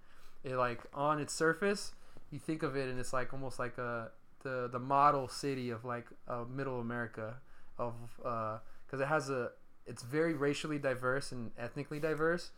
[0.45, 1.93] It like on its surface,
[2.31, 4.11] you think of it and it's like almost like a
[4.43, 7.35] the the model city of like uh, middle America
[7.77, 9.51] of because it has a
[9.85, 12.51] it's very racially diverse and ethnically diverse.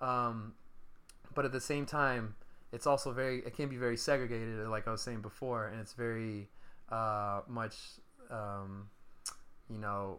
[0.00, 0.54] Um,
[1.34, 2.34] but at the same time,
[2.72, 5.94] it's also very it can be very segregated, like I was saying before, and it's
[5.94, 6.48] very
[6.90, 7.76] uh, much
[8.30, 8.90] um,
[9.70, 10.18] you know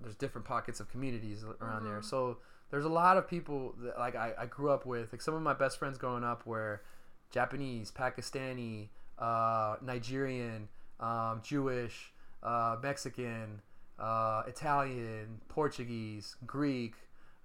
[0.00, 2.00] there's different pockets of communities around there.
[2.00, 2.04] Mhm.
[2.04, 2.38] So
[2.70, 5.12] there's a lot of people that like I, I grew up with.
[5.12, 6.82] Like some of my best friends growing up were
[7.30, 10.68] Japanese, Pakistani, uh, Nigerian,
[11.00, 13.60] um, Jewish, uh, Mexican,
[13.98, 16.94] uh, Italian, Portuguese, Greek,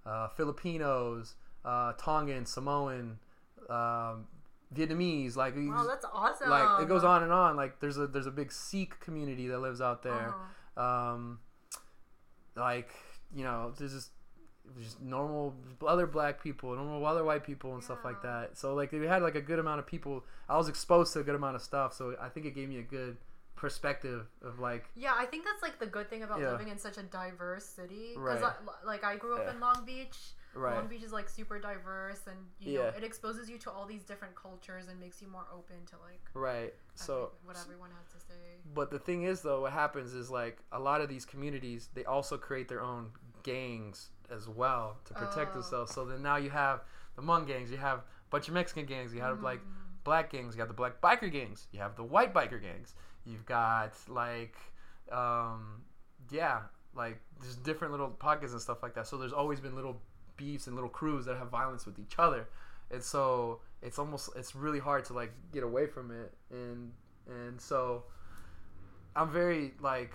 [0.04, 3.18] uh, Filipinos, uh, Tongan, Samoan,
[3.68, 4.26] um,
[4.74, 5.36] Vietnamese.
[5.36, 6.50] Like Wow, just- that's awesome.
[6.50, 7.56] like it goes on and on.
[7.56, 10.34] Like there's a there's a big Sikh community that lives out there
[10.76, 10.82] Uh-huh.
[10.82, 11.40] um,
[12.54, 12.90] like
[13.34, 14.10] you know, there's just
[14.80, 15.54] just normal
[15.86, 18.56] other black people, normal other white people, and stuff like that.
[18.56, 20.24] So like we had like a good amount of people.
[20.48, 22.78] I was exposed to a good amount of stuff, so I think it gave me
[22.78, 23.16] a good
[23.56, 26.52] perspective of like Yeah, I think that's like the good thing about Yeah.
[26.52, 28.14] living in such a diverse city.
[28.16, 28.36] Right.
[28.42, 28.54] Uh, because
[28.84, 29.52] like I grew up Yeah.
[29.54, 30.16] in Long Beach.
[30.54, 33.84] right, Long Beach is like super diverse, and you know it exposes you to all
[33.86, 36.74] these different cultures and makes you more open to like right.
[36.94, 38.34] So what everyone has to say.
[38.74, 42.04] But the thing is, though, what happens is like a lot of these communities, they
[42.04, 43.10] also create their own
[43.42, 45.54] gangs as well to protect Oh.
[45.60, 45.92] themselves.
[45.94, 46.84] So then now you have
[47.16, 50.04] the Hmong gangs, you have a bunch of Mexican gangs, you have like Mhm.
[50.04, 53.46] black gangs, you have the black biker gangs, you have the white biker gangs, you've
[53.46, 54.56] got like,
[55.10, 55.82] um,
[56.30, 56.62] yeah,
[56.94, 59.06] like there's different little pockets and stuff like that.
[59.06, 60.00] So there's always been little
[60.36, 62.48] beefs and little crews that have violence with each other,
[62.90, 66.92] and so it's almost it's really hard to like get away from it, and
[67.26, 68.04] and so
[69.14, 70.12] I'm very like.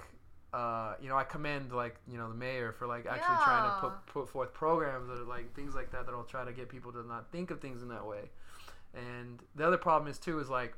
[0.54, 3.78] Uh, you know, I commend like you know the mayor for like actually trying to
[3.80, 6.92] put put forth programs that are like things like that that'll try to get people
[6.92, 8.30] to not think of things in that way.
[8.94, 10.76] And the other problem is too is like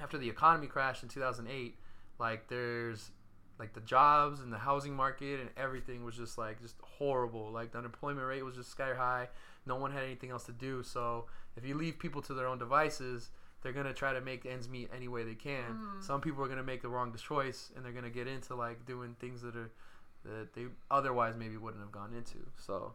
[0.00, 1.76] after the economy crashed in 2008,
[2.18, 3.12] like there's
[3.58, 7.50] like the jobs and the housing market and everything was just like just horrible.
[7.50, 9.28] Like the unemployment rate was just sky high.
[9.66, 10.82] No one had anything else to do.
[10.82, 13.30] So if you leave people to their own devices,
[13.62, 15.78] they're gonna try to make ends meet any way they can.
[15.98, 16.02] Mm.
[16.02, 19.16] Some people are gonna make the wrong choice and they're gonna get into like doing
[19.20, 19.70] things that are
[20.24, 22.38] that they otherwise maybe wouldn't have gone into.
[22.56, 22.94] So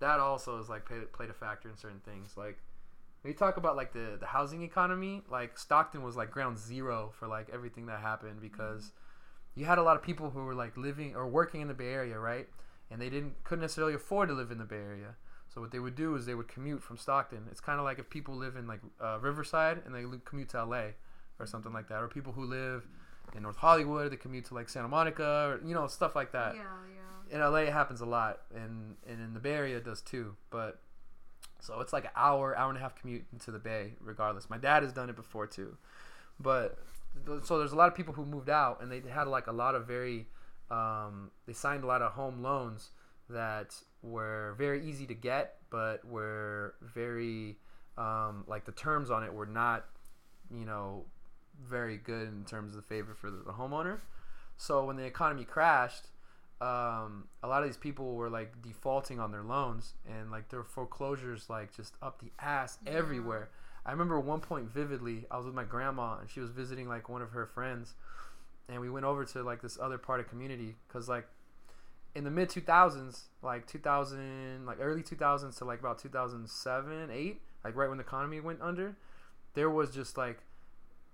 [0.00, 2.36] that also is like played, played a factor in certain things.
[2.36, 2.58] Like
[3.22, 7.12] when you talk about like the the housing economy, like Stockton was like ground zero
[7.18, 8.92] for like everything that happened because
[9.54, 11.92] you had a lot of people who were like living or working in the Bay
[11.92, 12.48] Area, right?
[12.90, 15.16] And they didn't couldn't necessarily afford to live in the Bay Area.
[15.54, 17.46] So what they would do is they would commute from Stockton.
[17.48, 20.64] It's kind of like if people live in like uh, Riverside and they commute to
[20.64, 20.86] LA
[21.38, 22.84] or something like that, or people who live
[23.36, 26.54] in North Hollywood they commute to like Santa Monica or you know stuff like that
[26.54, 26.62] yeah,
[27.30, 27.34] yeah.
[27.34, 30.34] in LA it happens a lot, and and in the Bay Area it does too.
[30.50, 30.80] But
[31.60, 34.50] so it's like an hour, hour and a half commute into the Bay, regardless.
[34.50, 35.76] My dad has done it before too,
[36.40, 36.78] but
[37.44, 39.76] so there's a lot of people who moved out, and they had like a lot
[39.76, 40.26] of very,
[40.68, 42.90] um, they signed a lot of home loans
[43.34, 47.56] that were very easy to get, but were very,
[47.98, 49.84] um, like the terms on it were not,
[50.50, 51.04] you know,
[51.62, 53.98] very good in terms of the favor for the, homeowner.
[54.56, 56.06] So when the economy crashed,
[56.60, 60.62] um, a lot of these people were like defaulting on their loans and like their
[60.62, 62.92] foreclosures like just up the ass Yeah.
[62.92, 63.50] everywhere.
[63.86, 67.08] I remember one point vividly, I was with my grandma and she was visiting like
[67.08, 67.94] one of her friends,
[68.68, 71.26] and we went over to like this other part of community because like
[72.14, 77.76] in the mid 2000s, like 2000, like early 2000s to like about 2007, 8, like
[77.76, 78.96] right when the economy went under,
[79.54, 80.38] there was just like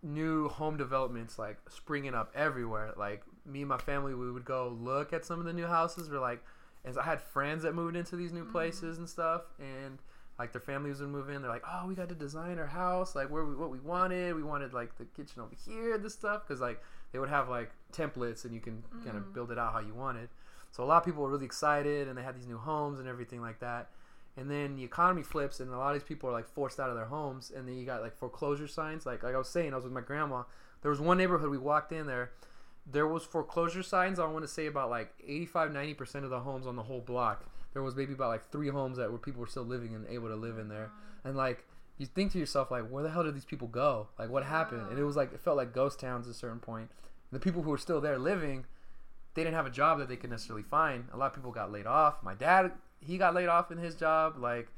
[0.02, 2.92] new home developments like springing up everywhere.
[2.96, 6.10] Like me and my family, we would go look at some of the new houses.
[6.10, 6.42] We're like,
[6.84, 8.52] and I had friends that moved into these new mm-hmm.
[8.52, 9.98] places and stuff, and
[10.38, 11.42] like their families would move in.
[11.42, 14.34] They're like, oh, we got to design our house like where we what we wanted.
[14.34, 17.70] We wanted like the kitchen over here, this stuff, because like they would have like
[17.92, 19.32] templates and you can kind of mm-hmm.
[19.32, 20.28] build it out how you wanted.
[20.70, 23.08] So a lot of people were really excited and they had these new homes and
[23.08, 23.90] everything like that.
[24.36, 26.88] And then the economy flips and a lot of these people are like forced out
[26.88, 29.04] of their homes and then you got like foreclosure signs.
[29.04, 30.44] Like like I was saying, I was with my grandma.
[30.82, 32.30] There was one neighborhood we walked in there.
[32.90, 34.18] There was foreclosure signs.
[34.18, 37.44] I want to say about like 85 90% of the homes on the whole block.
[37.72, 40.28] There was maybe about like three homes that were people were still living and able
[40.28, 40.86] to live in there.
[40.86, 41.28] Uh-huh.
[41.28, 41.66] And like
[41.98, 44.08] you think to yourself like where the hell did these people go?
[44.18, 44.88] Like what happened?
[44.88, 46.90] And it was like it felt like ghost towns at a certain point.
[47.30, 48.64] And the people who were still there living
[49.34, 51.04] they didn't have a job that they could necessarily find.
[51.12, 52.22] A lot of people got laid off.
[52.22, 54.68] My dad, he got laid off in his job, like,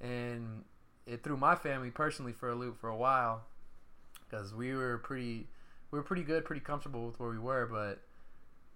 [0.00, 0.64] and
[1.06, 3.42] it threw my family personally for a loop for a while,
[4.28, 5.46] because we were pretty,
[5.90, 7.66] we were pretty good, pretty comfortable with where we were.
[7.66, 8.00] But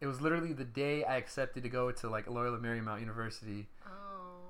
[0.01, 3.67] it was literally the day I accepted to go to like Loyola Marymount University.
[3.87, 3.91] Oh.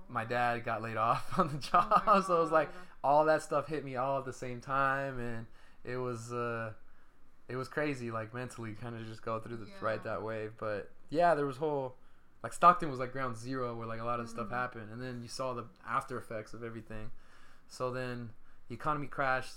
[0.09, 2.69] My dad got laid off on the job, Oh so it was like
[3.03, 5.47] all that stuff hit me all at the same time, and
[5.85, 6.33] it was.
[6.33, 6.73] uh
[7.49, 9.73] it was crazy, like mentally, kind of just go through the Yeah.
[9.81, 10.53] ride that wave.
[10.59, 11.97] But yeah, there was whole
[12.43, 14.53] like Stockton was like ground zero where like a lot of stuff Mhm.
[14.53, 17.11] happened, and then you saw the after effects of everything.
[17.69, 18.31] So then
[18.69, 19.55] the economy crashed.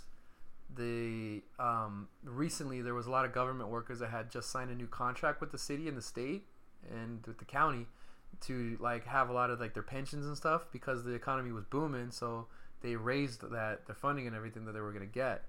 [0.76, 4.76] The um, recently there was a lot of government workers that had just signed a
[4.76, 6.46] new contract with the city and the state
[6.92, 7.88] and with the county
[8.42, 11.66] to like have a lot of like their pensions and stuff because the economy was
[11.66, 12.12] booming.
[12.12, 12.48] So
[12.82, 15.46] they raised that their funding and everything that they were gonna get.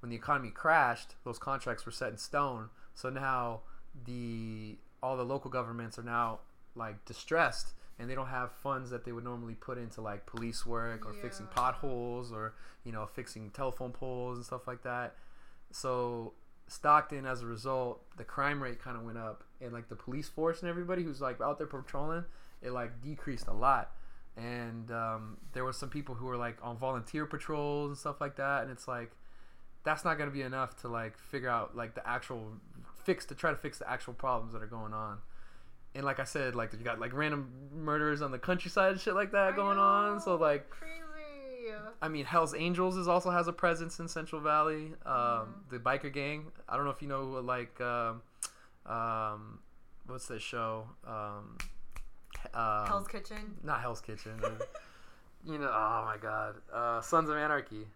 [0.00, 2.70] When the economy crashed, those contracts were set in stone.
[2.94, 3.60] So now
[4.06, 6.40] the all the local governments are now
[6.74, 10.64] like distressed and they don't have funds that they would normally put into like police
[10.64, 12.54] work or fixing potholes or
[12.84, 15.14] you know fixing telephone poles and stuff like that.
[15.70, 16.32] So
[16.66, 20.28] Stockton, as a result, the crime rate kind of went up, and like the police
[20.28, 22.24] force and everybody who's like out there patrolling,
[22.62, 23.90] it like decreased a lot.
[24.36, 28.36] And um, there was some people who were like on volunteer patrols and stuff like
[28.36, 29.10] that, and it's like
[29.84, 32.52] that's not gonna be enough to like figure out like the actual
[33.04, 35.18] fix to try to fix the actual problems that are going on.
[35.94, 39.14] And like I said, like you got like random murders on the countryside and shit
[39.14, 40.20] like that I going on.
[40.20, 40.96] So like crazy.
[42.02, 44.92] I mean, Hell's Angels is also has a presence in Central Valley.
[45.06, 46.46] Um, The biker gang.
[46.68, 48.22] I don't know if you know like um,
[48.86, 49.58] um,
[50.06, 50.88] what's that show?
[51.06, 51.58] Um,
[52.54, 53.56] um, Hell's Kitchen.
[53.62, 54.40] not Hell's Kitchen.
[55.46, 57.86] you know, oh my god, uh, Sons of Anarchy.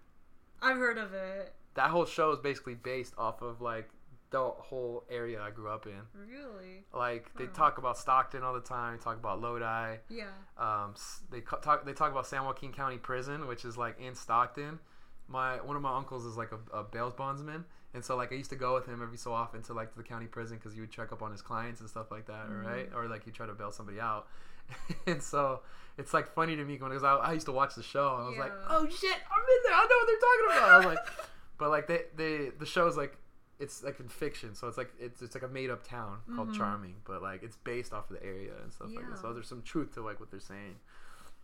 [0.63, 1.53] I've heard of it.
[1.75, 3.91] That whole show is basically based off of like
[4.31, 6.01] the whole area I grew up in.
[6.28, 6.85] Really?
[6.93, 8.97] Like they talk about Stockton all the time.
[8.97, 9.99] They talk about Lodi.
[10.09, 10.25] Yeah.
[10.59, 10.94] Um,
[11.31, 14.81] they talk they talk about San Joaquin County Prison, which is like in Stockton.
[15.28, 18.35] My one of my uncles is like a, a bail bondsman, and so like I
[18.35, 20.81] used to go with him every so often to like the county prison because he
[20.81, 22.89] would check up on his clients and stuff like that, right?
[22.94, 24.27] Or like he try to bail somebody out.
[25.07, 25.61] and so
[25.97, 28.28] it's like funny to me because I, I used to watch the show and I
[28.31, 29.75] was like, oh shit, I'm in there.
[29.75, 30.69] I know what they're talking about.
[30.69, 33.16] I was like, but like they they the show is like
[33.60, 36.49] it's like in fiction, so it's like it's it's like a made up town called
[36.50, 36.57] Mhm.
[36.57, 39.18] Charming, but like it's based off of the area and stuff like that.
[39.20, 40.76] So there's some truth to like what they're saying.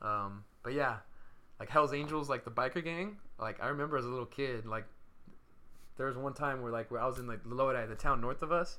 [0.02, 0.96] Um, but yeah,
[1.60, 3.18] like Hell's Angels, like the biker gang.
[3.38, 4.86] Like I remember as a little kid, like
[5.96, 8.42] there was one time where like where I was in like Lodi, the town north
[8.42, 8.78] of us,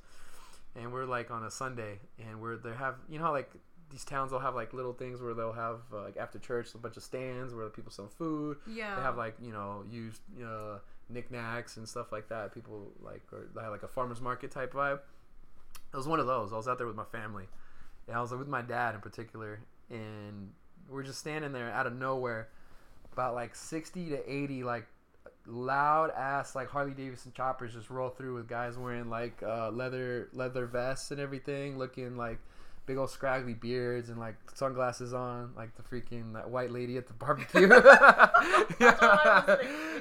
[0.74, 3.50] and we're like on a Sunday, and we're they have you know how like
[3.90, 6.78] these towns will have like little things where they'll have uh, like after church a
[6.78, 8.56] bunch of stands where people sell food.
[8.66, 8.96] Yeah.
[8.96, 10.78] They have like you know used uh,
[11.12, 12.54] knickknacks and stuff like that.
[12.54, 15.00] People like or have like a farmers market type vibe.
[15.92, 16.52] It was one of those.
[16.52, 17.44] I was out there with my family,
[18.06, 19.60] and I was like, with my dad in particular,
[19.90, 20.52] and
[20.88, 22.48] we're just standing there out of nowhere,
[23.12, 24.86] about like sixty to eighty like
[25.46, 30.28] loud ass like Harley Davidson choppers just roll through with guys wearing like uh, leather
[30.32, 32.38] leather vests and everything, looking like
[32.86, 37.06] big old scraggly beards and like sunglasses on, like the freaking that white lady at
[37.06, 37.66] the barbecue.
[38.78, 39.26] That's what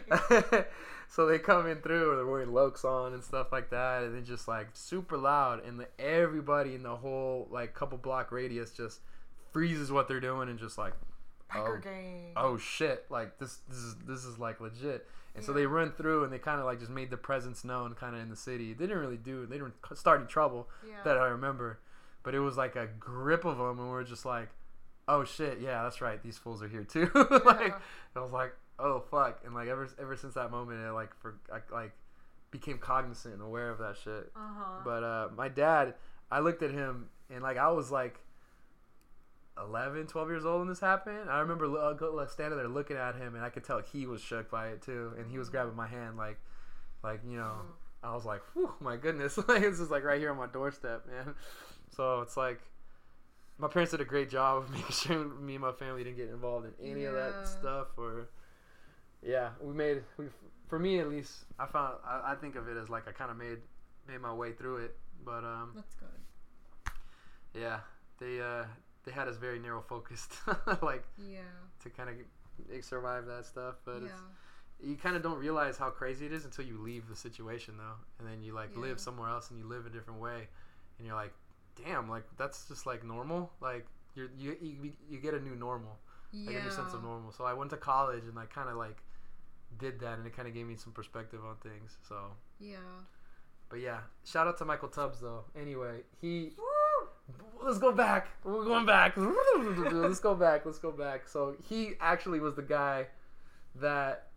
[0.09, 0.65] I
[1.07, 4.25] so they come in through, they're wearing lokes on and stuff like that, and then
[4.25, 8.99] just like super loud, and the, everybody in the whole like couple block radius just
[9.51, 10.93] freezes what they're doing and just like
[11.53, 11.61] oh,
[12.37, 15.07] oh shit like this this is this is like legit.
[15.33, 17.93] And so they run through and they kind of like just made the presence known
[17.93, 18.73] kind of in the city.
[18.73, 20.95] They didn't really do they didn't start any trouble Yeah.
[21.05, 21.79] that i remember
[22.23, 24.49] but it was like a grip of them and we're just like
[25.07, 27.09] oh shit yeah that's right these fools are here too
[27.45, 27.73] like
[28.15, 31.35] i was like oh fuck and like ever ever since that moment it like for
[31.51, 31.91] I, like
[32.51, 34.81] became cognizant and aware of that shit Uh huh.
[34.83, 35.93] but uh, my dad,
[36.29, 38.19] I looked at him and like I was like
[39.57, 41.29] 11, 12 years old when this happened.
[41.29, 44.49] I remember like, standing there looking at him and I could tell he was shook
[44.49, 45.13] by it too.
[45.17, 46.39] And he was grabbing my hand like,
[47.03, 47.53] like you know,
[48.03, 51.05] I was like, Whew, my goodness, like this is like right here on my doorstep,
[51.07, 51.35] man.
[51.95, 52.59] So it's like.
[53.57, 56.29] My parents did a great job of making sure me and my family didn't get
[56.29, 57.87] involved in any of that stuff.
[57.95, 58.27] Or,
[59.21, 60.01] yeah, we made.
[60.17, 60.25] We,
[60.67, 61.97] for me at least, I found.
[62.03, 63.59] I, I think of it as like I kind of made
[64.07, 64.95] made my way through it.
[65.23, 66.07] But um, That's good.
[67.53, 67.79] yeah,
[68.19, 68.63] they uh,
[69.05, 70.33] they had us very narrow focused,
[70.81, 71.39] like Yeah.
[71.83, 73.75] to kind of survive that stuff.
[73.85, 74.07] But yeah.
[74.07, 74.21] it's,
[74.83, 77.95] you kind of don't realize how crazy it is until you leave the situation though,
[78.17, 78.81] and then you like Yeah.
[78.81, 80.47] live somewhere else and you live a different way,
[80.97, 81.33] and you're like,
[81.85, 83.51] damn, like that's just like normal.
[83.61, 83.85] Like
[84.15, 85.97] you're, you you you get a new normal,
[86.33, 87.31] like a new sense of normal.
[87.31, 88.97] So I went to college and I kind of like
[89.79, 91.97] did that, and it kind of gave me some perspective on things.
[92.07, 92.15] So.
[92.59, 92.77] Yeah.
[93.69, 95.45] But yeah, shout out to Michael Tubbs though.
[95.59, 96.51] Anyway, he.
[97.63, 98.27] Let's go back.
[98.43, 99.13] We're going back.
[99.17, 100.65] let's go back.
[100.65, 101.29] Let's go back.
[101.29, 103.07] So he actually was the guy
[103.75, 104.30] that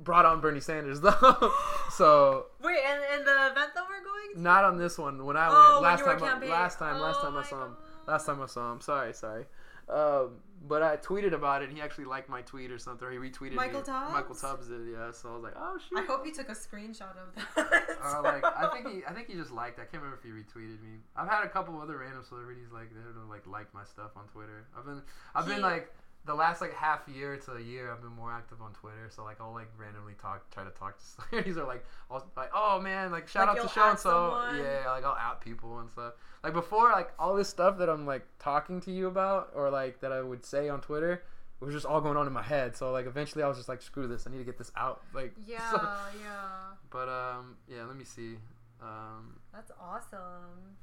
[0.00, 1.52] brought on Bernie Sanders though.
[1.90, 4.40] so Wait, and, and the event that we're going to?
[4.40, 5.24] not on this one.
[5.24, 6.22] When I Oh, went last time.
[6.22, 7.00] I, last time.
[7.00, 7.76] Last Oh time I saw him.
[8.06, 8.12] God.
[8.12, 8.80] Last time I saw him.
[8.80, 9.12] Sorry.
[9.12, 9.44] Sorry.
[9.88, 11.68] Um, but I tweeted about it.
[11.68, 13.06] and He actually liked my tweet or something.
[13.06, 13.86] Or he retweeted Michael me.
[13.86, 14.12] Tubbs?
[14.12, 14.80] Michael Tubbs did.
[14.90, 15.10] Yeah.
[15.12, 15.98] So I was like, oh shit.
[15.98, 17.98] I hope he took a screenshot of that.
[18.02, 19.78] Uh, like I think he, I think he just liked.
[19.78, 20.98] I can't remember if he retweeted me.
[21.16, 24.24] I've had a couple other random celebrities like that have like like my stuff on
[24.28, 24.64] Twitter.
[24.78, 25.02] I've been,
[25.34, 25.92] I've been like,
[26.24, 29.10] the last like half year to a year, I've been more active on Twitter.
[29.14, 32.50] So like I'll like randomly talk, try to talk to celebrities or like I'll like,
[32.54, 34.50] oh man, like shout Like, out to so and so.
[34.56, 36.14] Yeah, like I'll out people and stuff.
[36.44, 40.00] Like before, like all this stuff that I'm like talking to you about or like
[40.00, 41.22] that I would say on Twitter.
[41.60, 43.68] It was just all going on in my head, so like eventually I was just
[43.68, 44.26] like, "Screw this!
[44.26, 45.76] I need to get this out." Like, Yeah, so-
[46.20, 46.74] yeah.
[46.90, 47.84] but um, yeah.
[47.84, 48.34] Let me see.
[48.80, 50.74] Um, That's awesome.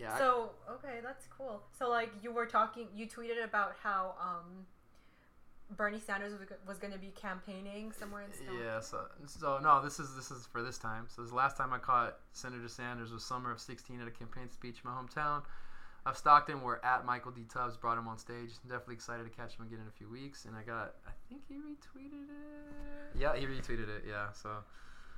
[0.00, 0.14] Yeah.
[0.14, 1.62] I- So okay, that's cool.
[1.78, 4.66] So like you were talking, you tweeted about how um,
[5.76, 8.58] Bernie Sanders was, was going to be campaigning somewhere in Stockton.
[8.58, 11.06] Yeah, so so no, this is this is for this time.
[11.14, 14.50] So this last time I caught Senator Sanders was summer of '16 at a campaign
[14.50, 15.42] speech in my hometown
[16.06, 17.42] of Stockton, where at Michael D.
[17.52, 18.50] Tubbs brought him on stage.
[18.66, 20.46] Definitely excited to catch him again in a few weeks.
[20.46, 23.20] And I got, I think he retweeted it.
[23.20, 24.04] Yeah, he retweeted it.
[24.08, 24.48] Yeah, so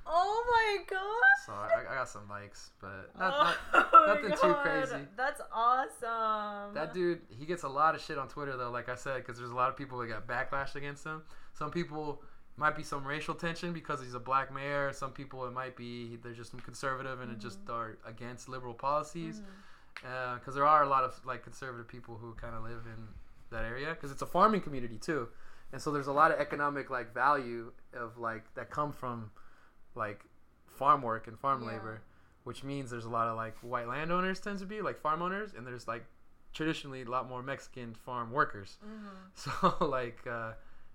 [0.05, 1.23] Oh my god!
[1.45, 5.07] so I, I got some likes, but not, oh not, nothing too crazy.
[5.17, 6.73] That's awesome.
[6.73, 8.71] That dude, he gets a lot of shit on Twitter though.
[8.71, 11.23] Like I said, because there's a lot of people that got backlash against him.
[11.53, 12.21] Some people
[12.55, 14.91] might be some racial tension because he's a black mayor.
[14.93, 17.73] Some people it might be they're just conservative and it just mm-hmm.
[17.73, 19.39] are against liberal policies.
[19.39, 20.07] Mm-hmm.
[20.07, 23.07] Uh, because there are a lot of like conservative people who kind of live in
[23.51, 25.27] that area because it's a farming community too,
[25.71, 29.29] and so there's a lot of economic like value of like that come from
[29.95, 30.25] like
[30.67, 31.69] farm work and farm Yeah.
[31.73, 32.01] labor,
[32.43, 35.53] which means there's a lot of like white landowners tends to be like farm owners,
[35.53, 36.05] and there's like
[36.53, 38.77] traditionally a lot more Mexican farm workers.
[38.85, 39.09] Mhm.
[39.35, 40.53] So like uh,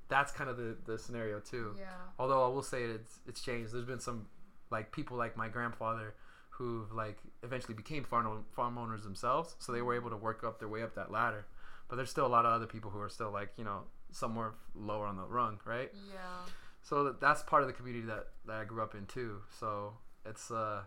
[0.09, 1.75] that's kind of the the scenario too.
[1.79, 1.87] Yeah.
[2.19, 3.73] Although I will say it's it's changed.
[3.73, 4.27] There's been some
[4.71, 6.15] like people like my grandfather
[6.51, 10.59] who've like eventually became farm farm owners themselves, so they were able to work up
[10.59, 11.47] their way up that ladder.
[11.89, 14.53] But there's still a lot of other people who are still like you know somewhere
[14.75, 15.91] lower on the rung, right?
[16.13, 16.45] Yeah.
[16.89, 19.43] So that, that's part of the community that, that I grew up in too.
[19.61, 19.93] So
[20.25, 20.83] it's uh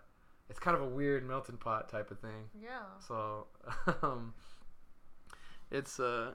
[0.49, 2.49] it's kind of a weird melting pot type of thing.
[2.59, 2.79] Yeah.
[3.07, 3.47] So
[4.01, 4.33] um,
[5.69, 6.31] it's uh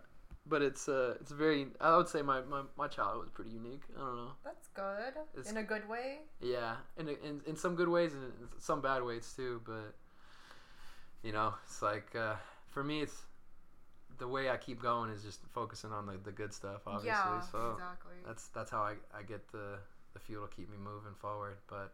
[0.48, 3.82] but it's uh it's very I would say my, my, my childhood was pretty unique.
[3.96, 4.30] I don't know.
[4.44, 5.14] That's good.
[5.34, 6.18] It's- In a good way.
[6.40, 9.62] Yeah, in, in in some good ways and some bad ways too.
[9.66, 9.94] But
[11.24, 12.36] you know, it's like uh,
[12.68, 13.26] for me, it's
[14.18, 16.82] the way I keep going is just focusing on the, the good stuff.
[16.86, 17.40] Obviously, yeah.
[17.40, 18.14] so exactly.
[18.26, 19.78] That's that's how I, I get the
[20.12, 21.58] the fuel to keep me moving forward.
[21.68, 21.92] But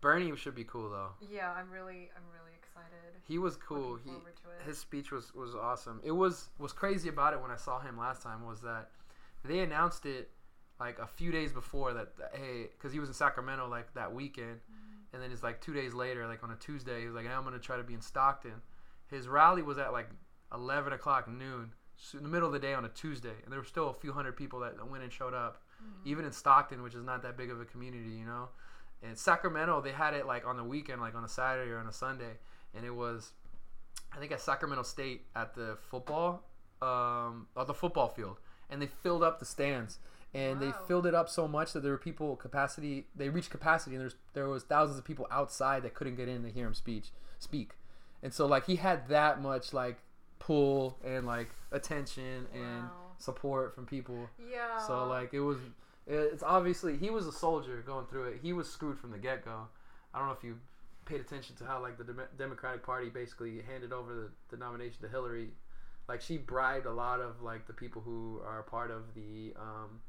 [0.00, 1.10] Bernie should be cool though.
[1.20, 3.20] Yeah, I'm really, I'm really excited.
[3.26, 3.98] He was cool.
[4.02, 4.10] He
[4.66, 6.00] his speech was was awesome.
[6.02, 8.90] It was was crazy about it when I saw him last time was that
[9.44, 10.30] they announced it
[10.78, 14.14] like a few days before that, that hey because he was in Sacramento like that
[14.14, 15.14] weekend, mm-hmm.
[15.14, 17.32] and then it's like two days later like on a Tuesday he was like hey,
[17.32, 18.62] I'm gonna try to be in Stockton.
[19.08, 20.08] His rally was at like
[20.52, 21.72] eleven o'clock noon.
[22.14, 24.12] In the middle of the day on a Tuesday, and there were still a few
[24.12, 25.62] hundred people that went and showed up,
[26.04, 28.48] even in Stockton, which is not that big of a community, you know.
[29.02, 31.86] And Sacramento, they had it like on the weekend, like on a Saturday or on
[31.86, 32.38] a Sunday,
[32.74, 33.32] and it was
[34.12, 36.42] I think at Sacramento State at the football,
[36.82, 38.38] um, at the football field,
[38.68, 39.98] and they filled up the stands,
[40.34, 43.06] and they filled it up so much that there were people capacity.
[43.14, 46.42] They reached capacity, and there's there was thousands of people outside that couldn't get in
[46.42, 47.72] to hear him speech speak,
[48.22, 49.98] and so like he had that much like
[50.40, 53.12] pull and like attention and Wow.
[53.18, 54.28] support from people.
[54.50, 54.78] Yeah.
[54.86, 55.58] So like it was,
[56.08, 58.40] it's obviously he was a soldier going through it.
[58.42, 59.68] He was screwed from the get go.
[60.12, 60.58] I don't know if you
[61.04, 65.00] paid attention to how like the Dem- Democratic Party basically handed over the, the nomination
[65.02, 65.50] to Hillary.
[66.08, 70.00] Like she bribed a lot of like the people who are part of the um,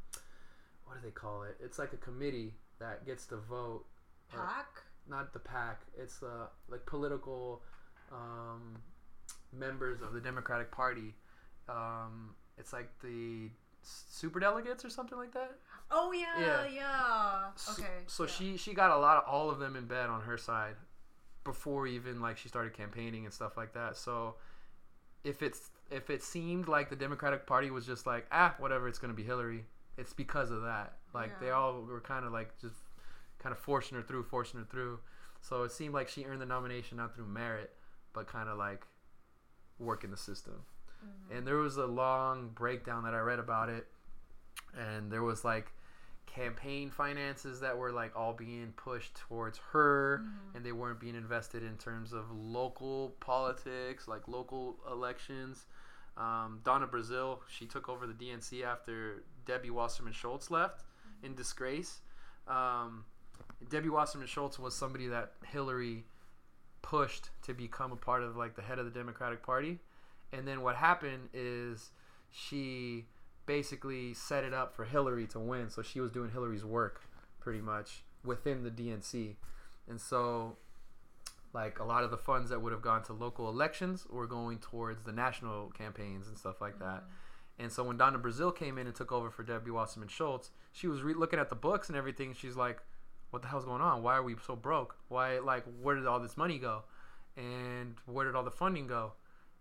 [0.85, 1.57] what do they call it?
[1.63, 3.85] It's like a committee that gets to vote.
[4.33, 4.67] or- pack.
[5.07, 5.81] not the pack.
[5.97, 7.61] It's uh, like political
[8.11, 8.77] um,
[9.53, 11.13] members of the Democratic Party.
[11.69, 13.49] Um, it's like the
[13.83, 15.57] super delegates or something like that.
[15.89, 16.67] Oh yeah, Yeah.
[16.67, 17.41] yeah.
[17.55, 17.91] So- Okay.
[18.07, 18.29] So yeah.
[18.29, 20.75] she she got a lot of all of them in bed on her side
[21.43, 23.97] before even like she started campaigning and stuff like that.
[23.97, 24.35] So
[25.23, 28.99] if it's if it seemed like the Democratic Party was just like ah whatever it's
[28.99, 29.65] gonna be Hillary,
[29.97, 30.93] it's because of that.
[31.13, 32.75] Like they all were kind of like just
[33.39, 34.99] kind of forcing her through, forcing her through.
[35.41, 37.73] So it seemed like she earned the nomination not through merit,
[38.13, 38.85] but kind of like
[39.81, 40.63] working the system.
[41.03, 41.37] Mm-hmm.
[41.37, 43.87] And there was a long breakdown that I read about it,
[44.77, 45.73] and there was like
[46.25, 50.55] campaign finances that were like all being pushed towards her Mm-hmm.
[50.57, 55.65] and they weren't being invested in terms of local politics like local elections
[56.17, 60.83] um, donna brazile she took over the dnc after debbie wasserman schultz left
[61.23, 61.99] in disgrace
[62.47, 63.03] um,
[63.69, 66.05] debbie wasserman schultz was somebody that hillary
[66.81, 69.79] pushed to become a part of like the head of the democratic party
[70.33, 71.91] and then what happened is
[72.31, 73.05] she
[73.45, 75.69] basically set it up for Hillary to win.
[75.69, 77.01] So she was doing Hillary's work
[77.39, 79.35] pretty much within the DNC.
[79.89, 80.57] And so
[81.53, 84.59] like a lot of the funds that would have gone to local elections were going
[84.59, 87.03] towards the national campaigns and stuff like that.
[87.03, 87.63] Mm-hmm.
[87.63, 90.87] And so when Donna Brazile came in and took over for Debbie Wasserman Schultz, she
[90.87, 92.33] was re- looking at the books and everything.
[92.33, 92.81] She's like,
[93.31, 94.03] "What the hell's going on?
[94.03, 94.95] Why are we so broke?
[95.09, 96.83] Why like where did all this money go?
[97.35, 99.13] And where did all the funding go?"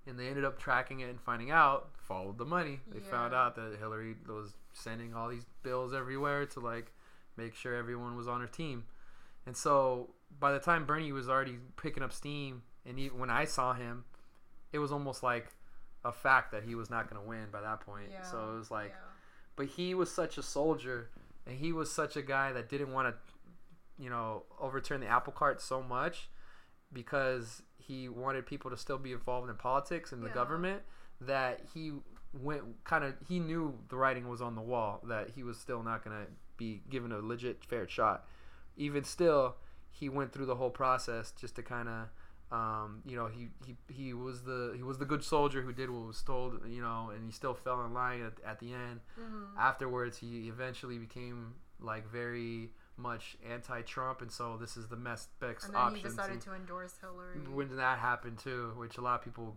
[0.06, 2.80] And they ended up tracking it and finding out, followed the money.
[2.92, 6.92] They found out that Hillary was sending all these bills everywhere to like
[7.36, 8.84] make sure everyone was on her team.
[9.46, 13.44] And so by the time Bernie was already picking up steam, and even when I
[13.44, 14.04] saw him,
[14.72, 15.48] it was almost like
[16.04, 18.08] a fact that he was not going to win by that point.
[18.10, 18.22] Yeah.
[18.22, 19.10] So it was like, yeah.
[19.56, 21.10] but he was such a soldier,
[21.46, 23.29] and he was such a guy that didn't want to,
[24.00, 26.30] you know, overturn the apple cart so much
[26.92, 30.34] because he wanted people to still be involved in politics and the Yeah.
[30.34, 30.82] government
[31.20, 31.92] that he
[32.32, 35.82] went kind of he knew the writing was on the wall that he was still
[35.82, 38.24] not going to be given a legit fair shot
[38.76, 39.56] even still
[39.90, 42.08] he went through the whole process just to kind of
[42.56, 45.90] um, you know he, he he was the he was the good soldier who did
[45.90, 49.00] what was told you know and he still fell in line at, at the end
[49.18, 49.46] Mhm.
[49.58, 52.70] afterwards he eventually became like very
[53.00, 56.48] much anti-Trump and so this is the best best And then option he decided to-
[56.50, 57.38] to endorse Hillary.
[57.48, 59.56] when that happened too, which a lot of people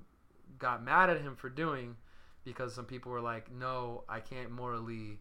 [0.59, 1.97] got mad at him for doing
[2.43, 5.19] because some people were like, "No, I can't morally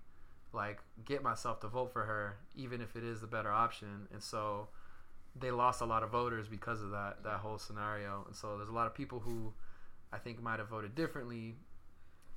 [0.52, 4.22] like get myself to vote for her even if it is the better option." And
[4.22, 4.68] so
[5.34, 8.24] they lost a lot of voters because of that that whole scenario.
[8.26, 9.54] And so there's a lot of people who
[10.12, 11.56] I think might have voted differently.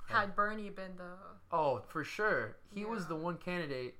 [0.08, 1.16] Had Bernie been the
[1.50, 2.56] Oh, for sure.
[2.70, 3.98] He was the one candidate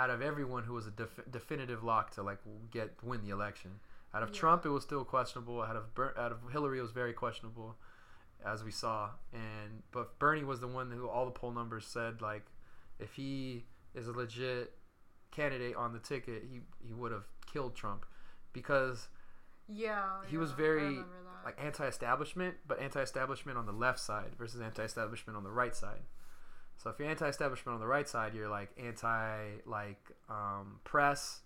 [0.00, 2.38] out of everyone who was a def- definitive lock to like
[2.70, 3.70] get win the election.
[4.14, 4.40] Out of Yeah.
[4.40, 5.62] Trump, it was still questionable.
[5.62, 7.76] Out of Ber- out of Hillary, it was very questionable,
[8.44, 9.10] as we saw.
[9.32, 12.46] And but Bernie was the one who all the poll numbers said like,
[12.98, 13.64] if he
[13.94, 14.72] is a legit
[15.30, 18.06] candidate on the ticket, he he would have killed Trump,
[18.52, 19.08] because
[19.68, 20.22] yeah.
[20.26, 20.98] He was yeah, I very,
[21.44, 26.02] like anti-establishment, but anti-establishment on the left side versus anti-establishment on the right side.
[26.82, 29.36] So if you're anti-establishment on the right side, you're like anti
[29.66, 30.00] like
[30.30, 31.40] um, press.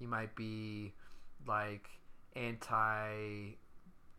[0.00, 0.94] You might be
[1.46, 1.88] like
[2.34, 3.54] anti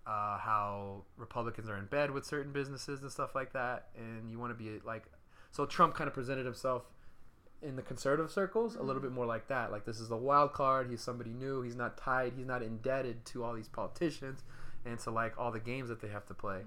[0.07, 4.39] uh, how Republicans are in bed with certain businesses and stuff like that, and you
[4.39, 5.03] want to be like.
[5.51, 6.83] So Trump kind of presented himself
[7.61, 9.73] in the conservative circles a little bit more like that.
[9.73, 10.89] Like this is the wild card.
[10.89, 11.61] He's somebody new.
[11.61, 12.31] He's not tied.
[12.37, 14.43] He's not indebted to all these politicians
[14.85, 16.61] and to like all the games that they have to play.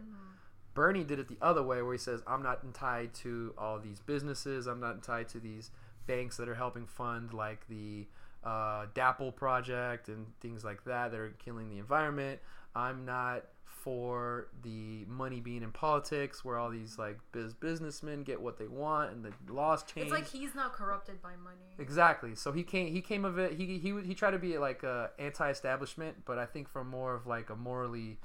[0.75, 4.01] Bernie did it the other way, where he says, "I'm not tied to all these
[4.01, 4.67] businesses.
[4.67, 5.71] I'm not tied to these
[6.07, 8.07] banks that are helping fund like the
[8.45, 12.41] uh, DAPL project and things like that that are killing the environment.
[12.75, 13.45] I'm not
[13.85, 18.67] for the money being in politics, where all these like biz businessmen get what they
[18.67, 20.07] want and the laws change.
[20.07, 21.75] It's like he's not corrupted by money.
[21.79, 22.35] Exactly.
[22.35, 22.93] So he came.
[22.93, 23.53] He came of it.
[23.53, 27.27] He he he tried to be like a anti-establishment, but I think from more of
[27.27, 28.19] like a morally,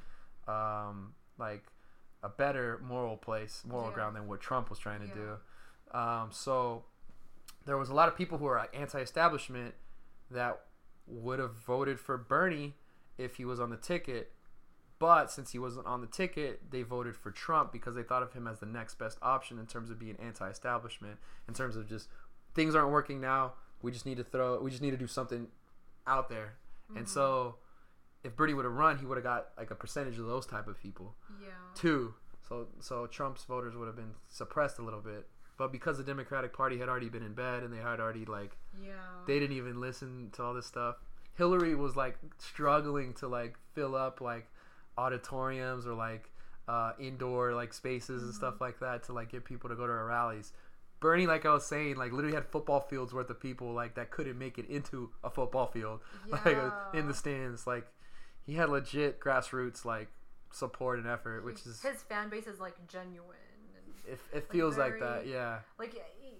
[0.47, 1.65] um, like
[2.21, 3.93] a better moral place, moral Yeah.
[3.95, 5.13] ground than what Trump was trying to Yeah.
[5.93, 5.97] do.
[5.97, 6.85] Um, so
[7.65, 9.75] there was a lot of people who are anti-establishment
[10.31, 10.65] that
[11.07, 12.75] would have voted for Bernie
[13.17, 14.33] if he was on the ticket.
[14.99, 18.33] But since he wasn't on the ticket, they voted for Trump because they thought of
[18.33, 22.09] him as the next best option in terms of being anti-establishment, in terms of just
[22.53, 23.53] things aren't working now.
[23.81, 24.59] We just need to throw.
[24.61, 25.49] We just need to do something
[26.05, 26.57] out there.
[26.95, 27.59] And so,
[28.23, 30.67] if Bernie would have run, he would have got like a percentage of those type
[30.67, 31.49] of people Yeah.
[31.75, 32.13] too.
[32.47, 35.27] So so Trump's voters would have been suppressed a little bit.
[35.57, 38.57] But because the Democratic Party had already been in bed and they had already like
[38.73, 38.93] Yeah.
[39.27, 40.97] they didn't even listen to all this stuff.
[41.35, 44.47] Hillary was like struggling to like fill up like
[44.97, 46.29] auditoriums or like
[46.67, 49.93] uh, indoor like spaces and stuff like that to like get people to go to
[49.93, 50.53] her rallies.
[50.99, 54.11] Bernie, like I was saying, like literally had football fields worth of people like that
[54.11, 57.65] couldn't make it into a football field, like uh, in the stands.
[57.65, 57.87] Like
[58.49, 60.09] he had legit grassroots like
[60.51, 63.35] support and effort, which is his fan base is like genuine.
[64.07, 65.59] It, it feels like that, yeah.
[65.77, 65.93] like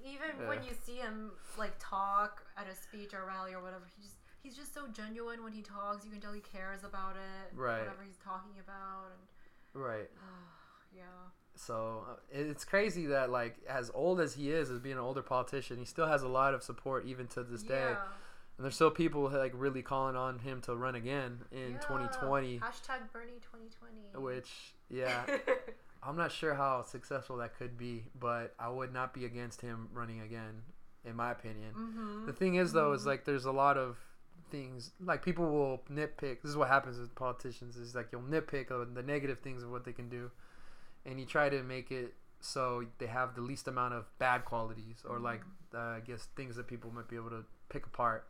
[0.03, 4.01] even when you see him like talk at a speech or rally or whatever, he
[4.01, 6.03] just he's just so genuine when he talks.
[6.03, 7.55] You can tell he cares about it.
[7.55, 7.79] Right.
[7.79, 10.09] Whatever he's talking about and Right.
[10.95, 11.03] yeah.
[11.55, 15.21] So uh, it's crazy that like as old as he is, as being an older
[15.21, 17.93] politician, he still has a lot of support even to this day.
[18.59, 21.77] And there's still people like really calling on him to run again in Yeah.
[21.77, 24.21] 2020, Hashtag Bernie 2020.
[24.21, 25.23] which yeah,
[26.03, 29.87] I'm not sure how successful that could be, but I would not be against him
[29.93, 30.63] running again,
[31.05, 31.71] in my opinion.
[31.73, 32.25] mm-hmm.
[32.25, 33.95] The thing is though, is like there's a lot of
[34.51, 36.41] things like people will nitpick.
[36.41, 37.77] This is what happens with politicians.
[37.77, 40.31] Is like you'll nitpick the negative things of what they can do,
[41.05, 45.03] and you try to make it so they have the least amount of bad qualities
[45.07, 45.41] or like
[45.73, 48.27] uh, I guess things that people might be able to pick apart,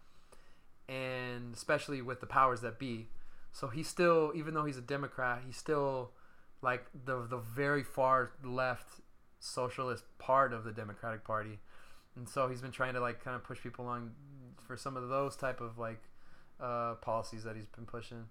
[0.89, 3.07] and especially with the powers that be.
[3.51, 6.11] So he's still, even though he's a Democrat, he's still
[6.61, 9.01] like the the very far left
[9.39, 11.59] socialist part of the Democratic Party,
[12.15, 14.11] and so he's been trying to like kind of push people along
[14.67, 16.01] for some of those type of like
[16.59, 18.25] uh, policies that he's been pushing.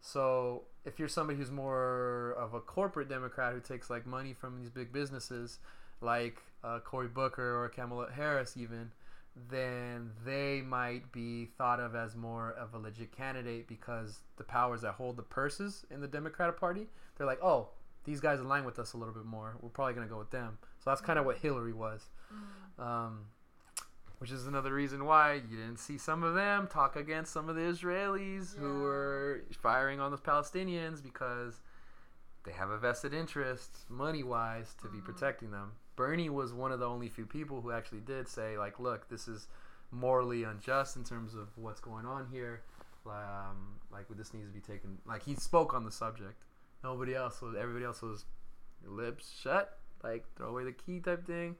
[0.00, 4.60] So if you're somebody who's more of a corporate Democrat who takes like money from
[4.60, 5.58] these big businesses,
[6.00, 8.92] like uh, Cory Booker or Kamala Harris, even,
[9.50, 14.80] then they might be thought of as more of a legit candidate because the powers
[14.80, 17.68] that hold the purses in the Democratic Party, they're like, oh,
[18.04, 19.56] these guys align with us a little bit more.
[19.60, 20.58] We're probably gonna go with them.
[20.78, 22.08] So that's kind of what Hillary was.
[22.78, 23.26] Um,
[24.18, 27.56] which is another reason why you didn't see some of them talk against some of
[27.56, 31.60] the Israelis who were firing on the Palestinians because
[32.44, 35.72] they have a vested interest, money wise, to be protecting them.
[35.96, 39.26] Bernie was one of the only few people who actually did say, like, look, this
[39.26, 39.48] is
[39.90, 42.62] morally unjust in terms of what's going on here.
[43.06, 44.98] Um, like, this needs to be taken.
[45.06, 46.42] Like, he spoke on the subject.
[46.84, 47.54] Nobody else was.
[47.58, 48.24] Everybody else was
[48.84, 51.56] lips shut, like throw away the key type thing.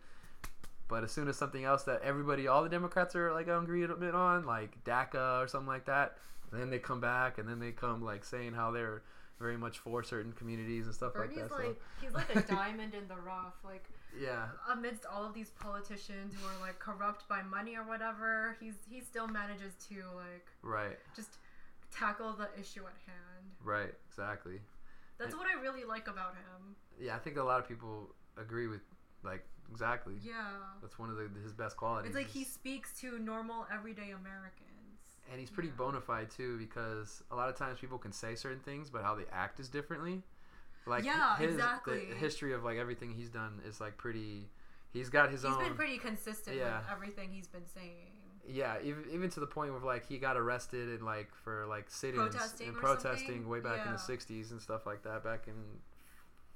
[0.88, 3.96] But as soon as something else that everybody, all the Democrats are like agreed a
[3.96, 6.16] bit on, like DACA or something like that,
[6.52, 9.02] then they come back and then they come like saying how they're
[9.40, 11.58] very much for certain communities and stuff Bernie's like that.
[11.58, 13.54] like he's like a diamond in the rough.
[13.64, 17.82] Like so, yeah, amidst all of these politicians who are like corrupt by money or
[17.84, 21.38] whatever, he's he still manages to like right, just
[21.90, 23.46] tackle the issue at hand.
[23.64, 24.60] right, exactly.
[25.18, 26.76] That's what I really like about him.
[27.00, 28.82] Yeah, I think a lot of people agree with
[29.24, 30.14] like exactly.
[30.22, 30.34] Yeah.
[30.82, 32.08] That's one of the, his best qualities.
[32.10, 34.62] It's like he speaks to normal everyday Americans.
[35.30, 35.74] and he's pretty Yeah.
[35.78, 39.14] bona fide too because a lot of times people can say certain things but how
[39.14, 40.22] they act is differently
[40.86, 42.06] like Yeah, his, exactly.
[42.10, 44.48] the history of like everything he's done is like pretty
[44.92, 46.78] he's got his He's own He's been pretty consistent Yeah.
[46.78, 48.12] with everything he's been saying.
[48.48, 51.86] yeah even, even to the point where like he got arrested and like for like
[51.90, 53.48] sit-ins Protesting and protesting something?
[53.48, 55.54] way back in the 60s and stuff like that back in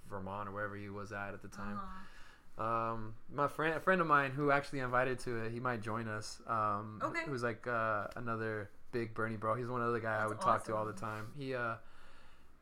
[0.09, 2.65] vermont or wherever he was at at the time Uh-huh.
[2.93, 6.07] um, my friend, a friend of mine who actually invited to it, he might join
[6.09, 6.41] us.
[6.47, 7.21] Um, Okay.
[7.27, 9.55] Who's like uh, another big Bernie bro.
[9.55, 11.29] He's one of the other guy I That's would talk to all the time.
[11.39, 11.77] He, uh,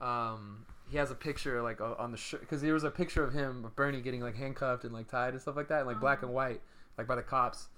[0.01, 3.33] um, he has a picture like on the shirt because there was a picture of
[3.33, 6.01] him, of Bernie getting like handcuffed and like tied and stuff like that, and, like
[6.01, 6.27] black Uh-huh.
[6.27, 6.61] and white,
[6.97, 7.69] like by the cops.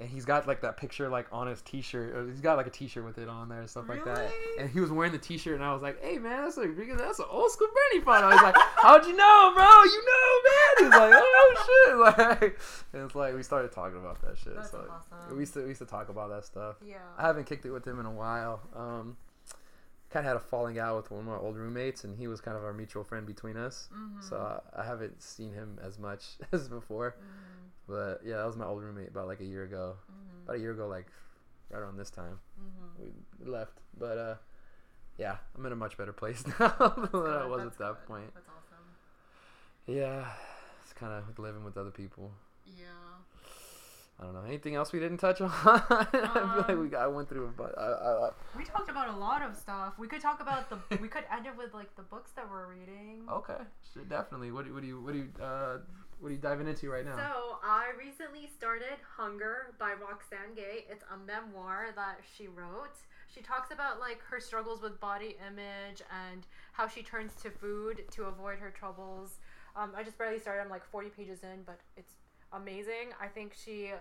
[0.00, 2.28] And he's got like that picture like on his T-shirt.
[2.28, 4.30] He's got like a T-shirt with it on there and stuff like that.
[4.56, 7.18] And he was wearing the T-shirt, and I was like, "Hey man, that's like that's
[7.18, 9.64] an old school Bernie photo." I was like, "How'd you know, bro?
[9.64, 11.96] You know, man." He's like, "Oh shit!"
[12.40, 12.58] Like,
[12.92, 14.54] and it's like we started talking about that shit.
[14.54, 15.34] That's so awesome.
[15.34, 16.76] we used to we used to talk about that stuff.
[16.86, 16.98] Yeah.
[17.16, 18.60] I haven't kicked it with him in a while.
[18.76, 19.16] Um,
[20.10, 22.40] kind of had a falling out with one of my old roommates, and he was
[22.40, 23.88] kind of our mutual friend between us.
[23.92, 24.22] Mhm.
[24.22, 27.16] So I, I haven't seen him as much as before.
[27.18, 27.68] Mhm.
[27.88, 29.96] But yeah, that was my old roommate about like a year ago.
[30.10, 30.44] Mhm.
[30.44, 31.06] About a year ago, like
[31.70, 33.12] right around this time Mhm.
[33.40, 33.80] we left.
[33.98, 34.34] But uh,
[35.18, 38.06] yeah, I'm in a much better place now than I was that's at that good.
[38.06, 38.34] point.
[38.34, 38.84] That's awesome.
[39.86, 40.26] Yeah,
[40.82, 42.32] it's kind of living with other people.
[42.66, 42.84] Yeah.
[44.20, 44.42] I don't know.
[44.42, 45.48] Anything else we didn't touch on?
[45.64, 49.08] I feel like Um, we I went through, but I, I, I, We talked about
[49.08, 49.94] a lot of stuff.
[49.98, 50.96] We could talk about the.
[50.98, 53.26] we could end it with like the books that we're reading.
[53.30, 53.58] okay,
[53.92, 54.50] sure, definitely.
[54.50, 55.78] What do, what do you what do you uh,
[56.20, 57.16] what are you diving into right now?
[57.16, 60.84] So I recently started Hunger by Roxane Gay.
[60.90, 62.98] It's a memoir that she wrote.
[63.32, 68.02] She talks about like her struggles with body image and how she turns to food
[68.12, 69.38] to avoid her troubles.
[69.76, 70.62] Um, I just barely started.
[70.62, 72.14] I'm like 40 pages in, but it's
[72.52, 73.12] amazing.
[73.20, 73.92] I think she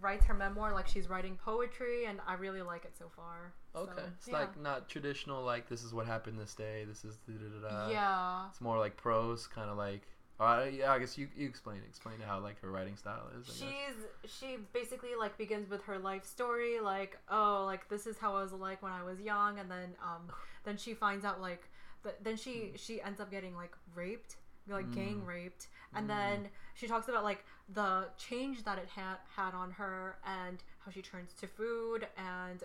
[0.00, 3.52] writes her memoir like she's writing poetry, and I really like it so far.
[3.76, 4.38] okay, So, it's yeah.
[4.40, 5.42] like not traditional.
[5.44, 6.84] Like this is what happened this day.
[6.86, 7.90] This is da da da.
[7.90, 8.46] yeah.
[8.50, 10.02] It's more like prose, kind of like.
[10.40, 13.46] Uh, yeah, I guess you you explain explain how like her writing style is.
[13.46, 13.74] I guess.
[14.24, 18.34] She's she basically like begins with her life story, like oh like this is how
[18.34, 20.22] I was like when I was young, and then um
[20.64, 21.68] then she finds out like
[22.02, 24.36] th- then she she ends up getting like raped,
[24.68, 25.28] like gang Mm.
[25.28, 26.08] raped, and Mm.
[26.08, 27.44] then she talks about like
[27.74, 32.64] the change that it had had on her and how she turns to food and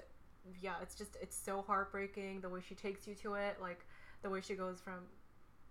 [0.62, 3.86] yeah it's just it's so heartbreaking the way she takes you to it like
[4.24, 5.00] the way she goes from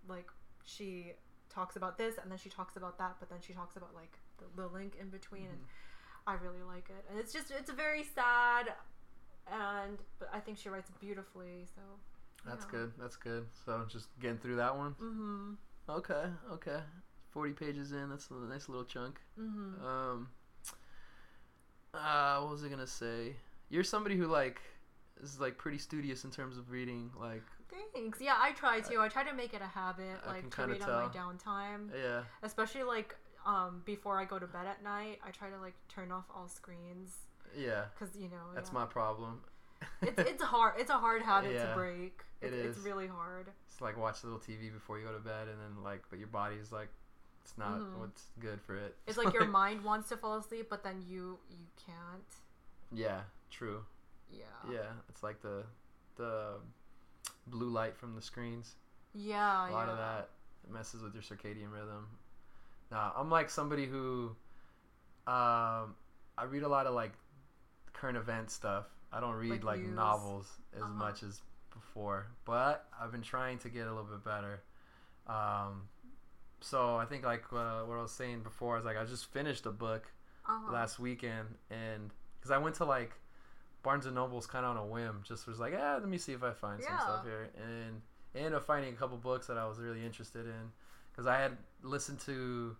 [0.07, 0.27] like
[0.65, 1.13] she
[1.49, 4.17] talks about this and then she talks about that but then she talks about like
[4.37, 6.29] the, the link in between and Mm-hmm.
[6.29, 8.73] i really like it and it's just it's very sad
[9.51, 11.81] and but i think she writes beautifully so
[12.45, 12.71] That's yeah.
[12.79, 12.91] good.
[12.99, 13.45] That's good.
[13.65, 14.95] So just getting through that one.
[15.01, 15.53] mm-hmm
[15.89, 16.25] Okay.
[16.53, 16.79] Okay.
[17.37, 18.09] Forty pages in.
[18.09, 19.19] That's a nice little chunk.
[19.39, 20.29] mm-hmm Um.
[21.93, 23.35] Uh, what was I gonna say?
[23.69, 24.59] You're somebody who like
[25.21, 27.11] is like pretty studious in terms of reading.
[27.19, 27.43] Like,
[27.93, 30.65] thanks yeah i try to i try to make it a habit I like to
[30.65, 35.19] read on my downtime yeah, especially like um before i go to bed at night
[35.27, 37.17] i try to like turn off all screens
[37.55, 37.83] yeah.
[37.93, 38.79] because you know That's yeah.
[38.79, 39.41] my problem.
[40.01, 43.47] it's it's hard it's a hard habit Yeah, to break it it's, it's really hard
[43.69, 46.19] It's like watch a little TV before you go to bed, and then like, but
[46.19, 46.89] your body's like
[47.47, 47.99] It's not Mhm.
[47.99, 48.97] what's good for it.
[49.07, 52.27] It's like your mind wants to fall asleep, but then you you can't.
[52.91, 53.85] Yeah, true.
[54.29, 54.43] Yeah.
[54.69, 55.63] Yeah, it's like the
[56.17, 56.55] the
[57.47, 58.75] blue light from the screens.
[59.13, 59.69] Yeah.
[59.69, 59.91] a lot yeah.
[59.93, 60.29] of that
[60.69, 62.09] messes with your circadian rhythm.
[62.91, 64.35] Now I'm like somebody who,
[65.25, 65.95] um,
[66.37, 67.13] I read a lot of like
[67.93, 68.87] current event stuff.
[69.13, 70.91] I don't read Like like, novels as Uh-huh.
[70.91, 71.41] much as
[71.73, 74.63] before, but I've been trying to get a little bit better.
[75.27, 75.87] Um,
[76.61, 79.65] so I think like uh, what I was saying before is like I just finished
[79.65, 80.11] a book
[80.47, 80.71] Uh-huh.
[80.71, 83.11] last weekend and because I went to like
[83.83, 86.33] Barnes and Noble's kind of on a whim, just was like, ah, let me see
[86.33, 88.01] if I find some stuff here, and
[88.35, 90.71] I ended up finding a couple books that I was really interested in
[91.11, 92.75] because I had listened to.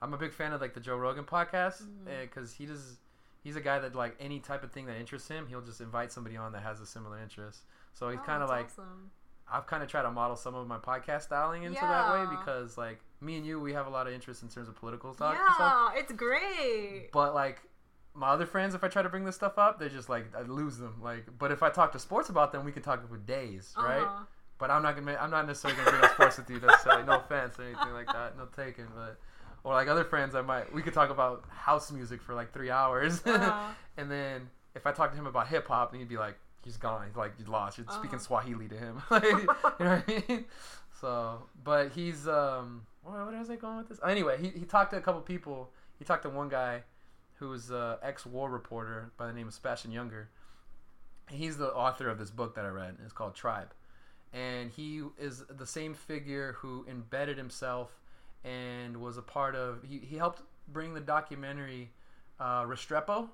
[0.00, 1.82] I'm a big fan of like the Joe Rogan podcast
[2.20, 2.96] because he does.
[3.44, 6.10] He's a guy that like any type of thing that interests him, he'll just invite
[6.12, 7.60] somebody on that has a similar interest.
[7.94, 9.10] So he's Oh, kind of like awesome.
[9.50, 12.76] I've kind of tried to model some of my podcast styling into that way because
[12.76, 15.36] like me and you, we have a lot of interest in terms of political talk
[15.36, 15.92] and stuff.
[15.94, 17.10] Yeah, it's great.
[17.12, 17.60] But like
[18.14, 20.42] my other friends, if I try to bring this stuff up, they're just like I
[20.42, 21.00] lose them.
[21.02, 24.02] Like, but if I talk to sports about them, we can talk for days, right?
[24.02, 24.24] Uh-huh.
[24.58, 25.16] But I'm not gonna.
[25.20, 27.04] I'm not necessarily gonna bring up sports with you necessarily.
[27.04, 28.36] No offense or anything like that.
[28.36, 28.86] No taken.
[28.94, 29.16] But
[29.62, 30.72] or like other friends, I might.
[30.72, 33.68] We could talk about house music for like three hours, Uh-huh.
[33.96, 36.76] and then if I talk to him about hip hop, then he'd be like, he's
[36.76, 37.06] gone.
[37.06, 37.78] He's like, you lost.
[37.78, 38.18] You're speaking Uh-huh.
[38.18, 39.00] Swahili to him.
[39.10, 39.46] like, you know
[39.78, 40.44] what I mean?
[41.00, 42.82] So, but he's um.
[43.10, 44.00] Where, where was I going with this?
[44.06, 45.70] Anyway, he he talked to a couple people.
[45.98, 46.82] He talked to one guy
[47.34, 50.26] who was a ex-war reporter by the name of Sebastian Junger.
[51.30, 52.96] He's the author of this book that I read.
[53.04, 53.72] It's called Tribe,
[54.32, 58.00] and he is the same figure who embedded himself
[58.44, 59.84] and was a part of.
[59.88, 61.90] He he helped bring the documentary
[62.40, 63.28] uh, Restrepo,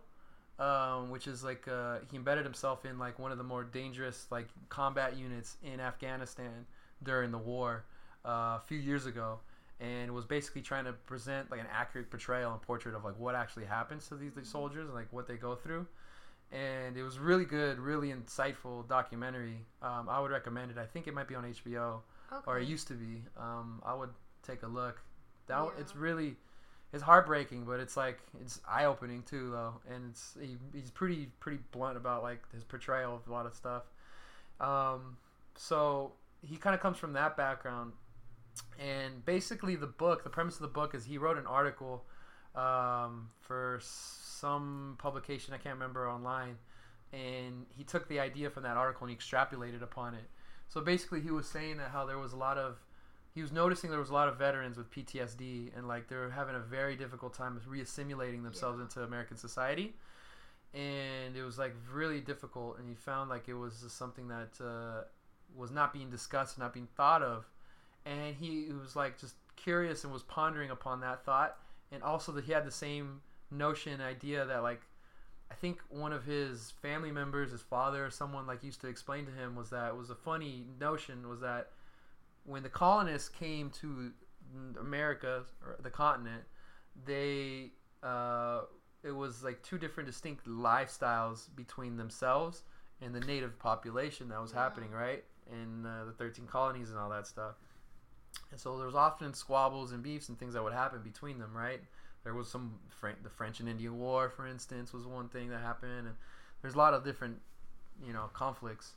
[0.59, 4.27] um, which is like uh, he embedded himself in like one of the more dangerous
[4.31, 6.67] like combat units in Afghanistan
[7.03, 7.85] during the war
[8.25, 9.41] uh, a few years ago,
[9.81, 13.35] and was basically trying to present like an accurate portrayal and portrait of like what
[13.35, 15.87] actually happens to these, these soldiers and like what they go through.
[16.53, 19.59] And it was really good, really insightful documentary.
[19.83, 20.79] Um, I would recommend it.
[20.79, 22.01] I think it might be on HBO
[22.33, 22.43] Okay.
[22.47, 23.23] or it used to be.
[23.37, 24.11] Um, I would
[24.43, 25.01] take a look.
[25.47, 25.71] That Yeah.
[25.79, 26.37] it's really
[26.93, 31.27] it's heartbreaking, but it's like it's eye opening too, though, and it's he, he's pretty
[31.41, 33.83] pretty blunt about like his portrayal of a lot of stuff.
[34.61, 35.17] Um,
[35.57, 36.13] so
[36.43, 37.93] he kind of comes from that background,
[38.79, 42.05] and basically the book, the premise of the book is he wrote an article
[42.55, 46.57] um, for some publication I can't remember online,
[47.13, 50.25] and he took the idea from that article and he extrapolated upon it.
[50.69, 52.79] So basically, he was saying that how there was a lot of,
[53.35, 56.31] he was noticing there was a lot of veterans with PTSD and like they were
[56.31, 58.85] having a very difficult time reassimilating themselves Yeah.
[58.85, 59.95] into American society,
[60.73, 62.79] and it was like really difficult.
[62.79, 65.05] And he found like it was just something that uh,
[65.55, 67.45] was not being discussed, not being thought of,
[68.05, 71.57] and he was like just curious and was pondering upon that thought,
[71.93, 74.81] and also that he had the same notion idea that like
[75.51, 79.27] I think one of his family members, his father or someone like used to explain
[79.27, 81.71] to him was that it was a funny notion was that
[82.45, 84.13] when the colonists came to
[84.81, 86.43] America or the continent,
[87.07, 87.71] they
[88.03, 88.63] uh,
[89.03, 92.63] it was like two different distinct lifestyles between themselves
[93.01, 94.63] and the native population that was Yeah.
[94.63, 97.55] happening right in uh, the 13 colonies and all that stuff.
[98.55, 101.51] And so there was often squabbles and beefs and things that would happen between them,
[101.57, 101.81] right?
[102.23, 102.79] There was some
[103.25, 106.15] the French and Indian War, for instance, was one thing that happened, and
[106.63, 107.41] there's a lot of different,
[108.07, 108.93] you know, conflicts.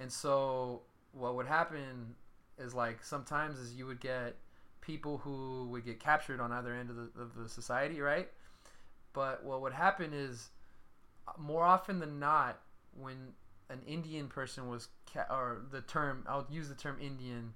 [0.00, 2.14] And so what would happen
[2.58, 4.36] is like sometimes is you would get
[4.82, 8.28] people who would get captured on either end of the, of the society, right?
[9.14, 10.50] But what would happen is
[11.26, 12.60] uh, more often than not,
[12.94, 13.32] when
[13.70, 17.54] an Indian person was, ca- or the term, I'll use the term Indian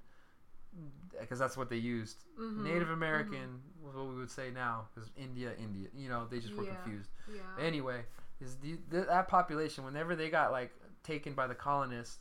[1.20, 2.24] because that's what they used.
[2.38, 6.40] Mhm, Native American was what we would say now because India, India, you know, they
[6.40, 6.74] just were Yeah.
[6.74, 7.10] confused.
[7.28, 7.42] Yeah.
[7.58, 8.04] Anyway,
[8.40, 10.72] is the, th that population whenever they got like
[11.02, 12.18] taken by the colonists,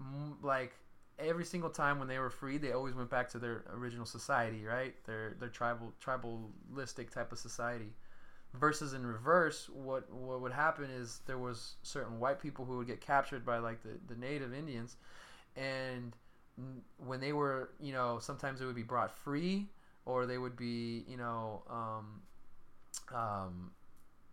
[0.00, 0.72] m- like
[1.18, 4.64] every single time when they were free, they always went back to their original society,
[4.64, 4.94] right?
[5.06, 7.94] Their their tribal tribalistic type of society.
[8.54, 12.86] Versus in reverse, what what would happen is there was certain white people who would
[12.86, 14.96] get captured by like the, the native Indians,
[15.56, 16.16] and
[16.98, 19.66] when they were, you know, sometimes they would be brought free,
[20.04, 22.22] or they would be, you know, um,
[23.14, 23.70] um,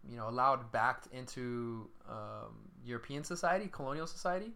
[0.10, 4.52] you know, allowed back into um, European society, colonial society.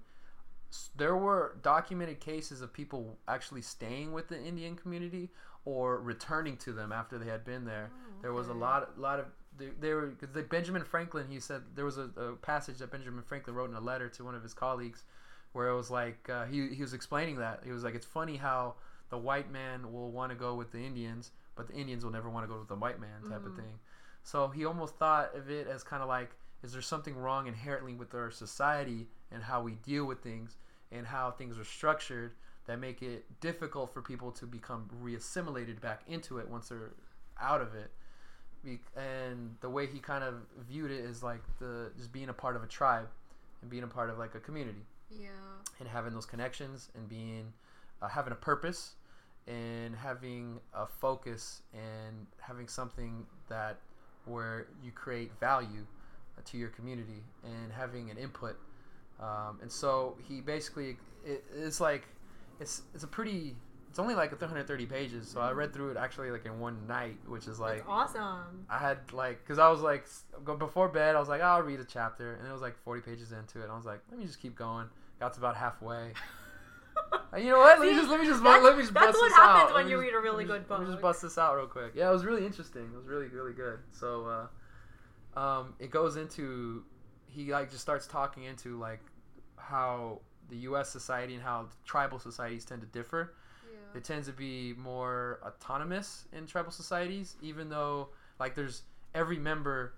[0.97, 5.29] There were documented cases of people actually staying with the Indian community
[5.63, 7.89] or returning to them after they had been there.
[8.21, 8.59] There was a okay.
[8.59, 9.25] lot, lot of
[9.57, 11.27] they, they were because the Benjamin Franklin.
[11.29, 14.23] He said there was a, a passage that Benjamin Franklin wrote in a letter to
[14.23, 15.03] one of his colleagues,
[15.53, 18.37] where it was like uh, he he was explaining that he was like it's funny
[18.37, 18.75] how
[19.09, 22.29] the white man will want to go with the Indians, but the Indians will never
[22.29, 23.57] want to go with the white man type of Mhm.
[23.57, 23.79] thing.
[24.23, 27.93] So he almost thought of it as kind of like, is there something wrong inherently
[27.93, 30.57] with our society and how we deal with things
[30.91, 32.33] and how things are structured
[32.65, 36.91] that make it difficult for people to become reassimilated back into it once they're
[37.39, 37.89] out of it.
[38.65, 42.33] Be- And the way he kind of viewed it is like the just being a
[42.33, 43.07] part of a tribe
[43.61, 45.29] and being a part of like a community Yeah.
[45.79, 47.53] and having those connections and being
[48.01, 48.93] uh, having a purpose
[49.47, 53.77] and having a focus and having something that
[54.25, 55.85] where you create value
[56.37, 58.57] uh, to your community and having an input
[59.19, 62.03] um, and so he basically it, it's like
[62.59, 63.55] it's it's a pretty
[63.97, 67.17] it's only like 330 pages so i read through it actually like in one night
[67.25, 68.67] which is like That's awesome.
[68.69, 70.05] I had like, cause I was like,
[70.43, 73.01] go before bed, I was like, I'll read a chapter, and it was like 40
[73.01, 73.69] pages into it.
[73.71, 74.85] I was like, let me just keep going.
[75.19, 76.13] Got to about halfway.
[77.31, 77.79] And you know what?
[77.79, 79.55] Let me just let me just that's- let me just that's bust what this out.
[79.57, 81.37] happens when you just- read a really me just- good Let me just bust this
[81.39, 81.93] out real quick.
[81.95, 82.83] Yeah, it was really interesting.
[82.93, 83.79] It was really really good.
[83.91, 84.47] So,
[85.35, 86.83] uh, um, it goes into
[87.27, 89.01] he like just starts talking into like
[89.57, 90.89] how the U.S.
[90.89, 93.33] society and how tribal societies tend to differ
[93.95, 98.09] It tends to be more autonomous in tribal societies even though
[98.39, 98.83] like there's
[99.15, 99.93] every member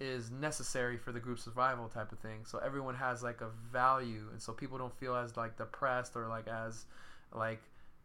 [0.00, 4.28] is necessary for the group survival type of thing so everyone has like a value
[4.32, 6.86] and so people don't feel as like depressed or like as
[7.32, 7.62] like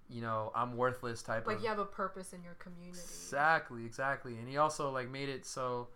[0.09, 2.99] you know i'm worthless type of Like of you have a purpose in your community.
[2.99, 4.37] Exactly, exactly.
[4.37, 5.89] And he also like made it so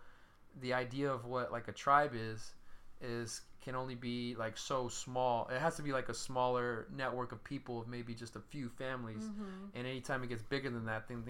[0.60, 2.52] the idea of what like a tribe is
[3.00, 5.48] is can only be like so small.
[5.54, 8.68] It has to be like a smaller network of people of maybe just a few
[8.68, 9.22] families.
[9.22, 9.76] Mm-hmm.
[9.76, 11.24] And anytime it gets bigger than that, then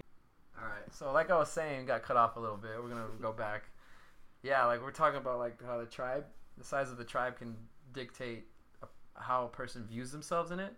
[0.59, 0.91] all right.
[0.91, 2.71] So like I was saying, got cut off a little bit.
[2.81, 3.65] We're gonna go back.
[4.41, 6.25] Yeah, like we're talking about like how the tribe,
[6.57, 7.55] the size of the tribe can
[7.93, 8.45] dictate
[8.81, 10.73] a, how a person views themselves in it.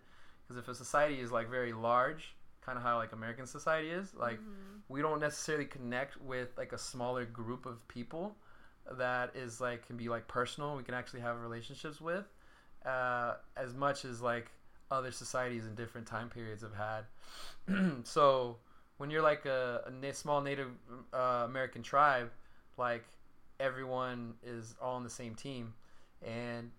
[0.46, 4.14] Because if a society is like very large, kind of how like American society is,
[4.14, 4.78] like Mm-hmm.
[4.88, 8.36] we don't necessarily connect with like a smaller group of people
[8.92, 12.24] that is like can be like personal we can actually have relationships with
[12.84, 14.50] uh, as much as like
[14.90, 17.04] other societies in different time periods have had.
[18.04, 18.56] So
[18.98, 20.68] when you're like a, a small native
[21.12, 22.30] uh, american tribe
[22.78, 23.04] like
[23.58, 25.74] everyone is all on the same team.
[26.22, 26.70] And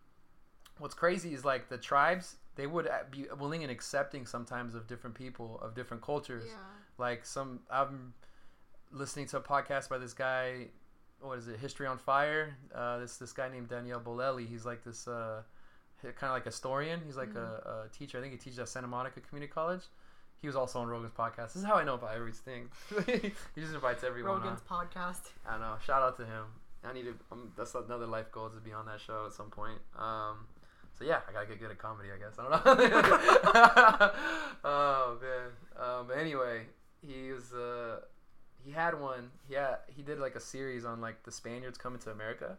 [0.79, 4.87] what's crazy is like the tribes they would uh, be willing and accepting sometimes of
[4.87, 6.45] different people of different cultures.
[6.47, 6.53] Yeah.
[6.97, 8.13] like some i'm
[8.91, 10.67] listening to a podcast by this guy
[11.21, 14.83] what is it history on fire uh, this this guy named daniele bolelli he's like
[14.83, 15.41] this uh,
[16.01, 18.69] kind of like a historian he's like a, a teacher i think he teaches at
[18.69, 19.81] santa monica community college
[20.39, 22.69] he was also on rogan's podcast this is how i know about everything
[23.05, 24.41] he just invites everyone on.
[24.41, 25.31] Rogan's podcast.
[25.47, 25.75] I know.
[25.83, 26.45] Shout out to him.
[26.83, 27.15] I need to.
[27.31, 29.79] Um, that's another life goal to be on that show at some point.
[29.97, 30.45] Um,
[30.97, 32.09] so yeah, I gotta get good at comedy.
[32.13, 34.11] I guess I don't know.
[34.63, 35.49] oh man.
[35.79, 36.63] Um, but anyway,
[37.05, 37.53] he was.
[37.53, 37.99] Uh,
[38.67, 39.31] he had one.
[39.49, 42.57] Yeah, he did like a series on like the Spaniards coming to America,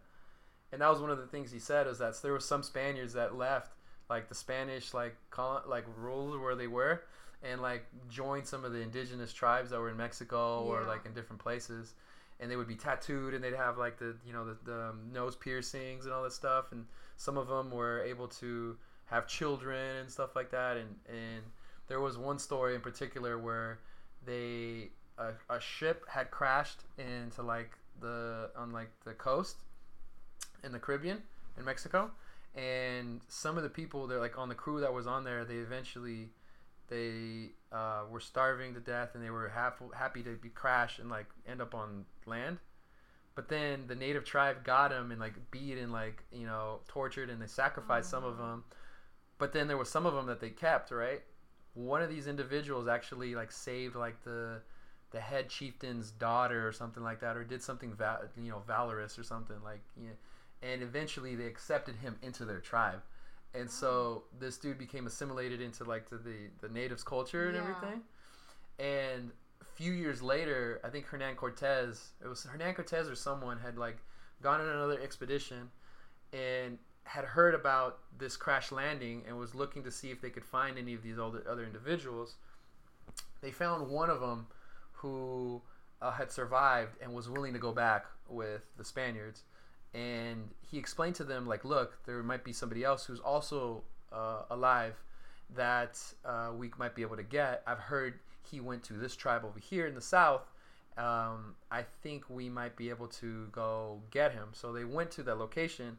[0.72, 3.12] and that was one of the things he said was that there were some Spaniards
[3.12, 3.72] that left
[4.08, 7.02] like the Spanish like col- like rule where they were,
[7.42, 11.12] and like joined some of the indigenous tribes that were in Mexico or like in
[11.12, 11.92] different places,
[12.40, 15.10] and they would be tattooed and they'd have like the you know the, the um,
[15.12, 16.86] nose piercings and all that stuff, and
[17.18, 21.42] some of them were able to have children and stuff like that, and and
[21.86, 23.80] there was one story in particular where
[24.24, 29.56] they a, a ship had crashed into like the on like the coast
[30.64, 31.22] in the Caribbean
[31.58, 32.10] in Mexico.
[32.55, 35.56] And some of the people they're like on the crew that was on there they
[35.56, 36.30] eventually
[36.88, 41.10] they uh, were starving to death and they were half, happy to be crashed and
[41.10, 42.58] like end up on land.
[43.34, 47.30] But then the native tribe got them and like beat and like you know tortured
[47.30, 48.64] and they sacrificed some of them
[49.38, 51.22] but then there was some of them that they kept right?
[51.74, 54.60] One of these individuals actually like saved like the
[55.10, 59.18] the head chieftain's daughter or something like that or did something val- you know valorous
[59.18, 60.14] or something like you know,
[60.62, 63.00] and eventually they accepted him into their tribe.
[63.54, 64.22] And so oh.
[64.38, 67.62] this dude became assimilated into like the the, the natives culture and Yeah.
[67.62, 68.02] everything.
[68.78, 73.58] And a few years later i think hernan cortez it was hernan cortez or someone
[73.58, 73.98] had like
[74.42, 75.70] gone on another expedition
[76.32, 80.44] and had heard about this crash landing and was looking to see if they could
[80.44, 82.34] find any of these other, other individuals.
[83.40, 84.46] They found one of them
[84.99, 85.60] who
[86.02, 89.43] uh, had survived and was willing to go back with the Spaniards.
[89.94, 94.43] And he explained to them, like, look, there might be somebody else who's also uh,
[94.51, 94.94] alive
[95.57, 97.62] that uh, we might be able to get.
[97.67, 98.15] I've heard
[98.51, 100.43] he went to this tribe over here in the south.
[100.99, 104.49] Um, I think we might be able to go get him.
[104.52, 105.97] So they went to that location.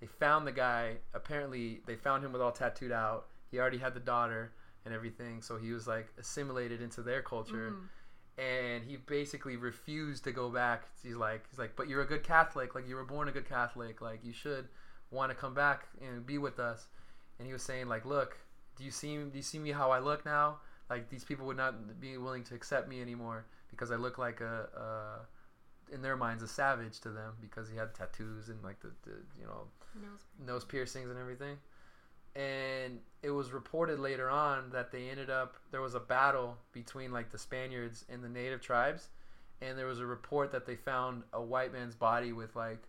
[0.00, 0.96] They found the guy.
[1.14, 3.26] Apparently, they found him with all tattooed out.
[3.50, 4.52] He already had the daughter
[4.84, 5.40] and everything.
[5.40, 7.88] So he was like assimilated into their culture Mhm.
[8.38, 10.84] And he basically refused to go back.
[11.02, 12.74] He's like, he's like, but you're a good Catholic.
[12.74, 14.00] Like you were born a good Catholic.
[14.00, 14.68] Like you should
[15.10, 16.86] want to come back and be with us.
[17.38, 18.36] And he was saying like, look,
[18.76, 20.58] do you see do you see me how I look now?
[20.90, 24.40] Like these people would not be willing to accept me anymore because I look like
[24.40, 24.68] a,
[25.90, 28.90] a in their minds a savage to them because he had tattoos and like the,
[29.04, 29.68] the you know
[30.44, 31.56] nose piercings and everything.
[32.36, 37.12] And it was reported later on that they ended up there was a battle between
[37.12, 39.08] like the Spaniards and the native tribes,
[39.60, 42.88] and there was a report that they found a white man's body with like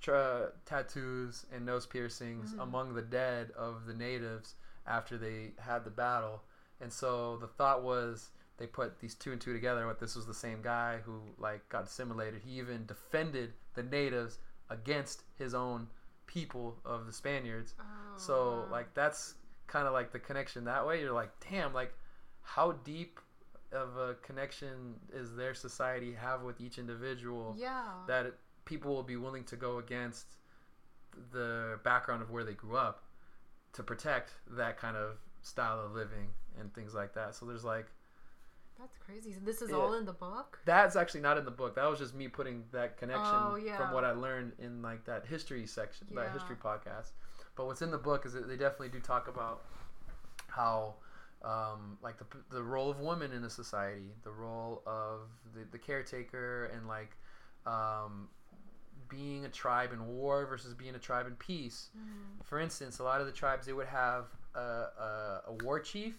[0.00, 2.62] tra- tattoos and nose piercings Mhm.
[2.62, 4.54] among the dead of the natives
[4.86, 6.42] after they had the battle.
[6.80, 9.86] And so the thought was they put these two and two together.
[9.86, 12.42] But this was the same guy who like got assimilated.
[12.42, 14.38] He even defended the natives
[14.70, 15.88] against his own
[16.36, 17.74] people of the Spaniards.
[18.18, 18.68] So oh.
[18.70, 21.00] like that's kind of like the connection that way.
[21.00, 21.94] You're like, damn, like
[22.42, 23.18] how deep
[23.72, 27.84] of a connection is their society have with each individual yeah.
[28.06, 28.34] that it,
[28.66, 30.26] people will be willing to go against
[31.32, 33.04] the background of where they grew up
[33.72, 36.28] to protect that kind of style of living
[36.60, 37.34] and things like that.
[37.34, 37.86] So there's like
[38.78, 39.32] That's crazy.
[39.32, 39.76] So this is Yeah.
[39.76, 40.58] all in the book?
[40.64, 41.74] that's actually not in the book.
[41.76, 43.76] That was just me putting that connection Oh, yeah.
[43.76, 47.12] from what I learned in like that history section, that history podcast.
[47.56, 49.62] But what's in the book is that they definitely do talk about
[50.48, 50.94] how
[51.42, 55.20] um, like the, the role of women in a society, the role of
[55.54, 57.16] the, the caretaker, and like
[57.66, 58.28] um,
[59.08, 61.90] being a tribe in war versus being a tribe in peace.
[62.44, 64.24] For instance, a lot of the tribes they would have
[64.54, 66.14] a, a, a war chief,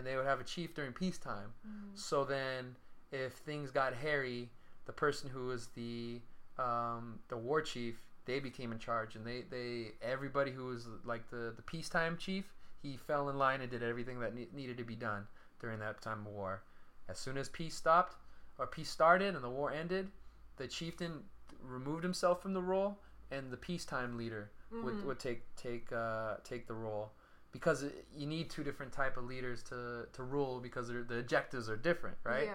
[0.00, 1.52] and they would have a chief during peacetime.
[1.94, 2.74] So then,
[3.12, 4.48] if things got hairy,
[4.86, 6.20] the person who was the
[6.58, 11.28] um, the war chief, they became in charge, and they, they everybody who was like
[11.30, 14.84] the the peacetime chief, he fell in line and did everything that ne- needed to
[14.84, 15.26] be done
[15.60, 16.62] during that time of war.
[17.10, 18.16] As soon as peace stopped
[18.58, 20.08] or peace started and the war ended,
[20.56, 21.24] the chieftain
[21.62, 22.98] removed himself from the role,
[23.30, 24.50] and the peacetime leader
[24.82, 25.04] would, Mhm.
[25.04, 27.12] would take take uh, take the role
[27.52, 27.84] because
[28.16, 32.16] you need two different type of leaders to, to rule because the objectives are different,
[32.24, 32.46] right?
[32.46, 32.54] Yeah.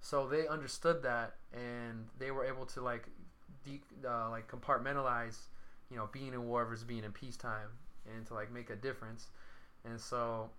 [0.00, 3.08] So they understood that, and they were able to like,
[3.64, 5.36] de- uh, like compartmentalize,
[5.90, 7.68] you know, being in war versus being in peacetime,
[8.14, 9.28] and to like make a difference.
[9.84, 10.50] And so,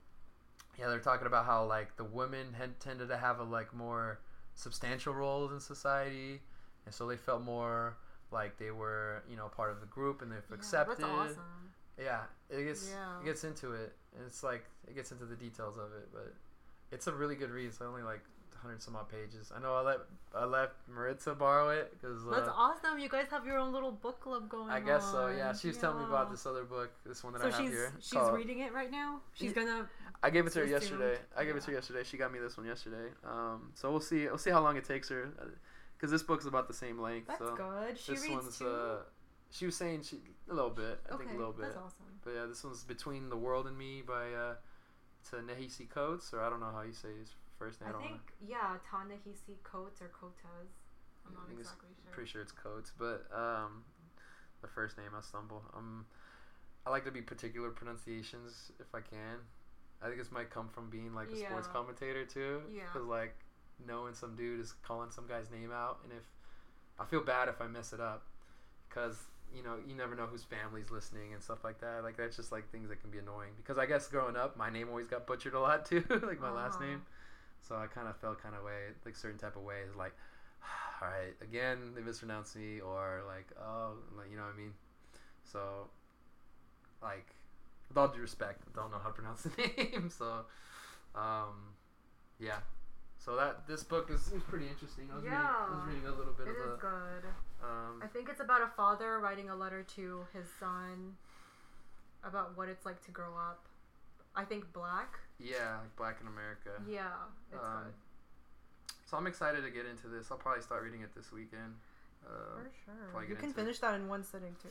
[0.77, 4.19] yeah, they're talking about how like the women had tended to have a like more
[4.55, 6.41] substantial roles in society,
[6.85, 7.97] and so they felt more
[8.31, 10.97] like they were, you know, part of the group and they've Yeah, accepted.
[10.99, 11.68] That's awesome.
[11.99, 13.19] Yeah, it gets Yeah.
[13.21, 16.33] it gets into it, and it's like it gets into the details of it, but
[16.91, 17.67] it's a really good read.
[17.67, 18.21] It's only like
[18.61, 19.53] hundred some odd pages.
[19.55, 19.99] I know I let
[20.35, 22.99] I let Maritza borrow it because That's uh, awesome.
[22.99, 25.27] You guys have your own little book club going I guess so.
[25.27, 25.57] Yeah, on.
[25.57, 27.69] she was telling me about this other book, this one that So I have she's
[27.69, 27.93] here.
[28.01, 29.21] she's called- reading it right now.
[29.33, 29.87] She's gonna.
[30.21, 31.15] I gave it to her so yesterday.
[31.15, 31.25] soon.
[31.37, 32.03] I gave it to her yesterday.
[32.03, 33.09] She got me this one yesterday.
[33.23, 34.25] Um, so we'll see.
[34.25, 35.29] We'll see how long it takes her,
[35.95, 37.27] because this book's about the same length.
[37.27, 37.97] That's so good.
[37.97, 38.67] She this reads one's too.
[38.67, 38.97] uh,
[39.51, 40.17] she was saying she
[40.49, 40.99] a little bit.
[41.09, 41.65] I okay, think a little bit.
[41.65, 42.05] that's awesome.
[42.23, 44.55] But yeah, this one's Between the World and Me by uh,
[45.29, 47.89] Ta-Nehisi Coates, or I don't know how you say his first name.
[47.89, 50.71] I don't think yeah, Ta-Nehisi Coates or Kotas.
[51.25, 52.13] I'm not exactly sure.
[52.13, 53.83] Pretty sure it's Coates, but um,
[54.61, 55.63] the first name I stumble.
[55.75, 56.05] Um,
[56.85, 59.37] I like to be particular pronunciations if I can.
[60.01, 62.61] I think this might come from being like a sports commentator too.
[62.73, 62.83] Yeah.
[62.91, 63.35] Because like
[63.85, 66.25] knowing some dude is calling some guy's name out, and if
[66.99, 68.25] I feel bad if I mess it up,
[68.87, 69.17] because
[69.55, 72.03] you know you never know whose family's listening and stuff like that.
[72.03, 73.51] Like that's just like things that can be annoying.
[73.57, 76.51] Because I guess growing up, my name always got butchered a lot too, like my
[76.51, 76.85] last Oh.
[76.85, 77.01] name.
[77.61, 80.13] So I kind of felt kind of way, like certain type of ways, like,
[81.01, 84.73] all right, again they mispronounced me, or like, oh, like, you know what I mean.
[85.43, 85.87] So,
[87.01, 87.35] like,
[87.87, 90.09] with all due respect, I don't know how to pronounce the name.
[90.09, 90.45] So,
[91.15, 91.73] um,
[92.39, 92.59] yeah.
[93.19, 95.09] So that this book is, is pretty interesting.
[95.11, 96.77] I was, reading, I was reading a little bit It of is a.
[96.79, 97.23] good.
[97.61, 101.17] Um, I think it's about a father writing a letter to his son
[102.23, 103.65] about what it's like to grow up.
[104.35, 105.19] I think black.
[105.37, 106.69] yeah, like Black in America.
[106.87, 107.07] Yeah,
[107.51, 107.93] it's Um, good.
[109.05, 110.31] So I'm excited to get into this.
[110.31, 111.75] I'll probably start reading it this weekend.
[112.25, 113.21] Uh, For sure.
[113.23, 113.63] You can into it.
[113.63, 114.69] finish that in one sitting too.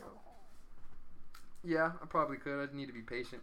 [1.64, 2.62] Yeah, I probably could.
[2.62, 3.42] I'd need to be patient.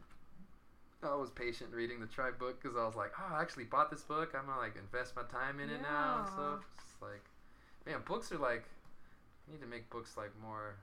[1.06, 3.90] I was patient reading the Tribe book because I was like, oh, I actually bought
[3.92, 4.34] this book.
[4.38, 6.34] I'm gonna like invest my time in it now and Yeah.
[6.34, 6.60] stuff.
[6.78, 7.24] It's like,
[7.86, 8.66] man, books are like,
[9.48, 10.76] I need to make books like more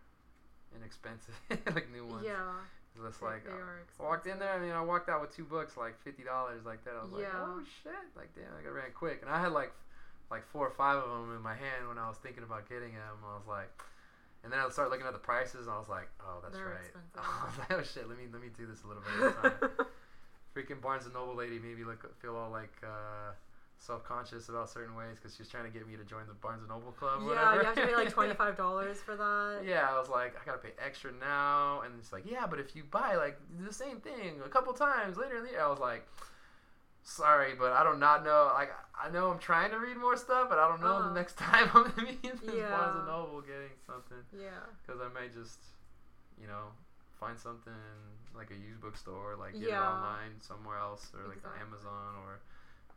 [0.76, 1.34] inexpensive,
[1.74, 2.24] like new ones.
[2.26, 2.62] Yeah.
[2.94, 4.52] It's just like uh, I walked in there.
[4.52, 6.92] I mean, I walked out with two books, like fifty dollars, like that.
[6.98, 9.72] I was like, oh shit, like damn, like I ran quick, and I had like,
[10.30, 12.92] like four or five of them in my hand when I was thinking about getting
[12.92, 13.16] them.
[13.24, 13.72] I was like,
[14.44, 16.68] and then I started looking at the prices, and I was like, oh, that's They're
[16.68, 16.92] right.
[17.72, 19.86] oh shit, let me let me do this a little bit at a time.
[20.54, 23.32] Freaking Barnes and Noble lady made me look feel all like uh,
[23.78, 26.34] self conscious about certain ways because she was trying to get me to join the
[26.34, 27.20] Barnes and Noble club.
[27.22, 27.56] Yeah, whatever.
[27.56, 29.62] you have to pay like twenty five dollars for that.
[29.66, 32.76] Yeah, I was like, I gotta pay extra now, and it's like, yeah, but if
[32.76, 35.80] you buy like the same thing a couple times later in the year, I was
[35.80, 36.06] like,
[37.02, 38.50] sorry, but I do not know.
[38.54, 41.08] Like, I know I'm trying to read more stuff, but I don't know Uh-huh.
[41.08, 44.50] the next time I'm gonna be in this Barnes and Noble getting something Yeah.
[44.84, 45.58] because I might just,
[46.40, 46.70] you know,
[47.18, 47.72] find something
[48.36, 49.88] like a used bookstore, like get it Yeah.
[49.92, 52.40] online somewhere else, or like on Amazon, or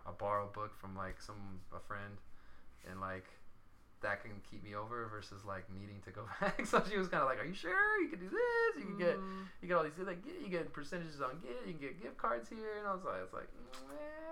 [0.06, 2.18] I'll borrow a book from like some a friend,
[2.90, 3.26] and like
[4.02, 6.66] that can keep me over versus like needing to go back.
[6.66, 8.72] so she was kind of like, "Are you sure you can do this?
[8.78, 9.48] You can get Mm.
[9.62, 12.50] you get all these like you get percentages on get you can get gift cards
[12.50, 13.50] here." And I was like, "It's like,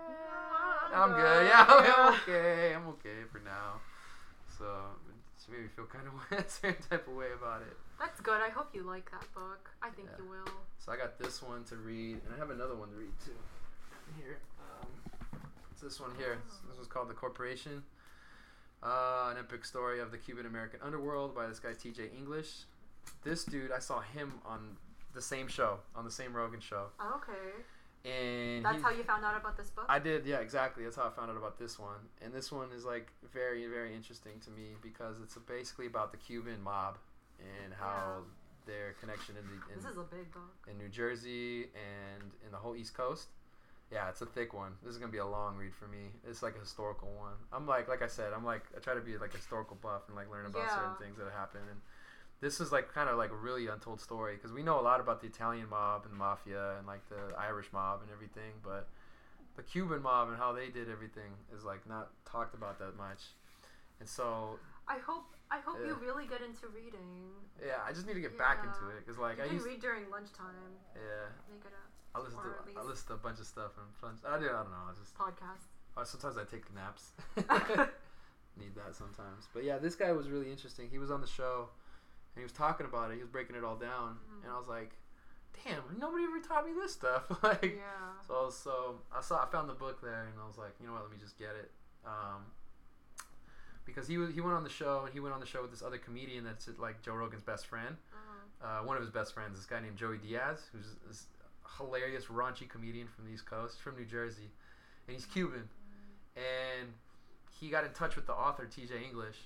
[0.08, 1.46] "Nah, I'm good.
[1.50, 2.18] Yeah, I'm Yeah.
[2.22, 2.74] okay.
[2.74, 3.80] I'm okay for now."
[4.58, 4.64] So
[5.42, 7.76] she made me feel kind of a certain type of way about it.
[8.04, 8.42] That's good.
[8.42, 9.70] I hope you like that book.
[9.82, 10.18] I think Yeah.
[10.18, 10.52] you will.
[10.78, 13.34] So I got this one to read, and I have another one to read too.
[14.18, 14.88] Here, um,
[15.72, 16.38] it's this one here.
[16.68, 17.82] This was called The Corporation.
[18.82, 22.08] Uh, an epic story of the Cuban American underworld by this guy T.J.
[22.14, 22.64] English.
[23.22, 24.76] This dude, I saw him on
[25.14, 27.64] the same show, on the same Rogan show, Okay.
[28.04, 29.86] and That's he- how you found out about this book?
[29.88, 30.84] I did, yeah, exactly.
[30.84, 32.10] That's how I found out about this one.
[32.20, 36.18] And this one is like very, very interesting to me because it's basically about the
[36.18, 36.98] Cuban mob
[37.64, 38.22] and how
[38.66, 40.52] their connection in the in, this is a big book.
[40.70, 43.28] in New Jersey and in the whole East Coast.
[43.92, 44.72] Yeah, it's a thick one.
[44.82, 46.08] This is gonna be a long read for me.
[46.28, 47.34] It's like a historical one.
[47.52, 50.02] I'm like, like I said, I'm like, I try to be like a historical buff
[50.08, 51.60] and like learn about certain things that happen.
[51.70, 51.80] And
[52.40, 55.00] this is like kind of like a really untold story because we know a lot
[55.00, 58.88] about the Italian mob and the mafia and like the Irish mob and everything, but
[59.56, 63.22] the Cuban mob and how they did everything is like not talked about that much.
[64.00, 64.58] And so,
[64.88, 67.30] I hope I hope you really get into reading.
[67.60, 69.66] yeah, I just need to get back into it because like you I can used,
[69.66, 70.54] read during lunchtime.
[70.94, 71.84] yeah, Make it a
[72.18, 74.18] I listen Or to I listen to a bunch of stuff and fun.
[74.26, 74.84] I do I don't know.
[74.88, 75.66] I just podcast.
[75.96, 77.12] uh, sometimes I take naps.
[78.58, 79.48] Need that sometimes.
[79.52, 80.88] But yeah, this guy was really interesting.
[80.90, 81.68] He was on the show
[82.34, 83.14] and he was talking about it.
[83.16, 84.44] He was breaking it all down, Mhm.
[84.44, 84.94] and I was like,
[85.64, 88.14] "Damn, nobody ever taught me this stuff." like, yeah.
[88.26, 90.74] so I was so I saw I found the book there, and I was like,
[90.80, 91.02] you know what?
[91.02, 91.70] Let me just get it.
[92.06, 92.46] Um,
[93.84, 95.70] because he was, he went on the show and he went on the show with
[95.70, 97.96] this other comedian that's like Joe Rogan's best friend
[98.62, 101.26] Uh, uh, one of his best friends, this guy named Joey Diaz, who's this
[101.78, 104.50] hilarious raunchy comedian from the East Coast, from New Jersey,
[105.06, 105.68] and he's Cuban.
[106.36, 106.88] And
[107.60, 108.94] he got in touch with the author T.J.
[109.04, 109.36] English,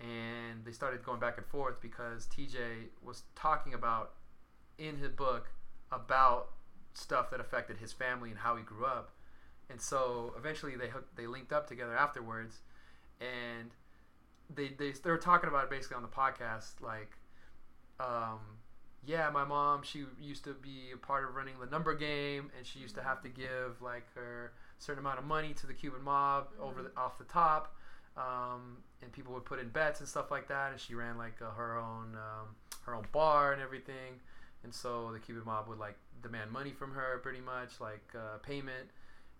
[0.00, 2.58] and they started going back and forth because T.J.
[3.02, 4.12] was talking about
[4.78, 5.48] in his book
[5.90, 6.50] about
[6.94, 9.10] stuff that affected his family and how he grew up.
[9.68, 12.60] And so eventually they hooked, they linked up together afterwards,
[13.20, 13.70] and
[14.54, 17.16] they they they were talking about it basically on the podcast like
[18.00, 18.38] um,
[19.04, 22.66] yeah, my mom, she used to be a part of running the number game, and
[22.66, 26.02] she used to have to give like her certain amount of money to the Cuban
[26.02, 27.74] mob over the, off the top,
[28.16, 30.72] um, and people would put in bets and stuff like that.
[30.72, 34.20] And she ran like uh, her own um, her own bar and everything,
[34.64, 38.38] and so the Cuban mob would like demand money from her, pretty much like uh,
[38.42, 38.90] payment.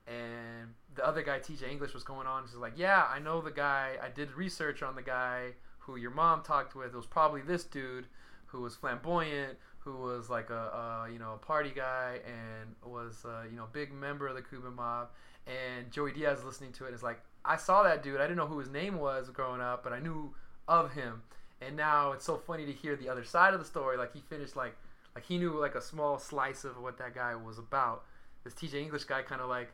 [0.07, 2.45] And the other guy, TJ English, was going on.
[2.45, 3.97] He's like, "Yeah, I know the guy.
[4.03, 6.89] I did research on the guy who your mom talked with.
[6.89, 8.07] It was probably this dude."
[8.51, 13.25] who was flamboyant, who was like a, a you know a party guy, and was
[13.25, 15.09] uh, you know a big member of the Cuban mob.
[15.47, 18.21] And Joey Diaz listening to it is like, I saw that dude.
[18.21, 20.35] I didn't know who his name was growing up, but I knew
[20.69, 21.23] of him.
[21.61, 23.97] And now it's so funny to hear the other side of the story.
[23.97, 24.77] Like he finished like
[25.15, 28.05] like he knew like a small slice of what that guy was about.
[28.45, 29.73] This TJ English guy kind of like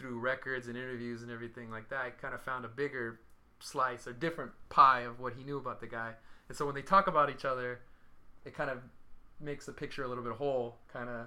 [0.00, 3.20] through records and interviews and everything like that, I kind of found a bigger
[3.60, 6.12] slice or different pie of what he knew about the guy.
[6.48, 7.80] And so when they talk about each other,
[8.46, 8.78] it kind of
[9.38, 10.78] makes the picture a little bit whole.
[10.92, 11.26] Kind of,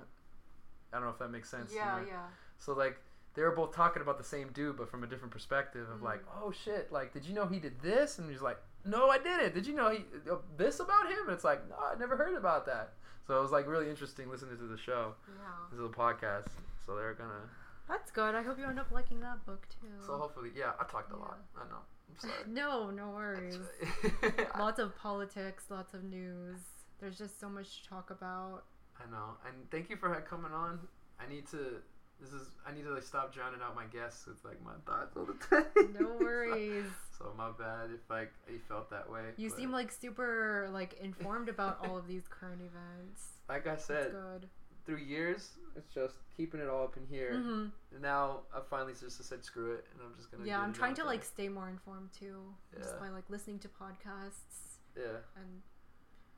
[0.91, 1.71] I don't know if that makes sense.
[1.71, 2.05] you yeah, know?
[2.07, 2.25] yeah.
[2.57, 2.97] So like
[3.35, 6.21] they were both talking about the same dude, but from a different perspective of like,
[6.23, 6.41] Mm.
[6.43, 8.17] oh shit, like did you know he did this?
[8.17, 9.53] And he's like, no, I didn't.
[9.53, 11.19] Did you know he uh, this about him?
[11.25, 12.93] And it's like, no, I never heard about that.
[13.27, 15.13] So it was like really interesting listening to the show.
[15.27, 15.43] Yeah.
[15.71, 16.47] This is a podcast,
[16.85, 17.47] so they're gonna.
[17.89, 18.35] That's good.
[18.35, 19.87] I hope you end up liking that book too.
[20.05, 21.39] So hopefully, yeah, I talked a lot.
[21.57, 21.79] I know.
[22.09, 22.33] I'm sorry.
[22.49, 23.59] no, no worries.
[24.59, 26.59] Lots of politics, lots of news.
[26.99, 28.63] There's just so much to talk about.
[28.99, 30.79] I know, and thank you for coming on.
[31.19, 31.81] I need to.
[32.21, 32.51] This is.
[32.65, 35.33] I need to like stop drowning out my guests with like my thoughts all the
[35.49, 35.95] time.
[35.99, 36.85] No worries.
[37.17, 39.21] so, so my bad if like you felt that way.
[39.35, 43.23] You but seem like super like informed about all of these current events.
[43.49, 44.47] like I That's said, good.
[44.85, 47.35] Through years, it's just keeping it all up in here.
[47.39, 50.45] hmm And now I finally just said screw it, and I'm just gonna.
[50.45, 51.05] Yeah, I'm trying to there.
[51.11, 52.41] like stay more informed too,
[52.77, 55.61] just by like listening to podcasts Yeah, and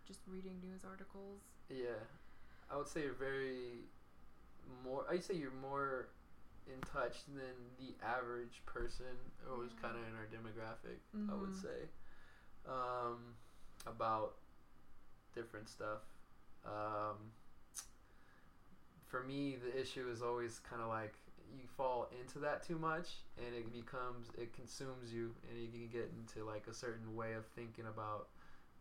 [0.08, 1.42] just reading news articles.
[1.70, 2.00] yeah.
[2.70, 3.86] I would say you're very
[4.84, 5.06] more.
[5.10, 6.08] I'd say you're more
[6.68, 9.06] in touch than the average person
[9.48, 10.98] or was kind of in our demographic.
[11.32, 11.62] I would Mhm.
[11.62, 11.90] say
[12.68, 13.36] um,
[13.86, 14.38] about
[15.36, 16.02] different stuff.
[16.66, 17.32] Um,
[19.16, 21.14] for me, the issue is always kind of like
[21.56, 25.88] you fall into that too much, and it becomes it consumes you, and you can
[25.88, 28.28] get into like a certain way of thinking about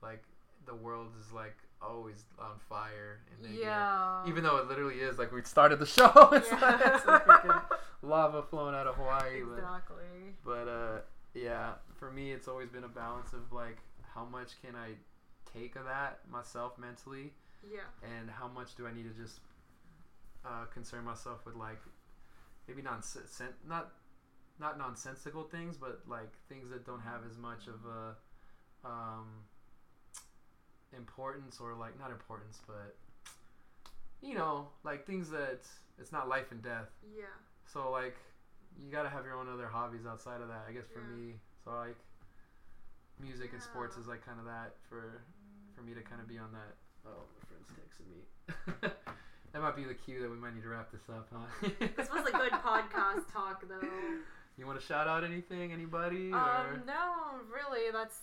[0.03, 0.25] like
[0.67, 4.27] the world is like always on fire, and then Yeah.
[4.27, 7.63] even though it literally is like we started the show, it's, like, it's like freaking
[8.03, 10.35] lava flowing out of Hawaii, but exactly.
[10.45, 10.99] but uh,
[11.35, 13.79] yeah, for me, it's always been a balance of like
[14.15, 14.95] how much can I
[15.57, 17.31] take of that myself mentally,
[17.73, 17.83] Yeah.
[18.03, 19.39] and how much do I need to just
[20.45, 21.81] uh, concern myself with like
[22.69, 23.03] maybe non
[23.67, 23.93] not
[24.59, 29.27] not nonsensical things, but like things that don't have as much of a um,
[30.97, 32.97] importance or like not importance, but
[34.23, 35.61] you know, like things that
[35.99, 36.89] it's not life and death.
[37.15, 37.25] Yeah.
[37.67, 38.17] So like,
[38.83, 40.67] you gotta have your own other hobbies outside of that.
[40.69, 41.17] I guess for Yeah.
[41.17, 41.97] me, so like,
[43.21, 45.23] music and sports is like kind of that for
[45.75, 46.77] for me to kind of be on that.
[47.07, 48.91] Oh, my friend's texting me.
[49.55, 51.69] that might be the cue that we might need to wrap this up, huh?
[51.97, 53.89] This was a good podcast talk, though.
[54.59, 56.31] You want to shout out anything, anybody?
[56.33, 58.19] or Um, no, really, that's.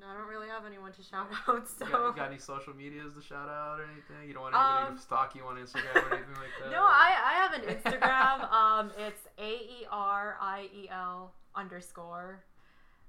[0.00, 1.86] no, I don't really have anyone to shout out, so.
[1.86, 4.28] you got, you got any social medias to shout out or anything?
[4.28, 6.70] You don't want anybody Um, to stalk you on Instagram or anything like that?
[6.70, 8.52] No, I, I have an Instagram.
[8.52, 12.44] um, it's A E R I E L underscore.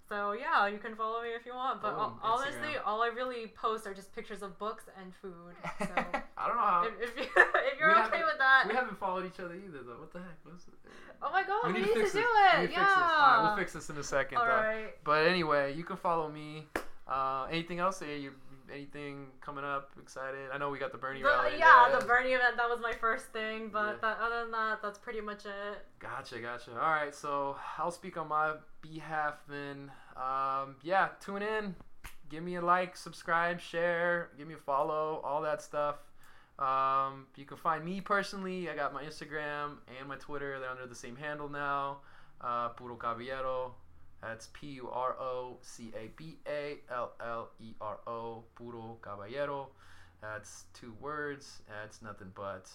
[0.10, 1.82] So yeah, you can follow me if you want.
[1.82, 5.54] But Boom, hon- honestly, all I really post are just pictures of books and food.
[5.80, 6.84] So I don't know how.
[6.88, 9.80] if, if, you, if you're We okay with that, We haven't followed each other either,
[9.86, 10.00] though.
[10.00, 10.38] What the heck?
[10.44, 10.74] What's it?
[11.22, 12.26] oh my god, we, need, to, fix do this.
[12.26, 12.70] it.
[12.70, 12.80] We yeah.
[12.80, 12.98] fix this.
[12.98, 14.38] All right, we'll fix this in a second.
[14.40, 14.52] All though.
[14.52, 15.04] right.
[15.04, 16.66] But anyway, you can follow me.
[17.08, 18.02] Uh, anything else?
[18.02, 18.32] Are you
[18.74, 19.92] anything coming up?
[20.02, 20.50] Excited?
[20.54, 21.58] I know we got the Bernie The- rally.
[21.58, 22.00] yeah, today.
[22.00, 24.10] the Bernie event that was my first thing, but Yeah.
[24.10, 25.86] that, other than that, that's pretty much it.
[26.00, 26.72] Gotcha, gotcha.
[26.72, 29.92] All right, so I'll speak on my behalf then.
[30.16, 31.76] Um, yeah, tune in.
[32.30, 35.98] Give me a like, subscribe, share, give me a follow, all that stuff.
[36.62, 38.70] Um, you can find me personally.
[38.70, 40.60] I got my Instagram and my Twitter.
[40.60, 41.98] They're under the same handle now.
[42.40, 43.74] Uh, Puro Caballero.
[44.22, 48.44] That's P U R O C A B A L L E R O.
[48.56, 49.70] Puro Caballero.
[50.22, 51.64] That's two words.
[51.68, 52.70] That's nothing but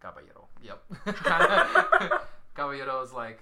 [0.00, 0.46] caballero.
[0.62, 0.82] Yep.
[2.54, 3.40] Caballero is like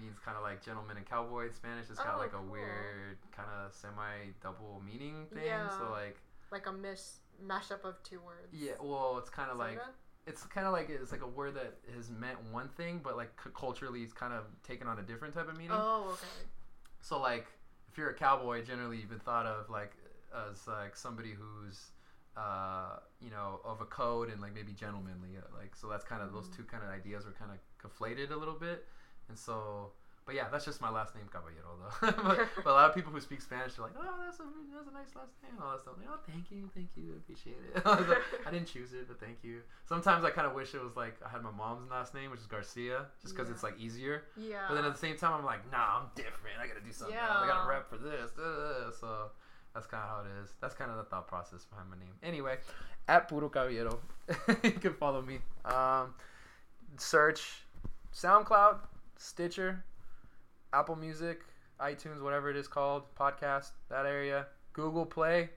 [0.00, 1.86] means kind of like gentleman and cowboy in Spanish.
[1.90, 2.52] It's got Oh, like a cool.
[2.52, 5.42] weird kind of semi double meaning thing.
[5.46, 5.68] Yeah.
[5.70, 6.16] So like
[6.52, 7.00] Like a mish
[7.46, 8.48] mashup of two words.
[8.52, 9.78] yeah, well, it's kind of Is that like
[10.26, 13.30] it's kind of like it's like a word that has meant one thing, but like
[13.42, 15.72] c- culturally it's kind of taken on a different type of meaning.
[15.72, 16.26] Oh, okay.
[17.00, 17.46] So like,
[17.90, 19.92] if you're a cowboy, generally you've been thought of like
[20.50, 21.92] as like somebody who's,
[22.36, 25.30] uh, you know, of a code and like maybe gentlemanly.
[25.38, 28.30] uh, Like so that's kind of those two kind of ideas were kind of conflated
[28.30, 28.86] a little bit,
[29.28, 29.92] and so.
[30.28, 32.12] But yeah, that's just my last name, Caballero, though.
[32.36, 34.44] but, but a lot of people who speak Spanish are like, "Oh, that's a
[34.76, 35.94] that's a nice last name," and all that stuff.
[35.96, 37.80] Like, oh, thank you, thank you, I appreciate it.
[37.86, 39.62] I, like, I didn't choose it, but thank you.
[39.88, 42.40] Sometimes I kind of wish it was like I had my mom's last name, which
[42.40, 43.54] is Garcia, just because Yeah.
[43.54, 44.24] it's like easier.
[44.36, 44.68] Yeah.
[44.68, 46.60] But then at the same time, I'm like, nah, I'm different.
[46.60, 47.16] I gotta do something.
[47.16, 47.32] else.
[47.32, 48.36] I gotta rep for this.
[48.36, 49.30] uh, So
[49.72, 50.52] that's kind of how it is.
[50.60, 52.12] That's kind of the thought process behind my name.
[52.22, 52.58] Anyway,
[53.08, 53.98] at Puro Caballero,
[54.62, 55.38] you can follow me.
[55.64, 56.12] Um,
[56.98, 57.62] search
[58.12, 58.78] SoundCloud,
[59.16, 59.84] Stitcher,
[60.72, 61.40] Apple Music,
[61.80, 64.46] iTunes, whatever it is called, podcast, that area.
[64.72, 65.50] Google Play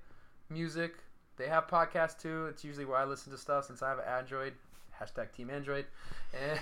[0.49, 0.93] Music.
[1.37, 2.45] They have podcasts too.
[2.47, 4.53] It's usually where I listen to stuff since I have an Android.
[4.99, 5.85] Hashtag Team Android.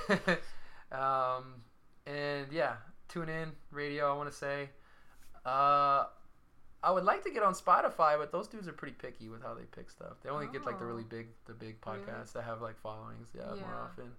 [0.10, 0.19] And,
[0.92, 1.61] um,
[2.08, 2.76] and yeah,
[3.08, 4.11] tune in radio.
[4.14, 4.69] I want to say.
[5.45, 6.06] Uh,
[6.82, 9.53] I would like to get on Spotify, but those dudes are pretty picky with how
[9.53, 10.14] they pick stuff.
[10.24, 10.88] They only get like the Oh.
[10.90, 12.00] really big, the big Really?
[12.00, 13.30] podcasts that have like followings.
[13.34, 13.82] Yeah, more Yeah.
[13.82, 14.11] often.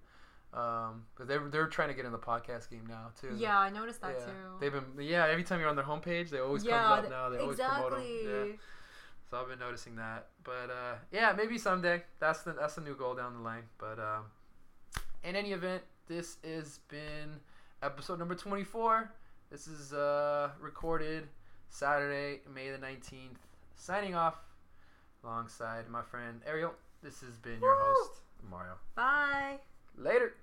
[0.52, 3.36] Um, because they're they're trying to get in the podcast game now too.
[3.36, 4.26] Yeah, I noticed that yeah.
[4.26, 4.32] too.
[4.60, 5.26] They've been yeah.
[5.28, 7.28] Every time you're on their homepage, they always yeah, comes up now.
[7.28, 8.02] They always promote them.
[8.04, 8.56] Yeah.
[9.30, 12.02] So I've been noticing that, but uh, yeah, maybe someday.
[12.18, 13.62] That's the that's the new goal down the line.
[13.78, 14.24] But um,
[15.22, 17.38] in any event, this has been
[17.80, 19.12] episode number twenty four.
[19.52, 21.28] This is uh, recorded
[21.68, 23.38] Saturday, May the nineteenth.
[23.76, 24.34] Signing off
[25.22, 26.72] alongside my friend Aeriel.
[27.00, 27.84] This has been your Woo!
[27.84, 28.74] host Mario.
[28.96, 29.60] Bye.
[29.96, 30.34] Later.